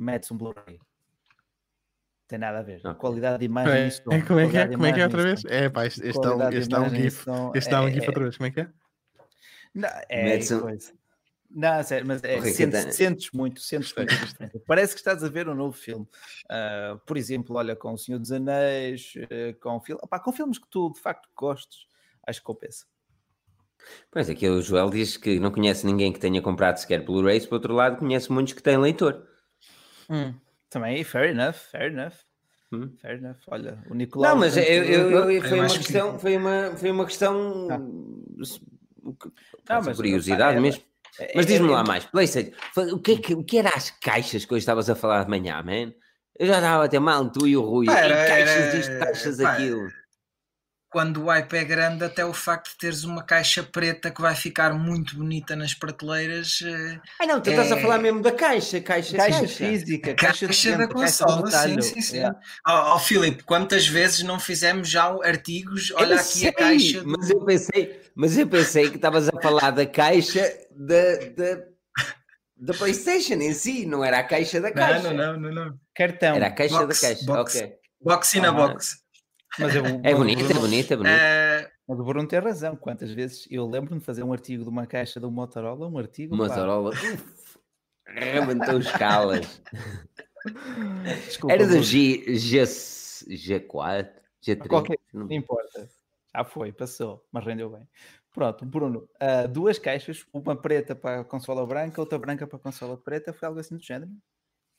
metes 0.00 0.30
um 0.30 0.36
Blu-ray. 0.36 0.78
Tem 2.26 2.38
nada 2.38 2.60
a 2.60 2.62
ver. 2.62 2.80
Ok. 2.84 2.94
Qualidade 2.94 3.38
de 3.40 3.44
imagem 3.46 3.72
É, 3.74 3.86
e 3.88 3.90
som. 3.90 4.12
é, 4.12 4.22
como 4.22 4.38
é 4.40 4.48
que 4.48 4.56
é? 4.56 4.68
Como 4.68 4.86
é 4.86 4.92
que 4.92 5.00
é 5.00 5.04
outra 5.04 5.22
vez? 5.22 5.44
É, 5.46 5.68
pá, 5.68 5.86
este, 5.86 6.06
este 6.06 6.20
dá 6.20 6.36
um, 6.36 6.48
este 6.50 6.68
dá 6.68 6.80
um 6.82 6.88
GIF. 6.88 7.26
Este 7.54 7.70
dá 7.70 7.82
um 7.82 7.88
é- 7.88 7.92
GIF 7.92 8.04
é- 8.04 8.08
outra 8.08 8.22
vez. 8.22 8.36
Como 8.36 8.46
é 8.46 8.50
que 8.52 8.60
é? 8.60 8.68
Não, 9.74 9.88
é 10.08 10.24
Metes 10.24 10.50
um- 10.52 10.60
coisa. 10.60 10.92
Não, 11.52 11.82
sério, 11.82 12.06
mas 12.06 12.22
é, 12.22 12.40
sentes, 12.42 12.94
sentes 12.94 13.30
muito, 13.32 13.60
sentes 13.60 13.92
muito 13.96 14.12
a. 14.14 14.60
Parece 14.68 14.92
que 14.94 15.00
estás 15.00 15.24
a 15.24 15.28
ver 15.28 15.48
um 15.48 15.54
novo 15.56 15.76
filme. 15.76 16.06
Ah, 16.48 16.96
por 17.04 17.16
exemplo, 17.16 17.56
olha, 17.56 17.74
com 17.74 17.92
O 17.92 17.98
Senhor 17.98 18.20
dos 18.20 18.30
Anéis, 18.30 19.14
eh, 19.28 19.54
com, 19.54 19.80
fil... 19.80 19.96
opá, 20.00 20.20
com 20.20 20.30
filmes 20.30 20.58
que 20.60 20.68
tu 20.70 20.92
de 20.92 21.00
facto 21.00 21.28
gostes, 21.36 21.86
acho 22.24 22.38
que 22.38 22.46
compensa. 22.46 22.86
Pois 24.12 24.30
aqui 24.30 24.48
o 24.48 24.62
Joel 24.62 24.90
diz 24.90 25.16
que 25.16 25.40
não 25.40 25.50
conhece 25.50 25.84
ninguém 25.84 26.12
que 26.12 26.20
tenha 26.20 26.40
comprado 26.40 26.76
sequer 26.76 27.04
Blu-rays, 27.04 27.46
por 27.46 27.56
outro 27.56 27.74
lado, 27.74 27.96
conhece 27.96 28.30
muitos 28.30 28.52
que 28.52 28.62
têm 28.62 28.78
leitor. 28.78 29.26
Também, 30.68 31.02
fair 31.04 31.30
enough, 31.30 31.54
fair 31.54 31.92
enough. 31.92 32.14
Hum. 32.72 32.92
Fair 33.02 33.18
enough. 33.18 33.36
Olha, 33.48 33.78
o 33.90 33.94
Nicolau. 33.94 34.32
Não, 34.32 34.40
mas 34.40 34.56
eu, 34.56 34.62
eu- 34.62 35.10
eu- 35.10 35.30
Eu 35.32 35.42
foi, 35.42 35.58
uma 35.58 35.64
acho 35.64 35.78
que- 35.78 35.84
questão, 35.84 36.18
foi, 36.18 36.36
uma, 36.36 36.72
foi 36.76 36.90
uma 36.90 37.04
questão. 37.06 37.68
Ah. 37.70 37.78
Não, 37.78 39.80
de 39.80 39.86
mas, 39.86 39.96
curiosidade 39.96 40.42
opá, 40.42 40.52
é- 40.52 40.60
mesmo. 40.60 40.82
é- 41.18 41.32
Mas 41.34 41.46
diz-me 41.46 41.68
é- 41.68 41.72
lá 41.72 41.84
mais, 41.84 42.04
PlayStation, 42.04 42.52
o 42.76 42.98
que, 42.98 43.12
é 43.12 43.16
que, 43.18 43.34
o 43.34 43.44
que 43.44 43.58
era 43.58 43.70
as 43.70 43.90
caixas 43.90 44.44
que 44.44 44.54
hoje 44.54 44.60
estavas 44.62 44.88
a 44.88 44.94
falar 44.94 45.24
de 45.24 45.30
manhã, 45.30 45.62
man? 45.62 45.92
Eu 46.38 46.46
já 46.46 46.56
estava 46.56 46.84
até 46.84 46.98
mal, 46.98 47.28
tu 47.30 47.46
e 47.46 47.56
o 47.56 47.62
Rui. 47.62 47.86
Pá, 47.86 48.00
e 48.00 48.04
era- 48.04 48.26
caixas 48.28 48.72
disto, 48.74 48.98
caixas 48.98 49.36
pá, 49.36 49.42
daquilo. 49.52 49.88
Quando 50.90 51.22
o 51.22 51.26
hype 51.26 51.54
é 51.54 51.62
grande, 51.64 52.02
até 52.04 52.24
o 52.26 52.32
facto 52.34 52.70
de 52.72 52.76
teres 52.78 53.04
uma 53.04 53.22
caixa 53.22 53.62
preta 53.62 54.10
que 54.10 54.20
vai 54.20 54.34
ficar 54.34 54.74
muito 54.74 55.14
bonita 55.16 55.54
nas 55.54 55.72
prateleiras. 55.72 56.58
Ai 57.20 57.28
não, 57.28 57.40
tu 57.40 57.48
estás 57.50 57.70
a 57.70 57.78
é- 57.78 57.80
falar 57.80 57.98
mesmo 57.98 58.20
da 58.20 58.32
caixa, 58.32 58.80
caixa, 58.80 59.16
Caixa 59.16 59.38
caixa. 59.38 59.54
física, 59.66 60.14
Caixa, 60.14 60.46
caixa, 60.48 60.70
de 60.70 60.76
da 60.76 60.78
dentro, 60.78 60.98
caixa 60.98 61.24
consola, 61.24 61.50
sim, 61.52 61.80
sim, 61.80 62.00
sim. 62.00 62.16
Yeah. 62.16 62.36
Ó 62.66 62.96
ó, 62.96 62.98
Filipe, 62.98 63.44
quantas 63.44 63.86
vezes 63.86 64.24
não 64.24 64.40
fizemos 64.40 64.88
já 64.88 65.04
artigos? 65.22 65.92
Olha 65.92 66.14
Eu 66.14 66.18
aqui 66.20 66.24
sei, 66.24 66.48
a 66.48 66.52
caixa. 66.52 67.00
do- 67.02 67.08
Mas 67.16 67.30
eu 67.30 67.44
pensei, 67.44 68.00
mas 68.16 68.36
eu 68.36 68.46
pensei 68.48 68.90
que 68.90 68.96
estavas 68.96 69.28
a 69.28 69.40
falar 69.40 69.70
da 69.70 69.86
caixa 69.86 70.42
da, 70.72 71.14
da, 71.36 71.62
da 72.56 72.74
PlayStation 72.74 73.34
em 73.34 73.52
si, 73.54 73.86
não 73.86 74.04
era 74.04 74.18
a 74.18 74.24
caixa 74.24 74.60
da 74.60 74.72
caixa. 74.72 75.12
Não, 75.12 75.34
não, 75.34 75.40
não, 75.40 75.52
não, 75.52 75.64
não. 75.66 75.78
Cartão. 75.94 76.34
Era 76.34 76.48
a 76.48 76.50
caixa 76.50 76.78
Box, 76.80 77.00
da 77.00 77.08
caixa. 77.08 77.24
box. 77.26 77.56
Ok. 77.58 77.72
Box 78.02 78.34
in 78.34 78.40
a 78.44 78.48
Ah, 78.48 78.52
box. 78.52 78.99
Mas 79.58 79.74
eu- 79.74 79.84
É 80.04 80.12
mas 80.12 80.14
o 80.14 80.16
bonito, 80.18 80.40
é 80.40 80.44
Bruno- 80.44 80.60
bonito, 80.60 80.92
é 80.92 80.96
bonito. 80.96 81.12
Eh, 81.12 81.70
Mas 81.88 81.98
o 82.00 82.04
Bruno 82.04 82.28
tem 82.28 82.38
razão. 82.38 82.76
Quantas 82.76 83.10
vezes 83.10 83.46
eu 83.50 83.66
lembro-me 83.66 83.98
de 84.00 84.06
fazer 84.06 84.22
um 84.22 84.32
artigo 84.32 84.62
de 84.62 84.68
uma 84.70 84.86
caixa 84.86 85.18
do 85.18 85.30
Motorola, 85.30 85.88
um 85.88 85.98
artigo. 85.98 86.36
Motorola. 86.36 86.92
Rebentou 88.06 88.78
escalas. 88.78 89.60
Desculpa, 91.26 91.54
Era 91.54 91.64
do 91.64 91.68
Bruno, 91.70 91.82
G, 91.84 92.34
G, 92.36 92.62
G4, 92.62 94.08
G3. 94.42 94.66
Qualquer- 94.68 94.98
não- 95.12 95.30
importa. 95.30 95.88
Já 96.34 96.44
foi, 96.44 96.72
passou, 96.72 97.24
mas 97.32 97.44
rendeu 97.44 97.68
bem. 97.70 97.86
Pronto, 98.32 98.64
Bruno, 98.64 99.08
ah, 99.18 99.46
duas 99.46 99.78
caixas, 99.80 100.24
uma 100.32 100.54
preta 100.54 100.94
para 100.94 101.20
a 101.20 101.24
consola 101.24 101.66
branca, 101.66 102.00
outra 102.00 102.16
branca 102.18 102.46
para 102.46 102.56
a 102.56 102.60
consola 102.62 102.96
preta, 102.96 103.32
foi 103.32 103.48
algo 103.48 103.58
assim 103.60 103.76
do 103.76 103.82
género? 103.82 104.10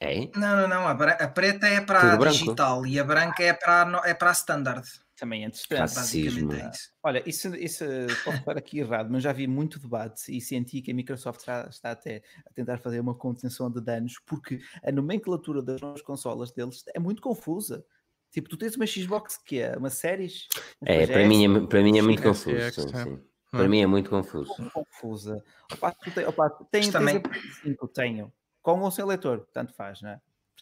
É? 0.01 0.27
não, 0.35 0.57
não, 0.57 0.67
não. 0.67 0.87
A, 0.87 0.91
a 0.93 1.27
preta 1.27 1.67
é 1.67 1.79
para 1.79 2.13
a 2.13 2.17
digital 2.17 2.87
e 2.87 2.99
a 2.99 3.03
branca 3.03 3.43
é 3.43 3.53
para 3.53 4.01
é 4.03 4.15
para 4.15 4.29
a 4.29 4.33
standard. 4.33 4.87
Também 5.15 5.43
é 5.43 5.47
interessante. 5.47 5.95
Racismo. 5.95 6.47
Basicamente 6.47 6.65
é 6.65 6.69
isso. 6.71 6.89
Olha, 7.03 7.23
isso, 7.29 7.55
isso 7.55 7.85
pode 8.25 8.37
estar 8.39 8.57
aqui 8.57 8.79
errado, 8.79 9.09
mas 9.11 9.21
já 9.21 9.31
vi 9.31 9.45
muito 9.45 9.77
debate 9.77 10.35
e 10.35 10.41
senti 10.41 10.81
que 10.81 10.89
a 10.89 10.95
Microsoft 10.95 11.41
está, 11.41 11.67
está 11.69 11.91
até 11.91 12.23
a 12.49 12.51
tentar 12.51 12.79
fazer 12.79 12.99
uma 12.99 13.13
contenção 13.13 13.69
de 13.69 13.79
danos, 13.79 14.15
porque 14.25 14.59
a 14.83 14.91
nomenclatura 14.91 15.61
das 15.61 15.79
novas 15.79 16.01
consolas 16.01 16.51
deles 16.51 16.83
é 16.95 16.99
muito 16.99 17.21
confusa. 17.21 17.85
Tipo, 18.31 18.49
tu 18.49 18.57
tens 18.57 18.75
uma 18.75 18.87
Xbox 18.87 19.37
que 19.37 19.59
é 19.59 19.77
uma 19.77 19.91
séries. 19.91 20.47
É, 20.83 21.05
para 21.05 21.27
mim 21.27 21.45
é, 21.45 21.67
para 21.67 21.83
mim 21.83 21.99
é 21.99 22.01
muito 22.01 22.23
confuso. 22.23 22.55
É. 22.57 22.71
sim. 22.71 23.19
Para 23.51 23.67
mim 23.67 23.81
é 23.81 23.85
muito 23.85 24.09
confuso. 24.09 24.51
confusa. 24.73 25.43
Opa, 25.71 25.91
tu 25.91 26.09
tem, 26.09 26.25
opa, 26.25 26.49
tu 26.49 26.65
tens, 26.71 26.89
Mas 26.89 26.93
tens 26.93 26.93
também- 26.93 27.17
a 27.17 27.19
PS5, 27.19 27.87
tenho. 27.93 28.33
Com 28.61 28.79
ou 28.81 28.91
sem 28.91 29.05
leitor, 29.05 29.47
tanto 29.53 29.73
faz, 29.73 30.01
não 30.01 30.09
é? 30.11 30.21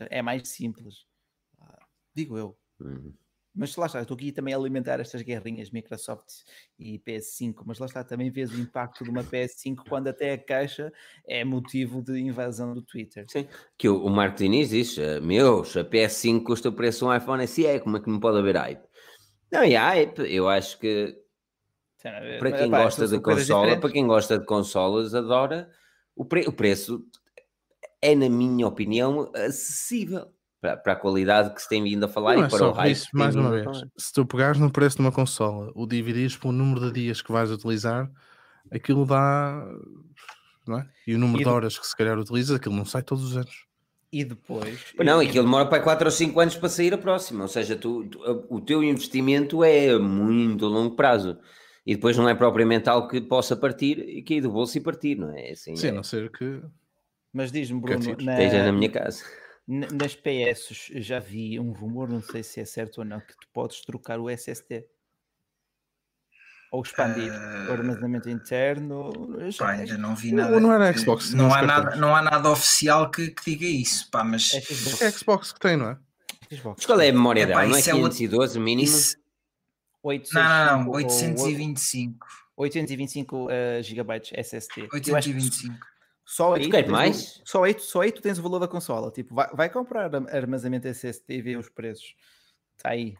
É 0.09 0.21
mais 0.21 0.47
simples. 0.47 1.05
Ah, 1.59 1.85
Digo 2.13 2.38
eu. 2.38 2.57
Hum. 2.81 3.13
Mas 3.53 3.76
lá 3.76 3.88
está, 3.88 3.99
estou 4.01 4.15
aqui 4.15 4.31
também 4.31 4.53
a 4.53 4.57
alimentar 4.57 4.99
estas 5.01 5.21
guerrinhas 5.21 5.71
Microsoft 5.71 6.43
e 6.77 6.99
PS5, 6.99 7.63
mas 7.65 7.80
lá 7.80 7.88
está, 7.88 8.03
também 8.03 8.30
vês 8.30 8.53
o 8.53 8.59
impacto 8.61 9.03
de 9.03 9.09
uma 9.09 9.23
PS5 9.23 9.77
quando 9.89 10.07
até 10.07 10.34
a 10.34 10.38
caixa 10.38 10.93
é 11.27 11.43
motivo 11.43 12.01
de 12.01 12.17
invasão 12.19 12.73
do 12.73 12.81
Twitter. 12.81 13.26
Que 13.77 13.89
o, 13.89 14.05
o 14.05 14.09
Marco 14.09 14.38
Diniz 14.38 14.69
diz: 14.69 14.97
eh, 14.97 15.19
Meus, 15.19 15.76
a 15.76 15.84
PS5 15.84 16.43
custa 16.43 16.69
o 16.69 16.73
preço 16.73 16.99
de 16.99 17.05
um 17.05 17.15
iPhone 17.15 17.45
SE, 17.47 17.80
como 17.81 17.97
é 17.97 17.99
que 17.99 18.09
não 18.09 18.19
pode 18.19 18.38
haver 18.38 18.55
hype? 18.55 18.88
Não, 19.51 19.65
e 19.65 19.76
há 19.76 19.89
hype, 19.89 20.19
eu 20.31 20.47
acho 20.47 20.80
que 20.80 21.19
para 22.39 22.51
quem 22.51 22.69
gosta 22.69 23.07
de 23.07 23.19
consola, 23.19 23.77
para 23.81 23.91
quem 23.91 24.07
gosta 24.07 24.39
de 24.39 24.45
consolas, 24.45 25.13
adora 25.15 25.69
o, 26.15 26.23
pre- 26.23 26.47
o 26.47 26.53
preço 26.53 27.03
é, 28.01 28.15
na 28.15 28.30
minha 28.30 28.67
opinião, 28.67 29.31
acessível 29.35 30.27
para, 30.61 30.77
para 30.77 30.93
a 30.93 30.95
qualidade 30.95 31.53
que 31.53 31.61
se 31.61 31.69
tem 31.69 31.84
vindo 31.84 32.03
a 32.03 32.07
falar 32.07 32.35
Não 32.35 32.43
e 32.43 32.45
é 32.45 32.49
para 32.49 32.57
só 32.59 32.69
o 32.69 32.73
hype. 32.73 32.91
isso, 32.93 33.07
mais 33.13 33.35
uma 33.35 33.47
a 33.49 33.51
vez. 33.51 33.63
falar. 33.63 33.88
Se 33.97 34.13
tu 34.13 34.26
pegares 34.26 34.59
no 34.59 34.71
preço 34.71 34.97
de 34.97 35.01
uma 35.01 35.11
consola, 35.11 35.71
o 35.76 35.85
dividires 35.85 36.35
pelo 36.38 36.53
número 36.53 36.88
de 36.91 37.01
dias 37.01 37.21
que 37.21 37.31
vais 37.31 37.51
utilizar, 37.51 38.09
aquilo 38.71 39.05
dá. 39.05 39.65
Não 40.67 40.80
é? 40.80 40.89
E 41.07 41.15
o 41.15 41.19
número 41.19 41.38
E 41.41 41.43
de 41.43 41.49
do- 41.49 41.55
horas 41.55 41.80
que 41.80 41.88
se 41.88 41.95
calhar 41.95 42.17
utilizas, 42.19 42.55
aquilo 42.55 42.76
não 42.76 42.85
sai 42.85 43.01
todos 43.01 43.23
os 43.23 43.35
anos. 43.38 43.65
E 44.11 44.23
depois. 44.26 44.80
Pois 44.95 45.07
Não, 45.07 45.21
e- 45.21 45.27
aquilo 45.27 45.43
demora 45.45 45.67
para 45.67 45.81
4 45.84 46.05
ou 46.05 46.11
5 46.11 46.39
anos 46.39 46.55
para 46.55 46.69
sair 46.69 46.93
a 46.93 46.97
próxima, 46.97 47.43
ou 47.43 47.47
seja, 47.47 47.76
tu, 47.76 48.05
tu- 48.07 48.45
o 48.49 48.59
teu 48.59 48.84
investimento 48.84 49.63
é 49.63 49.91
a 49.91 49.99
muito 49.99 50.65
longo 50.67 50.95
prazo 50.95 51.38
e 51.85 51.95
depois 51.95 52.17
não 52.17 52.27
é 52.27 52.34
propriamente 52.35 52.89
algo 52.89 53.07
que 53.07 53.21
possa 53.21 53.55
partir 53.55 53.99
e 53.99 54.21
cair 54.23 54.41
do 54.41 54.51
bolso 54.51 54.77
e 54.77 54.81
partir, 54.81 55.15
não 55.15 55.31
é? 55.35 55.51
Assim, 55.51 55.76
Sim, 55.76 55.88
a 55.88 55.89
é, 55.89 55.93
não 55.93 56.03
ser 56.03 56.31
que. 56.31 56.61
Mas 57.34 57.51
diz-me, 57.51 57.80
Bruno, 57.80 58.15
na, 58.22 58.34
esteja 58.34 58.64
na 58.65 58.72
minha 58.72 58.89
casa. 58.89 59.23
na- 59.68 59.88
nas 59.91 60.15
PS 60.15 60.91
já 60.95 61.19
vi 61.19 61.60
um 61.60 61.72
rumor, 61.72 62.10
não 62.10 62.22
sei 62.22 62.41
se 62.43 62.60
é 62.60 62.65
certo 62.65 62.99
ou 62.99 63.06
não, 63.06 63.19
que 63.19 63.34
tu 63.34 63.47
podes 63.53 63.81
trocar 63.81 64.19
o 64.19 64.30
SSD. 64.30 64.85
Ou 66.72 66.84
expandir 66.84 67.31
o 67.31 67.35
Ah, 67.35 67.72
armazenamento 67.72 68.30
interno. 68.30 69.10
já- 69.49 69.65
Pá, 69.65 69.72
ainda 69.72 69.97
não 69.97 70.15
vi 70.15 70.31
nada. 70.31 70.60
não 70.60 70.72
era 70.72 70.95
Xbox, 70.95 71.31
não, 71.34 71.47
não 71.47 71.53
há 71.56 71.61
nada, 71.64 71.95
não 71.95 72.15
há 72.15 72.22
nada 72.22 72.49
oficial 72.51 73.10
que, 73.10 73.31
que 73.31 73.51
diga 73.51 73.65
isso, 73.65 74.07
pá, 74.11 74.23
mas 74.23 74.53
é 74.53 74.61
Xbox. 74.61 75.01
É 75.01 75.11
Xbox 75.11 75.51
que 75.51 75.60
tem, 75.60 75.76
não 75.77 75.89
é? 75.89 75.97
Xbox. 76.56 76.76
Mas 76.77 76.85
qual 76.85 77.01
é 77.01 77.10
a 77.10 77.14
memória 77.14 77.45
dela? 77.47 77.65
Não 77.65 77.76
é 77.76 77.80
isso 77.80 77.89
é 77.89 77.93
outro- 77.95 78.10
512 78.18 78.60
mínimo? 78.60 78.88
isso, 78.88 79.18
865 80.03 80.43
não, 80.43 80.77
não, 80.77 80.84
não, 80.84 80.89
ou 80.89 80.95
825. 80.97 82.27
825 82.56 83.45
uh, 83.47 83.49
gigabytes 83.81 84.31
SSD. 84.35 84.81
Eu 84.81 84.85
acho 84.85 85.01
que 85.01 85.11
825. 85.11 85.85
Só 86.31 86.53
aí, 86.53 86.61
Tu 86.61 86.69
queres 86.69 86.85
tens 86.85 86.89
o- 86.89 86.91
mais? 86.91 87.41
só, 87.43 87.64
aí, 87.64 87.76
só 87.80 88.01
aí 88.01 88.11
tu 88.11 88.22
tens 88.22 88.38
o 88.38 88.43
valor 88.43 88.60
da 88.60 88.68
consola. 88.68 89.10
Tipo, 89.11 89.34
vai, 89.34 89.49
vai 89.51 89.69
comprar 89.69 90.14
am- 90.14 90.27
armazenamento 90.30 90.88
SSD 90.88 91.38
e 91.38 91.41
vê 91.41 91.57
os 91.57 91.69
preços. 91.69 92.14
Está 92.77 92.89
aí. 92.89 93.15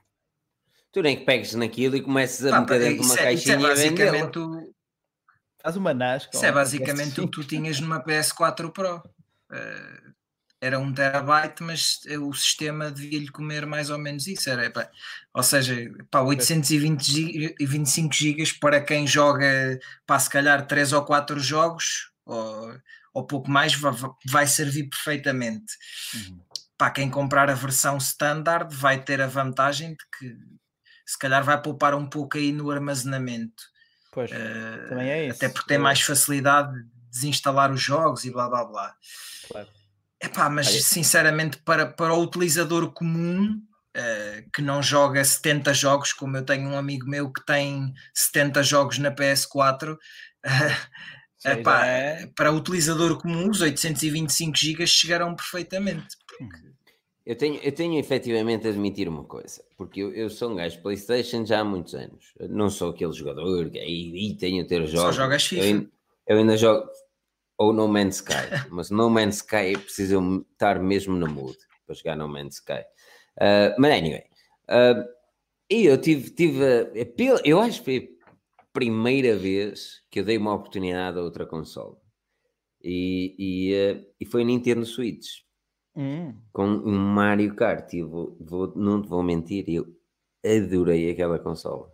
Tu 0.91 1.02
nem 1.02 1.18
que 1.18 1.26
pegues 1.26 1.56
naquilo 1.56 1.95
e 1.95 2.02
comeces 2.02 2.45
a 2.45 2.60
meter 2.61 2.80
dentro 2.80 3.02
de 3.02 3.06
uma 3.07 3.15
isso, 3.15 3.23
é, 3.23 3.34
isso 3.34 3.52
é 3.52 3.56
caixinha 3.56 3.68
e 3.68 3.72
a 3.72 3.76
vendê-la. 3.76 4.11
basicamente 4.11 4.40
o, 4.40 4.73
Faz 5.61 5.76
uma 5.76 5.94
NAS. 5.94 6.30
isso 6.31 6.45
é 6.45 6.52
basicamente 6.52 7.19
o 7.19 7.23
PS5. 7.23 7.26
que 7.26 7.31
tu 7.31 7.44
tinhas 7.48 7.80
numa 7.80 7.99
PS4 8.03 8.72
Pro. 8.72 9.02
Eh, 9.52 10.02
era 10.61 10.77
um 10.80 10.94
terabyte, 10.94 11.64
mas 11.64 12.02
o 12.22 12.31
sistema 12.34 12.91
devia-lhe 12.91 13.30
comer 13.30 13.65
mais 13.65 13.90
ou 13.90 13.98
menos 13.98 14.27
isso. 14.27 14.49
Era, 14.49 14.69
pá, 14.69 14.88
ou 15.34 15.41
seja, 15.44 15.76
pá, 16.11 16.22
820 16.22 17.11
gi- 17.11 17.56
e 17.60 17.65
25 17.65 18.14
gigas 18.14 18.52
para 18.52 18.80
quem 18.80 19.07
joga, 19.07 19.80
pá, 20.06 20.19
se 20.19 20.30
calhar 20.30 20.65
3 20.68 20.94
ou 20.94 21.03
4 21.03 21.40
jogos, 21.40 22.11
ou, 22.26 22.72
ou 23.20 23.28
pouco 23.28 23.50
mais, 23.50 23.74
va- 23.76 23.91
va- 23.91 24.16
vai 24.26 24.48
servir 24.48 24.90
perfeitamente. 24.90 25.74
Uhum. 26.16 26.40
Para 26.78 26.91
quem 26.91 27.10
comprar 27.10 27.50
a 27.50 27.54
versão 27.54 27.98
standard, 27.98 28.74
vai 28.74 29.04
ter 29.04 29.22
a 29.22 29.28
vantagem 29.28 29.91
de 29.91 30.06
que 30.18 30.36
se 31.06 31.18
calhar 31.20 31.44
vai 31.44 31.62
poupar 31.62 31.94
um 31.94 32.08
pouco 32.08 32.38
aí 32.38 32.52
no 32.52 32.72
armazenamento. 32.72 33.64
Pois, 34.12 34.32
Eh, 34.32 34.86
também 34.88 35.10
é 35.10 35.28
isso. 35.28 35.36
até 35.38 35.50
porque 35.50 35.68
tem 35.68 35.78
mais 35.78 36.02
facilidade 36.02 36.72
de 36.74 36.90
desinstalar 37.12 37.72
os 37.72 37.82
jogos 37.82 38.24
e 38.26 38.32
blá 38.32 38.48
blá 38.50 38.64
blá. 38.66 38.96
Claro. 39.48 39.68
Epá, 40.22 40.50
mas 40.50 40.68
Olha- 40.68 40.82
sinceramente 40.82 41.58
para, 41.64 41.86
para 41.88 42.14
o 42.14 42.22
utilizador 42.24 42.91
comum 42.94 43.60
eh, 43.96 44.46
que 44.54 44.62
não 44.62 44.82
joga 44.84 45.24
70 45.26 45.74
jogos, 45.74 46.14
como 46.14 46.38
eu 46.38 46.46
tenho 46.46 46.70
um 46.70 46.78
amigo 46.78 47.08
meu 47.10 47.32
que 47.32 47.44
tem 47.46 47.91
70 48.14 48.62
jogos 48.64 49.00
na 49.00 49.12
PS4. 49.12 49.98
eh, 50.46 50.50
Sei, 50.50 50.70
epá, 50.70 50.78
não 50.78 51.19
é? 51.45 52.28
Para 52.36 52.52
o 52.52 52.56
utilizador 52.57 53.18
comum, 53.22 53.49
os 53.49 53.61
825 53.61 54.56
GB 54.57 54.86
chegarão 54.88 55.36
perfeitamente. 55.36 56.07
Eu 57.26 57.36
tenho, 57.36 57.60
eu 57.61 57.72
tenho 57.72 57.99
efetivamente 57.99 58.66
a 58.66 58.72
admitir 58.72 59.07
uma 59.07 59.24
coisa, 59.24 59.64
porque 59.78 59.99
eu, 60.02 60.11
eu 60.14 60.30
sou 60.30 60.52
um 60.52 60.56
gajo 60.56 60.78
de 60.78 60.82
PlayStation 60.82 61.45
já 61.45 61.60
há 61.60 61.64
muitos 61.64 61.94
anos. 61.94 62.34
Eu 62.40 62.49
não 62.49 62.70
sou 62.70 62.90
aquele 62.90 63.14
jogador 63.14 63.70
que 63.70 63.78
aí 63.80 64.36
tenho 64.40 64.64
a 64.64 64.68
ter 64.68 64.86
jogos. 64.88 65.16
jogas 65.16 65.45
FIFA. 65.45 65.61
Eu, 65.61 65.66
ainda- 65.68 65.90
eu 66.28 66.38
ainda 66.38 66.57
jogo 66.57 66.90
ou 67.57 67.72
No 67.74 67.88
Man's 67.88 68.16
Sky, 68.16 68.34
mas 68.72 68.90
No 68.90 69.10
Man's 69.10 69.38
Sky 69.38 69.78
precisa 69.78 70.18
estar 70.52 70.80
mesmo 70.80 71.16
no 71.16 71.28
mood 71.30 71.57
para 71.86 71.95
jogar 71.95 72.16
No 72.16 72.28
Man's 72.28 72.56
Sky. 72.56 72.82
Uh, 73.38 73.76
mas 73.78 73.91
anyway, 73.94 74.24
uh, 74.70 75.06
e 75.70 75.86
eu 75.86 75.99
tive, 76.02 76.32
tive 76.32 76.64
a- 76.66 76.82
a 76.82 77.41
eu 77.45 77.60
acho 77.61 77.80
que 77.80 77.86
foi 77.86 77.98
a 77.98 78.19
primeira 78.74 79.38
vez 79.38 80.02
que 80.12 80.20
eu 80.20 80.26
dei 80.26 80.38
uma 80.38 80.54
oportunidade 80.54 81.18
a 81.18 81.22
outra 81.22 81.46
console. 81.46 81.98
E, 82.84 83.36
e, 83.40 83.76
uh, 83.76 84.06
e 84.20 84.26
foi 84.26 84.41
a 84.44 84.46
Nintendo 84.46 84.86
Switch 84.86 85.28
Hum. 85.96 86.34
com 86.52 86.66
um 86.66 86.98
Mario 86.98 87.56
Kart. 87.56 87.94
E 87.94 88.00
eu 88.00 88.10
vou, 88.10 88.38
vou- 88.40 88.74
não 88.76 89.02
te 89.02 89.08
vou 89.10 89.24
mentir, 89.24 89.66
eu 89.68 89.86
adorei 90.46 91.12
aquela 91.12 91.40
consola. 91.40 91.91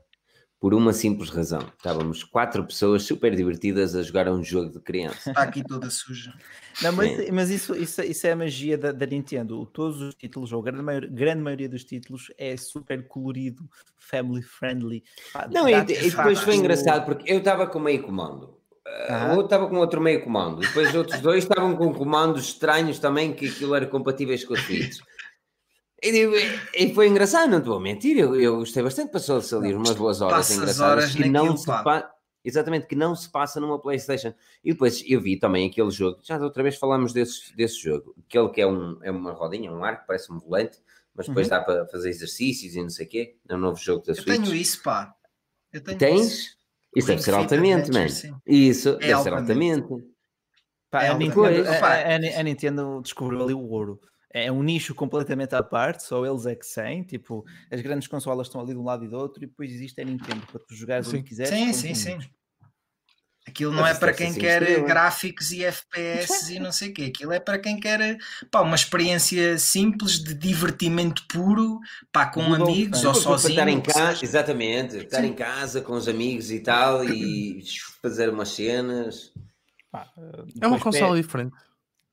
Por 0.66 0.74
uma 0.74 0.94
simples 0.94 1.30
razão. 1.30 1.60
Estávamos 1.78 2.24
quatro 2.24 2.66
pessoas 2.66 3.04
super 3.04 3.36
divertidas 3.36 3.96
a 3.96 4.02
jogar 4.02 4.28
um 4.28 4.44
jogo 4.44 4.72
de 4.72 4.80
criança. 4.80 5.30
Está 5.30 5.44
aqui 5.44 5.64
toda 5.64 5.92
suja. 5.92 6.34
Não, 6.82 6.92
mas, 6.92 7.30
mas 7.30 7.50
isso, 7.52 7.76
isso, 7.76 8.02
isso 8.02 8.26
é 8.26 8.32
a 8.32 8.36
magia 8.36 8.76
da, 8.76 8.92
da 8.92 9.06
Nintendo. 9.06 9.64
Todos 9.68 10.02
os 10.02 10.16
títulos, 10.16 10.52
ou 10.52 10.60
a 10.62 10.64
grande, 10.64 10.82
maior- 10.82 11.06
grande 11.06 11.44
maioria 11.44 11.70
dos 11.70 11.84
títulos, 11.84 12.32
é 12.36 12.58
super 12.58 13.08
colorido, 13.08 13.70
family 14.00 14.42
friendly. 14.42 15.04
Não, 15.52 15.70
e, 15.70 15.74
e 15.76 15.84
depois 16.10 16.40
foi 16.40 16.56
engraçado 16.56 17.06
porque 17.06 17.32
eu 17.32 17.38
estava 17.38 17.68
com 17.68 17.78
meio 17.78 18.02
comando. 18.02 18.46
Uh, 18.46 18.56
Ah. 19.08 19.26
O 19.28 19.30
outro 19.38 19.44
estava 19.46 19.68
com 19.70 19.76
outro 19.78 20.02
meio 20.02 20.24
comando. 20.24 20.62
Depois 20.62 20.90
os 20.90 20.96
outros 20.96 21.22
dois 21.22 21.44
estavam 21.44 21.76
com 21.76 21.94
comandos 21.94 22.46
estranhos 22.46 22.98
também, 22.98 23.34
que 23.34 23.48
aquilo 23.50 23.76
era 23.76 23.86
compatíveis 23.86 24.44
com 24.44 24.56
os 24.56 24.62
Switch. 24.62 24.98
E, 26.06 26.60
e 26.86 26.94
foi 26.94 27.08
engraçado, 27.08 27.50
não 27.50 27.62
te 27.62 27.66
vou 27.68 27.80
mentir. 27.80 28.18
Eu, 28.18 28.40
eu 28.40 28.58
gostei 28.58 28.84
bastante, 28.84 29.12
passou-se 29.12 29.54
ali 29.56 29.74
umas 29.74 29.96
boas 29.96 30.22
horas 30.22 30.52
engraçadas 30.52 30.80
horas 31.10 31.16
que 31.16 31.30
não 31.30 31.58
se 31.58 31.66
pa- 31.66 32.12
Exatamente, 32.44 32.86
que 32.86 32.96
não 32.96 33.16
se 33.16 33.28
passa 33.32 33.60
numa 33.60 33.80
PlayStation. 33.82 34.32
E 34.64 34.72
depois 34.72 35.04
eu 35.08 35.20
vi 35.20 35.36
também 35.36 35.68
aquele 35.68 35.90
jogo, 35.90 36.20
já 36.22 36.38
outra 36.38 36.62
vez 36.62 36.76
falámos 36.76 37.12
desse, 37.12 37.56
desse 37.56 37.82
jogo, 37.82 38.14
aquele 38.28 38.50
que 38.50 38.62
é, 38.62 38.68
um, 38.68 39.00
é 39.02 39.10
uma 39.10 39.32
rodinha, 39.32 39.72
um 39.72 39.84
arco, 39.84 40.04
parece 40.06 40.32
um 40.32 40.38
volante, 40.38 40.78
mas 41.16 41.28
depois 41.28 41.48
Uhum. 41.48 41.50
dá 41.50 41.62
para 41.62 41.88
fazer 41.88 42.10
exercícios 42.10 42.76
e 42.76 42.82
não 42.84 42.90
sei 42.90 43.08
o 43.08 43.10
quê. 43.10 43.36
É 43.50 43.56
um 43.56 43.58
novo 43.58 43.80
jogo 43.80 44.06
da 44.06 44.12
Eu 44.12 44.16
Switch. 44.16 44.44
tenho 44.44 44.54
isso, 44.56 44.84
pá. 44.84 45.16
Eu 45.74 45.82
tenho 45.82 45.96
isso. 45.98 46.00
Tens? 46.06 46.58
Isso 46.96 47.08
deve 47.08 47.18
Ring 47.18 47.24
ser 47.26 47.34
altamente, 47.34 47.92
mano. 47.92 48.42
Isso, 48.46 48.90
É 48.90 48.92
deve 48.92 49.24
ser 49.24 49.34
altamente. 49.34 49.82
altamente. 49.82 50.06
Pá, 50.92 51.04
É 51.04 51.10
a, 51.10 51.18
Nintendo, 51.18 51.68
a- 51.68 52.38
a- 52.38 52.40
a 52.40 52.44
Nintendo 52.44 53.02
descobriu 53.02 53.42
ali 53.44 53.54
o 53.56 53.68
ouro. 53.68 54.00
É 54.38 54.52
um 54.52 54.62
nicho 54.62 54.94
completamente 54.94 55.56
à 55.56 55.64
parte, 55.64 56.04
só 56.04 56.26
eles 56.26 56.46
é 56.46 56.54
que 56.54 56.66
têm. 56.68 57.04
Tipo, 57.04 57.46
as 57.72 57.80
grandes 57.80 58.06
consolas 58.06 58.48
estão 58.48 58.60
ali 58.60 58.74
de 58.74 58.78
um 58.78 58.84
lado 58.84 59.06
e 59.06 59.08
do 59.08 59.16
outro, 59.16 59.42
e 59.42 59.48
depois 59.48 59.72
existe 59.72 60.02
a 60.02 60.04
Nintendo 60.04 60.46
para 60.48 60.60
tu 60.60 60.76
jogares 60.76 61.08
Sim. 61.08 61.20
onde 61.20 61.30
quiseres. 61.30 61.58
Sim, 61.58 61.72
sim, 61.72 61.92
os 61.94 61.98
sim. 61.98 62.20
Aquilo 63.48 63.72
não 63.72 63.84
Mas 63.84 63.96
é 63.96 64.00
para 64.02 64.12
quem 64.12 64.28
assim 64.28 64.40
quer 64.42 64.84
gráficos 64.84 65.52
e 65.54 65.64
FPS 65.64 66.54
e 66.54 66.60
não 66.60 66.74
sei 66.74 66.90
o 66.90 66.94
quê. 66.94 67.04
Aquilo 67.04 67.32
é 67.32 67.40
para 67.40 67.58
quem 67.60 67.80
quer 67.80 68.18
pá, 68.52 68.60
uma 68.60 68.76
experiência 68.76 69.58
simples 69.58 70.20
de 70.20 70.34
divertimento 70.34 71.26
puro, 71.30 71.80
pá, 72.12 72.26
com 72.26 72.42
amigos 72.54 73.00
fun. 73.00 73.08
ou 73.08 73.14
Para 73.14 73.22
sozinho. 73.22 73.52
estar 73.52 73.70
em 73.70 73.82
casa, 73.82 74.26
exatamente, 74.26 74.98
estar 74.98 75.24
em 75.24 75.34
casa 75.34 75.80
com 75.80 75.94
os 75.94 76.10
amigos 76.10 76.52
e 76.52 76.60
tal 76.60 77.06
e 77.06 77.64
fazer 78.02 78.30
umas 78.30 78.50
cenas. 78.50 79.32
Pá, 79.90 80.12
É 80.60 80.68
uma 80.68 80.78
consola 80.78 81.16
diferente. 81.16 81.56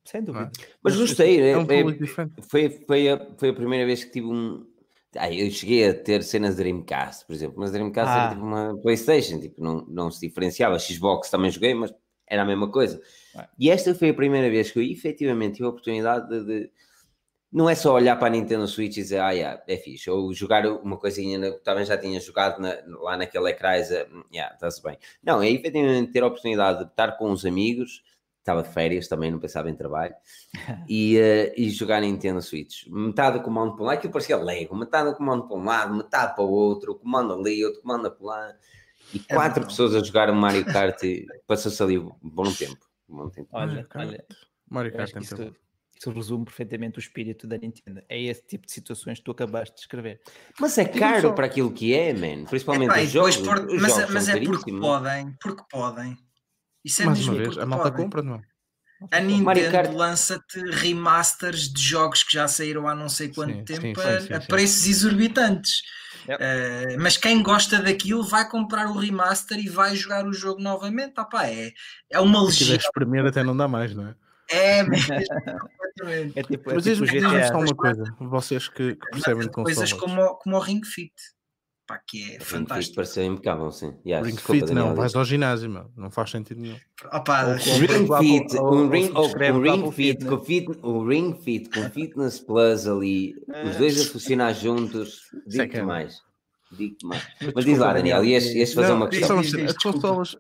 Sem 0.05 0.23
dúvida. 0.23 0.51
Mas 0.83 0.97
gostei, 0.97 1.41
É 1.41 1.51
é- 1.51 1.59
um 1.59 1.63
é- 1.63 2.07
foi, 2.43 2.69
foi, 2.87 3.09
a, 3.09 3.27
foi 3.39 3.49
a 3.51 3.55
primeira 3.55 3.87
vez 3.87 4.05
que 4.05 4.11
tive 4.13 4.27
um. 4.27 4.67
Ah, 5.17 5.31
eu 5.33 5.51
cheguei 5.51 5.89
a 5.89 5.95
ter 5.95 6.23
cenas 6.23 6.57
de 6.57 6.63
Dreamcast, 6.63 7.27
por 7.27 7.35
exemplo, 7.35 7.57
mas 7.59 7.71
Dreamcast 7.71 8.11
Ah. 8.11 8.21
era 8.25 8.31
tipo 8.31 8.43
uma 8.45 8.77
PlayStation, 8.83 9.39
tipo, 9.39 9.63
não, 9.63 9.85
não 9.87 10.11
se 10.11 10.27
diferenciava. 10.27 10.79
Xbox 10.79 11.31
também 11.31 11.51
joguei, 11.51 11.75
mas 11.75 11.93
era 12.27 12.43
a 12.43 12.47
mesma 12.47 12.71
coisa. 12.71 13.01
Ué. 13.37 13.49
E 13.59 13.71
esta 13.71 13.95
foi 13.95 14.09
a 14.09 14.15
primeira 14.15 14.49
vez 14.51 14.71
que 14.71 14.79
eu 14.79 14.83
efetivamente 14.83 15.57
tive 15.57 15.67
a 15.67 15.71
oportunidade 15.71 16.29
de. 16.29 16.45
de- 16.45 16.71
não 17.55 17.69
é 17.69 17.75
só 17.75 17.93
olhar 17.95 18.17
para 18.17 18.29
a 18.29 18.31
Nintendo 18.31 18.67
Switch 18.67 18.97
e 18.97 19.03
dizer, 19.03 19.21
ah, 19.21 19.31
yeah, 19.33 19.63
é 19.69 19.77
fixe, 19.77 20.09
ou 20.09 20.33
jogar 20.33 20.67
uma 20.67 20.97
coisinha 20.97 21.39
que 21.53 21.59
também 21.63 21.85
já 21.85 21.99
tinha 21.99 22.19
jogado 22.19 22.59
na- 22.63 22.79
lá 23.03 23.15
naquele 23.19 23.51
ecrã 23.51 23.77
e 23.77 23.83
dizer, 23.83 24.09
"Hum, 24.11 24.23
yeah, 24.33 24.55
está-se 24.55 24.83
bem. 24.83 24.97
Não, 25.23 25.43
é 25.43 25.51
efetivamente 25.51 26.11
ter 26.13 26.23
a 26.23 26.29
oportunidade 26.29 26.79
de 26.79 26.91
estar 26.91 27.13
com 27.19 27.31
os 27.31 27.45
amigos, 27.45 28.03
estava 28.43 28.63
de 28.63 28.69
férias 28.71 29.07
também, 29.09 29.31
não 29.31 29.39
pensava 29.39 29.71
em 29.71 29.75
trabalho, 29.75 30.15
e, 30.89 31.17
eh, 31.17 31.55
e 31.57 31.71
jogar 31.71 32.01
Nintendo 32.01 32.43
Switch. 32.43 32.87
Metade 32.89 33.39
do 33.39 33.45
comando 33.45 33.75
para 33.75 33.83
um 33.85 33.87
lado, 33.87 33.99
aquilo 33.99 34.13
parecia 34.13 34.37
Lego, 34.37 34.77
metade 34.77 35.11
do 35.11 35.17
comando 35.17 35.47
para 35.47 35.57
um 35.57 35.65
lado, 35.65 35.95
metade 35.95 36.35
para 36.35 36.45
o 36.45 36.51
outro, 36.51 36.93
o 36.93 36.95
comando 36.97 37.33
ali, 37.35 37.65
outro 37.65 37.81
comando 37.83 38.11
para 38.11 38.27
lá. 38.27 38.55
E 39.15 39.23
É 39.29 39.35
quatro 39.35 39.61
bom. 39.63 39.69
pessoas 39.69 39.95
a 39.95 40.03
jogar 40.03 40.29
o 40.31 40.35
Mario 40.35 40.65
Kart 40.65 41.03
e 41.05 41.27
passou-se 41.47 41.83
ali 41.83 41.99
um 41.99 42.13
bom 42.23 42.53
tempo. 42.53 42.85
Um 43.09 43.17
bom 43.17 43.29
tempo. 43.29 43.49
Olha, 43.53 43.67
Mario 43.67 43.89
Kart. 43.89 44.09
olha, 44.09 44.25
Mario 44.69 44.93
Kart 44.93 45.07
que 45.09 45.13
tem 45.15 45.23
isso, 45.23 45.37
tempo. 45.37 45.57
isso 45.99 46.11
resume 46.11 46.45
perfeitamente 46.47 46.99
o 46.99 47.01
espírito 47.01 47.47
da 47.47 47.59
Nintendo. 47.59 48.03
É 48.09 48.21
esse 48.21 48.43
tipo 48.47 48.67
de 48.67 48.73
situações 48.73 49.19
que 49.19 49.25
tu 49.25 49.31
acabaste 49.31 49.75
de 49.75 49.81
escrever. 49.83 50.21
Mas 50.59 50.77
é 50.79 50.85
caro 50.87 51.21
só- 51.29 51.33
para 51.33 51.47
aquilo 51.47 51.71
que 51.73 51.95
é, 51.95 52.13
man. 52.15 52.45
Principalmente 52.47 52.91
Epá, 52.91 53.03
e 53.03 53.05
os 53.05 53.11
jogos. 53.11 53.37
por- 53.37 53.67
os 53.67 53.81
mas, 53.83 53.95
jogos 53.95 54.15
mas 54.15 54.25
são 54.25 54.35
é 54.35 54.45
porque 54.45 54.73
podem, 54.79 55.33
porque 55.41 55.63
podem. 55.71 56.17
Isso 56.85 57.03
é 57.03 57.07
Mais 57.07 57.19
mesmo 57.19 57.35
uma 57.35 57.39
vez, 57.39 57.59
a 57.59 57.67
malta 57.67 57.91
podem. 57.91 58.05
compra, 58.05 58.23
não 58.23 58.37
é? 58.37 58.43
A 59.11 59.21
Nintendo 59.21 59.97
lança-te 59.97 60.61
remasters 60.61 61.73
de 61.73 61.83
jogos 61.83 62.23
que 62.23 62.33
já 62.33 62.47
saíram 62.47 62.87
há 62.87 62.95
não 62.95 63.09
sei 63.09 63.29
quanto 63.29 63.53
Sim, 63.53 63.65
tempo 63.65 64.01
sim, 64.01 64.09
a, 64.09 64.21
sim, 64.21 64.33
a 64.35 64.41
sim. 64.41 64.47
preços 64.47 64.87
exorbitantes. 64.87 65.83
Yep. 66.29 66.39
Eh, 66.41 66.97
mas 66.99 67.17
quem 67.17 67.43
gosta 67.43 67.83
daquilo 67.83 68.23
vai 68.23 68.49
comprar 68.49 68.87
o 68.89 68.97
remaster 68.97 69.59
e 69.59 69.69
vai 69.69 69.97
jogar 69.97 70.25
o 70.25 70.33
jogo 70.33 70.61
novamente. 70.63 71.15
Ah, 71.17 71.25
pá, 71.25 71.47
é, 71.49 71.73
é 72.11 72.21
uma 72.21 72.49
Se 72.49 72.59
quiser 72.59 72.79
espremer 72.79 73.27
até 73.27 73.43
não 73.43 73.57
dá 73.57 73.67
mais, 73.67 73.93
não 73.95 74.07
é? 74.07 74.15
É 74.49 74.83
mesmo, 74.85 75.15
completamente. 75.59 76.39
É 76.39 76.43
tipo, 76.43 76.71
é 76.71 76.75
Mas 76.75 76.85
tipo 76.85 77.07
só 77.49 77.59
uma 77.59 77.75
coisa, 77.75 78.05
vocês 78.21 78.69
que, 78.69 78.95
que 78.95 79.11
percebem 79.11 79.49
de 79.49 79.53
Coisas 79.53 79.93
consolas. 79.93 79.93
como, 79.93 80.37
como 80.37 80.57
o 80.57 80.61
Ring 80.61 80.85
Fit. 80.85 81.13
Pá, 81.93 82.01
que 82.07 82.23
é 82.23 82.27
Ring 82.27 82.39
Fit 82.39 82.47
fantástico. 82.47 82.95
pareceu 82.97 83.25
impecável, 83.25 83.71
sim. 83.71 83.95
Yeah, 84.07 84.27
Ring 84.27 84.35
desculpa, 84.35 84.67
Fit 84.67 84.75
não, 84.75 84.95
vais 84.95 85.15
ao 85.15 85.25
ginásio, 85.27 85.69
meu. 85.69 85.91
não 85.95 86.11
faz 86.11 86.31
sentido 86.31 86.59
nenhum. 86.61 86.79
Opa, 87.13 87.53
Ring 87.61 88.09
Fit, 88.19 88.57
um 88.57 88.89
ring, 88.89 89.13
ou, 89.15 89.29
um 89.29 89.59
o 89.59 89.61
ring 89.61 89.93
fit, 89.93 90.25
com 90.25 90.41
fit, 90.43 90.67
um 90.83 91.07
ring 91.07 91.35
fit 91.35 91.69
com 91.69 91.83
Fitness 91.91 92.41
Plus 92.41 92.87
ali, 92.87 93.35
os 93.63 93.77
dois 93.77 94.01
a 94.01 94.11
funcionar 94.11 94.55
juntos, 94.55 95.31
Isso 95.47 95.61
é 95.61 95.67
que 95.69 95.75
digo-te 95.75 95.77
é 95.77 95.81
bom. 95.83 95.87
mais. 95.89 96.23
Digo-te 96.71 97.05
mais. 97.07 97.23
Mas 97.43 97.53
Mas 97.57 97.65
diz 97.67 97.79
lá, 97.79 97.93
Daniel, 97.93 98.25
ias, 98.25 98.45
ias 98.47 98.73
fazer 98.73 98.89
Não, 98.89 98.97
uma 98.97 99.09
questão. 99.11 99.39
as 99.39 99.77
consolas, 99.77 100.37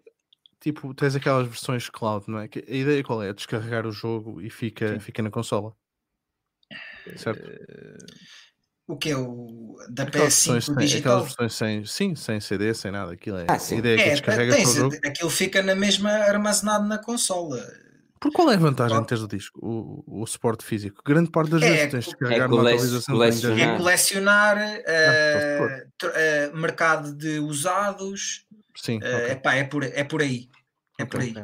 tipo, 0.58 0.94
tens 0.94 1.14
aquelas 1.14 1.46
versões 1.46 1.90
cloud, 1.90 2.24
não 2.28 2.38
é? 2.38 2.48
Que 2.48 2.64
a 2.66 2.74
ideia 2.74 3.04
qual 3.04 3.22
é? 3.22 3.30
Descarregar 3.34 3.86
o 3.86 3.92
jogo 3.92 4.40
e 4.40 4.48
fica, 4.48 4.94
Sim. 4.94 5.00
fica 5.00 5.22
na 5.22 5.30
consola. 5.30 5.74
Certo? 7.16 7.42
O 8.86 8.96
que 8.96 9.10
é 9.10 9.16
o 9.16 9.76
da 9.88 10.02
Aquelas 10.04 10.44
versões, 10.44 10.64
PS5 10.64 10.74
sem, 10.80 10.86
digital? 10.86 11.12
aquelas 11.18 11.36
versões 11.36 11.54
sem, 11.54 11.84
sim, 11.84 12.14
sem 12.14 12.40
CD, 12.40 12.74
sem 12.74 12.90
nada. 12.90 13.12
Aquilo 13.12 13.38
é, 13.38 13.46
Ah, 13.48 13.58
sim. 13.58 13.76
a 13.76 13.78
ideia 13.78 13.94
é 13.94 13.98
que 13.98 14.08
É, 14.08 14.12
descarregas 14.12 14.56
tens- 14.56 14.68
o 14.68 14.74
jogo. 14.74 14.96
aquilo 15.04 15.30
fica 15.30 15.62
na 15.62 15.74
mesma 15.74 16.10
armazenado 16.10 16.86
na 16.86 16.98
consola. 16.98 17.60
Por 18.20 18.30
qual 18.32 18.52
é 18.52 18.54
a 18.54 18.58
vantagem 18.58 19.00
de 19.00 19.06
teres 19.08 19.24
o 19.24 19.26
disco? 19.26 19.58
O, 19.60 20.22
o 20.22 20.26
suporte 20.26 20.64
físico? 20.64 21.02
Grande 21.04 21.28
parte 21.30 21.50
das 21.50 21.62
É, 21.62 21.66
vezes 21.66 21.80
tens 21.90 22.04
de 22.04 22.10
é 22.10 22.12
descarregar 22.12 22.48
uma 22.52 22.62
atualização 22.62 23.14
colecionar. 23.14 23.58
de 23.58 23.62
É 23.62 23.76
colecionar 23.78 24.58
Ah, 24.58 24.72
eh, 24.86 25.86
tr- 25.98 26.12
eh, 26.14 26.50
mercado 26.54 27.16
de 27.16 27.40
usados. 27.40 28.46
Sim, 28.76 29.00
eh, 29.02 29.16
ok. 29.16 29.30
epá, 29.32 29.54
é, 29.56 29.64
por, 29.64 29.82
é 29.82 30.04
por 30.04 30.22
aí. 30.22 30.48
É 30.98 31.04
por 31.04 31.20
aí. 31.20 31.34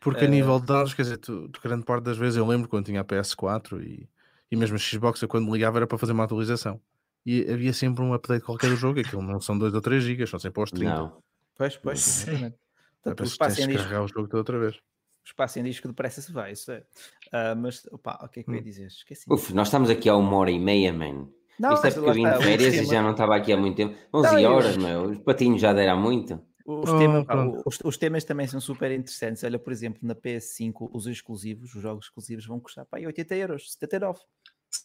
Porque 0.00 0.24
a 0.24 0.28
nível 0.28 0.60
de 0.60 0.66
dados, 0.66 0.94
quer 0.94 1.02
dizer, 1.02 1.16
tu, 1.18 1.48
tu 1.48 1.60
grande 1.60 1.84
parte 1.84 2.04
das 2.04 2.16
vezes 2.16 2.36
eu 2.36 2.46
lembro 2.46 2.68
quando 2.68 2.86
tinha 2.86 3.00
a 3.00 3.04
PS4 3.04 3.82
e, 3.82 4.08
e 4.50 4.56
mesmo 4.56 4.76
a 4.76 4.78
Xbox, 4.78 5.20
eu 5.22 5.28
quando 5.28 5.52
ligava 5.52 5.78
era 5.78 5.86
para 5.86 5.98
fazer 5.98 6.12
uma 6.12 6.24
atualização. 6.24 6.80
E 7.24 7.50
havia 7.50 7.72
sempre 7.72 8.02
um 8.04 8.14
update 8.14 8.44
qualquer 8.44 8.70
do 8.70 8.76
jogo, 8.76 9.00
aquilo 9.00 9.22
não 9.22 9.40
são 9.40 9.58
2 9.58 9.74
ou 9.74 9.80
3 9.80 10.02
gigas, 10.04 10.30
são 10.30 10.38
sempre 10.38 10.60
aos 10.60 10.70
30. 10.70 10.94
Não. 10.94 11.22
Pois, 11.56 11.76
pois, 11.76 12.00
Sim. 12.00 12.30
exatamente. 12.30 12.54
É 12.56 12.58
Portanto, 13.02 13.20
o 13.20 13.24
espaço 13.30 13.60
em 13.62 13.68
disco, 13.68 13.88
o 13.94 14.08
jogo 14.08 14.28
toda 14.28 14.38
outra 14.38 14.58
vez. 14.58 14.74
o 14.76 14.80
espaço 15.26 15.58
em 15.58 15.62
disco 15.64 15.88
depressa 15.88 16.20
se 16.20 16.30
vai, 16.32 16.52
isso 16.52 16.70
é. 16.70 16.84
Ah, 17.32 17.54
mas, 17.56 17.84
opá, 17.90 18.18
o 18.22 18.28
que 18.28 18.40
é 18.40 18.42
que 18.44 18.50
eu 18.50 18.54
ia 18.54 18.60
Hum. 18.60 18.64
dizer? 18.64 18.86
Esqueci. 18.86 19.24
Uf, 19.28 19.52
nós 19.54 19.68
estamos 19.68 19.90
aqui 19.90 20.08
há 20.08 20.16
uma 20.16 20.36
hora 20.36 20.50
e 20.50 20.58
meia, 20.58 20.92
man. 20.92 21.28
Não, 21.58 21.72
Isto 21.74 21.86
é 21.86 21.90
porque 21.90 22.08
eu 22.10 22.14
vim 22.14 22.30
de 22.30 22.36
férias 22.42 22.74
e 22.74 22.84
já 22.84 23.02
não 23.02 23.12
estava 23.12 23.34
aqui 23.34 23.52
há 23.52 23.56
muito 23.56 23.76
tempo. 23.76 23.96
11 24.12 24.32
Não, 24.32 24.38
eu- 24.38 24.52
horas, 24.52 24.76
meu. 24.76 25.02
Os 25.10 25.18
patinhos 25.20 25.60
já 25.60 25.72
deram 25.72 25.98
muito. 26.00 26.40
Os, 26.66 26.90
Oh, 26.90 26.98
temas, 26.98 27.24
pá, 27.24 27.44
os, 27.64 27.78
os 27.84 27.96
temas 27.96 28.24
também 28.24 28.46
são 28.48 28.60
super 28.60 28.90
interessantes. 28.90 29.44
Olha, 29.44 29.58
por 29.58 29.72
exemplo, 29.72 30.00
na 30.02 30.14
PS5, 30.16 30.90
os 30.92 31.06
exclusivos, 31.06 31.74
os 31.74 31.80
jogos 31.82 32.06
exclusivos 32.06 32.44
vão 32.46 32.58
custar 32.58 32.84
pá, 32.86 32.96
aí 32.98 33.06
80 33.06 33.34
euros, 33.36 33.72
79. 33.72 34.18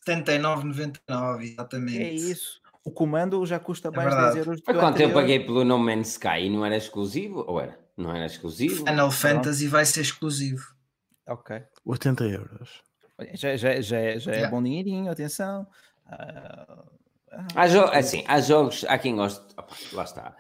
79,99, 0.06 1.42
exatamente. 1.44 1.98
É 2.04 2.14
isso. 2.14 2.62
O 2.84 2.92
comando 2.92 3.46
já 3.46 3.60
custa 3.60 3.90
É 3.90 3.92
mais 3.92 4.10
de 4.10 4.16
verdade. 4.16 4.36
10 4.36 4.48
euros. 4.48 4.62
o 4.62 4.64
quanto 4.66 4.80
eu 4.80 4.88
anterior. 4.88 5.14
paguei 5.14 5.40
pelo 5.40 5.64
No 5.64 5.78
Man's 5.78 6.10
Sky 6.12 6.46
e 6.46 6.50
não 6.50 6.66
era 6.66 6.78
exclusivo? 6.78 7.44
Ou 7.48 7.60
era? 7.60 7.80
Não 7.98 8.16
era 8.16 8.26
exclusivo? 8.26 8.86
Final 8.86 9.12
Fantasy 9.12 9.68
vai 9.68 9.86
ser 9.86 10.02
exclusivo. 10.02 10.64
Ok. 11.28 11.62
80 11.86 12.24
euros. 12.26 12.82
Já, 13.34 13.56
já, 13.56 13.80
já, 13.82 14.18
já 14.18 14.32
é 14.32 14.36
Yeah. 14.36 14.50
bom 14.50 14.64
dinheirinho, 14.64 15.12
atenção. 15.12 15.68
Ah, 16.08 16.84
ah, 17.32 17.48
Há, 17.56 17.68
jo 17.68 17.82
assim, 17.86 18.24
há 18.28 18.42
jogos, 18.42 18.84
há 18.86 18.98
quem 18.98 19.16
goste. 19.16 19.42
Opa, 19.58 19.76
lá 19.94 20.04
está. 20.04 20.36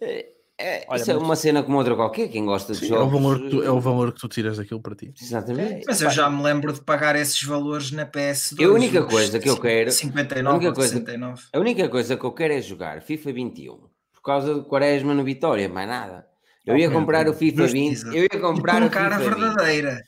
É, 0.00 0.28
é- 0.58 0.84
Olha, 0.88 1.00
isso 1.00 1.10
é 1.10 1.14
mas- 1.14 1.22
uma 1.22 1.36
cena 1.36 1.62
como 1.62 1.76
outra 1.78 1.94
qualquer. 1.96 2.28
Quem 2.28 2.44
gosta 2.44 2.72
de 2.72 2.78
Sim, 2.80 2.86
é, 2.86 2.88
o 2.96 2.98
jogos. 2.98 3.12
valor 3.12 3.40
que 3.42 3.50
tu, 3.50 3.62
é 3.62 3.70
o 3.70 3.80
valor 3.80 4.12
que 4.12 4.20
tu 4.20 4.28
tiras 4.28 4.56
daquilo 4.58 4.80
para 4.80 4.94
ti. 4.94 5.12
Exatamente. 5.20 5.84
Mas 5.86 6.00
eu 6.00 6.10
já 6.10 6.28
me 6.30 6.42
lembro 6.42 6.72
de 6.72 6.80
pagar 6.80 7.16
esses 7.16 7.42
valores 7.42 7.90
na 7.92 8.06
PS2. 8.06 8.64
A 8.68 8.72
única 8.72 9.02
coisa 9.04 9.38
que 9.38 9.48
eu 9.48 9.56
quero- 9.60 9.90
59 9.90 10.48
a 10.48 10.54
única 10.56 10.68
ou 10.70 10.74
coisa- 10.74 10.92
69. 10.94 11.42
A 11.52 11.58
única 11.58 11.88
coisa 11.88 12.16
que 12.16 12.24
eu 12.24 12.32
quero 12.32 12.52
é 12.54 12.60
jogar 12.62 13.02
FIFA 13.02 13.32
21 13.32 13.76
por 14.12 14.22
causa 14.22 14.54
do 14.54 14.64
Quaresma 14.64 15.12
no 15.14 15.24
Vitória, 15.24 15.68
mais 15.68 15.88
nada. 15.88 16.26
Eu 16.66 16.76
ia 16.78 16.90
comprar 16.90 17.28
o. 17.28 17.34
FIFA 17.34 17.66
20, 17.66 17.90
Justiça. 17.96 18.16
eu 18.16 18.22
ia 18.22 18.28
E 18.32 18.38
comprar 18.40 18.80
com 18.80 18.86
o 18.86 18.90
cara 18.90 19.18
FIFA 19.18 19.30
20. 19.34 19.38
verdadeira. 19.44 20.00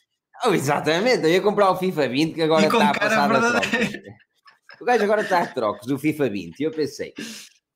Oh, 0.44 0.52
exatamente, 0.54 1.22
eu 1.24 1.30
ia 1.30 1.40
comprar 1.40 1.70
o 1.70 1.76
FIFA 1.76 2.08
20 2.08 2.34
que 2.34 2.42
agora 2.42 2.64
E 2.66 2.70
com 2.70 2.76
está 2.78 2.90
a 2.90 2.94
cara 2.94 3.08
passar 3.10 3.24
a 3.24 3.28
verdadeira. 3.28 3.90
trocos. 3.90 4.16
O 4.80 4.84
gajo 4.84 5.04
agora 5.04 5.20
está 5.22 5.38
a 5.40 5.46
trocos 5.46 5.86
do 5.86 5.98
FIFA 5.98 6.28
20 6.30 6.60
e 6.60 6.64
eu 6.64 6.70
pensei, 6.70 7.12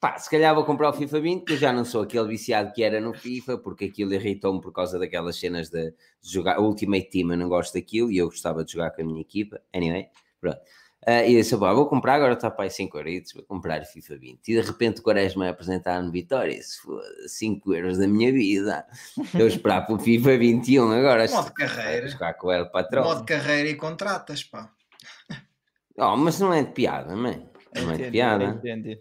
pá, 0.01 0.19
se 0.19 0.31
calhar 0.31 0.55
vou 0.55 0.65
comprar 0.65 0.89
o 0.89 0.93
FIFA 0.95 1.21
20 1.21 1.45
que 1.45 1.53
eu 1.53 1.57
já 1.59 1.73
não 1.73 1.85
sou 1.85 2.03
aquele 2.03 2.27
viciado 2.27 2.73
que 2.73 2.83
era 2.83 3.01
no 3.01 3.13
FIFA 3.13 3.59
porque 3.59 3.85
aquilo 3.85 4.15
irritou-me 4.15 4.61
por 4.61 4.73
causa 4.73 4.99
daquelas 4.99 5.39
cenas 5.39 5.69
de, 5.69 5.91
de 5.91 6.33
jogar, 6.33 6.59
o 6.59 6.65
Ultimate 6.65 7.11
Team 7.11 7.31
eu 7.31 7.37
não 7.37 7.49
gosto 7.49 7.75
daquilo 7.75 8.11
e 8.11 8.17
eu 8.17 8.27
gostava 8.27 8.65
de 8.65 8.73
jogar 8.73 8.91
com 8.93 9.03
a 9.03 9.05
minha 9.05 9.21
equipa, 9.21 9.61
anyway, 9.75 10.09
pronto. 10.41 10.59
Ah, 11.07 11.25
e 11.25 11.33
eu 11.33 11.41
disse, 11.41 11.57
pá, 11.57 11.73
vou 11.73 11.87
comprar, 11.87 12.15
agora 12.15 12.35
está 12.35 12.51
para 12.51 12.65
aí 12.65 12.71
5 12.71 12.99
euros, 12.99 13.33
vou 13.33 13.43
comprar 13.45 13.81
o 13.81 13.85
FIFA 13.87 14.19
20. 14.19 14.49
E 14.49 14.55
de 14.55 14.61
repente 14.61 15.01
o 15.01 15.03
Quaresma 15.03 15.49
apresentar-me 15.49 16.11
Vitória, 16.11 16.61
se 16.63 16.79
for 16.79 17.03
5 17.27 17.75
euros 17.75 17.99
da 17.99 18.07
minha 18.07 18.31
vida, 18.31 18.87
eu 19.35 19.47
esperar 19.47 19.87
para 19.87 19.95
o 19.95 19.99
FIFA 19.99 20.37
21 20.37 20.93
agora. 20.93 21.27
Modo 21.29 21.53
carreira. 21.53 22.09
Jogar 22.09 22.35
com 22.35 22.53
ele 22.53 22.67
patrão. 22.67 23.05
Modo 23.05 23.25
carreira 23.25 23.71
e 23.71 23.77
contratas, 23.77 24.45
pá. 24.45 24.71
Oh, 25.97 26.17
mas 26.17 26.39
não 26.39 26.53
é 26.53 26.63
de 26.63 26.73
piada, 26.73 27.17
man. 27.17 27.50
É 27.73 27.81
Entendi, 27.83 28.11
piada. 28.11 28.45
entendi. 28.45 29.01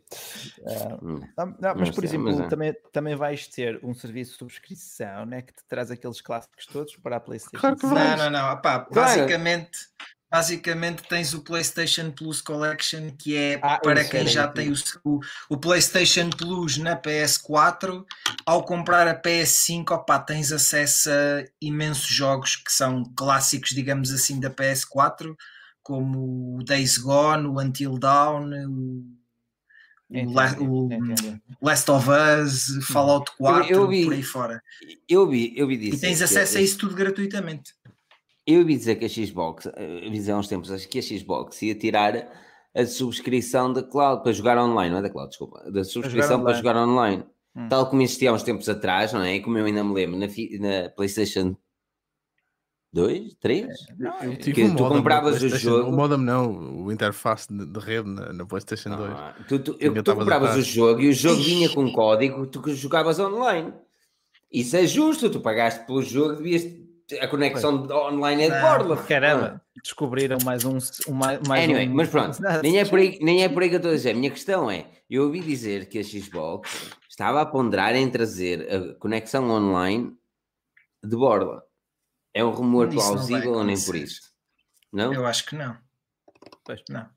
Hum. 1.02 1.22
não, 1.36 1.46
não, 1.60 1.76
mas, 1.76 1.90
por 1.90 2.04
é, 2.04 2.08
exemplo, 2.08 2.26
mas 2.26 2.40
é. 2.40 2.48
também, 2.48 2.76
também 2.92 3.16
vais 3.16 3.48
ter 3.48 3.80
um 3.84 3.96
serviço 3.96 4.34
de 4.34 4.38
subscrição 4.38 5.26
né, 5.26 5.42
que 5.42 5.54
te 5.54 5.64
traz 5.68 5.90
aqueles 5.90 6.22
clássicos 6.22 6.68
todos 6.68 6.96
para 6.98 7.16
a 7.16 7.20
PlayStation. 7.20 7.60
Claro 7.60 7.76
que. 7.76 7.86
Não, 7.88 8.18
não, 8.18 8.30
não. 8.30 8.62
Pá, 8.62 8.80
Claro. 8.82 8.90
basicamente, 8.92 9.80
basicamente 10.32 11.02
tens 11.04 11.34
o 11.34 11.42
PlayStation 11.42 12.12
Plus 12.12 12.42
Collection, 12.42 13.10
que 13.18 13.36
é 13.36 13.60
Ah, 13.64 13.80
para 13.80 14.04
quem 14.04 14.28
já 14.28 14.48
tem 14.48 14.72
o, 15.04 15.20
o, 15.50 15.58
PlayStation 15.58 16.30
Plus 16.30 16.78
na 16.78 16.96
PS4. 16.96 18.06
Ao 18.46 18.64
comprar 18.64 19.08
a 19.08 19.20
PS5, 19.20 19.92
opá, 19.92 20.20
tens 20.20 20.52
acesso 20.52 21.10
a 21.10 21.44
imensos 21.60 22.08
jogos 22.08 22.56
que 22.56 22.72
são 22.72 23.04
clássicos, 23.16 23.72
digamos 23.72 24.12
assim, 24.12 24.40
da 24.40 24.52
PS4, 24.52 25.36
como 25.90 26.58
o 26.60 26.64
Days 26.64 27.00
Gone, 27.00 27.48
o 27.48 27.60
Until 27.60 27.98
Dawn, 27.98 28.52
o, 28.68 29.04
o, 30.12 30.16
Entendi, 30.16 30.62
o. 30.64 30.90
Last 31.66 31.90
of 31.90 32.08
Us, 32.10 32.86
Fallout 32.86 33.32
4, 33.40 33.72
eu 33.74 33.88
vi- 33.88 34.04
por 34.06 34.14
aí 34.14 34.22
fora. 34.24 34.62
Eu 35.08 35.28
vi, 35.28 35.52
eu 35.58 35.66
vi 35.68 35.78
dizer. 35.78 35.96
E 35.98 36.00
tens 36.00 36.18
que- 36.20 36.24
acesso 36.26 36.58
a 36.60 36.62
isso 36.62 36.78
tudo 36.78 36.94
gratuitamente. 36.96 37.74
Eu 38.46 38.60
ouvi 38.60 38.78
dizer 38.78 38.96
que 38.98 39.06
a 39.06 39.10
Xbox, 39.10 39.66
eh, 39.66 40.06
eu 40.06 40.12
vi 40.12 40.18
dizer 40.18 40.32
há 40.34 40.38
uns 40.38 40.48
tempos, 40.48 40.72
acho 40.72 40.88
que 40.88 41.00
a 41.00 41.02
Xbox 41.02 41.60
ia 41.64 41.74
tirar 41.76 42.32
a 42.76 42.86
subscrição 42.86 43.74
da 43.74 43.82
cloud 43.82 44.22
para 44.22 44.32
jogar 44.32 44.58
online, 44.60 44.92
não 44.92 45.00
é 45.00 45.02
da 45.02 45.10
cloud, 45.10 45.30
desculpa, 45.30 45.60
da 45.72 45.84
subscrição 45.84 46.42
para 46.44 46.52
online. 46.54 46.58
jogar 46.58 46.76
online. 46.88 47.24
Hum. 47.56 47.68
Tal 47.68 47.90
como 47.90 48.02
existia 48.04 48.30
há 48.30 48.34
uns 48.34 48.44
tempos 48.44 48.70
atrás, 48.70 49.12
não 49.12 49.22
é? 49.22 49.36
E 49.36 49.42
como 49.42 49.58
eu 49.58 49.66
ainda 49.66 49.84
me 49.84 49.94
lembro, 49.94 50.18
na, 50.20 50.28
na 50.28 50.90
PlayStation 50.90 51.56
2, 52.92 53.36
3? 53.40 53.68
Não, 54.00 54.24
Eu 54.24 54.32
é- 54.32 54.36
tive 54.36 54.54
que 54.54 54.64
um 54.64 54.76
tu 54.76 54.82
modem 54.84 54.98
compravas 54.98 55.44
o 55.44 55.50
jogo- 55.50 55.90
O 55.90 55.92
modem 55.94 56.18
não, 56.18 56.84
o 56.86 56.92
interface 56.92 57.48
de, 57.54 57.66
de 57.66 57.80
rede 57.80 58.10
na, 58.10 58.34
na 58.34 58.46
PlayStation 58.46 58.96
2. 58.96 59.12
Ah, 59.12 59.36
tu, 59.48 59.60
tu, 59.60 59.72
Ainda 59.80 60.00
eu, 60.00 60.04
tu 60.04 60.16
compravas 60.16 60.56
o 60.58 60.62
jogo 60.64 61.00
e 61.02 61.10
o 61.10 61.14
jogo 61.14 61.42
vinha 61.42 61.70
com 61.70 61.92
código 61.92 62.48
tu 62.48 62.62
que 62.62 62.74
jogavas 62.74 63.20
online. 63.20 63.72
Isso 64.52 64.76
é 64.76 64.88
justo, 64.88 65.30
tu 65.30 65.40
pagaste 65.40 65.86
pelo 65.86 66.02
jogo, 66.02 66.38
devias. 66.38 66.64
A 67.22 67.28
conexão 67.28 67.88
online 67.92 68.44
é 68.44 68.50
de 68.50 68.56
Não, 68.56 68.62
borla. 68.62 68.98
Caramba, 68.98 69.62
descobriram 69.84 70.38
mais 70.46 70.64
um. 70.64 70.78
um 71.08 71.14
mais, 71.14 71.40
mais 71.48 71.64
Anyway, 71.64 71.88
um- 71.90 71.94
mas 71.96 72.08
pronto, 72.10 72.38
nem 72.64 72.78
é, 72.80 72.86
por 72.86 73.00
aí, 73.00 73.18
nem 73.22 73.44
é 73.44 73.50
por 73.50 73.64
aí 73.64 73.70
que 73.70 73.76
eu 73.76 73.78
estou 73.78 73.92
a 73.92 73.96
dizer. 73.96 74.12
A 74.12 74.14
minha 74.16 74.30
questão 74.32 74.70
é: 74.70 74.86
eu 75.10 75.24
ouvi 75.24 75.40
dizer 75.40 75.88
que 75.90 75.98
a 76.00 76.04
Xbox 76.04 76.92
estava 77.10 77.42
a 77.42 77.46
ponderar 77.48 77.96
em 77.96 78.10
trazer 78.10 78.68
a 78.72 78.94
conexão 78.96 79.50
online 79.50 80.14
de 81.04 81.16
borla. 81.16 81.64
É 82.34 82.44
um 82.44 82.52
rumor 82.52 82.88
plausível 82.90 83.54
ou 83.54 83.64
nem 83.64 83.80
por 83.80 83.96
isso? 83.96 84.22
Não? 84.92 85.14
Eu 85.14 85.26
acho 85.26 85.46
que 85.46 85.56
não. 85.56 85.78
Pois. 86.64 86.82
Não. 86.90 87.08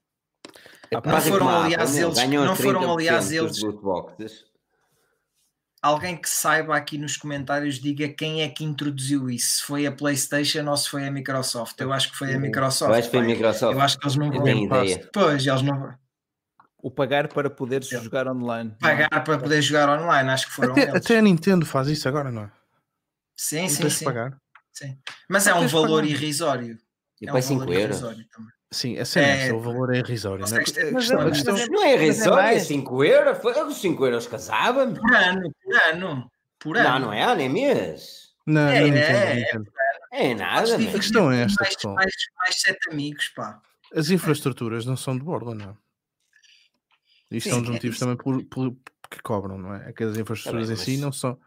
É 0.90 0.96
Não 0.96 1.20
foram, 1.22 1.48
aliás, 1.48 1.96
eles- 1.96 2.16
não 2.28 2.56
foram, 2.56 2.80
30% 2.80 2.92
aliás, 2.92 3.32
eles-. 3.32 4.44
Alguém 5.82 6.16
que 6.16 6.28
saiba 6.28 6.76
aqui 6.76 6.96
nos 6.96 7.16
comentários 7.16 7.80
diga 7.80 8.08
quem 8.08 8.42
é 8.42 8.48
que 8.48 8.62
introduziu 8.62 9.28
isso. 9.28 9.56
Se 9.56 9.62
foi 9.62 9.84
a 9.86 9.90
PlayStation 9.92 10.64
ou 10.68 10.76
se 10.76 10.88
foi 10.88 11.06
a 11.06 11.10
Microsoft. 11.10 11.80
Eu 11.80 11.92
acho 11.92 12.10
que 12.12 12.16
foi 12.16 12.34
a 12.34 12.38
Microsoft. 12.38 12.90
Eu 12.90 12.94
acho 12.98 13.08
que 13.10 13.16
foi 13.16 13.20
a. 13.20 13.26
Microsoft. 13.26 13.74
Eu 13.74 13.80
acho 13.80 13.98
que 13.98 14.04
eles 14.06 14.16
não 14.16 14.32
Eu 14.32 14.40
vão. 14.40 14.48
ideia. 14.48 15.10
Pois, 15.12 15.44
eles 15.46 15.62
não 15.62 15.94
O 16.80 16.90
pagar 16.90 17.26
para 17.28 17.48
poderes 17.50 17.90
Eu- 17.90 18.02
jogar 18.02 18.28
online. 18.28 18.76
pagar 18.80 19.08
para 19.24 19.38
poder 19.38 19.60
jogar 19.62 19.88
online. 20.00 20.30
Acho 20.30 20.46
que 20.46 20.52
foram 20.52 20.72
Até, 20.72 20.82
eles. 20.82 20.94
até 20.96 21.18
a 21.18 21.22
Nintendo 21.22 21.64
faz 21.66 21.88
isso 21.88 22.08
agora, 22.08 22.30
não 22.30 22.42
é? 22.42 22.52
Sim, 23.36 23.62
Não 23.62 23.68
sim, 23.68 23.88
sim, 23.90 24.04
pagar. 24.04 24.36
Sim. 24.86 24.98
Mas 25.28 25.46
é 25.46 25.54
um 25.54 25.66
valor 25.68 26.00
pagar. 26.02 26.10
irrisório. 26.10 26.78
E 27.20 27.26
É 27.26 27.30
para 27.30 27.38
um 27.38 27.42
5 27.42 27.60
valor 27.60 27.74
euros. 27.74 27.96
irrisório 27.96 28.26
também. 28.28 28.52
Sim, 28.72 28.98
a 28.98 29.04
cena 29.04 29.26
é 29.26 29.48
É, 29.48 29.52
o 29.52 29.60
valor 29.60 29.94
é 29.94 29.98
irrisório. 29.98 30.46
Não 30.48 30.56
é? 30.56 30.60
Mas 30.60 30.76
é- 30.76 30.90
mas 30.90 31.10
é- 31.10 31.66
Não 31.68 31.84
é 31.84 31.96
risório, 31.96 32.38
é 32.40 32.42
mais. 32.42 32.62
5 32.62 33.04
euros. 33.04 33.38
Foi- 33.38 33.62
Os 33.64 33.76
5 33.80 34.04
euros 34.06 34.26
casava-me. 34.26 34.98
Por 34.98 35.14
ano, 35.14 35.52
por 35.62 35.74
ano, 35.76 36.30
por 36.58 36.76
ano. 36.78 36.88
Não, 36.88 36.98
não 37.00 37.12
é 37.12 37.22
ano, 37.22 37.40
é 37.42 37.48
mês. 37.48 38.32
Não, 38.46 38.60
É, 38.68 38.80
não 38.80 38.86
entendo, 38.88 39.02
é, 39.04 39.54
não 39.54 39.62
é. 39.62 40.30
É 40.30 40.34
nada. 40.34 40.74
A 40.74 40.78
questão 40.92 41.30
é 41.32 41.42
esta, 41.42 41.62
mais, 41.62 41.74
pessoal. 41.76 41.94
mais, 41.94 42.12
mais 42.38 42.60
sete 42.60 42.90
amigos, 42.90 43.28
pá. 43.36 43.60
As 43.94 44.10
infraestruturas 44.10 44.84
não 44.84 44.96
são 44.96 45.16
de 45.16 45.22
borla, 45.24 45.54
não 45.54 45.70
é? 45.70 47.36
Isto 47.36 47.50
é 47.50 47.54
um 47.54 47.60
dos 47.60 47.70
é 47.70 47.72
motivos 47.74 47.98
também 47.98 48.16
por, 48.16 48.42
por- 48.44 48.76
que 49.10 49.22
cobram, 49.22 49.58
não 49.58 49.74
é? 49.74 49.90
É 49.90 49.92
que 49.92 50.02
as 50.04 50.16
infraestruturas 50.16 50.70
em 50.70 50.76
si 50.76 50.92
mas- 50.92 51.00
não 51.00 51.12
são. 51.12 51.38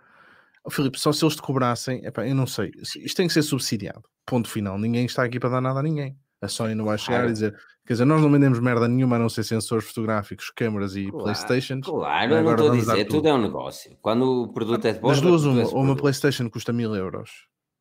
Oh, 0.65 0.69
Filipe, 0.71 0.99
só 0.99 1.11
se 1.11 1.23
eles 1.23 1.35
te 1.35 1.41
cobrassem, 1.41 2.03
epá, 2.05 2.27
eu 2.27 2.33
não 2.35 2.47
sei. 2.47 2.71
Isto 2.81 3.15
tem 3.17 3.27
que 3.27 3.33
ser 3.33 3.43
subsidiado. 3.43 4.03
Ponto 4.25 4.49
final. 4.49 4.77
Ninguém 4.79 5.05
está 5.05 5.23
aqui 5.23 5.39
para 5.39 5.49
dar 5.49 5.61
nada 5.61 5.79
a 5.79 5.83
ninguém. 5.83 6.17
A 6.41 6.47
Sony 6.47 6.73
não 6.75 6.85
vai 6.85 6.97
chegar 6.97 7.17
Claro. 7.17 7.29
e 7.29 7.33
dizer, 7.33 7.55
quer 7.85 7.93
dizer, 7.93 8.05
nós 8.05 8.21
não 8.21 8.31
vendemos 8.31 8.59
merda 8.59 8.87
nenhuma 8.87 9.15
a 9.15 9.19
não 9.19 9.29
ser 9.29 9.43
sensores 9.43 9.85
fotográficos, 9.87 10.49
câmaras 10.55 10.95
e 10.95 11.05
Claro, 11.09 11.23
Playstations. 11.23 11.85
Claro, 11.85 12.33
eu 12.33 12.43
não 12.43 12.51
estou 12.51 12.71
a 12.71 12.75
dizer, 12.75 13.05
tudo. 13.05 13.15
tudo 13.17 13.27
é 13.29 13.33
um 13.33 13.41
negócio. 13.41 13.97
Quando 14.01 14.43
o 14.43 14.53
produto 14.53 14.85
é 14.85 14.93
de 14.93 14.99
Das 14.99 15.01
borla, 15.01 15.21
duas, 15.21 15.43
uma, 15.45 15.61
ou 15.61 15.67
uma 15.75 15.83
produto. 15.85 16.01
Playstation 16.01 16.49
custa 16.49 16.73
mil 16.73 16.93
euros 16.95 17.29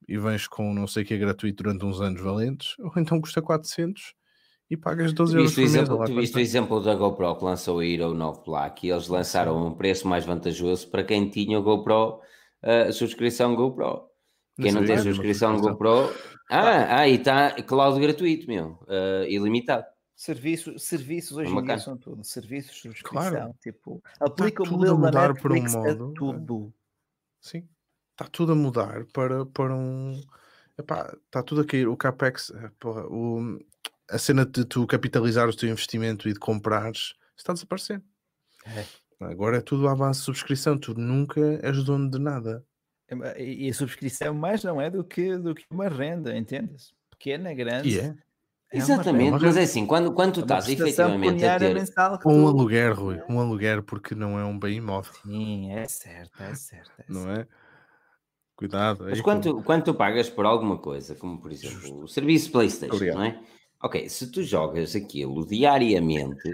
e 0.08 0.18
vens 0.18 0.46
com 0.46 0.72
não 0.74 0.86
sei 0.86 1.02
o 1.02 1.06
que 1.06 1.14
é 1.14 1.18
gratuito 1.18 1.62
durante 1.62 1.84
uns 1.84 2.00
anos 2.00 2.20
valentes, 2.20 2.74
ou 2.78 2.92
então 2.96 3.20
custa 3.20 3.40
400 3.42 4.14
e 4.70 4.76
pagas 4.76 5.12
12 5.12 5.32
Tu 5.32 5.38
euros 5.38 5.50
viste, 5.50 5.54
por 5.56 5.60
mês. 5.62 5.74
exemplo, 5.74 5.98
lá 5.98 6.04
tu 6.06 6.14
viste 6.14 6.36
o 6.36 6.38
é. 6.38 6.42
exemplo 6.42 6.80
da 6.82 6.94
GoPro 6.94 7.36
que 7.36 7.44
lançou 7.44 7.80
a 7.80 7.86
Hero 7.86 8.14
9 8.14 8.40
Black 8.46 8.86
e 8.86 8.90
eles 8.90 9.08
lançaram 9.08 9.66
um 9.66 9.74
preço 9.74 10.06
mais 10.06 10.24
vantajoso 10.24 10.88
para 10.88 11.02
quem 11.04 11.28
tinha 11.28 11.58
o 11.58 11.62
GoPro, 11.62 12.20
a 12.64 12.92
subscrição 12.92 13.54
GoPro. 13.54 14.08
Quem 14.60 14.72
não, 14.72 14.80
sabia 14.80 14.94
tem 14.96 15.04
subscrição. 15.04 15.56
GoPro, 15.60 16.14
ah, 16.50 16.98
ah, 17.00 17.08
e 17.08 17.16
está 17.16 17.50
cloud 17.62 18.00
gratuito, 18.00 18.46
meu, 18.46 18.78
ah, 18.88 19.26
ilimitado. 19.28 19.84
Serviços, 20.16 20.84
serviços 20.84 21.36
hoje 21.36 21.52
em 21.52 21.64
dia 21.64 21.78
são 21.78 21.96
tudo. 21.96 22.22
Serviços, 22.22 22.80
subscrição. 22.80 23.30
Claro. 23.30 23.54
Tipo, 23.60 24.02
aplica 24.20 24.62
o 24.62 24.66
modelo 24.70 24.96
da 25.00 25.06
mudar 25.06 25.34
por 25.34 25.50
um 25.50 25.54
Netflix 25.54 25.74
modo, 25.74 26.06
a 26.06 26.10
é. 26.10 26.14
tudo. 26.14 26.74
Sim. 27.40 27.68
Está 28.12 28.30
tudo 28.30 28.52
a 28.52 28.54
mudar 28.54 29.04
para, 29.12 29.44
para 29.46 29.74
um. 29.74 30.20
Epá, 30.78 31.12
está 31.26 31.42
tudo 31.42 31.62
a 31.62 31.64
cair. 31.64 31.88
O 31.88 31.96
CapEx, 31.96 32.50
eh, 32.50 32.70
porra, 32.78 33.04
o- 33.08 33.58
a 34.08 34.18
cena 34.18 34.46
de 34.46 34.64
tu 34.64 34.86
capitalizares 34.86 35.56
o 35.56 35.58
teu 35.58 35.68
investimento 35.68 36.28
e 36.28 36.32
de 36.32 36.38
comprares 36.38 37.14
está 37.36 37.50
a 37.52 37.54
desaparecer. 37.54 38.00
Agora 39.30 39.58
é 39.58 39.60
tudo 39.60 39.88
à 39.88 39.94
base 39.94 40.20
de 40.20 40.24
subscrição. 40.24 40.76
Tu 40.78 40.94
nunca 40.98 41.40
és 41.62 41.82
dono 41.84 42.10
de 42.10 42.18
nada. 42.18 42.64
E 43.38 43.66
e 43.66 43.70
a 43.70 43.74
subscrição 43.74 44.34
mais 44.34 44.64
não 44.64 44.80
é 44.80 44.90
do 44.90 45.04
que, 45.04 45.36
do 45.36 45.54
que 45.54 45.64
uma 45.70 45.88
renda, 45.88 46.36
entendes? 46.36 46.92
Pequena, 47.10 47.52
grande. 47.54 47.88
E 47.90 47.98
é. 48.00 48.14
é 48.72 48.76
Exatamente, 48.78 49.32
renda. 49.32 49.46
mas 49.46 49.56
é 49.56 49.62
assim, 49.62 49.86
quando, 49.86 50.12
quando 50.12 50.34
tu 50.34 50.40
É 50.40 50.42
estás 50.42 50.68
efetivamente 50.68 51.44
a 51.44 51.58
ter. 51.58 51.76
um 51.76 52.42
tu- 52.42 52.48
aluguer, 52.48 52.92
Rui. 52.92 53.20
Um 53.28 53.38
aluguer 53.38 53.82
porque 53.82 54.14
não 54.14 54.38
é 54.38 54.44
um 54.44 54.58
bem 54.58 54.78
imóvel, 54.78 55.12
Sim, 55.24 55.70
é 55.72 55.86
certo, 55.86 56.42
é 56.42 56.54
certo. 56.54 56.90
é 56.98 57.04
não 57.08 57.22
certo. 57.24 57.40
é? 57.40 57.46
Cuidado. 58.56 59.04
Mas 59.08 59.20
quando, 59.20 59.42
com- 59.52 59.58
tu- 59.58 59.62
quando 59.64 59.84
tu 59.84 59.94
pagas 59.94 60.28
por 60.30 60.46
alguma 60.46 60.78
coisa, 60.78 61.14
como 61.14 61.40
por 61.40 61.50
exemplo 61.52 62.02
o 62.02 62.08
serviço 62.08 62.50
PlayStation, 62.52 62.94
Obrigado. 62.94 63.16
não 63.18 63.24
é? 63.24 63.40
ok, 63.82 64.08
se 64.08 64.30
tu 64.30 64.42
jogas 64.42 64.94
aquilo 64.96 65.46
diariamente, 65.46 66.50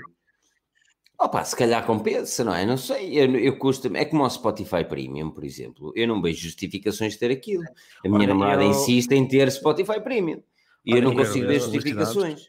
opa, 1.21 1.45
se 1.45 1.55
calhar 1.55 1.85
compensa, 1.85 2.43
não 2.43 2.55
é? 2.55 2.65
Não 2.65 2.77
sei, 2.77 3.19
eu, 3.19 3.37
eu 3.37 3.57
custa 3.59 3.91
é 3.95 4.05
como 4.05 4.25
o 4.25 4.31
Spotify 4.31 4.85
Premium, 4.85 5.31
por 5.31 5.45
exemplo. 5.45 5.93
Eu 5.95 6.09
não 6.09 6.21
vejo 6.23 6.41
justificações 6.43 7.13
de 7.13 7.19
ter 7.19 7.31
aquilo. 7.31 7.63
A 7.63 8.09
minha 8.09 8.19
Olha, 8.21 8.27
namorada 8.29 8.63
eu- 8.63 8.71
insiste 8.71 9.13
em 9.13 9.27
ter 9.29 9.51
Spotify 9.53 10.01
Premium. 10.01 10.43
E 10.85 10.93
eu 10.93 10.97
Olha, 10.97 11.05
não 11.05 11.13
eu 11.13 11.17
consigo 11.19 11.47
ver 11.47 11.61
justificações. 11.61 12.49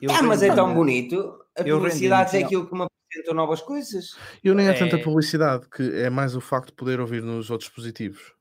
Eu 0.00 0.10
ah, 0.12 0.22
mas 0.22 0.42
é 0.42 0.54
tão 0.54 0.74
bonito. 0.74 1.38
A 1.58 1.64
publicidade 1.64 2.36
é 2.36 2.44
aquilo 2.44 2.66
que 2.66 2.74
me 2.74 2.82
apresentam 2.84 3.34
novas 3.34 3.60
coisas. 3.60 4.16
Eu 4.44 4.54
nem 4.54 4.66
é 4.68 4.70
É. 4.70 4.74
tanta 4.74 4.98
publicidade, 4.98 5.66
que 5.68 5.82
é 6.00 6.08
mais 6.10 6.36
o 6.36 6.40
facto 6.40 6.68
de 6.68 6.74
poder 6.74 7.00
ouvir 7.00 7.22
nos 7.22 7.50
outros 7.50 7.68
dispositivos, 7.68 8.32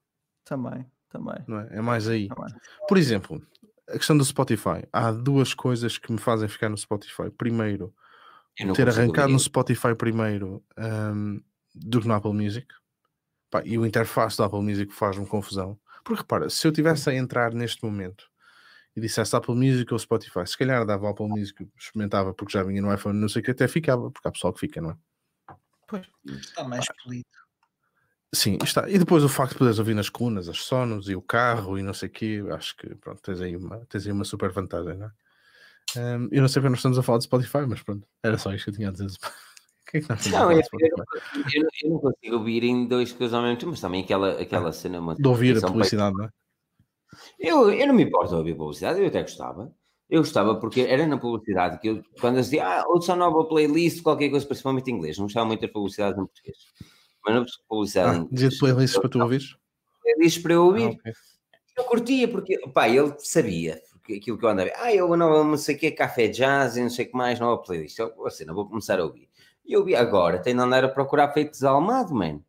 Também, 0.45 0.85
também. 1.09 1.35
não 1.47 1.59
é? 1.59 1.67
É 1.71 1.81
mais 1.81 2.07
aí. 2.07 2.27
também. 2.27 2.53
Por 2.87 2.97
exemplo, 2.97 3.41
a 3.89 3.93
questão 3.93 4.17
do 4.17 4.23
Spotify. 4.23 4.83
Há 4.93 5.11
duas 5.11 5.53
coisas 5.53 5.97
que 5.97 6.11
me 6.11 6.17
fazem 6.19 6.47
ficar 6.47 6.69
no 6.69 6.77
Spotify. 6.77 7.29
Primeiro, 7.35 7.93
ter 8.73 8.89
arrancado 8.89 9.21
ouvir 9.23 9.33
no. 9.33 9.39
Spotify 9.39 9.95
primeiro 9.95 10.63
hum, 10.77 11.41
do 11.73 12.01
que 12.01 12.07
no 12.07 12.13
Apple 12.13 12.33
Music. 12.33 12.67
Pá, 13.49 13.63
e 13.65 13.77
o 13.77 13.85
interface 13.85 14.37
do 14.37 14.43
Apple 14.43 14.61
Music 14.61 14.93
faz-me 14.93 15.25
confusão. 15.25 15.79
Porque 16.03 16.21
repara, 16.21 16.49
se 16.49 16.67
eu 16.67 16.71
tivesse 16.71 17.09
a 17.09 17.13
entrar 17.13 17.53
neste 17.53 17.83
momento 17.83 18.29
e 18.95 19.01
dissesse 19.01 19.35
Apple 19.35 19.55
Music 19.55 19.91
ou 19.91 19.99
Spotify, 19.99 20.45
se 20.45 20.57
calhar 20.57 20.85
dava 20.85 21.05
o 21.05 21.09
Apple 21.09 21.27
Music, 21.27 21.67
experimentava 21.77 22.33
porque 22.33 22.53
já 22.53 22.63
vinha 22.63 22.81
no 22.81 22.93
iPhone, 22.93 23.19
não 23.19 23.29
sei 23.29 23.41
o 23.41 23.45
que, 23.45 23.51
até 23.51 23.67
ficava, 23.67 24.11
porque 24.11 24.27
há 24.27 24.31
pessoal 24.31 24.53
que 24.53 24.59
fica, 24.59 24.81
não 24.81 24.91
é? 24.91 24.97
Está 26.25 26.63
mais 26.63 26.85
polido. 27.03 27.25
Sim, 28.33 28.59
está. 28.63 28.87
E 28.87 28.99
depois 28.99 29.23
o 29.23 29.29
facto 29.29 29.53
de 29.53 29.57
poderes 29.57 29.79
ouvir 29.79 29.95
nas 29.95 30.09
colunas, 30.09 30.47
as 30.47 30.59
sonos 30.59 31.09
e 31.09 31.15
o 31.15 31.21
carro 31.21 31.79
e 31.79 31.83
não 31.83 31.93
sei 31.93 32.09
o 32.09 32.11
quê, 32.11 32.43
acho 32.51 32.77
que 32.77 32.93
pronto, 32.95 33.21
tens 33.21 33.41
aí 33.41 33.55
uma, 33.55 33.83
tens 33.87 34.05
aí 34.05 34.11
uma 34.11 34.23
super 34.23 34.51
vantagem, 34.51 34.97
não 34.97 35.07
é? 35.07 35.11
Hum, 35.97 36.29
eu 36.31 36.41
não 36.41 36.47
sei 36.47 36.61
porque 36.61 36.69
nós 36.69 36.79
estamos 36.79 36.97
a 36.99 37.03
falar 37.03 37.17
de 37.19 37.23
Spotify, 37.25 37.65
mas 37.67 37.81
pronto, 37.81 38.07
era 38.23 38.37
só 38.37 38.53
isto 38.53 38.65
que 38.65 38.69
eu 38.71 38.75
tinha 38.75 38.89
a 38.89 38.91
dizer. 38.91 39.07
Que 39.89 39.97
é 39.97 40.01
que 40.01 40.09
nós 40.09 40.23
Não, 40.27 40.51
eu, 40.51 40.59
eu 40.59 40.89
não 40.97 41.05
eu 41.55 41.63
não- 41.63 41.89
não 41.95 41.99
consigo 41.99 42.35
ouvir 42.35 42.63
em 42.63 42.85
dois 42.87 43.11
coisas 43.11 43.33
ao 43.33 43.41
mesmo 43.41 43.57
tempo, 43.57 43.71
mas 43.71 43.81
também 43.81 44.03
aquela, 44.03 44.39
aquela 44.39 44.71
cena. 44.71 44.99
uma 44.99 45.15
De 45.15 45.27
ouvir 45.27 45.57
a 45.57 45.61
publicidade, 45.67 46.15
não 46.15 46.25
é? 46.25 46.29
Eu, 47.39 47.71
eu 47.71 47.87
não 47.87 47.95
me 47.95 48.03
importo 48.03 48.29
de 48.29 48.35
ouvir 48.35 48.55
publicidade, 48.55 48.99
eu 48.99 49.07
até 49.07 49.21
gostava. 49.23 49.73
Eu 50.07 50.21
gostava 50.21 50.59
porque 50.59 50.81
era 50.81 51.07
na 51.07 51.17
publicidade 51.17 51.79
que 51.79 51.87
eu, 51.87 52.03
quando 52.21 52.35
eu 52.35 52.41
dizia, 52.41 52.65
ah, 52.67 52.85
ouça 52.87 53.13
a 53.13 53.15
nova 53.15 53.45
playlist, 53.47 54.03
qualquer 54.03 54.29
coisa, 54.29 54.45
principalmente 54.45 54.91
em 54.91 54.95
inglês, 54.95 55.17
não 55.17 55.25
gostava 55.25 55.47
muito 55.47 55.61
das 55.61 55.71
publicidades 55.71 56.19
em 56.19 56.25
português. 56.25 56.57
Mas 57.25 57.35
na 57.35 57.45
publicidade 57.67 58.17
em 58.17 58.21
Ah, 58.21 58.27
dizia 58.31 58.49
de 58.49 58.55
inglês, 58.55 58.59
playlists 58.59 58.99
para 58.99 59.09
tu 59.09 59.19
ouvires? 59.21 59.55
playlists 60.03 60.43
para 60.43 60.53
eu 60.53 60.65
ouvir. 60.65 60.83
Ah, 60.85 60.89
ok. 60.89 61.13
Eu 61.77 61.83
curtia, 61.85 62.27
porque, 62.27 62.57
pá, 62.73 62.87
ele 62.89 63.13
sabia 63.19 63.79
aquilo 64.17 64.37
que 64.37 64.45
eu 64.45 64.49
andava, 64.49 64.71
ah, 64.77 64.93
eu 64.93 65.15
não, 65.15 65.43
não 65.43 65.57
sei 65.57 65.75
o 65.75 65.79
que, 65.79 65.91
café 65.91 66.27
jazz 66.27 66.77
e 66.77 66.81
não 66.81 66.89
sei 66.89 67.05
o 67.05 67.09
que 67.09 67.17
mais, 67.17 67.39
nova 67.39 67.61
playlist. 67.61 67.97
Eu, 67.99 68.25
assim, 68.25 68.45
não 68.45 68.55
vou 68.55 68.67
começar 68.67 68.99
a 68.99 69.03
ouvir. 69.03 69.29
E 69.65 69.73
eu 69.73 69.83
vi 69.83 69.95
agora, 69.95 70.39
tenho 70.39 70.57
de 70.57 70.63
andar 70.63 70.83
a 70.83 70.89
procurar 70.89 71.31
feitos 71.31 71.59
desalmado, 71.59 72.13
man. 72.13 72.41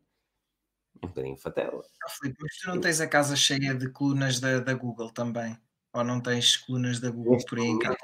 Um 1.03 1.07
bocadinho 1.07 1.37
fatela. 1.37 1.83
Ah, 2.03 2.09
Filipe, 2.09 2.37
mas 2.41 2.57
tu 2.57 2.67
não 2.67 2.79
tens 2.79 3.01
a 3.01 3.07
casa 3.07 3.35
cheia 3.35 3.73
de 3.73 3.89
colunas 3.89 4.39
da, 4.39 4.59
da 4.59 4.73
Google 4.73 5.11
também? 5.11 5.57
Ou 5.93 6.03
não 6.03 6.21
tens 6.21 6.57
colunas 6.57 6.99
da 6.99 7.09
Google 7.09 7.33
Neste 7.33 7.49
por 7.49 7.59
aí 7.59 7.65
em 7.65 7.79
casa? 7.79 7.97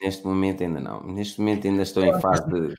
neste 0.00 0.24
momento 0.26 0.62
ainda 0.62 0.80
não. 0.80 1.02
Neste 1.04 1.40
momento 1.40 1.66
ainda 1.66 1.82
estou 1.82 2.04
em 2.04 2.20
fase 2.20 2.46
de 2.46 2.74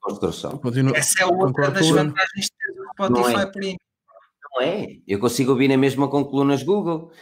construção. 0.00 0.58
Continuo. 0.58 0.94
Essa 0.96 1.22
é 1.22 1.26
outra 1.26 1.46
concordo 1.46 1.72
das 1.72 1.88
vantagens 1.88 2.46
de 2.46 2.50
ter 2.50 2.80
o 2.80 2.86
Spotify 2.92 3.40
é. 3.40 3.46
Premium. 3.46 3.76
Não 4.54 4.62
é? 4.62 4.86
Eu 5.06 5.18
consigo 5.18 5.50
ouvir 5.52 5.68
na 5.68 5.76
mesma 5.76 6.08
com 6.08 6.24
colunas 6.24 6.62
Google. 6.62 7.12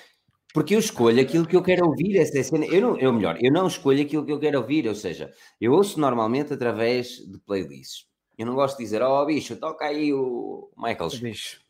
Porque 0.55 0.77
eu 0.77 0.79
escolho 0.79 1.21
aquilo 1.21 1.45
que 1.49 1.57
eu 1.57 1.63
quero 1.65 1.85
ouvir. 1.85 2.17
Essa 2.17 2.39
é 2.39 2.43
cena. 2.45 2.65
Eu, 2.67 2.81
não, 2.81 2.97
eu 2.97 3.13
melhor, 3.13 3.37
eu 3.43 3.53
não 3.53 3.67
escolho 3.67 4.01
aquilo 4.01 4.25
que 4.25 4.31
eu 4.31 4.39
quero 4.39 4.61
ouvir. 4.61 4.87
Ou 4.87 4.95
seja, 4.95 5.35
eu 5.61 5.73
ouço 5.73 5.99
normalmente 5.99 6.55
através 6.55 7.17
de 7.19 7.39
playlists. 7.41 8.07
Eu 8.39 8.47
não 8.47 8.55
gosto 8.55 8.79
de 8.79 8.85
dizer, 8.85 9.03
oh 9.03 9.27
bicho, 9.27 9.57
toca 9.57 9.85
aí 9.85 10.13
o 10.13 10.71
Michael. 10.77 11.11
Bicho. 11.21 11.61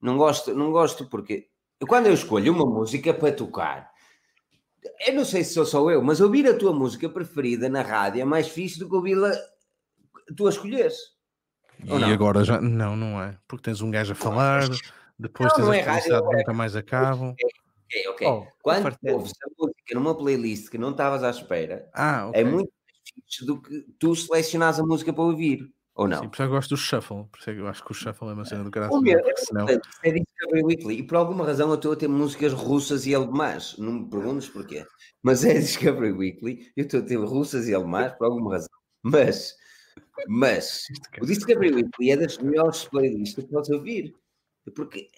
Não 0.00 0.18
gosto, 0.18 0.54
não 0.54 0.70
gosto 0.70 1.06
porque 1.08 1.48
quando 1.88 2.06
eu 2.06 2.12
escolho 2.12 2.52
uma 2.52 2.66
música 2.66 3.14
para 3.14 3.32
tocar, 3.32 3.90
eu 5.06 5.14
não 5.14 5.24
sei 5.24 5.42
se 5.42 5.54
sou 5.54 5.64
só 5.64 5.90
eu, 5.90 6.02
mas 6.02 6.20
ouvir 6.20 6.46
a 6.46 6.56
tua 6.56 6.72
música 6.72 7.08
preferida 7.08 7.68
na 7.70 7.80
rádio 7.80 8.20
é 8.20 8.24
mais 8.26 8.46
fixe 8.46 8.78
do 8.78 8.88
que 8.88 8.94
ouvi-la 8.94 9.32
tu 10.36 10.46
a 10.46 10.50
escolheres. 10.50 10.96
E 11.82 12.04
agora 12.04 12.44
já. 12.44 12.60
Não, 12.60 12.94
não 12.94 13.22
é. 13.22 13.38
Porque 13.48 13.64
tens 13.64 13.80
um 13.80 13.90
gajo 13.90 14.12
a 14.12 14.16
falar, 14.16 14.68
depois 15.18 15.48
Não, 15.50 15.56
tens 15.56 15.64
não 15.64 15.72
as 15.72 15.78
é 15.78 15.80
rádio, 15.80 16.02
publicidades 16.02 16.28
que 16.28 16.34
é- 16.34 16.38
nunca 16.38 16.52
mais 16.52 16.76
acabam. 16.76 17.34
Ok, 17.88 18.06
ok. 18.08 18.26
Oh, 18.28 18.46
Quando 18.62 18.96
ouves 19.10 19.32
a 19.42 19.48
música 19.58 19.94
numa 19.94 20.14
playlist 20.16 20.68
que 20.68 20.76
não 20.78 20.90
estavas 20.90 21.22
à 21.24 21.30
espera, 21.30 21.88
Ah, 21.94 22.28
ok. 22.28 22.40
é 22.40 22.44
muito 22.44 22.70
mais 22.84 22.98
fixe 23.26 23.46
do 23.46 23.60
que 23.62 23.80
tu 23.98 24.14
selecionares 24.14 24.78
a 24.78 24.82
música 24.84 25.12
para 25.12 25.24
ouvir. 25.24 25.72
Ou 25.94 26.06
não? 26.06 26.20
Sim, 26.22 26.28
por 26.28 26.34
isso 26.34 26.42
eu 26.44 26.48
gosto 26.50 26.68
do 26.70 26.76
shuffle. 26.76 27.24
Por 27.24 27.38
isso 27.40 27.50
é 27.50 27.58
eu 27.58 27.66
acho 27.66 27.84
que 27.84 27.90
o 27.90 27.94
shuffle 27.94 28.28
é 28.28 28.32
uma 28.32 28.44
cena 28.44 28.62
do 28.62 28.68
O 28.68 28.70
caralho. 28.70 29.00
meu, 29.00 29.20
Porque 29.20 29.36
senão. 29.40 29.66
portanto, 29.66 29.88
é 30.04 30.10
Discovery 30.12 30.62
Weekly 30.64 30.98
e 30.98 31.02
por 31.02 31.16
alguma 31.16 31.44
razão 31.44 31.68
eu 31.70 31.74
estou 31.74 31.92
a 31.92 31.96
ter 31.96 32.08
músicas 32.08 32.52
russas 32.52 33.04
e 33.06 33.14
alemãs. 33.14 33.76
Não 33.78 33.92
me 33.94 34.08
perguntes 34.10 34.48
porquê. 34.48 34.86
Mas 35.22 35.44
é 35.44 35.54
Discovery 35.58 36.12
Weekly 36.12 36.70
eu 36.76 36.84
estou 36.84 37.00
a 37.00 37.02
ter 37.02 37.16
russas 37.16 37.66
e 37.68 37.74
alemãs 37.74 38.12
por 38.12 38.26
alguma 38.26 38.52
razão. 38.52 38.68
Mas, 39.02 39.56
mas 40.28 40.84
o 41.20 41.26
Discovery 41.26 41.74
Weekly 41.74 42.10
é 42.12 42.16
das 42.16 42.38
melhores 42.38 42.84
playlists 42.84 43.34
que 43.44 43.50
podes 43.50 43.70
ouvir. 43.70 44.14
Porque 44.76 45.08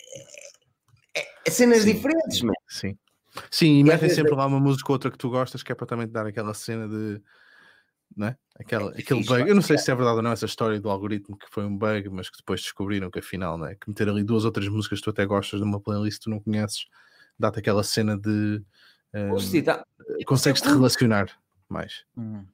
é, 1.16 1.26
é 1.46 1.50
cenas 1.50 1.82
Sim. 1.82 1.92
diferentes, 1.94 2.40
mano. 2.42 2.54
Sim. 2.68 2.96
Sim, 3.50 3.78
e 3.78 3.84
metem 3.84 4.08
sempre 4.08 4.32
é- 4.32 4.36
lá 4.36 4.46
uma 4.46 4.58
música 4.60 4.90
ou 4.90 4.94
outra 4.94 5.10
que 5.10 5.16
tu 5.18 5.30
gostas, 5.30 5.62
que 5.62 5.70
é 5.70 5.74
para 5.74 5.86
também 5.86 6.06
te 6.06 6.12
dar 6.12 6.26
aquela 6.26 6.52
cena 6.54 6.88
de. 6.88 7.20
Não 8.16 8.26
é? 8.26 8.36
Aquela, 8.58 8.90
É 8.92 8.98
aquele 8.98 9.22
bug. 9.24 9.48
Eu 9.48 9.54
não 9.54 9.62
sei 9.62 9.78
se 9.78 9.88
é 9.88 9.94
verdade 9.94 10.16
ou 10.16 10.22
não 10.22 10.32
essa 10.32 10.44
história 10.44 10.80
do 10.80 10.90
algoritmo 10.90 11.38
que 11.38 11.46
foi 11.48 11.64
um 11.64 11.76
bug, 11.76 12.08
mas 12.10 12.28
que 12.28 12.36
depois 12.38 12.60
descobriram 12.60 13.08
que 13.08 13.20
afinal, 13.20 13.56
não 13.56 13.66
é? 13.66 13.76
Que 13.76 13.88
meter 13.88 14.08
ali 14.08 14.24
duas 14.24 14.44
ou 14.44 14.50
três 14.50 14.68
músicas 14.68 14.98
que 14.98 15.04
tu 15.04 15.10
até 15.10 15.24
gostas 15.24 15.60
numa 15.60 15.80
playlist 15.80 16.18
que 16.18 16.24
tu 16.24 16.30
não 16.30 16.40
conheces, 16.40 16.86
dá-te 17.38 17.60
aquela 17.60 17.84
cena 17.84 18.18
de. 18.18 18.62
Ou 19.30 19.38
se 19.38 19.62
tá- 19.62 19.84
consegues-te 20.26 20.68
relacionar 20.68 21.30
mais. 21.68 22.04
Hum. 22.16 22.44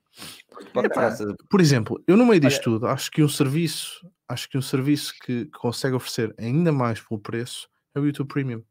Epá, 0.77 1.17
Por 1.49 1.61
exemplo, 1.61 2.03
eu 2.07 2.17
no 2.17 2.27
meio 2.27 2.41
disto 2.41 2.63
tudo, 2.63 2.87
acho 2.87 3.11
que 3.11 3.23
um 3.23 3.29
serviço, 3.29 4.07
acho 4.29 4.49
que 4.49 4.57
um 4.59 4.63
serviço 4.63 5.15
que 5.25 5.47
consegue 5.47 5.95
oferecer 5.97 6.35
ainda 6.39 6.71
mais 6.71 7.01
pelo 7.01 7.19
preço 7.21 7.67
é 7.97 8.01
o 8.01 8.07
YouTube 8.07 8.29
Premium. 8.29 8.63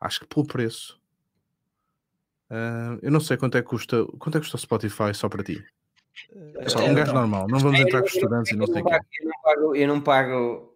Acho 0.00 0.20
que 0.20 0.26
pelo 0.26 0.46
preço. 0.46 1.00
ah, 2.50 2.98
eu 3.02 3.10
não 3.10 3.20
sei 3.20 3.36
quanto 3.36 3.56
é 3.58 3.62
que 3.62 3.68
custa. 3.68 4.04
Quanto 4.18 4.36
é 4.36 4.40
que 4.40 4.46
custa 4.46 4.56
o 4.56 4.60
Spotify 4.60 5.12
só 5.14 5.28
para 5.28 5.42
ti? 5.42 5.64
É 6.56 6.68
só 6.68 6.78
um 6.80 6.82
É, 6.82 6.94
gajo 6.94 7.10
então. 7.10 7.14
normal, 7.14 7.46
não 7.48 7.58
vamos 7.60 7.78
entrar 7.80 8.00
com 8.00 8.08
estudantes 8.08 8.52
e 8.52 8.56
não 8.56 8.66
sei 8.66 8.82
o 8.82 9.74
Eu 9.76 9.88
não 9.88 10.00
pago. 10.00 10.68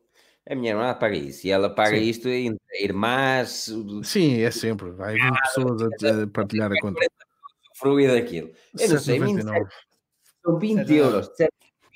A 0.48 0.56
minha 0.56 0.72
irmã 0.72 0.92
paga 0.94 1.14
isso 1.16 1.46
e 1.46 1.50
ela 1.50 1.70
paga 1.70 1.96
Sim. 1.96 2.02
isto 2.02 2.28
em 2.28 2.56
irmãs, 2.80 3.70
Sim, 4.02 4.40
é 4.40 4.50
sempre. 4.50 4.90
Vai 4.90 5.14
20 5.14 5.40
pessoas 5.40 5.82
a, 5.82 6.22
a 6.22 6.26
partilhar 6.26 6.72
a 6.72 6.80
conta. 6.80 7.00
fruir 7.76 8.10
daquilo. 8.10 8.50
Eu 8.76 8.88
não 8.88 8.98
sei, 8.98 9.20
7,99. 9.20 9.68
são 10.44 10.58
20 10.58 10.92
euros, 10.94 11.30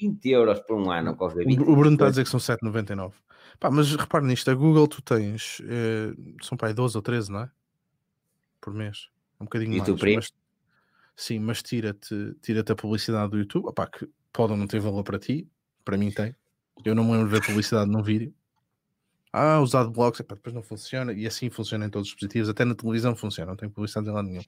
20 0.01 0.29
euros 0.31 0.61
por 0.61 0.77
um 0.77 0.93
ano, 0.93 1.17
qualquer 1.17 1.43
O, 1.45 1.49
20. 1.49 1.61
o 1.61 1.77
Bruno 1.77 1.95
está 1.95 2.07
a 2.07 2.11
dizer 2.11 2.23
que 2.23 2.31
são 2.31 2.39
7,99. 2.39 3.13
Pá, 3.59 3.71
mas 3.71 3.95
repare 3.95 4.25
nisto, 4.25 4.51
a 4.51 4.55
Google 4.55 4.87
tu 4.87 5.01
tens, 5.01 5.63
eh, 5.65 6.15
são 6.43 6.57
pá, 6.57 6.69
aí 6.69 6.75
12 6.75 6.97
ou 6.97 7.03
13, 7.03 7.31
não 7.33 7.41
é? 7.41 7.51
Por 8.61 8.75
mês. 8.75 9.09
É 9.41 9.43
um 9.43 9.47
bocadinho 9.47 9.77
YouTube 9.77 9.89
mais. 9.89 10.01
Premium? 10.01 10.17
Mas, 10.17 10.33
sim, 11.17 11.39
mas 11.39 11.63
tira-te 11.63 12.35
tira 12.43 12.65
a 12.69 12.77
publicidade 12.77 13.31
do 13.31 13.39
YouTube, 13.39 13.67
opá, 13.67 13.87
que 13.87 14.09
pode 14.33 14.53
ou 14.53 14.59
não 14.59 14.67
ter 14.67 14.81
valor 14.81 15.03
para 15.03 15.19
ti, 15.19 15.49
para 15.85 15.97
mim 15.97 16.11
tem. 16.11 16.35
Eu 16.85 16.95
não 16.95 17.05
me 17.05 17.13
lembro 17.13 17.29
de 17.29 17.35
ver 17.35 17.47
publicidade 17.47 17.91
num 17.91 18.03
vídeo. 18.03 18.35
Ah, 19.33 19.61
os 19.61 19.75
adblocks, 19.75 20.21
epá, 20.21 20.35
depois 20.35 20.55
não 20.55 20.63
funciona, 20.63 21.13
e 21.13 21.27
assim 21.27 21.51
funciona 21.51 21.87
em 21.87 21.91
todos 21.91 22.09
os 22.09 22.15
dispositivos, 22.15 22.49
até 22.49 22.65
na 22.65 22.75
televisão 22.75 23.15
funciona, 23.17 23.51
não 23.51 23.57
tem 23.57 23.69
publicidade 23.69 24.09
em 24.09 24.13
lado 24.13 24.29
nenhum. 24.29 24.43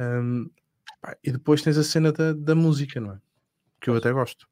Hum, 0.00 0.50
pá, 1.00 1.16
e 1.22 1.32
depois 1.32 1.62
tens 1.62 1.78
a 1.78 1.84
cena 1.84 2.12
da, 2.12 2.32
da 2.32 2.54
música, 2.54 3.00
não 3.00 3.12
é? 3.12 3.20
Que 3.80 3.90
eu 3.90 3.96
até 3.96 4.12
gosto. 4.12 4.48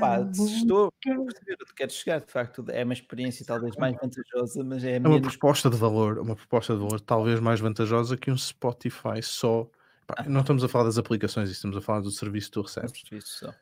Pá, 0.00 0.20
estou 0.20 0.86
a 0.88 0.92
perceber 0.92 1.56
onde 1.60 1.74
queres 1.74 1.94
chegar, 1.94 2.20
de 2.20 2.30
facto, 2.30 2.64
é 2.68 2.84
uma 2.84 2.92
experiência 2.92 3.44
talvez 3.44 3.74
mais 3.76 3.94
vantajosa, 3.96 4.62
mas 4.64 4.84
é 4.84 4.96
É 4.96 4.98
uma 5.00 5.20
proposta 5.20 5.68
de 5.68 5.76
valor, 5.76 6.18
uma 6.18 6.36
proposta 6.36 6.72
de 6.74 6.80
valor 6.80 7.00
talvez 7.00 7.40
mais 7.40 7.58
vantajosa 7.60 8.16
que 8.16 8.30
um 8.30 8.38
Spotify 8.38 9.22
só. 9.22 9.68
Pá, 10.06 10.24
não 10.28 10.40
estamos 10.42 10.62
a 10.62 10.68
falar 10.68 10.84
das 10.84 10.98
aplicações, 10.98 11.50
estamos 11.50 11.76
a 11.76 11.80
falar 11.80 12.00
do 12.00 12.10
serviço 12.10 12.46
que 12.48 12.52
tu 12.54 12.62
recebes. 12.62 12.92
serviço 13.00 13.38
só. 13.46 13.54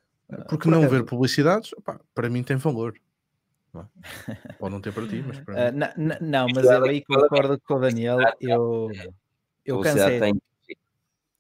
Porque 0.49 0.65
por 0.65 0.71
não 0.71 0.79
acaso- 0.81 0.95
ver 0.95 1.05
publicidades, 1.05 1.71
pá, 1.85 1.99
para 2.15 2.29
mim 2.29 2.43
tem 2.43 2.57
valor. 2.57 2.95
Não 3.73 3.83
é? 3.83 4.53
Pode 4.59 4.73
não 4.73 4.81
ter 4.81 4.93
para 4.93 5.07
ti, 5.09 5.25
mas 5.27 5.39
para 5.45 5.69
Ah, 5.69 5.73
mim. 5.73 5.79
na- 5.79 5.95
na- 5.97 6.19
não, 6.21 6.47
mas 6.55 6.67
é 6.67 6.77
eu 6.77 6.85
aí 6.85 7.03
concordo 7.05 7.59
com 7.67 7.75
o 7.75 7.79
Daniel. 7.81 8.19
Eu, 8.41 8.91
eu 9.65 9.77
Publicidade 9.77 10.19
cansei. 10.19 10.21
tem- 10.21 10.43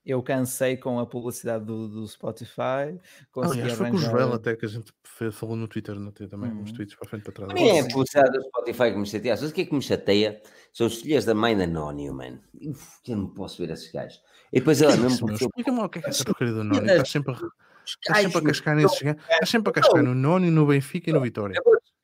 Eu 0.05 0.23
cansei 0.23 0.77
com 0.77 0.99
a 0.99 1.07
publicidade 1.07 1.65
do, 1.65 1.89
do 1.89 2.07
Spotify. 2.07 2.99
consegui 3.33 3.61
Aliás, 3.63 3.79
foi 3.79 3.91
com 3.91 3.97
o 3.97 3.99
Joel 3.99 4.35
até 4.35 4.55
que 4.55 4.67
a 4.67 4.69
gente 4.69 4.93
fe- 5.03 5.31
falou 5.33 5.57
no 5.57 5.67
Twitter 5.67 5.95
no 5.95 6.13
Twitter 6.13 6.29
também, 6.29 6.53
uns 6.53 6.71
Uhum. 6.71 6.77
tweets 6.77 6.95
para 6.95 7.09
frente 7.09 7.23
para 7.25 7.33
trás. 7.33 7.51
A 7.51 7.55
mim 7.55 7.69
é 7.69 7.81
a 7.81 7.89
publicidade 7.89 8.33
do 8.37 8.45
Spotify 8.45 8.91
que 8.93 8.99
me 8.99 9.07
chateia. 9.07 9.37
Sabes 9.37 9.51
o 9.51 9.55
que 9.55 9.61
é 9.63 9.65
que 9.65 9.75
me 9.75 9.81
chateia? 9.81 10.43
São 10.73 10.87
os 10.89 11.01
filhos 11.01 11.25
da 11.25 11.35
mãe 11.35 11.57
da 11.57 11.65
Anónio, 11.65 12.13
mano. 12.15 12.39
Uf, 12.61 12.99
Eu 13.09 13.17
não 13.17 13.29
posso 13.29 13.57
ver 13.65 13.73
esses 13.73 13.91
gajos. 13.91 14.21
E 14.53 14.59
depois 14.61 14.83
ela 14.83 14.95
mesmo 14.97 15.27
porque 15.27 15.45
eu- 15.45 15.49
Explica-me 15.49 15.81
o 15.81 15.89
que 15.89 15.99
é 15.99 16.03
que 16.03 16.09
é 16.09 16.11
essa 16.11 16.25
porcaria 16.25 16.53
do. 16.53 16.61
Filhas- 16.63 16.83
Estás 16.91 17.11
sempre, 17.11 17.33
estás 17.87 18.19
sempre 18.23 18.39
a 18.39 18.43
cascar 18.43 18.77
nesses 18.77 19.03
gajos. 19.03 19.23
Estás 19.31 19.49
sempre 19.49 19.71
a 19.71 19.73
cascar 19.73 20.03
no 20.03 20.15
Noni, 20.15 20.51
no 20.51 20.67
Benfica 20.67 21.09
e 21.09 21.13
no 21.15 21.21
Vitória. 21.23 21.59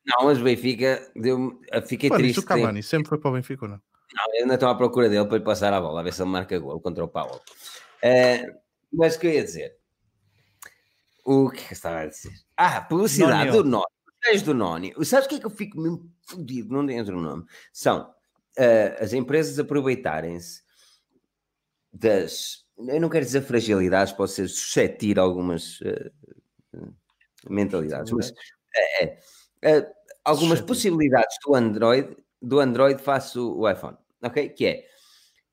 Não, 0.07 0.25
mas 0.25 0.39
o 0.41 0.43
Benfica 0.43 1.07
deu 1.15 1.59
Fiquei 1.85 2.09
Mano, 2.09 2.19
triste. 2.23 2.37
isso 2.39 2.45
o 2.45 2.47
Cavani 2.49 2.81
sempre 2.81 3.07
foi 3.09 3.19
para 3.19 3.29
o 3.29 3.33
Benfica 3.35 3.65
ou 3.65 3.69
não? 3.71 3.77
Não, 4.13 4.35
eu 4.35 4.41
ainda 4.41 4.55
estou 4.55 4.67
à 4.67 4.75
procura 4.75 5.07
dele 5.07 5.25
para 5.25 5.37
lhe 5.37 5.43
passar 5.43 5.71
a 5.71 5.79
bola, 5.79 6.01
a 6.01 6.03
ver 6.03 6.11
se 6.11 6.21
ele 6.21 6.29
marca 6.31 6.57
gol 6.59 6.81
contra 6.81 7.01
o 7.03 7.07
Paulo. 7.07 7.39
Eh, 8.03 8.45
mas 8.91 9.15
o 9.15 9.19
que 9.19 9.27
eu 9.27 9.31
ia 9.31 9.43
dizer? 9.43 9.77
O 11.25 11.49
que 11.49 11.59
é 11.59 11.67
que 11.67 11.73
estava 11.73 11.99
a 11.99 12.07
dizer? 12.07 12.33
Ah, 12.57 12.81
publicidade 12.81 13.49
Nónio. 13.49 13.63
do 13.63 13.69
Noni. 13.69 13.85
Os 14.33 14.41
do 14.41 14.53
Noni. 14.53 14.93
Sabes 15.05 15.25
o 15.25 15.29
que 15.29 15.35
é 15.35 15.39
que 15.39 15.45
eu 15.45 15.49
fico 15.49 15.79
mesmo 15.79 16.11
fodido? 16.27 16.73
Não 16.73 16.85
dentro 16.85 17.15
do 17.15 17.21
nome. 17.21 17.45
São 17.71 18.13
eh, 18.57 18.97
as 18.99 19.13
empresas 19.13 19.57
aproveitarem-se 19.59 20.61
das. 21.91 22.65
Eu 22.77 22.99
não 22.99 23.09
quero 23.09 23.25
dizer 23.25 23.41
fragilidades, 23.41 24.13
pode 24.13 24.31
ser 24.31 24.47
suscetir 24.47 25.19
algumas 25.19 25.79
eh, 25.83 26.11
mentalidades, 27.49 28.11
mas 28.11 28.33
é, 29.61 29.91
algumas 30.23 30.61
possibilidades 30.61 31.37
do 31.45 31.55
Android, 31.55 32.17
do 32.41 32.59
Android 32.59 33.01
face 33.01 33.37
o, 33.37 33.59
o 33.59 33.69
iPhone, 33.69 33.97
ok? 34.23 34.49
Que 34.49 34.65
é 34.65 34.85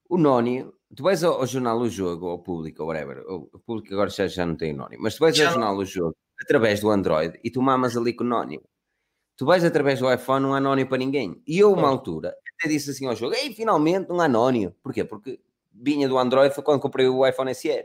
o 0.08 0.16
Nónio, 0.16 0.77
tu 0.96 1.02
vais 1.02 1.22
ao, 1.22 1.40
ao 1.40 1.46
jornal 1.46 1.78
O 1.78 1.88
Jogo, 1.88 2.26
ou 2.26 2.32
ao 2.32 2.38
público, 2.38 2.82
ou 2.82 2.88
whatever, 2.88 3.24
o, 3.28 3.58
público 3.60 3.92
agora 3.92 4.10
já, 4.10 4.26
já 4.26 4.44
não 4.44 4.56
tem 4.56 4.72
o 4.72 4.76
Nónio, 4.76 4.98
mas 5.00 5.14
tu 5.14 5.20
vais 5.20 5.36
Já 5.36 5.44
ao 5.44 5.50
não. 5.50 5.60
jornal 5.60 5.76
O 5.78 5.84
Jogo 5.84 6.16
através 6.40 6.80
do 6.80 6.90
Android 6.90 7.38
e 7.42 7.50
tu 7.50 7.60
mamas 7.60 7.96
ali 7.96 8.12
com 8.12 8.24
o 8.24 8.26
Nónio. 8.26 8.62
Tu 9.36 9.46
vais 9.46 9.64
através 9.64 10.00
do 10.00 10.12
iPhone, 10.12 10.42
não 10.42 10.54
há 10.54 10.60
Nónio 10.60 10.88
para 10.88 10.98
ninguém. 10.98 11.40
E 11.46 11.58
eu, 11.58 11.72
uma 11.72 11.88
altura, 11.88 12.34
até 12.58 12.68
disse 12.68 12.90
assim 12.90 13.06
ao 13.06 13.14
jogo: 13.14 13.34
Ei, 13.34 13.54
finalmente 13.54 14.10
há 14.10 14.28
Nónio. 14.28 14.74
Porquê? 14.82 15.04
Porque 15.04 15.40
vinha 15.72 16.08
do 16.08 16.18
Android, 16.18 16.52
foi 16.52 16.64
quando 16.64 16.80
comprei 16.80 17.06
o 17.06 17.26
iPhone 17.26 17.54
SE. 17.54 17.84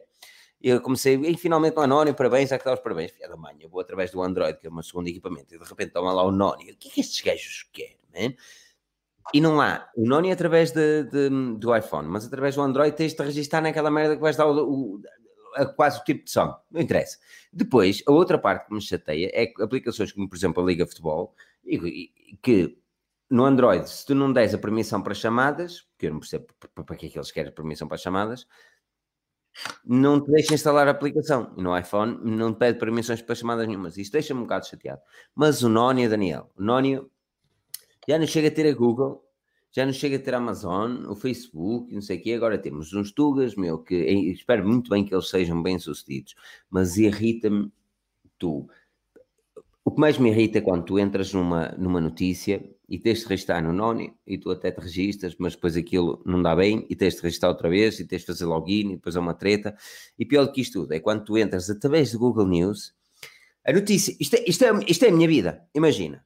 E 0.61 0.69
eu 0.69 0.81
comecei, 0.81 1.15
e 1.15 1.37
finalmente 1.37 1.77
há 1.77 1.85
Nónio, 1.85 2.15
parabéns, 2.15 2.49
já 2.49 2.57
que 2.57 2.65
dá 2.65 2.73
os 2.73 2.79
parabéns. 2.79 3.11
Filha 3.11 3.27
da 3.27 3.35
mãe, 3.35 3.55
eu 3.59 3.69
vou 3.69 3.81
através 3.81 4.11
do 4.11 4.21
Android, 4.21 4.57
que 4.57 4.65
é 4.65 4.69
o 4.69 4.73
meu 4.73 4.81
segundo 4.81 5.09
equipamento, 5.09 5.53
e 5.53 5.59
de 5.59 5.63
repente 5.65 5.91
toma 5.91 6.13
lá 6.13 6.23
o 6.23 6.31
Nónio. 6.31 6.73
O 6.73 6.77
que 6.77 6.87
é 6.87 6.91
que 6.91 7.01
estes 7.01 7.21
gajos 7.21 7.69
querem, 7.71 7.99
man? 8.13 8.33
E 9.33 9.39
não 9.39 9.61
há 9.61 9.87
o 9.95 10.05
Nónio 10.07 10.33
através 10.33 10.71
de, 10.71 11.03
de- 11.03 11.29
do 11.57 11.75
iPhone, 11.75 12.07
mas 12.07 12.25
através 12.25 12.55
do 12.55 12.61
Android 12.61 12.95
tens 12.95 13.11
de 13.11 13.17
te 13.17 13.23
registrar 13.23 13.61
naquela 13.61 13.91
merda 13.91 14.15
que 14.15 14.21
vais 14.21 14.35
dar 14.35 14.47
o, 14.47 14.95
o- 14.97 15.01
a 15.55 15.65
quase 15.65 15.99
o 16.01 16.03
tipo 16.03 16.25
de 16.25 16.31
som. 16.31 16.55
Não 16.71 16.81
interessa. 16.81 17.17
Depois, 17.51 18.01
a 18.07 18.11
outra 18.11 18.37
parte 18.37 18.67
que 18.67 18.73
me 18.73 18.81
chateia 18.81 19.29
é 19.33 19.53
aplicações 19.61 20.11
como, 20.11 20.27
por 20.27 20.35
exemplo, 20.35 20.63
a 20.63 20.65
Liga 20.65 20.85
Futebol, 20.87 21.35
que 22.41 22.77
no 23.29 23.45
Android, 23.45 23.89
se 23.89 24.05
tu 24.05 24.13
não 24.15 24.31
des 24.31 24.53
a 24.53 24.57
permissão 24.57 25.01
para 25.01 25.13
chamadas, 25.13 25.87
que 25.97 26.07
eu 26.07 26.11
não 26.11 26.19
percebo 26.19 26.47
para 26.85 26.95
que 26.95 27.07
é 27.07 27.09
que 27.09 27.17
eles 27.17 27.31
querem 27.31 27.51
permissão 27.51 27.87
para 27.87 27.97
chamadas, 27.97 28.47
não 29.85 30.21
te 30.21 30.31
deixa 30.31 30.53
instalar 30.53 30.87
a 30.87 30.91
aplicação. 30.91 31.53
E 31.57 31.61
no 31.61 31.77
iPhone 31.77 32.19
não 32.23 32.53
te 32.53 32.57
pede 32.59 32.79
permissões 32.79 33.21
para 33.21 33.35
chamadas 33.35 33.67
nenhumas. 33.67 33.97
Isto 33.97 34.13
deixa-me 34.13 34.39
um 34.39 34.43
bocado 34.43 34.67
chateado. 34.67 35.01
Mas 35.35 35.61
o 35.63 35.69
Nónio, 35.69 36.09
Daniel, 36.09 36.51
o 36.57 36.63
Nónio 36.63 37.09
já 38.07 38.17
não 38.17 38.27
chega 38.27 38.47
a 38.47 38.51
ter 38.51 38.67
a 38.67 38.73
Google, 38.73 39.23
já 39.71 39.85
não 39.85 39.93
chega 39.93 40.17
a 40.17 40.19
ter 40.19 40.33
a 40.35 40.37
Amazon, 40.37 41.05
o 41.07 41.15
Facebook, 41.15 41.93
não 41.93 42.01
sei 42.01 42.17
o 42.17 42.21
quê. 42.21 42.33
Agora 42.33 42.57
temos 42.57 42.93
uns 42.93 43.11
Tugas, 43.11 43.55
meu, 43.55 43.79
que 43.79 43.95
espero 43.95 44.67
muito 44.67 44.89
bem 44.89 45.03
que 45.03 45.13
eles 45.13 45.29
sejam 45.29 45.61
bem-sucedidos, 45.63 46.35
mas 46.69 46.97
irrita-me 46.97 47.71
tu. 48.37 48.67
O 49.83 49.91
que 49.91 49.99
mais 49.99 50.17
me 50.17 50.29
irrita 50.29 50.59
é 50.59 50.61
quando 50.61 50.85
tu 50.85 50.99
entras 50.99 51.33
numa, 51.33 51.69
numa 51.77 51.99
notícia 51.99 52.63
e 52.87 52.99
tens 52.99 53.21
de 53.21 53.27
registrar 53.27 53.61
no 53.61 53.73
Nónio 53.73 54.13
e 54.25 54.37
tu 54.37 54.51
até 54.51 54.71
te 54.71 54.79
registras, 54.79 55.35
mas 55.39 55.55
depois 55.55 55.75
aquilo 55.75 56.21
não 56.25 56.41
dá 56.41 56.55
bem 56.55 56.85
e 56.89 56.95
tens 56.95 57.15
de 57.15 57.21
registrar 57.21 57.49
outra 57.49 57.69
vez 57.69 57.99
e 57.99 58.05
tens 58.05 58.21
de 58.21 58.27
fazer 58.27 58.45
login 58.45 58.91
e 58.91 58.95
depois 58.95 59.15
é 59.15 59.19
uma 59.19 59.33
treta. 59.33 59.75
E 60.17 60.25
pior 60.25 60.45
do 60.45 60.51
que 60.53 60.61
isto 60.61 60.81
tudo 60.81 60.93
é 60.93 60.99
quando 60.99 61.25
tu 61.25 61.37
entras 61.37 61.69
através 61.69 62.11
do 62.11 62.19
Google 62.19 62.47
News, 62.47 62.93
a 63.65 63.73
notícia, 63.73 64.15
isto 64.19 64.35
é, 64.35 64.43
isto 64.47 64.63
é, 64.63 64.79
isto 64.87 65.03
é 65.03 65.09
a 65.09 65.11
minha 65.11 65.27
vida, 65.27 65.67
imagina. 65.73 66.23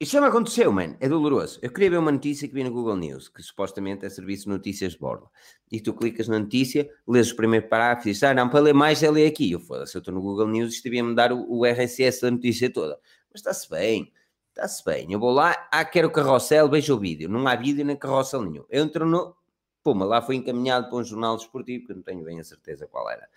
Isto 0.00 0.14
já 0.14 0.20
me 0.20 0.26
aconteceu, 0.26 0.72
mano. 0.72 0.96
É 0.98 1.08
doloroso. 1.08 1.60
Eu 1.62 1.70
queria 1.70 1.90
ver 1.90 1.98
uma 1.98 2.10
notícia 2.10 2.48
que 2.48 2.54
vi 2.54 2.64
no 2.64 2.72
Google 2.72 2.96
News, 2.96 3.28
que 3.28 3.40
supostamente 3.40 4.04
é 4.04 4.10
serviço 4.10 4.44
de 4.44 4.50
notícias 4.50 4.92
de 4.92 4.98
bordo. 4.98 5.30
E 5.70 5.80
tu 5.80 5.94
clicas 5.94 6.26
na 6.26 6.40
notícia, 6.40 6.90
lês 7.06 7.30
o 7.30 7.36
primeiro 7.36 7.68
parágrafo 7.68 8.08
e 8.08 8.10
dizes, 8.10 8.24
ah, 8.24 8.34
não, 8.34 8.48
para 8.48 8.60
ler 8.60 8.74
mais 8.74 9.04
é 9.04 9.10
ler 9.10 9.26
aqui. 9.26 9.52
Eu 9.52 9.60
foda-se, 9.60 9.96
eu 9.96 10.00
estou 10.00 10.12
no 10.12 10.20
Google 10.20 10.48
News 10.48 10.74
isto 10.74 10.84
devia-me 10.84 11.14
dar 11.14 11.32
o, 11.32 11.46
o 11.48 11.64
RSS 11.64 12.22
da 12.22 12.30
notícia 12.30 12.68
toda. 12.72 12.98
Mas 13.32 13.40
está-se 13.40 13.70
bem, 13.70 14.12
está-se 14.48 14.84
bem. 14.84 15.12
Eu 15.12 15.20
vou 15.20 15.30
lá, 15.30 15.68
ah, 15.70 15.84
quero 15.84 16.10
carrossel, 16.10 16.68
vejo 16.68 16.96
o 16.96 16.98
vídeo. 16.98 17.28
Não 17.28 17.46
há 17.46 17.54
vídeo 17.54 17.84
nem 17.84 17.96
carrossel 17.96 18.42
nenhum. 18.42 18.64
Eu 18.68 18.82
entro 18.82 19.06
no... 19.06 19.36
Puma, 19.84 20.04
lá 20.04 20.20
foi 20.20 20.36
encaminhado 20.36 20.88
para 20.88 20.98
um 20.98 21.04
jornal 21.04 21.36
desportivo, 21.36 21.86
que 21.86 21.94
não 21.94 22.02
tenho 22.02 22.24
bem 22.24 22.40
a 22.40 22.44
certeza 22.44 22.86
qual 22.86 23.08
era. 23.10 23.28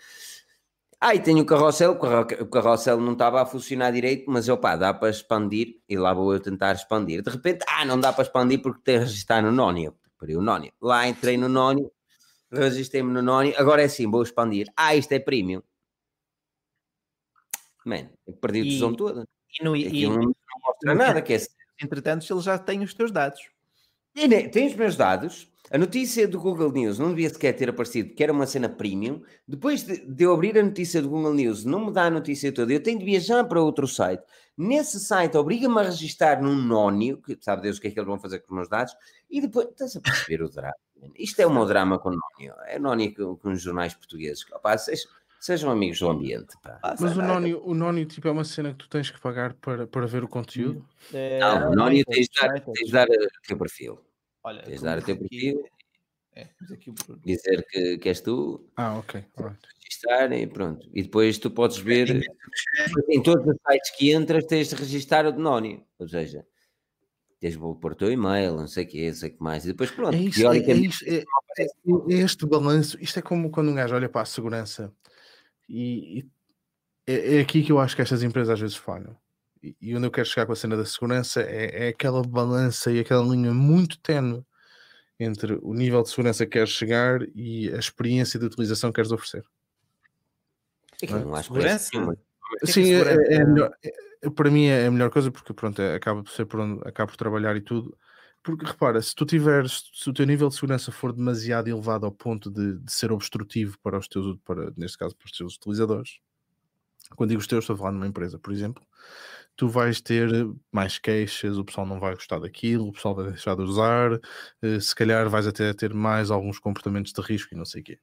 Ah, 1.00 1.14
e 1.14 1.20
tenho 1.20 1.44
o 1.44 1.46
carrossel, 1.46 1.92
o 1.92 2.00
carro- 2.00 2.26
o 2.42 2.48
carrossel 2.48 3.00
não 3.00 3.14
estava 3.14 3.42
a 3.42 3.46
funcionar 3.46 3.92
direito, 3.92 4.30
mas 4.30 4.50
opá, 4.50 4.76
dá 4.76 4.92
para 4.94 5.10
expandir, 5.10 5.80
e 5.88 5.96
lá 5.96 6.12
vou 6.12 6.34
eu 6.34 6.40
tentar 6.40 6.74
expandir. 6.74 7.22
De 7.22 7.30
repente, 7.30 7.64
ah, 7.68 7.86
não 7.86 8.00
dá 8.00 8.12
para 8.12 8.24
expandir 8.24 8.62
porque 8.62 8.82
tem 8.84 8.96
que 8.96 9.06
registrar 9.06 9.42
no 9.44 9.52
Nónio. 9.52 9.96
Parei 10.20 10.36
o 10.36 10.42
Nónio. 10.42 10.74
Lá 10.82 11.08
entrei 11.08 11.38
no 11.38 11.48
Nónio, 11.48 11.92
registrei-me 12.52 13.14
no 13.14 13.22
Nónio, 13.22 13.54
agora 13.58 13.84
é 13.84 13.86
assim, 13.86 14.10
vou 14.10 14.24
expandir. 14.24 14.68
Ah, 14.76 14.96
isto 14.96 15.12
é 15.12 15.20
premium. 15.20 15.62
Man, 17.86 18.10
eu 18.26 18.34
perdi 18.34 18.62
o 18.62 18.64
tesão 18.64 18.94
todo. 18.96 19.24
E, 19.60 19.64
no, 19.64 19.76
e, 19.76 20.08
não, 20.08 20.16
não 20.16 20.34
mostra 20.66 20.96
nada, 20.96 21.22
que 21.22 21.34
é 21.34 21.40
entretanto, 21.82 22.26
ele 22.32 22.42
já 22.42 22.58
tem 22.58 22.82
os 22.82 22.94
teus 22.96 23.12
dados. 23.12 23.40
E, 24.16 24.28
né, 24.28 24.48
Tem 24.50 24.66
os 24.66 24.74
meus 24.74 24.96
dados. 24.96 25.48
A 25.70 25.78
notícia 25.78 26.28
do 26.28 26.40
Google 26.40 26.72
News 26.72 26.98
não 26.98 27.10
devia 27.10 27.30
sequer 27.30 27.54
ter 27.54 27.70
aparecido, 27.70 28.14
que 28.14 28.24
era 28.24 28.32
uma 28.32 28.46
cena 28.46 28.70
premium. 28.70 29.22
Depois 29.48 29.84
de, 29.84 29.98
de 30.06 30.24
eu 30.24 30.34
abrir 30.34 30.58
a 30.58 30.64
notícia 30.64 31.02
do 31.02 31.10
Google 31.10 31.34
News, 31.34 31.66
não 31.66 31.88
me 31.88 31.92
dá 31.92 32.04
a 32.06 32.10
notícia 32.10 32.52
toda. 32.54 32.72
Eu 32.72 32.82
tenho 32.82 33.00
de 33.00 33.06
viajar 33.06 33.44
para 33.44 33.62
outro 33.62 33.88
site. 33.88 34.24
Nesse 34.58 35.00
site, 35.00 35.36
obriga-me 35.38 35.80
a 35.80 35.84
registrar 35.84 36.42
num 36.42 36.56
nónio, 36.56 37.22
que 37.22 37.38
sabe 37.42 37.64
Deus 37.64 37.78
o 37.78 37.82
que 37.82 37.88
é 37.88 37.92
que 37.92 38.00
eles 38.00 38.08
vão 38.08 38.18
fazer 38.20 38.40
com 38.40 38.54
os 38.54 38.56
meus 38.56 38.70
dados, 38.70 38.96
e 39.30 39.42
depois. 39.42 39.68
Estás 39.68 39.96
a 39.98 40.02
perceber 40.02 40.42
o 40.42 40.50
drama? 40.50 40.74
Isto 41.16 41.42
é 41.42 41.46
o 41.46 41.54
meu 41.54 41.66
drama 41.66 42.00
com 42.00 42.10
o 42.10 42.14
nónio. 42.14 42.56
É 42.66 42.80
nónio 42.80 43.14
com, 43.14 43.36
com 43.36 43.52
os 43.52 43.62
jornais 43.62 43.94
portugueses. 43.94 44.44
Opá, 44.52 44.78
sejam, 44.78 45.12
sejam 45.40 45.70
amigos 45.70 46.00
do 46.00 46.10
ambiente. 46.10 46.56
Pá. 46.64 46.80
Mas 47.00 47.16
o 47.16 47.22
Nónio, 47.22 47.62
o 47.64 47.76
Nónio 47.76 48.06
tipo, 48.06 48.28
é 48.28 48.32
uma 48.32 48.44
cena 48.44 48.72
que 48.72 48.78
tu 48.80 48.90
tens 48.90 49.12
que 49.12 49.20
pagar 49.20 49.54
para, 49.56 49.86
para 49.86 50.08
ver 50.08 50.24
o 50.24 50.28
conteúdo. 50.28 50.84
É, 51.14 51.40
Não, 51.40 51.72
o 51.72 51.76
nónio 51.76 52.04
tem 52.06 52.16
tens 52.16 52.30
de 52.30 52.42
dar, 52.42 52.54
sites. 52.54 52.74
tens 52.74 52.86
de 52.88 52.92
dar 52.94 53.08
o 53.08 53.48
teu 53.48 53.58
perfil. 53.58 54.00
Olha, 54.48 54.62
Tens 54.64 54.80
de 54.80 54.86
dar 54.86 54.98
o 54.98 55.02
teu 55.02 55.16
aqui- 55.16 55.28
perfil, 55.28 55.64
É, 56.34 56.48
aqui 56.72 56.94
dizer 57.26 57.66
que, 57.70 57.98
que 57.98 58.08
és 58.08 58.22
tu, 58.22 58.66
Ah, 58.78 58.98
ok. 58.98 59.26
registar 59.84 60.32
e 60.32 60.48
pronto. 60.48 60.88
E 60.94 61.04
depois 61.04 61.38
tu 61.38 61.52
podes 61.52 61.78
ver 61.80 62.22
em 63.10 63.22
todos 63.22 63.46
os 63.46 63.58
sites 63.70 63.92
que 63.98 64.14
entras, 64.14 64.46
tens 64.46 64.70
de 64.70 64.76
registar 64.76 65.26
o 65.26 65.32
Denónio. 65.34 65.84
Ou 66.00 66.08
seja, 66.08 66.46
tens 67.42 67.54
de 67.56 67.60
pôr 67.60 67.92
o 67.92 67.96
teu 67.96 68.10
e-mail, 68.10 68.56
não 68.56 68.68
sei 68.68 68.86
o 68.86 68.88
que, 68.88 69.08
não 69.08 69.16
sei 69.16 69.30
o 69.32 69.34
que 69.36 69.44
mais. 69.44 69.66
E 69.66 69.68
depois 69.70 69.92
pronto, 69.92 70.16
É 70.16 70.20
isso, 70.22 70.48
é, 70.48 70.58
é, 70.60 70.74
isso, 70.78 71.04
é, 71.06 71.18
é- 71.18 72.14
é 72.14 72.14
este 72.24 72.46
balanço. 72.46 72.98
Isto 73.02 73.20
é 73.20 73.22
como 73.22 73.52
quando 73.52 73.70
um 73.70 73.76
gajo 73.76 73.96
olha 73.96 74.08
para 74.08 74.22
a 74.22 74.26
segurança 74.26 74.94
e, 75.68 76.20
e 76.20 76.30
é, 77.06 77.38
é 77.38 77.42
aqui 77.42 77.64
que 77.64 77.72
eu 77.74 77.80
acho 77.80 77.96
que 77.98 78.02
estas 78.02 78.24
empresas 78.24 78.52
às 78.54 78.60
vezes 78.62 78.78
falham. 78.78 79.18
E, 79.62 79.96
onde 79.96 80.06
eu 80.08 80.12
quero 80.12 80.28
chegar 80.28 80.46
com 80.46 80.54
a 80.54 80.56
cena 80.56 80.76
da 80.78 80.86
segurança 80.86 81.42
é, 81.42 81.86
é 81.86 81.88
aquela 81.90 82.22
balança 82.22 82.92
e 82.92 83.00
aquela 83.00 83.24
linha 83.24 83.54
muito 83.54 84.00
tenue 84.00 84.44
entre 85.20 85.58
o 85.62 85.74
nível 85.74 86.04
de 86.04 86.10
segurança 86.10 86.46
que 86.46 86.52
queres 86.52 86.70
chegar 86.70 87.22
e 87.36 87.72
a 87.74 87.78
experiência 87.78 88.40
de 88.40 88.46
utilização 88.46 88.92
que 88.92 88.96
queres 88.96 89.12
oferecer. 89.12 89.44
é 91.02 91.08
que 91.08 91.14
não 91.14 91.32
pressa 91.32 91.44
Segurança? 91.86 92.22
é 92.64 92.66
Sim, 92.66 92.94
é, 92.94 93.00
é- 93.00 93.34
é 93.36 93.46
melhor- 93.46 93.72
é- 93.84 94.30
para 94.30 94.50
mim 94.50 94.66
é 94.66 94.88
a 94.88 94.92
melhor 94.92 95.10
coisa 95.10 95.32
porque 95.32 95.54
pronto, 95.54 95.82
é- 95.82 95.96
acaba 95.96 96.24
por 96.24 96.32
ser 96.32 96.46
por 96.46 96.60
onde 96.60 96.88
acabo 96.88 97.12
por 97.12 97.18
trabalhar 97.18 97.56
e 97.56 97.62
tudo. 97.62 97.98
Porque 98.44 98.66
repara, 98.66 99.02
se 99.02 99.14
tu 99.14 99.26
tiveres, 99.26 99.90
se 99.94 100.10
o 100.10 100.14
teu 100.14 100.26
nível 100.26 100.48
de 100.48 100.56
segurança 100.56 100.92
for 100.92 101.12
demasiado 101.12 101.68
elevado 101.68 102.06
ao 102.06 102.12
ponto 102.12 102.50
de, 102.50 102.78
de 102.78 102.92
ser 102.92 103.12
obstrutivo 103.12 103.78
para 103.84 103.98
os 103.98 104.08
teus, 104.08 104.38
para, 104.46 104.72
neste 104.78 104.98
caso, 104.98 105.16
para 105.16 105.26
os 105.26 105.32
teus 105.32 105.56
utilizadores, 105.56 106.20
quando 107.16 107.30
digo 107.32 107.42
os 107.42 107.48
teus, 107.48 107.64
estou 107.64 107.74
a 107.74 107.78
falar 107.78 107.92
numa 107.92 108.08
empresa, 108.08 108.40
por 108.40 108.54
exemplo, 108.54 108.82
tu 109.58 109.68
vais 109.70 110.00
ter 110.02 110.30
mais 110.72 111.00
queixas, 111.00 111.58
o 111.58 111.66
pessoal 111.66 111.86
não 111.88 112.00
vai 112.00 112.14
gostar 112.16 112.40
daquilo, 112.40 112.88
o 112.90 112.94
pessoal 112.94 113.16
vai 113.16 113.28
deixar 113.32 113.56
de 113.56 113.64
usar, 113.64 114.20
eh, 114.62 114.80
se 114.80 114.96
calhar 114.96 115.30
vais 115.30 115.48
até 115.48 115.74
ter 115.74 115.94
mais 115.94 116.32
alguns 116.32 116.60
comportamentos 116.60 117.12
de 117.14 117.22
risco 117.22 117.54
e 117.54 117.58
não 117.58 117.66
sei 117.66 117.82
o 117.82 117.86
quê. 117.86 118.00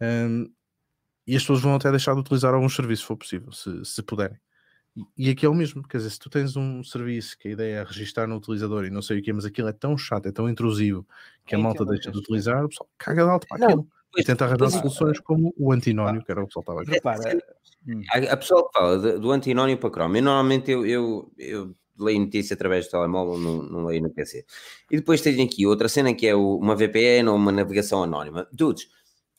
Hum, 0.00 0.52
e 1.26 1.36
as 1.36 1.42
pessoas 1.42 1.60
vão 1.62 1.74
até 1.76 1.90
deixar 1.90 2.14
de 2.14 2.20
utilizar 2.20 2.54
alguns 2.54 2.74
serviços, 2.76 3.02
se 3.02 3.08
for 3.08 3.16
possível, 3.16 3.52
se, 3.52 3.84
se 3.84 4.02
puderem. 4.02 4.38
E- 5.16 5.30
aqui 5.30 5.46
é 5.46 5.48
o 5.48 5.54
mesmo, 5.54 5.82
quer 5.86 5.98
dizer, 5.98 6.10
se 6.10 6.18
tu 6.18 6.30
tens 6.30 6.56
um 6.56 6.82
serviço 6.84 7.38
que 7.38 7.48
a 7.48 7.52
ideia 7.52 7.76
é 7.80 7.84
registar 7.84 8.26
no 8.28 8.36
utilizador 8.36 8.84
e 8.84 8.90
não 8.90 9.02
sei 9.02 9.20
o 9.20 9.22
quê, 9.22 9.32
mas 9.32 9.44
aquilo 9.44 9.68
é 9.68 9.72
tão 9.72 9.96
chato, 9.98 10.26
é 10.26 10.32
tão 10.32 10.48
intrusivo 10.48 11.06
que 11.46 11.54
a 11.54 11.58
É 11.58 11.62
malta 11.62 11.84
deixa 11.86 12.10
de 12.10 12.12
que- 12.12 12.18
utilizar, 12.18 12.64
o 12.64 12.68
pessoal 12.68 12.90
caga 12.98 13.24
de 13.24 13.30
alto 13.30 13.46
para 13.48 13.58
Não, 13.58 13.66
aquilo. 13.68 13.88
E 14.16 14.24
tenta 14.24 14.44
arranjar 14.44 14.58
Pois 14.58 14.74
é. 14.74 14.78
soluções 14.78 15.20
como 15.20 15.54
o 15.56 15.72
antinónio, 15.72 16.24
que 16.24 16.30
era 16.32 16.42
o 16.42 16.46
que 16.46 16.52
saltava 16.54 16.82
aqui. 16.82 16.90
Repara, 16.92 17.38
A, 18.12 18.32
a 18.32 18.36
pessoa 18.36 18.66
que 18.68 18.78
fala 18.78 18.98
de- 18.98 19.18
do 19.18 19.30
antinónio 19.30 19.76
para 19.78 19.90
Chrome, 19.90 20.18
eu 20.18 20.24
normalmente 20.24 20.70
eu, 20.70 20.84
eu, 20.86 21.32
eu 21.38 21.74
leio 21.98 22.20
notícia 22.20 22.54
através 22.54 22.86
do 22.86 22.90
telemóvel, 22.92 23.38
não, 23.38 23.62
não 23.62 23.84
leio 23.86 24.02
no 24.02 24.10
PC. 24.10 24.44
E 24.90 24.96
depois 24.96 25.20
tenho 25.20 25.44
aqui 25.44 25.66
outra 25.66 25.88
cena 25.88 26.14
que 26.14 26.26
é 26.26 26.34
o- 26.34 26.56
uma 26.58 26.74
VPN 26.74 27.28
ou 27.30 27.36
uma 27.36 27.52
navegação 27.52 28.02
anónima. 28.02 28.48
Dudes, 28.52 28.88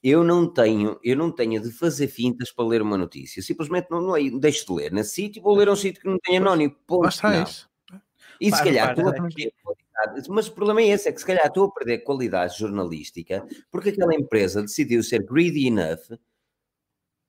eu 0.04 0.24
não 0.24 0.48
tenho, 0.52 0.98
eu 1.04 1.16
não 1.18 1.32
tenho 1.32 1.62
de 1.62 1.72
fazer 1.72 2.08
fintas 2.08 2.52
para 2.52 2.66
ler 2.66 2.82
uma 2.82 2.98
notícia. 2.98 3.42
Simplesmente 3.42 3.88
não, 3.90 4.00
não 4.02 4.12
leio, 4.12 4.40
deixo 4.40 4.66
de 4.66 4.74
ler 4.74 4.92
nesse 4.92 5.12
sítio 5.16 5.40
e 5.40 5.44
vou 5.44 5.56
ler 5.58 5.68
a 5.68 5.72
um 5.72 5.76
sítio 5.76 6.02
que 6.02 6.08
não 6.08 6.18
tem 6.20 6.38
anónimo. 6.38 6.76
Ponto 6.88 7.12
final. 7.12 7.44
isso. 7.44 7.68
E 8.40 8.52
se 8.52 8.64
calhar 8.64 8.96
qualidade, 8.96 9.52
mas 10.30 10.48
o 10.48 10.54
problema 10.54 10.82
é 10.82 10.88
esse, 10.90 11.08
é 11.10 11.12
que 11.12 11.20
se 11.20 11.26
calhar 11.26 11.46
estou 11.48 11.66
a 11.66 11.72
perder 11.72 12.00
qualidade 12.00 12.58
jornalística 12.58 13.46
porque 13.72 13.90
aquela 13.90 14.16
empresa 14.16 14.62
decidiu 14.62 15.02
ser 15.04 15.24
greedy 15.24 15.68
enough 15.68 16.18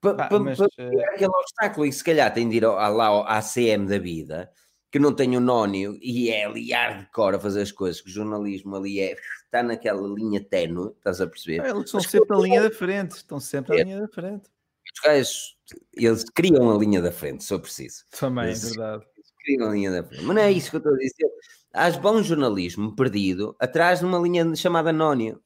para 0.01 0.29
pá, 0.29 0.39
mas, 0.39 0.59
eh, 0.61 1.05
aquele 1.15 1.31
obstáculo 1.31 1.87
e 1.87 1.93
se 1.93 2.03
calhar 2.03 2.33
tem 2.33 2.49
de 2.49 2.57
ir 2.57 2.65
ao, 2.65 2.75
lá 2.95 3.07
ao 3.07 3.27
ACM 3.29 3.87
da 3.87 3.99
vida 3.99 4.51
que 4.91 4.99
não 4.99 5.15
tem 5.15 5.37
o 5.37 5.41
nónio 5.41 5.97
e 6.03 6.31
é 6.31 6.47
ali 6.47 6.73
hardcore 6.73 7.37
a 7.37 7.41
fazer 7.41 7.63
as 7.63 7.71
coisas, 7.71 8.01
que 8.01 8.09
o 8.09 8.13
jornalismo 8.13 8.75
ali 8.75 8.99
é, 8.99 9.15
está 9.45 9.63
naquela 9.63 10.09
linha 10.09 10.43
ténue, 10.43 10.91
estás 10.97 11.21
a 11.21 11.27
perceber? 11.29 11.65
eles 11.65 11.85
estão 11.85 12.01
sempre 12.01 12.37
na 12.37 12.43
linha 12.43 12.63
da 12.63 12.71
frente. 12.73 13.13
Estão 13.13 13.39
sempre 13.39 13.77
na 13.77 13.81
É. 13.81 13.85
linha 13.85 14.01
da 14.01 14.09
frente. 14.09 14.49
Os 14.93 15.01
gajos, 15.05 15.57
eles 15.95 16.25
criam 16.35 16.75
a 16.75 16.77
linha 16.77 17.01
da 17.01 17.13
frente, 17.13 17.45
se 17.45 17.55
eu 17.55 17.61
preciso. 17.61 18.05
Também, 18.19 18.47
é 18.47 18.49
Mas- 18.49 18.65
verdade. 18.65 19.05
criam 19.45 19.69
a 19.69 19.73
linha 19.73 19.91
da 19.93 20.03
frente. 20.03 20.25
Mas 20.25 20.35
não 20.35 20.43
é 20.43 20.51
isso 20.51 20.71
que 20.71 20.77
eu 20.77 20.79
estou 20.79 20.93
a 20.95 20.99
dizer. 20.99 21.31
Há 21.73 21.91
bom 21.93 22.23
jornalismo 22.23 22.95
perdido 22.97 23.55
atrás 23.61 24.01
de 24.01 24.05
uma 24.05 24.19
linha 24.19 24.55
chamada 24.57 24.91
anónio. 24.91 25.43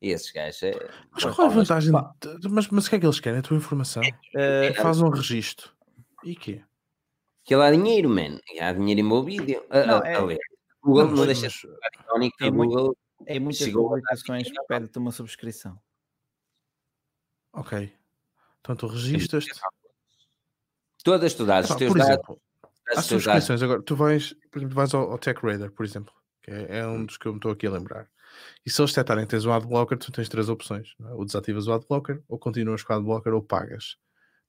E 0.00 0.10
esses 0.10 0.30
gajos 0.30 0.62
é. 0.62 0.90
Mas 1.12 1.24
qual 1.24 1.48
é 1.48 1.50
a 1.50 1.54
vantagem? 1.54 1.92
de- 1.92 2.48
Mas, 2.48 2.68
mas 2.68 2.86
o 2.86 2.90
que 2.90 2.96
é 2.96 3.00
que 3.00 3.06
eles 3.06 3.20
querem? 3.20 3.40
A 3.40 3.42
tua 3.42 3.56
informação? 3.56 4.02
Eh, 4.34 4.72
Faz 4.74 5.00
um 5.00 5.08
registro. 5.08 5.72
E 6.24 6.34
quê? 6.36 6.62
Que 7.44 7.56
lá 7.56 7.66
há 7.66 7.70
dinheiro, 7.72 8.08
man. 8.08 8.38
E 8.52 8.60
Há 8.60 8.72
dinheiro 8.72 9.00
envolvido. 9.00 9.60
A, 9.70 9.86
Não, 9.86 10.02
a, 10.02 10.08
é-. 10.32 10.38
Google 10.82 11.06
não, 11.08 11.16
Mas- 11.16 11.26
deixa 11.40 11.48
de 11.48 11.68
mas- 11.68 12.30
que 12.36 12.44
É 12.44 12.48
o 12.50 12.54
muito- 12.54 12.74
Google. 12.76 12.96
em 13.26 13.40
muitas 13.40 13.58
Chegou 13.58 13.86
a 13.86 13.88
dar 13.88 13.94
publicações 14.02 14.42
dinheiro. 14.44 14.64
pede-te 14.68 14.98
uma 14.98 15.10
subscrição. 15.10 15.80
Ok. 17.52 17.92
Portanto, 18.62 18.86
registas-te. 18.92 19.50
Todas 21.02 21.34
tu 21.34 21.44
dás 21.46 21.68
os 21.70 21.76
teus 21.76 21.94
dados. 21.94 22.36
Há 22.90 22.94
dados. 22.96 23.06
subscrições. 23.06 23.62
Agora, 23.62 23.82
tu 23.82 23.94
vais, 23.96 24.34
por 24.50 24.58
exemplo, 24.58 24.74
vais 24.74 24.94
ao, 24.94 25.10
ao 25.12 25.18
Tech 25.18 25.40
Radar, 25.44 25.70
por 25.72 25.84
exemplo, 25.84 26.12
que 26.42 26.50
é, 26.50 26.78
é 26.78 26.86
um 26.86 27.04
dos 27.04 27.16
que 27.16 27.26
eu 27.26 27.32
me 27.32 27.38
estou 27.38 27.52
aqui 27.52 27.66
a 27.66 27.70
lembrar. 27.70 28.08
E 28.64 28.70
se 28.70 28.80
eles 28.80 28.90
detectarem 28.92 29.24
que 29.24 29.30
tens 29.30 29.44
um 29.46 29.52
adblocker, 29.52 29.98
tu 29.98 30.12
tens 30.12 30.28
três 30.28 30.48
opções. 30.48 30.94
não 30.98 31.10
é? 31.10 31.14
Ou 31.14 31.24
desativas 31.24 31.66
o 31.66 31.72
adblocker, 31.72 32.22
ou 32.28 32.38
continuas 32.38 32.82
com 32.82 32.92
o 32.92 32.96
adblocker, 32.96 33.32
ou 33.34 33.42
pagas. 33.42 33.96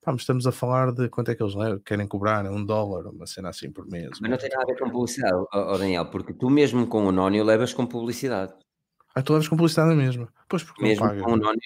Pá, 0.02 0.12
mas 0.12 0.22
estamos 0.22 0.46
a 0.46 0.52
falar 0.52 0.92
de 0.92 1.08
quanto 1.10 1.30
é 1.30 1.34
que 1.34 1.42
eles 1.42 1.54
levam, 1.54 1.78
querem 1.80 2.06
cobrar, 2.06 2.46
é 2.46 2.50
um 2.50 2.64
dólar, 2.64 3.06
uma 3.08 3.26
cena 3.26 3.50
assim 3.50 3.70
por 3.70 3.86
mês. 3.86 4.08
Mas 4.20 4.30
não 4.30 4.38
tem 4.38 4.48
nada 4.48 4.62
a 4.62 4.66
ver 4.66 4.78
com 4.78 4.90
publicidade, 4.90 5.44
ó 5.52 5.76
Daniel, 5.76 6.06
porque 6.06 6.32
tu 6.32 6.48
mesmo 6.48 6.86
com 6.86 7.04
o 7.04 7.08
anónimo 7.10 7.44
levas 7.44 7.74
com 7.74 7.84
publicidade. 7.86 8.54
Ah, 9.14 9.20
tu 9.22 9.32
levas 9.34 9.48
com 9.48 9.56
publicidade 9.56 9.90
na 9.90 9.96
mesma. 9.96 10.32
Pois, 10.48 10.62
porque 10.62 10.82
Mesmo 10.82 11.04
não 11.04 11.08
pagas. 11.10 11.24
com 11.24 11.30
o 11.32 11.34
anónimo. 11.34 11.60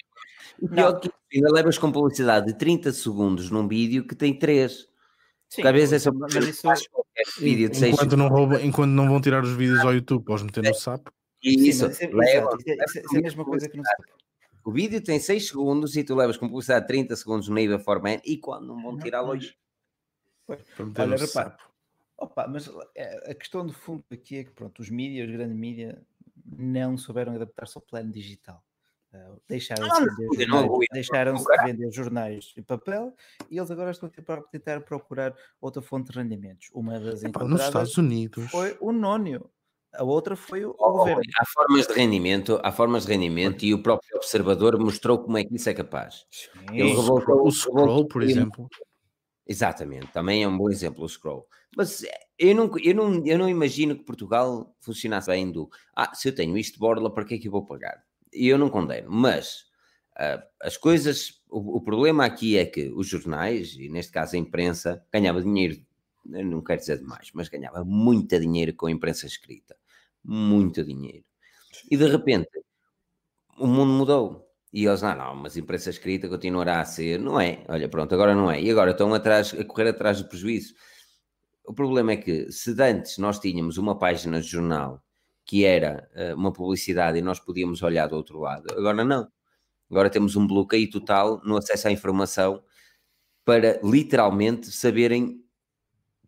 E 0.61 0.67
pior 0.67 0.99
que 0.99 1.09
ainda 1.33 1.51
levas 1.51 1.77
com 1.77 1.91
publicidade 1.91 2.47
de 2.47 2.57
30 2.57 2.91
segundos 2.91 3.49
num 3.49 3.67
vídeo 3.67 4.05
que 4.05 4.15
tem 4.15 4.37
3. 4.37 4.85
Sim, 5.55 5.71
vezes 5.73 5.93
é 5.93 5.99
só 5.99 6.11
mas 6.13 6.33
porque 6.33 6.49
isso- 6.49 6.61
faz 6.61 6.87
qualquer 6.87 7.23
vídeo 7.39 7.69
de 7.69 7.77
6 7.77 7.93
Enquanto 7.93 8.17
não, 8.17 8.27
roubam, 8.27 8.59
enquanto 8.61 8.89
não 8.91 9.07
vão 9.07 9.21
tirar 9.21 9.43
os 9.43 9.51
vídeos 9.55 9.79
ao 9.79 9.93
YouTube 9.93 10.23
os 10.27 10.43
meter 10.43 10.63
no 10.63 10.73
sapo, 10.73 11.11
Sim, 11.43 11.49
é- 11.49 11.51
leva, 11.53 11.67
exato, 11.69 11.93
isso 11.93 12.03
é- 12.03 12.07
leva 12.13 12.49
é- 12.53 13.15
é 13.15 13.17
a 13.17 13.21
mesma 13.21 13.45
coisa 13.45 13.69
que 13.69 13.77
não 13.77 13.83
se 13.83 13.91
O 14.63 14.71
vídeo 14.71 14.99
tem 15.01 15.19
6 15.19 15.47
segundos 15.47 15.95
e 15.95 16.03
tu 16.03 16.15
levas 16.15 16.37
com 16.37 16.47
publicidade 16.47 16.87
30 16.87 17.15
segundos 17.15 17.47
no 17.47 17.53
nível 17.55 17.79
format 17.79 18.19
e 18.25 18.37
quando 18.37 18.65
não 18.67 18.81
vão 18.81 18.97
tirar 18.97 19.21
hoje. 19.23 19.55
para 20.47 20.57
meter 20.85 21.01
Olha, 21.01 21.11
no 21.11 21.17
repara, 21.17 21.49
sapo. 21.51 21.63
Opa, 22.17 22.47
mas 22.47 22.69
eh, 22.95 23.31
a 23.31 23.33
questão 23.35 23.65
de 23.65 23.73
fundo 23.73 24.03
aqui 24.11 24.37
é 24.37 24.43
que 24.43 24.51
pronto, 24.51 24.79
os 24.81 24.89
mídias, 24.89 25.27
os 25.29 25.35
grandes 25.35 25.55
mídias, 25.57 25.95
não 26.57 26.97
souberam 26.97 27.33
adaptar-se 27.35 27.77
ao 27.77 27.81
plano 27.81 28.11
digital. 28.11 28.63
Eh, 29.15 29.35
deixaram-se 29.47 30.01
Ah, 30.01 30.05
vender, 30.05 30.47
não, 30.47 30.57
jornais, 30.59 30.67
não, 30.67 30.79
deixaram-se 30.91 31.45
não, 31.47 31.55
de 31.65 31.71
vender 31.71 31.91
jornais 31.91 32.53
em 32.57 32.63
papel 32.63 33.15
e 33.49 33.57
eles 33.57 33.71
agora 33.71 33.91
estão 33.91 34.07
a 34.09 34.11
tentar, 34.11 34.41
tentar 34.43 34.81
procurar 34.81 35.33
outra 35.61 35.81
fonte 35.81 36.11
de 36.11 36.17
rendimentos. 36.19 36.69
Uma 36.73 36.99
das 36.99 37.23
Epá, 37.23 37.45
nos 37.45 37.61
Estados 37.61 37.97
Unidos. 37.97 38.51
foi 38.51 38.75
o 38.81 38.91
nónio, 38.91 39.49
a 39.93 40.03
outra 40.03 40.35
foi 40.35 40.65
o, 40.65 40.75
Oh, 40.77 40.91
governo. 40.91 41.21
Há 41.39 41.45
formas 41.45 41.87
de 41.87 41.93
rendimento, 41.93 42.59
há 42.63 42.71
formas 42.71 43.05
de 43.05 43.11
rendimento 43.13 43.63
e 43.63 43.73
o 43.73 43.81
próprio 43.81 44.17
observador 44.17 44.77
mostrou 44.77 45.19
como 45.23 45.37
é 45.37 45.43
que 45.45 45.55
isso 45.55 45.69
é 45.69 45.73
capaz. 45.73 46.25
Ele 46.73 46.89
Sim, 46.89 46.95
revoltou- 46.95 47.47
O 47.47 47.51
scroll, 47.51 48.07
por 48.07 48.21
exemplo. 48.21 48.67
Exatamente, 49.47 50.11
também 50.11 50.43
é 50.43 50.47
um 50.47 50.57
bom 50.57 50.69
exemplo 50.69 51.03
o 51.05 51.09
scroll. 51.09 51.47
Mas 51.77 52.03
eh, 52.03 52.19
eu 52.39 52.55
não, 52.55 52.71
eu, 52.79 52.95
não, 52.95 53.25
eu 53.25 53.37
não 53.37 53.47
imagino 53.47 53.95
que 53.95 54.03
Portugal 54.03 54.75
funcionasse 54.81 55.27
bem 55.29 55.51
do 55.51 55.69
ah, 55.95 56.13
se 56.15 56.27
eu 56.29 56.33
tenho 56.35 56.57
isto 56.57 56.73
de 56.73 56.79
borla, 56.79 57.13
para 57.13 57.23
que 57.25 57.35
é 57.35 57.37
que 57.37 57.47
eu 57.47 57.51
vou 57.51 57.63
pagar? 57.65 58.03
E 58.35 58.47
eu 58.47 58.57
não 58.57 58.69
condeno, 58.69 59.09
mas 59.09 59.65
ah, 60.17 60.43
as 60.61 60.77
coisas, 60.77 61.41
o, 61.49 61.77
o 61.77 61.81
problema 61.81 62.25
aqui 62.25 62.57
é 62.57 62.65
que 62.65 62.89
os 62.89 63.07
jornais, 63.07 63.75
e 63.75 63.89
neste 63.89 64.11
caso 64.11 64.35
a 64.35 64.39
imprensa, 64.39 65.03
ganhava 65.11 65.41
dinheiro, 65.41 65.81
não 66.25 66.63
quero 66.63 66.79
dizer 66.79 66.99
demais, 66.99 67.29
mas 67.33 67.49
ganhava 67.49 67.83
muito 67.83 68.39
dinheiro 68.39 68.73
com 68.73 68.87
a 68.87 68.91
imprensa 68.91 69.25
escrita. 69.25 69.75
Muito 70.23 70.83
dinheiro. 70.83 71.23
E 71.89 71.97
de 71.97 72.07
repente 72.07 72.49
o 73.57 73.67
mundo 73.67 73.93
mudou. 73.93 74.45
E 74.73 74.85
eles, 74.85 75.01
não, 75.01 75.15
não, 75.15 75.35
mas 75.35 75.55
a 75.55 75.59
imprensa 75.59 75.89
escrita 75.89 76.27
continuará 76.27 76.81
a 76.81 76.85
ser. 76.85 77.19
Não 77.19 77.39
é. 77.39 77.63
Olha, 77.69 77.87
pronto, 77.87 78.13
agora 78.13 78.35
não 78.35 78.51
é. 78.51 78.61
E 78.61 78.69
agora 78.69 78.91
estão 78.91 79.13
atrás, 79.13 79.53
a 79.53 79.63
correr 79.63 79.89
atrás 79.89 80.21
do 80.21 80.27
prejuízo. 80.27 80.73
O 81.65 81.73
problema 81.73 82.11
é 82.13 82.17
que 82.17 82.51
se 82.51 82.71
antes 82.81 83.17
nós 83.17 83.39
tínhamos 83.39 83.77
uma 83.77 83.97
página 83.97 84.41
de 84.41 84.47
jornal 84.47 85.01
que 85.45 85.65
era 85.65 86.09
eh, 86.15 86.33
uma 86.35 86.51
publicidade 86.51 87.17
e 87.19 87.21
nós 87.21 87.39
podíamos 87.39 87.81
olhar 87.83 88.07
do 88.07 88.15
outro 88.15 88.39
lado, 88.39 88.65
agora 88.77 89.03
não. 89.03 89.27
Agora 89.89 90.09
temos 90.09 90.35
um 90.35 90.47
bloqueio 90.47 90.89
total 90.89 91.41
no 91.45 91.57
acesso 91.57 91.87
à 91.87 91.91
informação 91.91 92.63
para 93.45 93.79
literalmente 93.83 94.71
saberem 94.71 95.43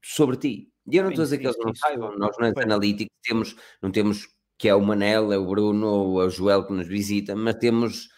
sobre 0.04 0.38
ti. 0.38 0.72
E 0.90 0.98
eu 0.98 1.04
não 1.04 1.10
estou 1.10 1.24
a 1.24 1.26
dizer 1.26 1.40
que 1.40 1.48
eles 1.48 1.58
não 1.60 1.74
saibam, 1.76 2.18
nós 2.18 2.38
nas 2.40 2.54
Pois. 2.54 2.66
analíticos 2.66 3.16
temos, 3.24 3.56
não 3.82 3.92
temos 3.92 4.28
que 4.58 4.70
é 4.70 4.76
o 4.76 4.82
Manel, 4.82 5.34
é 5.34 5.38
o 5.38 5.46
Bruno 5.46 5.88
ou 5.88 6.22
é 6.22 6.26
o 6.26 6.30
Joel 6.30 6.66
que 6.66 6.74
nos 6.74 6.88
visita, 6.88 7.36
mas 7.36 7.56
temos 7.56 8.10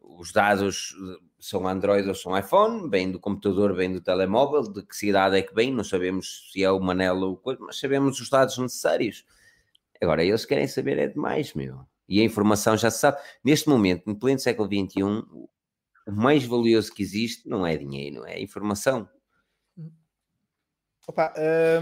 os 0.00 0.32
dados 0.32 0.94
são 1.38 1.66
Android 1.68 2.08
ou 2.08 2.14
são 2.14 2.36
iPhone, 2.36 2.88
vêm 2.88 3.10
do 3.10 3.20
computador, 3.20 3.74
vêm 3.74 3.92
do 3.92 4.00
telemóvel, 4.00 4.62
de 4.62 4.82
que 4.84 4.96
cidade 4.96 5.36
é 5.36 5.42
que 5.42 5.54
vem, 5.54 5.72
não 5.72 5.84
sabemos 5.84 6.50
se 6.50 6.62
é 6.62 6.70
o 6.70 6.80
Manel 6.80 7.16
ou 7.18 7.36
coisa, 7.36 7.60
mas 7.60 7.78
sabemos 7.78 8.20
os 8.20 8.30
dados 8.30 8.56
necessários. 8.58 9.24
Agora, 10.02 10.24
eles 10.24 10.44
querem 10.44 10.66
saber 10.68 10.98
é 10.98 11.08
demais, 11.08 11.54
meu. 11.54 11.80
E 12.08 12.20
a 12.20 12.24
informação 12.24 12.76
já 12.76 12.90
se 12.90 13.00
sabe. 13.00 13.18
Neste 13.44 13.68
momento, 13.68 14.04
no 14.06 14.16
pleno 14.18 14.38
século 14.38 14.68
XXI, 14.68 15.02
o 16.06 16.12
mais 16.12 16.44
valioso 16.44 16.92
que 16.92 17.02
existe 17.02 17.48
não 17.48 17.66
é 17.66 17.76
dinheiro, 17.76 18.24
é 18.24 18.40
informação. 18.40 19.08
Opa, 21.08 21.32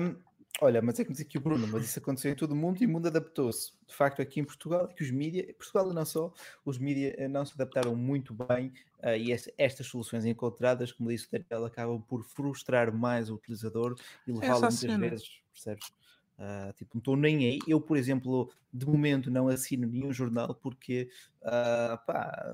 hum, 0.00 0.16
olha, 0.60 0.82
mas 0.82 0.98
é 1.00 1.04
que 1.04 1.10
diz 1.12 1.20
aqui 1.22 1.38
o 1.38 1.40
Bruno, 1.40 1.66
mas 1.66 1.84
isso 1.84 1.98
aconteceu 1.98 2.30
em 2.30 2.34
todo 2.34 2.52
o 2.52 2.56
mundo 2.56 2.82
e 2.82 2.86
o 2.86 2.88
mundo 2.88 3.06
adaptou-se. 3.08 3.72
De 3.86 3.94
facto, 3.94 4.20
aqui 4.20 4.40
em 4.40 4.44
Portugal, 4.44 4.86
é 4.90 4.92
que 4.94 5.02
os 5.02 5.10
mídias, 5.10 5.46
Portugal 5.56 5.90
e 5.90 5.94
não 5.94 6.04
só, 6.04 6.32
os 6.64 6.78
mídias 6.78 7.14
eh, 7.16 7.26
não 7.28 7.44
se 7.44 7.54
adaptaram 7.54 7.96
muito 7.96 8.34
bem 8.34 8.72
ah, 9.02 9.16
e 9.16 9.30
es- 9.32 9.50
estas 9.56 9.86
soluções 9.86 10.26
encontradas, 10.26 10.92
como 10.92 11.08
disse 11.08 11.26
o 11.26 11.30
Daniel, 11.30 11.64
acabam 11.66 12.02
por 12.02 12.22
frustrar 12.22 12.92
mais 12.94 13.30
o 13.30 13.34
utilizador 13.34 13.94
e 14.26 14.32
levá-lo 14.32 14.66
Essa 14.66 14.66
a 14.66 14.70
muitas 14.70 15.10
vezes, 15.10 15.30
percebes? 15.52 15.92
Ah, 16.36 16.72
tipo, 16.76 16.90
não 16.94 16.98
estou 16.98 17.16
nem 17.16 17.38
aí. 17.46 17.58
Eu, 17.66 17.80
por 17.80 17.96
exemplo, 17.96 18.50
de 18.72 18.84
momento 18.86 19.30
não 19.30 19.46
assino 19.48 19.86
nenhum 19.86 20.12
jornal 20.12 20.54
porque, 20.54 21.08
ah, 21.42 22.02
pá, 22.06 22.52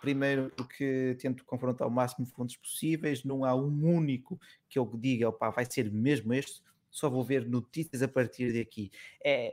primeiro 0.00 0.50
porque 0.56 1.16
tento 1.20 1.44
confrontar 1.44 1.86
o 1.86 1.90
máximo 1.90 2.24
de 2.24 2.32
fontes 2.32 2.56
possíveis, 2.56 3.24
não 3.24 3.44
há 3.44 3.54
um 3.54 3.84
único 3.84 4.40
que 4.68 4.78
eu 4.78 4.90
diga, 4.94 5.28
opá, 5.28 5.50
vai 5.50 5.66
ser 5.70 5.90
mesmo 5.92 6.32
este, 6.32 6.62
só 6.90 7.10
vou 7.10 7.22
ver 7.22 7.46
notícias 7.46 8.00
a 8.02 8.08
partir 8.08 8.52
daqui. 8.52 8.90
É, 9.22 9.52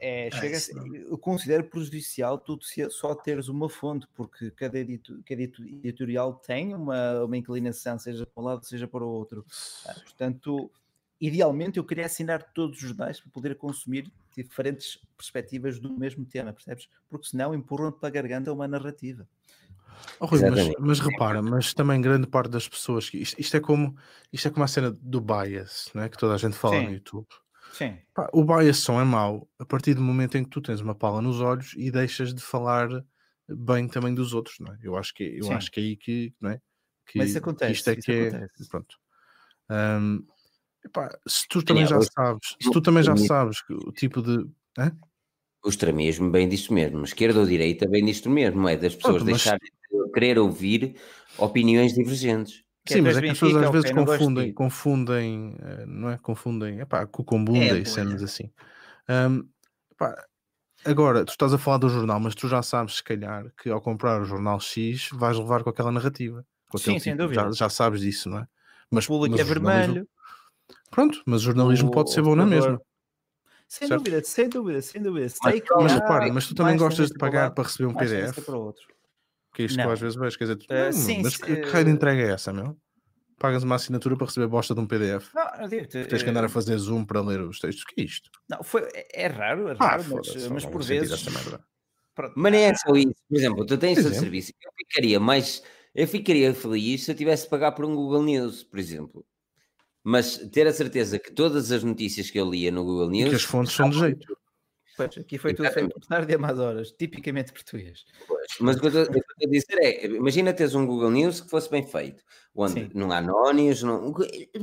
é, 0.00 0.26
Ah, 0.26 0.30
chega 0.32 0.58
não. 0.74 0.92
eu 0.96 1.16
considero 1.16 1.62
prejudicial 1.70 2.36
tu 2.38 2.60
se- 2.60 2.90
só 2.90 3.14
teres 3.14 3.46
uma 3.46 3.68
fonte, 3.68 4.04
porque 4.16 4.50
cada, 4.50 4.76
edito- 4.80 5.22
cada 5.24 5.40
edito- 5.40 5.62
editorial 5.62 6.34
tem 6.34 6.74
uma, 6.74 7.22
uma 7.22 7.36
inclinação, 7.36 7.96
seja 8.00 8.26
para 8.26 8.42
um 8.42 8.46
lado, 8.46 8.64
seja 8.66 8.88
para 8.88 9.04
o 9.04 9.08
outro. 9.08 9.46
Portanto, 10.02 10.72
idealmente 11.22 11.78
eu 11.78 11.84
queria 11.84 12.06
assinar 12.06 12.42
todos 12.52 12.82
os 12.82 12.88
jornais 12.88 13.20
para 13.20 13.30
poder 13.30 13.56
consumir 13.56 14.12
diferentes 14.36 14.98
perspectivas 15.16 15.78
do 15.78 15.96
mesmo 15.96 16.24
tema, 16.26 16.52
percebes? 16.52 16.88
Porque 17.08 17.28
senão 17.28 17.54
empurram-te 17.54 18.00
para 18.00 18.08
a 18.08 18.12
garganta 18.12 18.52
uma 18.52 18.66
narrativa. 18.66 19.26
Oh, 20.20 20.26
Rui, 20.26 20.40
mas, 20.50 20.68
mas 20.80 21.00
repara, 21.00 21.40
mas 21.40 21.72
também 21.74 22.00
grande 22.00 22.26
parte 22.26 22.50
das 22.50 22.68
pessoas 22.68 23.08
que 23.08 23.18
isto, 23.18 23.40
isto 23.40 23.56
é 23.56 23.60
como 23.60 23.96
isto 24.32 24.48
é 24.48 24.50
como 24.50 24.64
a 24.64 24.68
cena 24.68 24.90
do 24.90 25.20
bias, 25.20 25.90
não 25.94 26.02
é? 26.02 26.08
que 26.08 26.18
toda 26.18 26.34
a 26.34 26.38
gente 26.38 26.56
fala 26.56 26.80
Sim. 26.80 26.86
no 26.86 26.92
YouTube. 26.92 27.26
Sim, 27.72 27.98
Pá, 28.14 28.28
o 28.32 28.44
bias 28.44 28.78
só 28.78 29.00
é 29.00 29.04
mau 29.04 29.48
a 29.58 29.64
partir 29.64 29.94
do 29.94 30.02
momento 30.02 30.36
em 30.36 30.44
que 30.44 30.50
tu 30.50 30.60
tens 30.60 30.80
uma 30.80 30.94
pala 30.94 31.22
nos 31.22 31.40
olhos 31.40 31.72
e 31.76 31.90
deixas 31.90 32.34
de 32.34 32.42
falar 32.42 32.88
bem 33.48 33.88
também 33.88 34.14
dos 34.14 34.34
outros, 34.34 34.56
não 34.60 34.72
é? 34.72 34.78
Eu 34.82 34.96
acho 34.96 35.14
que, 35.14 35.24
eu 35.24 35.46
Sim. 35.46 35.54
acho 35.54 35.70
que 35.70 35.80
é 35.80 35.82
aí 35.82 35.96
que, 35.96 36.34
não 36.40 36.50
é? 36.50 36.60
Que, 37.06 37.18
Mas 37.18 37.30
isso 37.30 37.38
acontece, 37.38 37.72
isto 37.72 37.90
é 37.90 37.92
isso 37.94 38.06
que 38.06 38.12
é, 38.12 38.28
acontece. 38.28 38.68
pronto. 38.68 38.96
Ahm, 39.70 40.20
epá, 40.84 41.08
se 41.26 41.46
tu 41.48 41.62
também 41.62 41.84
Daniel, 41.84 42.02
já 42.02 42.10
sabes, 42.12 42.56
se 42.60 42.70
tu 42.70 42.80
também 42.80 43.02
já 43.02 43.16
sabes 43.16 43.62
que 43.62 43.72
o 43.74 43.92
tipo 43.92 44.22
de 44.22 44.48
O 45.64 45.68
extremismo 45.68 46.30
bem 46.30 46.48
disto 46.48 46.72
mesmo, 46.74 47.04
esquerda 47.04 47.38
ou 47.40 47.46
direita 47.46 47.88
bem 47.88 48.04
disto 48.04 48.28
mesmo, 48.28 48.68
é 48.68 48.76
das 48.76 48.94
pessoas 48.96 49.22
Pronto, 49.22 49.30
mas- 49.30 49.42
deixarem 49.42 49.60
de 49.90 50.12
querer 50.12 50.38
ouvir 50.38 50.96
opiniões 51.38 51.92
divergentes. 51.94 52.64
Que 52.84 52.94
Sim, 52.94 52.98
é, 52.98 53.02
mas 53.02 53.16
é 53.16 53.22
que 53.22 53.30
as 53.30 53.38
pessoas 53.38 53.62
às 53.64 53.70
vezes 53.70 53.90
confundem, 53.92 54.46
de- 54.48 54.52
confundem, 54.54 55.56
eh, 55.62 55.86
não 55.86 56.10
é? 56.10 56.18
Confundem, 56.18 56.80
epá, 56.80 57.06
cucumbunda 57.06 57.78
É, 57.78 57.80
e 57.80 57.86
cenas 57.86 58.24
assim. 58.24 58.50
Ahm, 59.08 59.42
epá, 59.92 60.16
agora, 60.84 61.24
tu 61.24 61.30
estás 61.30 61.54
a 61.54 61.58
falar 61.58 61.78
do 61.78 61.88
jornal, 61.88 62.18
mas 62.18 62.34
tu 62.34 62.48
já 62.48 62.60
sabes, 62.60 62.96
se 62.96 63.04
calhar, 63.04 63.52
que 63.62 63.70
ao 63.70 63.80
comprar 63.80 64.20
o 64.20 64.24
jornal 64.24 64.58
X 64.58 65.10
vais 65.12 65.38
levar 65.38 65.62
com 65.62 65.70
aquela 65.70 65.92
narrativa. 65.92 66.44
Com 66.68 66.76
Sim, 66.76 66.84
aquele 66.98 67.00
sem 67.00 67.12
tipo- 67.12 67.32
já, 67.32 67.42
dúvida. 67.42 67.52
já 67.56 67.68
sabes 67.68 68.00
disso, 68.00 68.28
não 68.28 68.38
é? 68.38 68.48
Mas, 68.90 69.04
O 69.04 69.08
público 69.08 69.36
mas 69.36 69.40
é 69.40 69.44
vermelho. 69.44 70.08
Pronto, 70.92 71.22
mas 71.26 71.40
o 71.40 71.44
jornalismo 71.46 71.88
o 71.88 71.90
pode 71.90 72.12
ser 72.12 72.22
bom 72.22 72.36
na 72.36 72.46
mesma. 72.46 72.78
Sem 73.66 73.88
Certo? 73.88 74.04
dúvida, 74.04 74.22
sem 74.24 74.48
dúvida, 74.48 74.82
sem 74.82 75.02
dúvida. 75.02 75.26
Mas 75.42 75.60
que 75.60 75.74
Mas 75.74 75.92
repara, 75.94 76.32
mas 76.32 76.46
tu 76.46 76.54
também 76.54 76.76
gostas 76.76 77.08
de 77.08 77.18
pagar 77.18 77.44
lado, 77.44 77.54
para 77.54 77.64
receber 77.64 77.86
um 77.88 77.94
PDF, 77.94 78.42
para 78.42 78.56
o 78.58 78.64
outro. 78.66 78.86
que 79.54 79.62
é 79.62 79.64
isto 79.66 79.78
que 79.78 79.82
Não. 79.84 79.90
às 79.92 80.00
vezes 80.00 80.16
vejo, 80.16 80.38
quer 80.38 80.44
dizer, 80.44 80.56
tu, 80.56 80.66
Eh, 80.70 80.88
"Hum, 80.88 80.92
sim, 80.92 81.22
mas 81.22 81.32
se- 81.34 81.38
que, 81.40 81.56
que 81.56 81.68
raio 81.70 81.84
de 81.86 81.90
entrega 81.90 82.22
é 82.22 82.30
essa, 82.32 82.52
meu? 82.52 82.76
Pagas 83.38 83.62
uma 83.64 83.76
assinatura 83.76 84.16
para 84.16 84.26
receber 84.26 84.46
bosta 84.48 84.74
de 84.74 84.80
um 84.80 84.86
PDF. 84.86 85.30
Não, 85.34 85.44
eu 85.62 85.68
digo-te, 85.68 86.06
Tens 86.06 86.22
que 86.22 86.30
andar 86.30 86.42
eh, 86.42 86.46
a 86.46 86.48
fazer 86.50 86.76
zoom 86.78 87.04
para 87.04 87.20
ler 87.22 87.40
os 87.40 87.58
textos. 87.58 87.84
Que 87.84 88.02
é 88.02 88.04
isto? 88.04 88.30
Não, 88.48 88.62
foi, 88.62 88.82
é, 88.94 89.24
é 89.24 89.26
raro, 89.28 89.68
é 89.68 89.72
Ah, 89.78 89.88
raro, 89.88 90.04
mas, 90.04 90.08
foda-se, 90.28 90.50
mas 90.50 90.64
não 90.64 90.70
por 90.70 90.82
vezes. 90.84 91.24
pronto, 92.14 92.34
Mas 92.36 92.52
nem 92.52 92.64
é 92.66 92.74
só 92.74 92.94
isso. 92.94 93.14
Por 93.28 93.36
exemplo, 93.36 93.66
tu 93.66 93.78
tens 93.78 93.98
exemplo. 93.98 94.14
serviço. 94.20 94.52
Eu 94.62 94.72
ficaria 94.76 95.20
mais. 95.20 95.62
Eu 95.94 96.06
ficaria 96.08 96.54
feliz 96.54 97.04
se 97.04 97.10
eu 97.12 97.16
tivesse 97.16 97.44
de 97.44 97.50
pagar 97.50 97.72
por 97.72 97.84
um 97.84 97.94
Google 97.94 98.22
News, 98.22 98.62
por 98.64 98.78
exemplo. 98.78 99.24
Mas 100.04 100.38
ter 100.50 100.66
a 100.66 100.72
certeza 100.72 101.18
que 101.18 101.30
todas 101.32 101.70
as 101.70 101.84
notícias 101.84 102.30
que 102.30 102.38
eu 102.38 102.50
lia 102.50 102.70
no 102.72 102.84
Google 102.84 103.08
E 103.08 103.18
News. 103.18 103.30
que 103.30 103.36
as 103.36 103.42
fontes 103.44 103.72
são 103.72 103.88
de 103.88 103.98
jeito. 103.98 104.36
Pois, 104.96 105.16
aqui 105.16 105.38
foi 105.38 105.54
tudo 105.54 105.70
feito 105.70 105.88
por 105.90 106.04
tarde 106.06 106.32
e 106.32 106.34
a 106.34 106.38
más 106.38 106.58
horas, 106.58 106.90
tipicamente 106.92 107.52
português. 107.52 108.04
Pois, 108.28 108.46
Mas 108.60 108.76
o 108.76 108.80
que 108.80 108.86
eu 108.88 109.02
estou 109.02 109.22
a 109.42 109.48
dizer 109.48 109.78
é: 109.80 110.06
imagina 110.06 110.52
teres 110.52 110.74
um 110.74 110.84
Google 110.86 111.10
News 111.10 111.40
que 111.40 111.48
fosse 111.48 111.70
bem 111.70 111.86
feito, 111.86 112.22
onde 112.54 112.72
Sim. 112.74 112.90
não 112.94 113.10
há 113.10 113.18
anónimos, 113.18 113.82
não, 113.82 114.12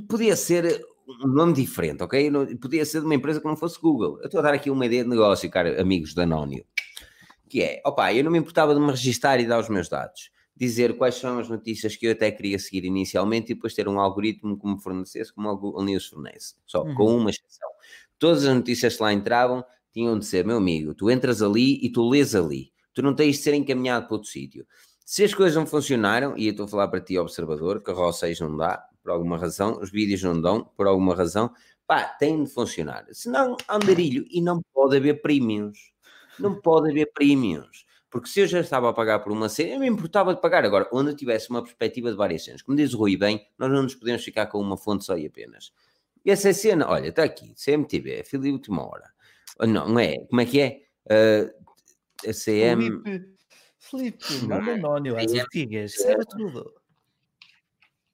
podia 0.07 0.35
ser 0.35 0.85
um 1.23 1.27
nome 1.27 1.53
diferente, 1.53 2.03
ok? 2.03 2.29
Não- 2.29 2.45
podia 2.57 2.85
ser 2.85 2.99
de 2.99 3.05
uma 3.05 3.15
empresa 3.15 3.41
que 3.41 3.47
não 3.47 3.57
fosse 3.57 3.79
Google. 3.81 4.19
Eu 4.19 4.25
estou 4.25 4.39
a 4.39 4.43
dar 4.43 4.53
aqui 4.53 4.69
uma 4.69 4.85
ideia 4.85 5.03
de 5.03 5.09
negócio, 5.09 5.49
cara, 5.49 5.81
amigos 5.81 6.13
da 6.13 6.23
Anónimo, 6.23 6.63
que 7.49 7.63
é: 7.63 7.81
opá, 7.83 8.13
eu 8.13 8.23
não 8.23 8.29
me 8.31 8.37
importava 8.37 8.75
de 8.75 8.79
me 8.79 8.91
registar 8.91 9.39
e 9.39 9.47
dar 9.47 9.59
os 9.59 9.67
meus 9.69 9.89
dados, 9.89 10.29
dizer 10.59 10.97
quais 10.97 11.15
são 11.15 11.39
as 11.39 11.47
notícias 11.49 11.95
que 11.95 12.05
eu 12.07 12.11
até 12.11 12.29
queria 12.31 12.59
seguir 12.59 12.83
inicialmente 12.85 13.51
e 13.51 13.55
depois 13.55 13.73
ter 13.73 13.87
um 13.87 13.99
algoritmo 13.99 14.59
que 14.59 14.67
me 14.67 14.79
fornecesse, 14.81 15.33
como 15.33 15.49
o 15.49 15.57
Google 15.57 15.83
News 15.85 16.07
fornece, 16.07 16.55
só 16.65 16.83
Uhum. 16.83 16.95
com 16.95 17.15
uma 17.17 17.29
exceção. 17.29 17.69
Todas 18.19 18.45
as 18.45 18.53
notícias 18.55 18.97
que 18.97 19.03
lá 19.03 19.13
entravam 19.13 19.63
tinham 19.93 20.19
de 20.19 20.25
ser, 20.25 20.45
meu 20.45 20.57
amigo, 20.57 20.93
tu 20.93 21.09
entras 21.09 21.41
ali 21.41 21.79
e 21.83 21.89
tu 21.91 22.07
lês 22.09 22.35
ali. 22.35 22.71
Tu 22.93 23.01
não 23.01 23.15
tens 23.15 23.37
de 23.37 23.43
ser 23.43 23.53
encaminhado 23.53 24.05
para 24.07 24.15
outro 24.15 24.29
sítio. 24.29 24.67
Se 25.05 25.23
as 25.23 25.33
coisas 25.33 25.55
não 25.55 25.65
funcionaram, 25.65 26.37
e 26.37 26.45
eu 26.45 26.51
estou 26.51 26.65
a 26.65 26.69
falar 26.69 26.87
para 26.89 26.99
ti, 27.01 27.17
observador, 27.17 27.81
que 27.81 27.89
a 27.89 27.93
RAW 27.93 28.11
6 28.13 28.39
não 28.41 28.55
dá, 28.57 28.83
por 29.01 29.11
alguma 29.11 29.37
razão, 29.37 29.79
os 29.81 29.89
vídeos 29.89 30.21
não 30.21 30.39
dão, 30.39 30.63
por 30.75 30.85
alguma 30.85 31.15
razão, 31.15 31.49
pá, 31.87 32.03
tem 32.03 32.43
de 32.43 32.49
funcionar. 32.51 33.05
Senão, 33.11 33.55
andarilho, 33.67 34.25
e 34.29 34.41
não 34.41 34.61
pode 34.73 34.97
haver 34.97 35.21
premiums. 35.21 35.79
Não 36.37 36.59
pode 36.61 36.91
haver 36.91 37.11
premiums. 37.13 37.85
Porque 38.09 38.27
se 38.27 38.39
eu 38.39 38.47
já 38.47 38.59
estava 38.59 38.89
a 38.89 38.93
pagar 38.93 39.19
por 39.19 39.31
uma 39.31 39.47
cena, 39.47 39.73
eu 39.73 39.79
me 39.79 39.87
importava 39.87 40.33
de 40.33 40.41
pagar. 40.41 40.65
Agora, 40.65 40.89
onde 40.91 41.11
eu 41.11 41.15
tivesse 41.15 41.49
uma 41.49 41.61
perspectiva 41.61 42.09
de 42.09 42.17
várias 42.17 42.43
cenas. 42.43 42.61
Como 42.61 42.75
diz 42.75 42.93
o 42.93 42.97
Rui 42.97 43.15
bem, 43.15 43.47
nós 43.57 43.69
não 43.71 43.83
nos 43.83 43.95
podemos 43.95 44.23
ficar 44.23 44.47
com 44.47 44.59
uma 44.59 44.77
fonte 44.77 45.05
só 45.05 45.17
e 45.17 45.27
apenas. 45.27 45.71
E 46.25 46.31
essa 46.31 46.51
cena, 46.51 46.89
olha, 46.89 47.09
está 47.09 47.23
aqui, 47.23 47.53
CMTV, 47.53 48.23
fila 48.23 48.43
de 48.43 48.51
última 48.51 48.87
hora. 48.87 49.11
Ah, 49.59 49.67
Não, 49.67 49.87
não 49.87 49.99
é, 49.99 50.17
como 50.25 50.41
é 50.41 50.45
que 50.45 50.59
é? 50.59 50.81
Ah, 51.09 51.51
a 52.27 52.33
CM... 52.33 53.01
Felipe, 53.81 54.25
Felipe, 54.25 54.45
manda 54.45 54.71
é? 54.71 54.73
anónimo 54.73 55.17
às 55.17 55.33
é. 55.33 55.39
antigas, 55.39 55.95
sabe 55.95 56.25
tudo. 56.27 56.73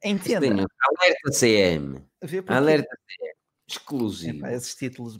Entenda. 0.03 0.41
Tenho 0.41 0.67
alerta 0.79 1.31
CM, 1.31 2.05
alerta 2.47 2.97
CM, 3.07 3.33
exclusivo. 3.67 4.37
Epá, 4.37 4.53
esses 4.53 4.75
títulos. 4.75 5.17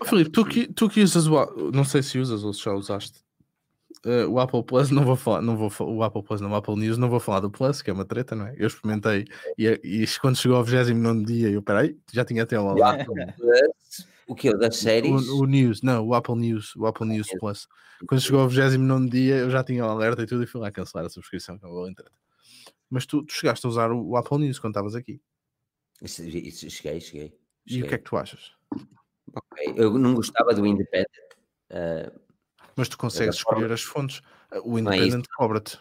Ó, 0.00 0.06
Filipe, 0.06 0.30
tu 0.30 0.46
que, 0.46 0.72
tu 0.72 0.88
que 0.88 1.02
usas 1.02 1.26
o 1.26 1.70
não 1.70 1.84
sei 1.84 2.02
se 2.02 2.18
usas 2.18 2.42
ou 2.42 2.54
se 2.54 2.64
já 2.64 2.72
usaste 2.72 3.22
eh, 4.04 4.24
o 4.26 4.38
Apple 4.38 4.62
Plus, 4.64 4.90
não 4.90 5.04
vou 5.04 5.16
falar, 5.16 5.42
não 5.42 5.56
vou 5.56 5.70
o 5.88 6.02
Apple 6.02 6.22
Plus, 6.22 6.40
não 6.40 6.50
o 6.50 6.54
Apple 6.54 6.76
News, 6.76 6.98
não 6.98 7.08
vou 7.10 7.20
falar 7.20 7.40
do 7.40 7.50
Plus, 7.50 7.82
que 7.82 7.90
é 7.90 7.92
uma 7.92 8.04
treta, 8.04 8.34
não 8.34 8.46
é? 8.46 8.54
Eu 8.56 8.66
experimentei 8.66 9.26
e, 9.56 9.66
e 9.84 10.04
quando 10.20 10.36
chegou 10.36 10.56
ao 10.56 10.64
29 10.64 11.24
dia, 11.24 11.48
eu 11.50 11.62
peraí, 11.62 11.98
já 12.12 12.24
tinha 12.24 12.42
até 12.42 12.58
lá. 12.58 12.74
O 12.74 12.82
Apple 12.84 13.06
Plus, 13.36 14.06
o 14.26 14.34
que 14.34 14.52
das 14.56 14.76
séries? 14.76 15.28
O, 15.28 15.42
o 15.42 15.46
News, 15.46 15.82
não, 15.82 16.06
o 16.06 16.14
Apple 16.14 16.34
News, 16.36 16.74
o 16.76 16.86
Apple 16.86 17.06
News 17.06 17.28
Plus. 17.40 17.66
Quando 18.06 18.20
chegou 18.20 18.40
ao 18.40 18.48
29 18.48 19.08
dia, 19.08 19.36
eu 19.38 19.50
já 19.50 19.64
tinha 19.64 19.84
o 19.84 19.88
alerta 19.88 20.22
e 20.22 20.26
tudo, 20.26 20.44
e 20.44 20.46
fui 20.46 20.60
lá 20.60 20.70
cancelar 20.70 21.06
a 21.06 21.10
subscrição, 21.10 21.58
que 21.58 21.64
é 21.66 21.68
boa 21.68 21.92
treta. 21.94 22.12
Mas 22.90 23.04
tu, 23.06 23.22
tu 23.24 23.32
chegaste 23.32 23.66
a 23.66 23.68
usar 23.68 23.90
o, 23.90 24.10
o 24.10 24.16
Apple 24.16 24.38
News 24.38 24.58
quando 24.58 24.72
estavas 24.72 24.94
aqui. 24.94 25.20
Isso- 26.00 26.22
isso- 26.24 26.70
Cheguei, 26.70 27.00
cheguei. 27.00 27.26
E 27.66 27.70
o 27.70 27.74
cheguei. 27.74 27.88
que 27.88 27.94
é 27.94 27.98
que 27.98 28.04
tu 28.04 28.16
achas? 28.16 28.52
Ok, 29.34 29.74
Eu 29.76 29.98
não 29.98 30.14
gostava 30.14 30.54
do 30.54 30.64
Independent. 30.64 31.06
ah, 31.70 32.10
Mas 32.78 32.88
tu 32.88 32.96
consegues 32.96 33.38
forma- 33.40 33.58
escolher 33.58 33.74
as 33.74 33.82
fontes. 33.82 34.22
O 34.64 34.78
é. 34.78 34.80
Independent 34.80 35.24
cobra-te. 35.36 35.78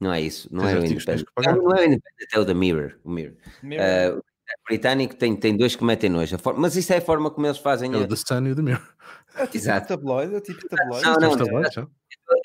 não 0.00 0.12
é 0.12 0.20
isso, 0.20 0.48
não 0.50 0.62
Tens 0.64 0.72
é 0.74 0.78
o 0.78 0.84
Independent. 0.86 1.26
Não, 1.44 1.56
não 1.56 1.72
é 1.76 1.80
o 1.80 1.84
Independent, 1.84 2.28
é 2.32 2.38
o 2.38 2.44
da 2.44 2.54
Mirror. 2.54 2.98
O 3.04 3.10
Mirror. 3.10 3.36
Mirror. 3.62 3.84
Ah, 3.84 4.18
o 4.18 4.64
britânico 4.68 5.16
tem, 5.16 5.34
tem 5.36 5.56
dois 5.56 5.74
que 5.74 5.84
metem 5.84 6.08
nojo. 6.08 6.38
Forma- 6.38 6.60
mas 6.60 6.76
isso 6.76 6.92
é 6.92 6.98
a 6.98 7.00
forma 7.00 7.30
como 7.30 7.46
eles 7.46 7.58
fazem. 7.58 7.92
É 7.92 7.96
o 7.96 8.06
The 8.06 8.16
Sun 8.16 8.46
e 8.46 8.52
o 8.52 8.56
The 8.56 8.62
Mirror. 8.62 8.94
É 9.34 9.42
o 9.42 9.46
tipo 9.46 9.56
exato. 9.56 9.80
de 9.82 9.88
tabloide, 9.88 10.34
é 10.34 10.38
o 10.38 10.40
tipo 10.40 10.60
de 10.60 10.68
tabloide. 10.68 11.04
Não, 11.04 11.14
não, 11.14 11.36
não. 11.36 11.62
Eu 11.62 11.88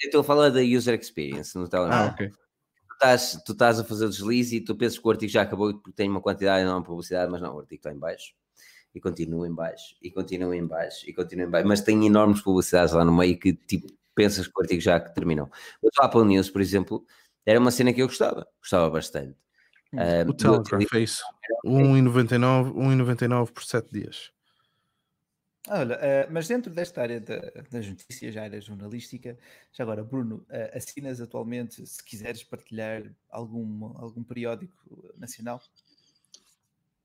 estou 0.04 0.22
a 0.22 0.24
falar 0.24 0.50
da 0.50 0.60
user 0.62 1.00
experience 1.00 1.58
no 1.58 1.68
telemóvel. 1.70 2.08
Ah, 2.08 2.12
ok. 2.12 2.30
tu 2.30 2.94
estás, 2.94 3.44
tu 3.46 3.52
estás 3.54 3.80
a 3.80 3.84
fazer 3.84 4.06
o 4.06 4.10
deslize 4.10 4.56
e 4.56 4.62
tu 4.62 4.76
pensas 4.76 4.98
que 4.98 5.08
o 5.08 5.12
artigo 5.12 5.32
já 5.32 5.44
acabou 5.44 5.74
porque 5.74 5.92
tem 5.94 6.10
uma 6.10 6.20
quantidade 6.22 6.64
enorme 6.64 6.82
de 6.82 6.88
publicidade, 6.88 7.32
mas 7.32 7.42
não, 7.42 7.56
o 7.56 7.60
artigo 7.60 7.80
está 7.80 7.92
em 7.94 7.98
baixo 8.00 8.34
e 8.94 9.00
continua 9.00 9.48
em 9.48 9.54
baixo 9.54 9.96
e 10.02 10.12
continua 10.12 10.56
em 10.56 10.66
baixo 10.66 11.10
e 11.10 11.14
continua 11.14 11.46
em 11.46 11.50
baixo, 11.50 11.68
mas 11.68 11.82
tem 11.82 12.06
enormes 12.06 12.42
publicidades 12.42 12.94
lá 12.94 13.06
no 13.06 13.16
meio 13.16 13.38
que 13.40 13.54
tipo 13.54 13.88
pensas 14.16 14.48
que 14.48 14.54
o 14.58 14.62
artigo 14.62 14.82
já 14.82 15.00
terminou. 15.00 15.50
Mas 15.82 15.92
o 15.98 16.02
Apple 16.04 16.26
News, 16.26 16.50
por 16.50 16.62
exemplo, 16.62 17.06
era 17.46 17.60
uma 17.60 17.72
cena 17.72 17.94
que 17.94 18.02
eu 18.02 18.08
gostava, 18.08 18.46
gostava 18.60 18.90
bastante. 18.90 19.38
Ah, 19.98 20.26
O 20.28 20.34
Telegraph 20.34 20.94
é 20.94 21.00
isso. 21.00 21.24
1,99 21.66 22.72
1,99 22.72 23.52
por 23.52 23.64
7 23.64 23.92
dias. 23.92 24.32
Olha, 25.68 25.96
eh, 25.96 26.28
mas 26.32 26.48
dentro 26.48 26.74
desta 26.74 27.02
área 27.02 27.20
da- 27.20 27.52
das 27.70 27.88
notícias, 27.88 28.34
já 28.34 28.44
área 28.44 28.60
jornalística, 28.62 29.38
já 29.74 29.84
agora, 29.84 30.04
Bruno, 30.04 30.46
eh, 30.50 30.72
assinas 30.76 31.20
atualmente, 31.22 31.86
se 31.86 32.04
quiseres 32.04 32.44
partilhar 32.44 33.04
algum, 33.30 33.86
algum 33.98 34.24
periódico 34.24 35.14
nacional? 35.18 35.62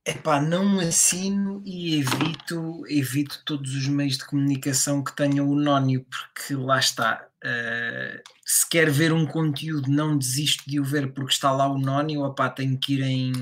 Epá, 0.07 0.39
não 0.39 0.79
assino 0.81 1.63
e 1.65 1.99
evito, 1.99 2.83
evito 2.89 3.43
todos 3.45 3.75
os 3.75 3.89
meios 3.89 4.19
de 4.19 4.27
comunicação 4.27 5.03
que 5.03 5.17
tenham 5.17 5.49
o 5.49 5.55
nónio, 5.55 6.05
porque 6.11 6.55
lá 6.55 6.79
está. 6.79 7.27
eh, 7.43 8.23
se 8.45 8.69
quer 8.69 8.91
ver 8.91 9.13
um 9.13 9.27
conteúdo, 9.27 9.91
não 9.91 10.19
desisto 10.19 10.69
de 10.69 10.79
o 10.81 10.85
ver 10.85 11.13
porque 11.15 11.33
está 11.33 11.51
lá 11.51 11.67
o 11.67 11.79
nónio, 11.79 12.23
opá, 12.23 12.51
tenho 12.51 12.79
que 12.79 12.95
ir 12.95 13.03
em 13.03 13.33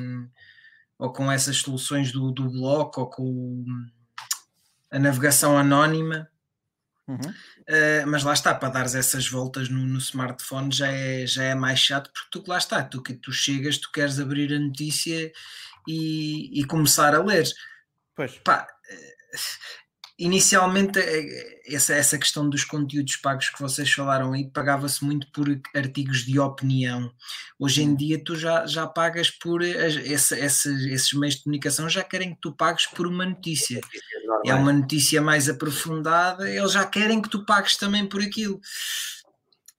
ou 0.98 1.12
com 1.12 1.30
essas 1.32 1.56
soluções 1.58 2.12
do, 2.12 2.30
do 2.32 2.48
bloco 2.50 3.00
ou 3.00 3.10
com 3.10 3.64
a 4.90 4.98
navegação 5.00 5.58
anónima. 5.58 6.28
Uhum. 7.08 7.18
Uh, 7.18 8.06
mas 8.06 8.22
lá 8.22 8.32
está, 8.32 8.54
para 8.54 8.68
dares 8.68 8.94
essas 8.94 9.26
voltas 9.28 9.68
no, 9.68 9.80
no 9.86 9.98
smartphone 9.98 10.72
já 10.72 10.86
é, 10.88 11.26
já 11.26 11.42
é 11.44 11.54
mais 11.54 11.80
chato, 11.80 12.10
porque 12.12 12.28
tu 12.30 12.44
lá 12.48 12.58
está, 12.58 12.82
tu, 12.82 13.02
que- 13.02 13.14
tu 13.14 13.32
chegas, 13.32 13.78
tu 13.78 13.90
queres 13.92 14.20
abrir 14.20 14.52
a 14.54 14.58
notícia 14.58 15.32
e, 15.86 16.60
e 16.60 16.64
começar 16.64 17.14
a 17.14 17.22
ler. 17.22 17.46
Pois, 18.14 18.38
Pá, 18.38 18.66
inicialmente 20.22 21.00
eh, 21.00 21.60
essa, 21.66 21.94
essa 21.94 22.16
questão 22.16 22.48
dos 22.48 22.64
conteúdos 22.64 23.16
pagos 23.16 23.48
que 23.48 23.60
vocês 23.60 23.90
falaram 23.92 24.32
aí 24.32 24.48
pagava-se 24.48 25.04
muito 25.04 25.26
por 25.32 25.48
artigos 25.74 26.24
de 26.24 26.38
opinião. 26.38 27.12
Hoje 27.58 27.82
em 27.82 27.94
dia 27.94 28.22
tu 28.22 28.36
já, 28.36 28.64
já 28.66 28.86
pagas 28.86 29.30
por 29.30 29.62
eh, 29.62 29.88
esses, 30.04 30.66
esses 30.66 31.12
meios 31.12 31.36
de 31.36 31.42
comunicação 31.42 31.88
já 31.88 32.04
querem 32.04 32.34
que 32.34 32.40
tu 32.40 32.52
pagues 32.52 32.86
por 32.86 33.06
uma 33.06 33.26
notícia 33.26 33.80
é 34.44 34.54
uma 34.54 34.72
notícia 34.72 35.22
mais 35.22 35.48
aprofundada, 35.48 36.50
eles 36.50 36.72
já 36.72 36.84
querem 36.84 37.22
que 37.22 37.28
tu 37.28 37.44
pagues 37.44 37.76
também 37.76 38.06
por 38.06 38.20
aquilo. 38.20 38.60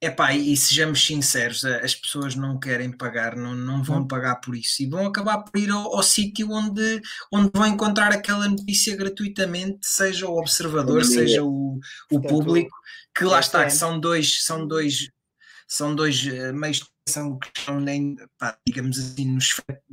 Epá, 0.06 0.34
e, 0.34 0.52
e 0.54 0.58
sejamos 0.58 1.06
sinceros, 1.06 1.64
a- 1.64 1.78
as 1.78 1.96
pessoas 1.96 2.36
não 2.36 2.60
querem 2.60 2.92
pagar, 2.92 3.36
não, 3.36 3.56
não 3.56 3.82
vão 3.84 4.06
pagar 4.08 4.36
por 4.42 4.56
isso 4.56 4.84
e 4.84 4.88
vão 4.88 5.06
acabar 5.08 5.38
por 5.40 5.58
ir 5.58 5.70
ao, 5.70 5.96
ao 5.96 6.04
sítio 6.04 6.50
onde, 6.52 7.02
onde 7.32 7.50
vão 7.54 7.66
encontrar 7.68 8.12
aquela 8.12 8.48
notícia 8.50 8.96
gratuitamente, 8.98 9.80
seja 9.88 10.28
o 10.28 10.38
observador, 10.38 11.04
seja 11.06 11.44
o, 11.44 11.80
o 12.12 12.20
público, 12.22 12.76
que 13.16 13.24
lá 13.24 13.40
está, 13.40 13.60
que 13.66 13.72
são 13.72 14.00
dois, 14.00 14.44
são 14.44 14.68
dois, 14.68 15.10
são 15.68 15.96
dois 15.96 16.26
eh, 16.28 16.52
meios 16.52 16.78
de 16.78 16.84
comunicação 16.86 17.40
que 17.40 17.52
estão, 17.58 17.80
nem, 17.80 18.16
pá, 18.38 18.58
digamos 18.68 19.00
assim, 19.00 19.26
no 19.26 19.38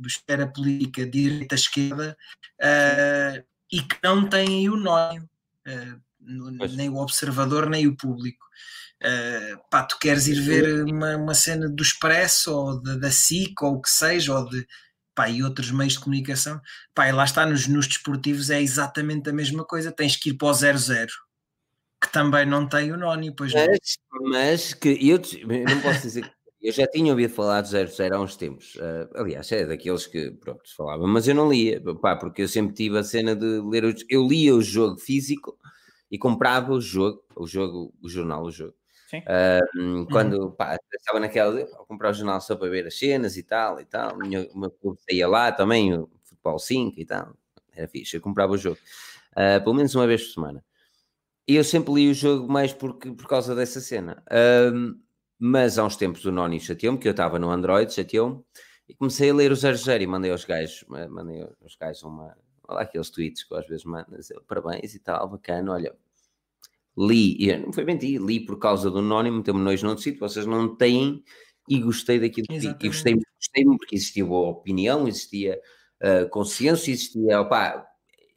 esfera, 0.07 0.47
política 0.47 1.05
direita-esquerda 1.05 2.17
eh, 2.59 3.43
e 3.71 3.81
que 3.81 3.97
não 4.03 4.27
têm 4.27 4.69
o 4.69 4.75
nóio, 4.75 5.27
eh, 5.65 5.95
no- 6.19 6.57
Pois. 6.57 6.75
nem 6.75 6.89
o 6.89 6.97
observador, 6.97 7.69
nem 7.69 7.87
o 7.87 7.95
público. 7.95 8.45
Uh, 9.01 9.57
pá, 9.71 9.83
tu 9.83 9.97
queres 9.97 10.27
ir 10.27 10.39
ver 10.41 10.83
uma, 10.83 11.17
uma 11.17 11.33
cena 11.33 11.67
do 11.67 11.81
Expresso 11.81 12.53
ou 12.55 12.81
da, 12.81 12.95
da 12.97 13.09
SIC 13.09 13.59
ou 13.63 13.75
o 13.75 13.81
que 13.81 13.89
seja, 13.89 14.37
ou 14.37 14.47
de 14.47 14.63
pá, 15.15 15.27
e 15.27 15.43
outros 15.43 15.71
meios 15.71 15.93
de 15.93 15.99
comunicação, 15.99 16.61
pá, 16.93 17.07
e 17.07 17.11
lá 17.11 17.23
está 17.23 17.45
nos, 17.45 17.67
nos 17.67 17.87
desportivos 17.87 18.49
é 18.51 18.61
exatamente 18.61 19.29
a 19.29 19.33
mesma 19.33 19.65
coisa, 19.65 19.91
tens 19.91 20.15
que 20.15 20.29
ir 20.29 20.33
para 20.35 20.49
o 20.49 20.53
00 20.53 21.11
que 22.01 22.11
também 22.11 22.45
não 22.45 22.67
tem 22.67 22.91
o 22.91 22.97
Nónio, 22.97 23.33
pois 23.35 23.53
não. 23.53 23.65
Mas, 23.67 23.97
mas 24.21 24.73
que 24.73 24.89
eu, 24.89 25.19
não 25.47 25.81
posso 25.81 26.01
dizer 26.01 26.23
que 26.23 26.31
eu 26.61 26.71
já 26.71 26.87
tinha 26.87 27.11
ouvido 27.11 27.33
falar 27.33 27.61
de 27.61 27.69
00 27.69 28.15
há 28.15 28.19
uns 28.19 28.35
tempos. 28.35 28.77
ah, 28.81 29.09
aliás, 29.21 29.51
é 29.51 29.65
daqueles 29.65 30.07
que 30.07 30.31
pronto, 30.31 30.61
falavam, 30.75 31.07
mas 31.07 31.27
eu 31.27 31.35
não 31.35 31.51
lia, 31.51 31.81
pá, 32.01 32.15
porque 32.15 32.41
eu 32.41 32.47
sempre 32.47 32.73
tive 32.73 32.97
a 32.97 33.03
cena 33.03 33.35
de 33.35 33.61
ler. 33.61 33.85
os- 33.85 34.05
eu 34.09 34.27
lia 34.27 34.55
o 34.55 34.61
jogo 34.61 34.97
físico 34.99 35.57
e 36.09 36.17
comprava 36.17 36.73
o 36.73 36.81
jogo, 36.81 37.23
o 37.35 37.45
jogo, 37.45 37.93
o 38.01 38.09
jornal, 38.09 38.43
o 38.43 38.51
jogo. 38.51 38.73
Sim. 39.11 39.23
Ah, 39.27 39.59
hum, 39.75 40.05
quando 40.09 40.51
pá, 40.53 40.77
estava 40.93 41.19
naquela 41.19 41.51
"Vou 41.65 41.85
comprar 41.85 42.11
o 42.11 42.13
jornal 42.13 42.39
só 42.41 42.55
para 42.55 42.69
ver 42.69 42.87
as 42.87 42.97
cenas 42.97 43.37
e 43.37 43.43
tal 43.43 43.79
e 43.79 43.85
tal, 43.85 44.15
o 44.15 44.27
meu, 44.27 44.49
meu 44.55 44.71
clube 44.71 44.99
saía 45.01 45.27
lá 45.27 45.51
também, 45.51 45.93
o 45.93 46.09
futebol 46.23 46.57
5 46.59 46.99
e 46.99 47.05
tal, 47.05 47.35
era 47.75 47.87
fixe, 47.87 48.15
eu 48.17 48.21
comprava 48.21 48.53
o 48.53 48.57
jogo, 48.57 48.77
ah, 49.35 49.59
pelo 49.61 49.75
menos 49.75 49.93
uma 49.95 50.07
vez 50.07 50.23
por 50.25 50.33
semana. 50.33 50.63
E 51.47 51.55
eu 51.55 51.63
sempre 51.63 51.93
li 51.93 52.09
o 52.09 52.13
jogo 52.13 52.51
mais 52.51 52.73
porque, 52.73 53.11
por 53.11 53.27
causa 53.27 53.55
dessa 53.55 53.81
cena. 53.81 54.23
Ahm, 54.31 54.95
mas 55.39 55.77
há 55.79 55.85
uns 55.85 55.95
tempos 55.97 56.25
o 56.25 56.31
Noni 56.31 56.59
chateou-me, 56.59 56.99
que 56.99 57.07
eu 57.07 57.11
estava 57.11 57.39
no 57.39 57.49
Android, 57.51 57.93
chateou-me, 57.93 58.43
e 58.89 58.95
comecei 58.95 59.29
a 59.31 59.33
ler 59.35 59.51
o 59.51 59.55
00 59.55 60.03
e 60.03 60.07
mandei 60.07 60.31
aos 60.31 60.45
gajos, 60.45 60.85
ma- 60.89 61.07
mandei 61.09 61.41
aos 61.63 61.75
gajos 61.75 62.03
uma, 62.03 62.35
olha 62.67 62.81
aqueles 62.81 63.09
tweets 63.09 63.43
que 63.43 63.53
eu 63.53 63.57
às 63.59 63.67
vezes 63.67 63.85
mando, 63.85 64.07
parabéns 64.47 64.95
e 64.95 64.99
tal, 64.99 65.27
bacana, 65.29 65.73
olha, 65.73 65.95
li, 66.97 67.37
e 67.39 67.49
eu 67.49 67.59
não 67.59 67.73
foi 67.73 67.85
mentir, 67.85 68.21
li 68.21 68.39
por 68.39 68.59
causa 68.59 68.89
do 68.89 69.01
Noni, 69.01 69.31
meteu-me 69.31 69.61
nojo 69.61 69.85
noutro 69.85 70.03
sítio, 70.03 70.19
vocês 70.19 70.45
não 70.45 70.75
têm, 70.75 71.23
e 71.69 71.79
gostei 71.79 72.19
daquilo 72.19 72.47
que. 72.47 72.55
E 72.55 72.87
gostei, 72.87 73.15
gostei 73.15 73.65
porque 73.65 73.95
existia 73.95 74.25
boa 74.25 74.49
opinião, 74.49 75.07
existia 75.07 75.59
ah, 76.01 76.25
consciência, 76.29 76.91
existia, 76.91 77.39
opá, 77.41 77.87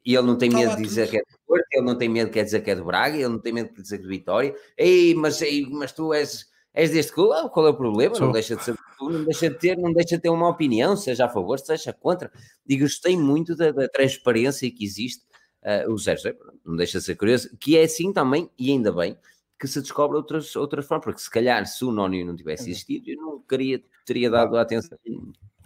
e 0.04 0.14
ele 0.14 0.26
não 0.26 0.36
tem 0.36 0.50
medo 0.50 0.76
de 0.76 0.82
dizer 0.82 1.08
que 1.08 1.16
é 1.16 1.20
do 1.20 1.38
Porto, 1.46 1.64
ele 1.72 1.86
não 1.86 1.96
tem 1.96 2.08
medo 2.08 2.30
de 2.30 2.42
dizer 2.42 2.62
que 2.62 2.70
é 2.70 2.76
do 2.76 2.84
Braga, 2.84 3.16
ele 3.16 3.28
não 3.28 3.38
tem 3.38 3.52
medo 3.52 3.72
de 3.72 3.82
dizer 3.82 3.96
que 3.96 4.02
é 4.02 4.06
do 4.06 4.10
Vitória. 4.10 4.54
Ei, 4.76 5.14
mas, 5.14 5.40
ei, 5.40 5.66
mas 5.70 5.92
tu 5.92 6.12
és, 6.12 6.46
és 6.74 6.90
deste 6.90 7.12
clube, 7.12 7.32
Ah, 7.34 7.48
qual 7.48 7.66
é 7.66 7.70
o 7.70 7.76
problema? 7.76 8.14
Sou. 8.14 8.26
Não 8.26 8.32
deixa 8.32 8.54
de 8.54 8.64
ser 8.64 8.74
não 9.00 9.24
deixa 9.24 9.50
de 9.50 9.58
ter, 9.58 9.76
não 9.76 9.92
deixa 9.92 10.16
de 10.16 10.22
ter 10.22 10.28
uma 10.28 10.48
opinião, 10.48 10.96
seja 10.96 11.26
a 11.26 11.28
favor, 11.28 11.58
seja 11.58 11.92
contra. 11.92 12.30
E 12.66 12.76
gostei 12.76 13.16
muito 13.16 13.56
da, 13.56 13.70
da 13.72 13.88
transparência 13.88 14.70
que 14.70 14.84
existe, 14.84 15.24
ah, 15.64 15.84
o 15.88 15.96
Zé 15.96 16.14
José, 16.16 16.36
não 16.64 16.76
deixa 16.76 16.98
de 16.98 17.04
ser 17.04 17.16
curioso, 17.16 17.56
que 17.58 17.76
é 17.76 17.84
assim 17.84 18.12
também, 18.12 18.50
e 18.58 18.70
ainda 18.70 18.92
bem, 18.92 19.16
que 19.58 19.66
se 19.66 19.80
descobre 19.80 20.16
outras, 20.16 20.54
outras 20.56 20.86
formas, 20.86 21.04
porque 21.04 21.20
se 21.20 21.30
calhar 21.30 21.66
se 21.66 21.84
o 21.84 21.92
Nónio 21.92 22.26
não 22.26 22.36
tivesse 22.36 22.70
existido, 22.70 23.10
eu 23.10 23.16
não 23.16 23.40
queria, 23.40 23.82
teria 24.04 24.30
dado 24.30 24.56
a 24.56 24.60
atenção 24.60 24.98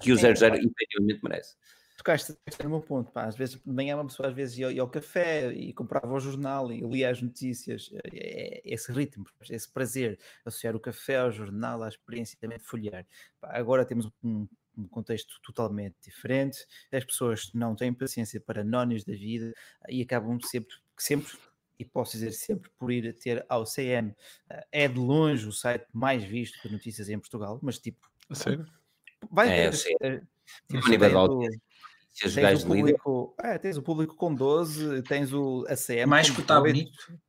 que 0.01 0.13
o 0.13 0.17
Sim, 0.17 0.35
00 0.35 0.57
efetivamente 0.57 1.21
merece. 1.23 1.57
tocaste 1.97 2.35
tocaste 2.35 2.63
no 2.63 2.71
meu 2.71 2.81
ponto, 2.81 3.11
pá. 3.11 3.25
Às 3.25 3.37
vezes, 3.37 3.57
de 3.57 3.73
manhã, 3.73 3.97
uma 3.97 4.07
pessoa 4.07 4.29
às 4.29 4.35
vezes 4.35 4.57
ia, 4.59 4.71
ia 4.71 4.81
ao 4.81 4.89
café 4.89 5.53
e 5.53 5.73
comprava 5.73 6.13
o 6.13 6.21
jornal 6.21 6.71
e 6.71 6.81
lia 6.81 7.11
as 7.11 7.21
notícias. 7.21 7.91
É, 8.05 8.61
é 8.61 8.75
esse 8.75 8.93
ritmo, 8.93 9.27
esse 9.51 9.69
prazer, 9.69 10.19
associar 10.45 10.77
o 10.77 10.81
café 10.81 11.19
ao 11.19 11.33
jornal, 11.33 11.83
à 11.83 11.89
experiência 11.89 12.39
também 12.41 12.59
de 12.59 12.65
folhear. 12.65 13.05
Pá, 13.41 13.51
agora 13.53 13.85
temos 13.85 14.09
um, 14.23 14.47
um 14.79 14.87
contexto 14.89 15.41
totalmente 15.43 15.97
diferente. 16.03 16.67
As 16.93 17.05
pessoas 17.05 17.51
não 17.53 17.75
têm 17.75 17.93
paciência 17.93 18.41
para 18.41 18.63
nónios 18.65 19.05
da 19.05 19.13
vida 19.13 19.53
e 19.89 20.03
acabam 20.03 20.39
sempre, 20.41 20.77
sempre 20.97 21.37
e 21.79 21.85
posso 21.85 22.13
dizer 22.13 22.33
sempre, 22.33 22.71
por 22.79 22.91
ir 22.91 23.13
ter 23.19 23.45
ao 23.49 23.65
CM. 23.67 24.15
Eh, 24.51 24.67
É 24.73 24.89
de 24.89 24.99
longe 24.99 25.47
o 25.47 25.53
site 25.53 25.87
mais 25.93 26.25
visto 26.25 26.61
de 26.67 26.73
notícias 26.73 27.09
em 27.09 27.19
Portugal, 27.19 27.59
mas 27.63 27.79
tipo, 27.79 28.09
sério? 28.33 28.67
vai 29.31 29.49
É, 29.49 29.71
ver, 29.71 29.75
sim. 29.77 29.95
eh, 30.01 30.21
Tipo, 30.69 30.83
tipo, 30.83 30.87
a 30.87 30.91
nível 30.91 31.29
de 31.29 32.35
tens 32.35 32.65
o- 32.65 32.69
público, 32.69 33.35
é, 33.41 33.59
tens 33.59 33.77
o 33.77 33.83
público 33.83 34.15
com 34.17 34.35
12, 34.35 35.03
tens 35.03 35.33
o 35.33 35.65
ACM. 35.69 36.07
Mais 36.07 36.29
com 36.31 36.37
que 36.37 36.43
o 36.43 36.47
Tá 36.47 36.61
18. 36.61 36.75
Bonito. 36.79 37.21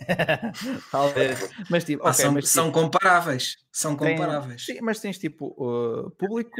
Talvez. 0.90 1.50
Mas 1.70 1.84
tipo, 1.84 2.02
Ah, 2.06 2.10
ok, 2.10 2.14
são, 2.24 2.32
mas, 2.32 2.48
são 2.48 2.66
tipo, 2.66 2.80
comparáveis, 2.80 3.56
são 3.72 3.96
tem- 3.96 4.16
comparáveis. 4.16 4.64
sim, 4.64 4.78
mas 4.82 5.00
tens 5.00 5.18
tipo 5.18 5.54
uh, 5.58 6.10
público, 6.12 6.50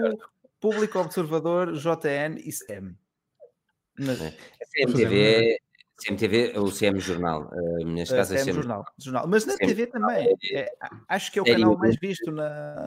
público 0.60 0.98
observador, 0.98 1.72
JN 1.74 2.38
e 2.44 2.52
CM. 2.52 2.96
Mas, 3.98 4.20
É. 4.20 4.28
a 4.28 4.66
CMTV, 4.66 5.58
CMTV, 5.98 6.58
o 6.58 6.70
CM 6.70 7.00
Jornal, 7.00 7.50
eh, 7.52 7.84
neste 7.84 8.12
uh, 8.12 8.18
caso 8.18 8.34
é 8.34 8.36
CM 8.36 8.44
CM 8.52 8.54
jornal, 8.56 8.84
jornal. 8.98 9.26
Mas 9.26 9.46
na 9.46 9.54
CM 9.56 9.66
TV 9.74 9.86
também. 9.86 10.36
É, 10.52 10.70
acho 11.08 11.32
que 11.32 11.38
é 11.38 11.42
o 11.42 11.44
canal 11.46 11.78
mais 11.78 11.96
visto 11.98 12.30
na, 12.30 12.84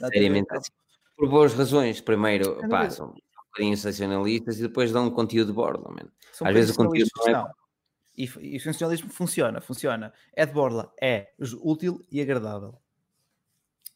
na 0.00 0.08
TV. 0.10 0.14
seriamente 0.14 0.52
assim. 0.52 0.72
Por 1.16 1.28
boas 1.28 1.54
razões. 1.54 2.00
Primeiro, 2.00 2.56
pá, 2.68 2.78
dúvida. 2.78 2.90
são 2.90 3.06
um 3.10 3.14
bocadinho 3.52 3.76
sensacionalistas 3.76 4.58
e 4.58 4.62
depois 4.62 4.90
dão 4.90 5.06
um 5.06 5.10
conteúdo 5.10 5.46
de 5.48 5.52
bordo, 5.52 5.94
Às 6.42 6.52
vezes 6.52 6.70
o 6.72 6.74
conteúdo 6.76 7.08
não 7.18 7.28
é- 7.28 7.32
não. 7.32 7.48
E, 8.16 8.24
e 8.40 8.56
o 8.56 8.60
sensacionalismo 8.60 9.10
funciona, 9.10 9.60
funciona. 9.60 10.12
É 10.32 10.46
de 10.46 10.52
borla, 10.52 10.92
é 11.00 11.32
útil 11.62 12.00
e 12.10 12.20
agradável. 12.20 12.78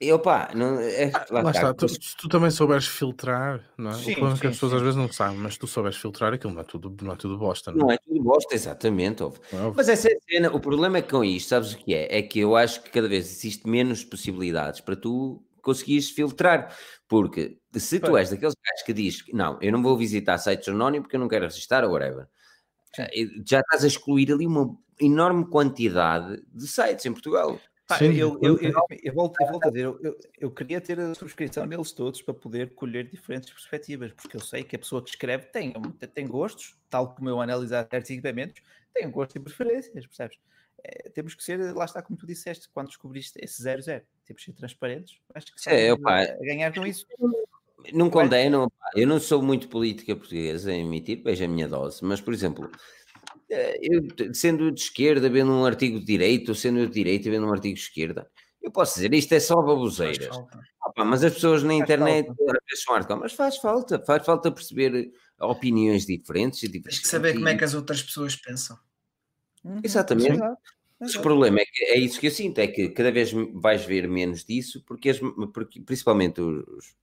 E 0.00 0.12
opá, 0.12 0.50
não, 0.54 0.78
é, 0.78 1.10
lá, 1.28 1.42
Lá 1.42 1.50
está. 1.50 1.74
tu, 1.74 1.88
se 1.88 2.16
tu 2.16 2.28
também 2.28 2.52
souberes 2.52 2.86
filtrar, 2.86 3.68
não 3.76 3.90
é? 3.90 3.94
Sim, 3.94 4.12
o 4.12 4.14
problema 4.14 4.36
é 4.36 4.40
que 4.40 4.46
as 4.46 4.52
sim, 4.52 4.56
pessoas 4.56 4.70
sim. 4.70 4.76
às 4.76 4.82
vezes 4.82 4.96
não 4.96 5.12
sabem, 5.12 5.38
mas 5.38 5.54
se 5.54 5.58
tu 5.58 5.66
souberes 5.66 5.98
filtrar, 5.98 6.32
aquilo 6.32 6.54
não 6.54 6.60
é 6.60 6.64
tudo, 6.64 6.96
não 7.04 7.14
é 7.14 7.16
tudo 7.16 7.36
bosta, 7.36 7.72
não, 7.72 7.78
Não 7.78 7.90
é 7.90 7.98
tudo 7.98 8.22
bosta, 8.22 8.54
exatamente. 8.54 9.22
é 9.22 9.26
óbvio. 9.26 9.42
Mas 9.74 9.88
essa 9.88 10.08
é 10.08 10.12
a 10.12 10.20
cena, 10.20 10.54
o 10.54 10.60
problema 10.60 10.98
é 10.98 11.02
que 11.02 11.10
com 11.10 11.24
isto, 11.24 11.48
sabes 11.48 11.72
o 11.72 11.78
que 11.78 11.94
é? 11.94 12.16
É 12.16 12.22
que 12.22 12.38
eu 12.38 12.54
acho 12.54 12.80
que 12.80 12.90
cada 12.90 13.08
vez 13.08 13.28
existe 13.28 13.68
menos 13.68 14.04
possibilidades 14.04 14.80
para 14.80 14.94
tu 14.94 15.42
conseguires 15.62 16.10
filtrar. 16.10 16.76
Porque 17.08 17.58
se 17.72 17.98
tu 17.98 18.16
és 18.16 18.30
daqueles 18.30 18.54
gajos 18.54 18.82
que 18.84 18.92
diz 18.92 19.22
que 19.22 19.34
não, 19.34 19.58
eu 19.60 19.72
não 19.72 19.82
vou 19.82 19.96
visitar 19.96 20.38
sites 20.38 20.68
anónimos 20.68 21.06
porque 21.06 21.16
eu 21.16 21.20
não 21.20 21.28
quero 21.28 21.46
registrar 21.46 21.84
ou 21.84 21.92
whatever, 21.92 22.24
Sim. 22.24 22.30
Já 23.46 23.60
estás 23.60 23.84
a 23.84 23.86
excluir 23.86 24.32
ali 24.32 24.46
uma 24.46 24.76
enorme 25.00 25.46
quantidade 25.46 26.42
de 26.52 26.66
sites 26.66 27.06
em 27.06 27.12
Portugal. 27.12 27.60
Pá, 27.86 27.96
Sim, 27.96 28.12
eu, 28.12 28.38
eu, 28.42 28.58
eu, 28.58 28.72
eu 29.02 29.14
volto, 29.14 29.40
eu 29.40 29.46
volto 29.46 29.66
a 29.66 29.70
dizer, 29.70 29.84
eu, 29.86 29.98
eu, 30.02 30.18
eu 30.38 30.50
queria 30.50 30.78
ter 30.78 31.00
a 31.00 31.14
subscrição 31.14 31.64
neles 31.64 31.90
todos 31.90 32.20
para 32.20 32.34
poder 32.34 32.74
colher 32.74 33.08
diferentes 33.08 33.50
perspectivas, 33.50 34.12
porque 34.12 34.36
eu 34.36 34.42
sei 34.42 34.62
que 34.62 34.76
a 34.76 34.78
pessoa 34.78 35.02
que 35.02 35.08
escreve 35.08 35.46
tem, 35.46 35.72
tem 36.12 36.26
gostos, 36.26 36.76
tal 36.90 37.14
como 37.14 37.30
eu 37.30 37.40
analisar 37.40 37.88
certos 37.90 38.10
equipamentos, 38.10 38.60
tem 38.92 39.10
gostos 39.10 39.36
e 39.36 39.40
preferências, 39.40 40.06
percebes? 40.06 40.38
É, 40.84 41.08
temos 41.08 41.34
que 41.34 41.42
ser, 41.42 41.74
lá 41.74 41.86
está 41.86 42.02
como 42.02 42.18
tu 42.18 42.26
disseste, 42.26 42.68
quando 42.68 42.88
descobriste 42.88 43.38
esse 43.42 43.62
00, 43.62 43.82
temos 44.26 44.44
que 44.44 44.44
ser 44.44 44.52
transparentes, 44.52 45.18
acho 45.34 45.46
que 45.46 45.68
É, 45.70 45.86
temos 45.86 46.00
opá, 46.00 46.20
a 46.20 46.44
ganhar 46.44 46.74
com 46.74 46.86
isso. 46.86 47.06
Não 47.92 48.10
condeno, 48.10 48.70
pá, 48.70 48.90
eu 48.94 49.06
não 49.06 49.20
sou 49.20 49.40
muito 49.42 49.68
política 49.68 50.14
portuguesa 50.16 50.72
em 50.72 50.84
emitir, 50.84 51.22
veja 51.22 51.44
a 51.44 51.48
minha 51.48 51.68
dose, 51.68 52.04
mas 52.04 52.20
por 52.20 52.34
exemplo, 52.34 52.70
eh, 53.50 53.78
eu 53.82 54.34
sendo 54.34 54.70
de 54.72 54.80
esquerda, 54.80 55.30
vendo 55.30 55.52
um 55.52 55.64
artigo 55.64 55.98
de 55.98 56.04
direita, 56.04 56.50
ou 56.50 56.54
sendo 56.54 56.86
de 56.86 56.92
direita, 56.92 57.30
vendo 57.30 57.46
um 57.46 57.52
artigo 57.52 57.74
de 57.74 57.80
esquerda, 57.80 58.28
eu 58.60 58.70
posso 58.70 58.94
dizer 58.96 59.14
isto 59.14 59.32
é 59.32 59.40
só 59.40 59.56
baboseiras. 59.62 60.26
falta. 60.26 60.60
Ah, 60.96 61.04
mas 61.04 61.22
as 61.24 61.32
pessoas 61.34 61.62
na 61.62 61.70
Faz 61.70 61.80
internet 61.82 62.26
são 62.74 62.94
hardcore, 62.94 63.20
mas 63.20 63.32
faz 63.32 63.56
falta, 63.56 64.02
faz 64.04 64.24
falta 64.26 64.50
perceber 64.50 65.12
opiniões 65.40 66.04
diferentes 66.04 66.62
e 66.62 66.68
Tens 66.68 66.98
que 66.98 67.08
saber 67.08 67.34
como 67.34 67.48
é 67.48 67.56
que 67.56 67.64
as 67.64 67.74
outras 67.74 68.02
pessoas 68.02 68.34
pensam. 68.36 68.76
Uhum, 69.64 69.80
Exatamente. 69.82 70.32
exato, 70.34 70.58
Mas 71.00 71.14
o 71.14 71.22
problema 71.22 71.60
é 71.60 71.64
que 71.64 71.84
é 71.84 71.98
isso 71.98 72.18
que 72.18 72.26
eu 72.26 72.30
sinto, 72.30 72.58
é 72.58 72.66
que 72.66 72.88
cada 72.90 73.10
vez 73.12 73.32
vais 73.54 73.84
ver 73.84 74.08
menos 74.08 74.44
disso, 74.44 74.82
porque, 74.86 75.10
as- 75.10 75.20
porque 75.52 75.80
principalmente 75.80 76.40
os- 76.40 76.94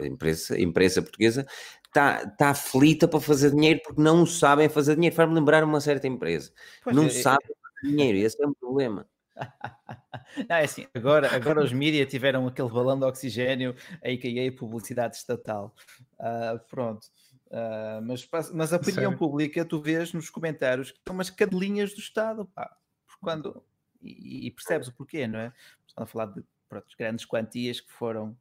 a, 0.00 0.06
imprensa, 0.06 0.54
a 0.54 0.60
imprensa 0.60 1.02
portuguesa 1.02 1.46
está 1.86 2.26
tá 2.26 2.50
aflita 2.50 3.08
para 3.08 3.20
fazer 3.20 3.50
dinheiro 3.50 3.80
porque 3.84 4.00
não 4.00 4.26
sabem 4.26 4.68
fazer 4.68 4.94
dinheiro. 4.94 5.16
Faz-me 5.16 5.34
lembrar 5.34 5.64
uma 5.64 5.80
certa 5.80 6.06
empresa. 6.06 6.52
Pois 6.82 6.94
não 6.94 7.04
é, 7.04 7.06
é- 7.06 7.10
sabem 7.10 7.46
fazer 7.46 7.90
dinheiro, 7.92 8.18
esse 8.18 8.42
é 8.42 8.46
um 8.46 8.54
problema. 8.54 9.06
Não, 10.48 10.56
é 10.56 10.64
assim, 10.64 10.86
agora, 10.92 11.34
agora 11.34 11.62
os 11.62 11.72
mídia 11.72 12.04
tiveram 12.04 12.46
aquele 12.46 12.68
balão 12.68 12.98
de 12.98 13.04
oxigênio, 13.04 13.74
a.k.a. 14.02 14.52
publicidade 14.52 15.16
estatal. 15.16 15.74
Ah, 16.18 16.60
pronto. 16.68 17.06
Ah, 17.50 18.00
mas, 18.02 18.28
mas 18.52 18.72
a 18.72 18.76
opinião 18.76 19.10
Sério? 19.10 19.18
pública, 19.18 19.64
tu 19.64 19.80
vês 19.80 20.12
nos 20.12 20.28
comentários 20.28 20.90
que 20.90 20.98
são 21.06 21.14
umas 21.14 21.30
cadelinhas 21.30 21.94
do 21.94 22.00
Estado, 22.00 22.46
pá. 22.46 22.76
Porque 23.06 23.20
quando 23.20 23.62
e, 24.02 24.46
e 24.46 24.50
percebes 24.50 24.88
o 24.88 24.92
porquê, 24.92 25.26
não 25.26 25.38
é? 25.38 25.52
Estamos 25.86 26.08
a 26.08 26.12
falar 26.12 26.26
de 26.26 26.44
pronto, 26.68 26.86
grandes 26.98 27.24
quantias 27.24 27.80
que 27.80 27.92
foram 27.92 28.36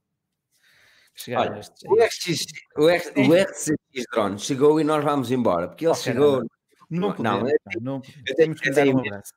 que 1.18 1.24
chegaram 1.24 1.50
a 1.50 1.52
Olha, 1.54 1.60
estes. 2.08 2.48
o 2.78 2.88
RX, 2.88 3.12
o, 3.16 3.22
o 3.30 3.34
RCX 3.36 4.06
Drone 4.12 4.40
chegou 4.40 4.80
e 4.80 4.84
nós 4.84 5.04
vamos 5.04 5.32
embora, 5.32 5.68
porque 5.68 5.86
ele 5.86 5.96
chegou. 5.96 6.44
Não 6.90 7.10
Não, 7.10 7.14
podemos, 7.14 7.52
eu 7.52 7.58
pá, 7.66 7.72
não 7.82 8.00
podemos. 8.02 8.24
tenho 8.24 8.36
Temos 8.38 8.62
que 8.62 8.70
que 8.70 8.76
dar 8.76 8.88
um 8.88 9.00
abraço. 9.00 9.34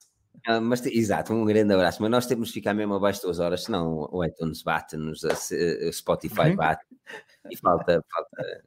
Ah, 0.46 0.60
mas, 0.60 0.86
exato, 0.86 1.32
um 1.34 1.44
grande 1.44 1.74
abraço. 1.74 2.00
Mas 2.00 2.10
nós 2.10 2.26
temos 2.26 2.48
de 2.48 2.54
ficar 2.54 2.72
mesmo 2.72 2.94
abaixo 2.94 3.20
de 3.20 3.26
duas 3.26 3.40
horas, 3.40 3.64
senão 3.64 4.08
o 4.10 4.24
iTunes 4.24 4.62
bate-nos, 4.62 5.20
se- 5.20 5.88
o 5.88 5.92
Spotify 5.92 6.50
Uhum. 6.50 6.56
bate 6.56 6.84
e 7.50 7.56
falta. 7.56 8.02
falta. 8.10 8.62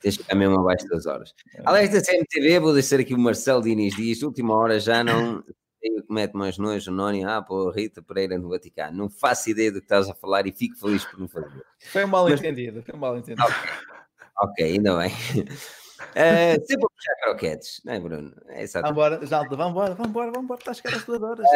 Tens 0.00 0.14
de 0.14 0.22
ficar 0.22 0.34
mesmo 0.34 0.58
abaixo 0.60 0.84
de 0.84 0.90
duas 0.90 1.06
horas. 1.06 1.32
É. 1.54 1.62
Além 1.64 1.88
da 1.90 2.00
CMTV, 2.02 2.58
vou 2.58 2.72
deixar 2.74 2.98
aqui 3.00 3.14
o 3.14 3.18
Marcelo 3.18 3.62
Diniz 3.62 3.94
diz: 3.94 4.22
última 4.22 4.54
hora 4.54 4.80
já 4.80 5.04
não 5.04 5.42
o 5.90 6.02
que 6.02 6.12
mete 6.12 6.34
mais 6.34 6.58
nojo, 6.58 6.90
o 6.90 6.94
Noni, 6.94 7.24
ah, 7.24 7.42
pô, 7.42 7.70
Rita 7.70 8.02
Pereira 8.02 8.38
no 8.38 8.48
Vaticano. 8.48 8.96
Não 8.96 9.10
faço 9.10 9.50
ideia 9.50 9.72
do 9.72 9.78
que 9.80 9.84
estás 9.86 10.08
a 10.08 10.14
falar 10.14 10.46
e 10.46 10.52
fico 10.52 10.76
feliz 10.76 11.04
por 11.04 11.18
não 11.18 11.28
fazer. 11.28 11.50
Foi 11.78 12.04
um 12.04 12.08
mal 12.08 12.28
Mas- 12.28 12.40
entendido, 12.40 12.82
foi 12.82 12.94
um 12.94 12.98
mal 12.98 13.16
entendido. 13.16 13.46
Ok, 14.40 14.64
ainda 14.64 14.96
bem. 14.98 15.10
Ah, 16.16 16.54
sempre 16.66 16.84
a 16.84 16.88
puxar 16.88 17.14
croquetes, 17.22 17.80
não 17.84 17.92
é, 17.92 18.00
Bruno? 18.00 18.34
É 18.48 18.62
exato. 18.62 18.88
Vambora, 18.88 19.24
Jalda, 19.24 19.56
vambora, 19.56 19.94
vambora, 19.94 20.32
vambora, 20.32 20.58
está 20.58 20.72
a 20.72 20.74
chegar 20.74 20.96
às 20.96 21.04
duas 21.04 21.22
horas. 21.22 21.46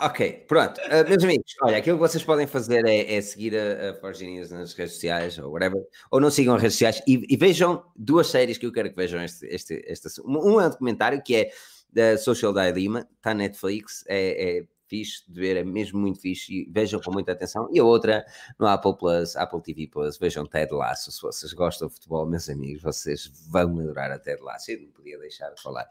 Ok, 0.00 0.44
pronto. 0.48 0.80
Uh, 0.80 1.08
meus 1.08 1.22
amigos, 1.22 1.54
olha, 1.62 1.76
aquilo 1.76 1.96
que 1.96 2.00
vocês 2.00 2.24
podem 2.24 2.46
fazer 2.46 2.84
é, 2.86 3.14
é 3.14 3.20
seguir 3.20 3.54
a, 3.56 3.90
a 3.90 3.94
Forge 3.94 4.26
News 4.26 4.50
nas 4.50 4.72
redes 4.72 4.94
sociais 4.94 5.38
ou 5.38 5.52
whatever, 5.52 5.82
ou 6.10 6.18
não 6.18 6.30
sigam 6.30 6.54
as 6.54 6.62
redes 6.62 6.74
sociais 6.76 7.02
e, 7.06 7.26
e 7.28 7.36
vejam 7.36 7.84
duas 7.94 8.28
séries 8.28 8.56
que 8.56 8.64
eu 8.64 8.72
quero 8.72 8.88
que 8.88 8.96
vejam 8.96 9.22
este, 9.22 9.46
este, 9.46 9.84
este 9.86 10.20
um, 10.22 10.54
um 10.54 10.60
é 10.60 10.66
um 10.66 10.70
documentário 10.70 11.22
que 11.22 11.36
é 11.36 11.50
da 11.92 12.16
Social 12.16 12.52
Dilemma, 12.52 13.06
está 13.16 13.34
na 13.34 13.44
Netflix, 13.44 14.04
é, 14.08 14.58
é 14.58 14.66
fixe 14.88 15.22
de 15.26 15.40
ver, 15.40 15.56
é 15.56 15.64
mesmo 15.64 15.98
muito 15.98 16.20
fixe 16.20 16.52
e 16.52 16.70
vejam 16.70 17.00
com 17.00 17.10
muita 17.10 17.32
atenção. 17.32 17.68
E 17.72 17.78
a 17.80 17.84
outra 17.84 18.24
no 18.58 18.66
Apple 18.66 18.96
Plus, 18.96 19.36
Apple 19.36 19.62
TV 19.62 19.86
Plus, 19.86 20.18
vejam 20.18 20.44
Ted 20.44 20.72
Lasso, 20.72 21.10
se 21.10 21.22
vocês 21.22 21.52
gostam 21.54 21.88
de 21.88 21.94
futebol, 21.94 22.26
meus 22.26 22.48
amigos, 22.50 22.82
vocês 22.82 23.30
vão 23.48 23.78
adorar 23.80 24.10
a 24.10 24.18
Ted 24.18 24.42
Lasso, 24.42 24.70
eu 24.70 24.82
não 24.82 24.90
podia 24.90 25.18
deixar 25.18 25.50
de 25.50 25.62
falar. 25.62 25.88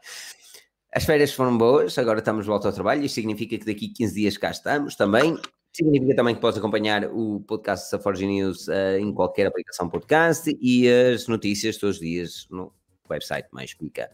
As 0.94 1.04
férias 1.04 1.32
foram 1.32 1.56
boas, 1.56 1.96
agora 1.96 2.18
estamos 2.18 2.44
de 2.44 2.50
volta 2.50 2.68
ao 2.68 2.74
trabalho. 2.74 3.02
Isto 3.02 3.14
significa 3.14 3.58
que 3.58 3.64
daqui 3.64 3.90
a 3.92 3.96
15 3.96 4.14
dias 4.14 4.36
cá 4.36 4.50
estamos 4.50 4.94
também. 4.94 5.38
Significa 5.72 6.14
também 6.14 6.34
que 6.34 6.40
podes 6.40 6.58
acompanhar 6.58 7.06
o 7.06 7.40
podcast 7.40 7.90
da 7.90 7.98
Forge 7.98 8.26
News 8.26 8.68
uh, 8.68 8.98
em 9.00 9.10
qualquer 9.10 9.46
aplicação 9.46 9.88
podcast 9.88 10.54
e 10.60 10.86
as 10.86 11.26
notícias 11.26 11.78
todos 11.78 11.96
os 11.96 12.02
dias 12.02 12.46
no 12.50 12.70
website 13.08 13.48
mais 13.52 13.72
pica. 13.72 14.10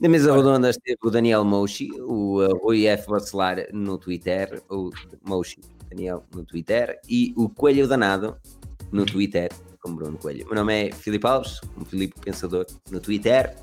Na 0.00 0.08
mesa 0.08 0.32
redonda 0.32 0.70
esteve 0.70 0.96
o 1.02 1.10
Daniel 1.10 1.44
Moshi, 1.44 1.90
o 2.00 2.40
uh, 2.40 2.56
Rui 2.58 2.86
F. 2.86 3.08
Bacelar 3.08 3.66
no 3.72 3.98
Twitter, 3.98 4.62
o 4.70 4.90
Moshi, 5.26 5.60
Daniel 5.90 6.24
no 6.32 6.44
Twitter, 6.44 7.00
e 7.08 7.34
o 7.36 7.48
Coelho 7.48 7.88
Danado 7.88 8.36
no 8.92 9.04
Twitter, 9.04 9.50
como 9.80 9.96
Bruno 9.96 10.16
Coelho. 10.16 10.44
O 10.44 10.50
meu 10.50 10.54
nome 10.54 10.88
é 10.88 10.92
Filipe 10.92 11.26
Alves, 11.26 11.58
como 11.74 11.84
Filipe 11.84 12.14
Pensador 12.20 12.64
no 12.92 13.00
Twitter. 13.00 13.56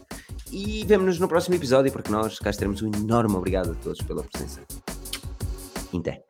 E 0.52 0.84
vemo-nos 0.86 1.20
no 1.20 1.30
próximo 1.30 1.56
episódio, 1.56 1.90
porque 1.90 2.12
nós 2.12 2.38
cá 2.38 2.50
estaremos. 2.50 2.82
Um 2.82 2.92
enorme 2.94 3.38
obrigado 3.38 3.72
a 3.72 3.76
todos 3.76 4.02
pela 4.02 4.22
presença. 4.22 4.62
Até. 5.98 6.22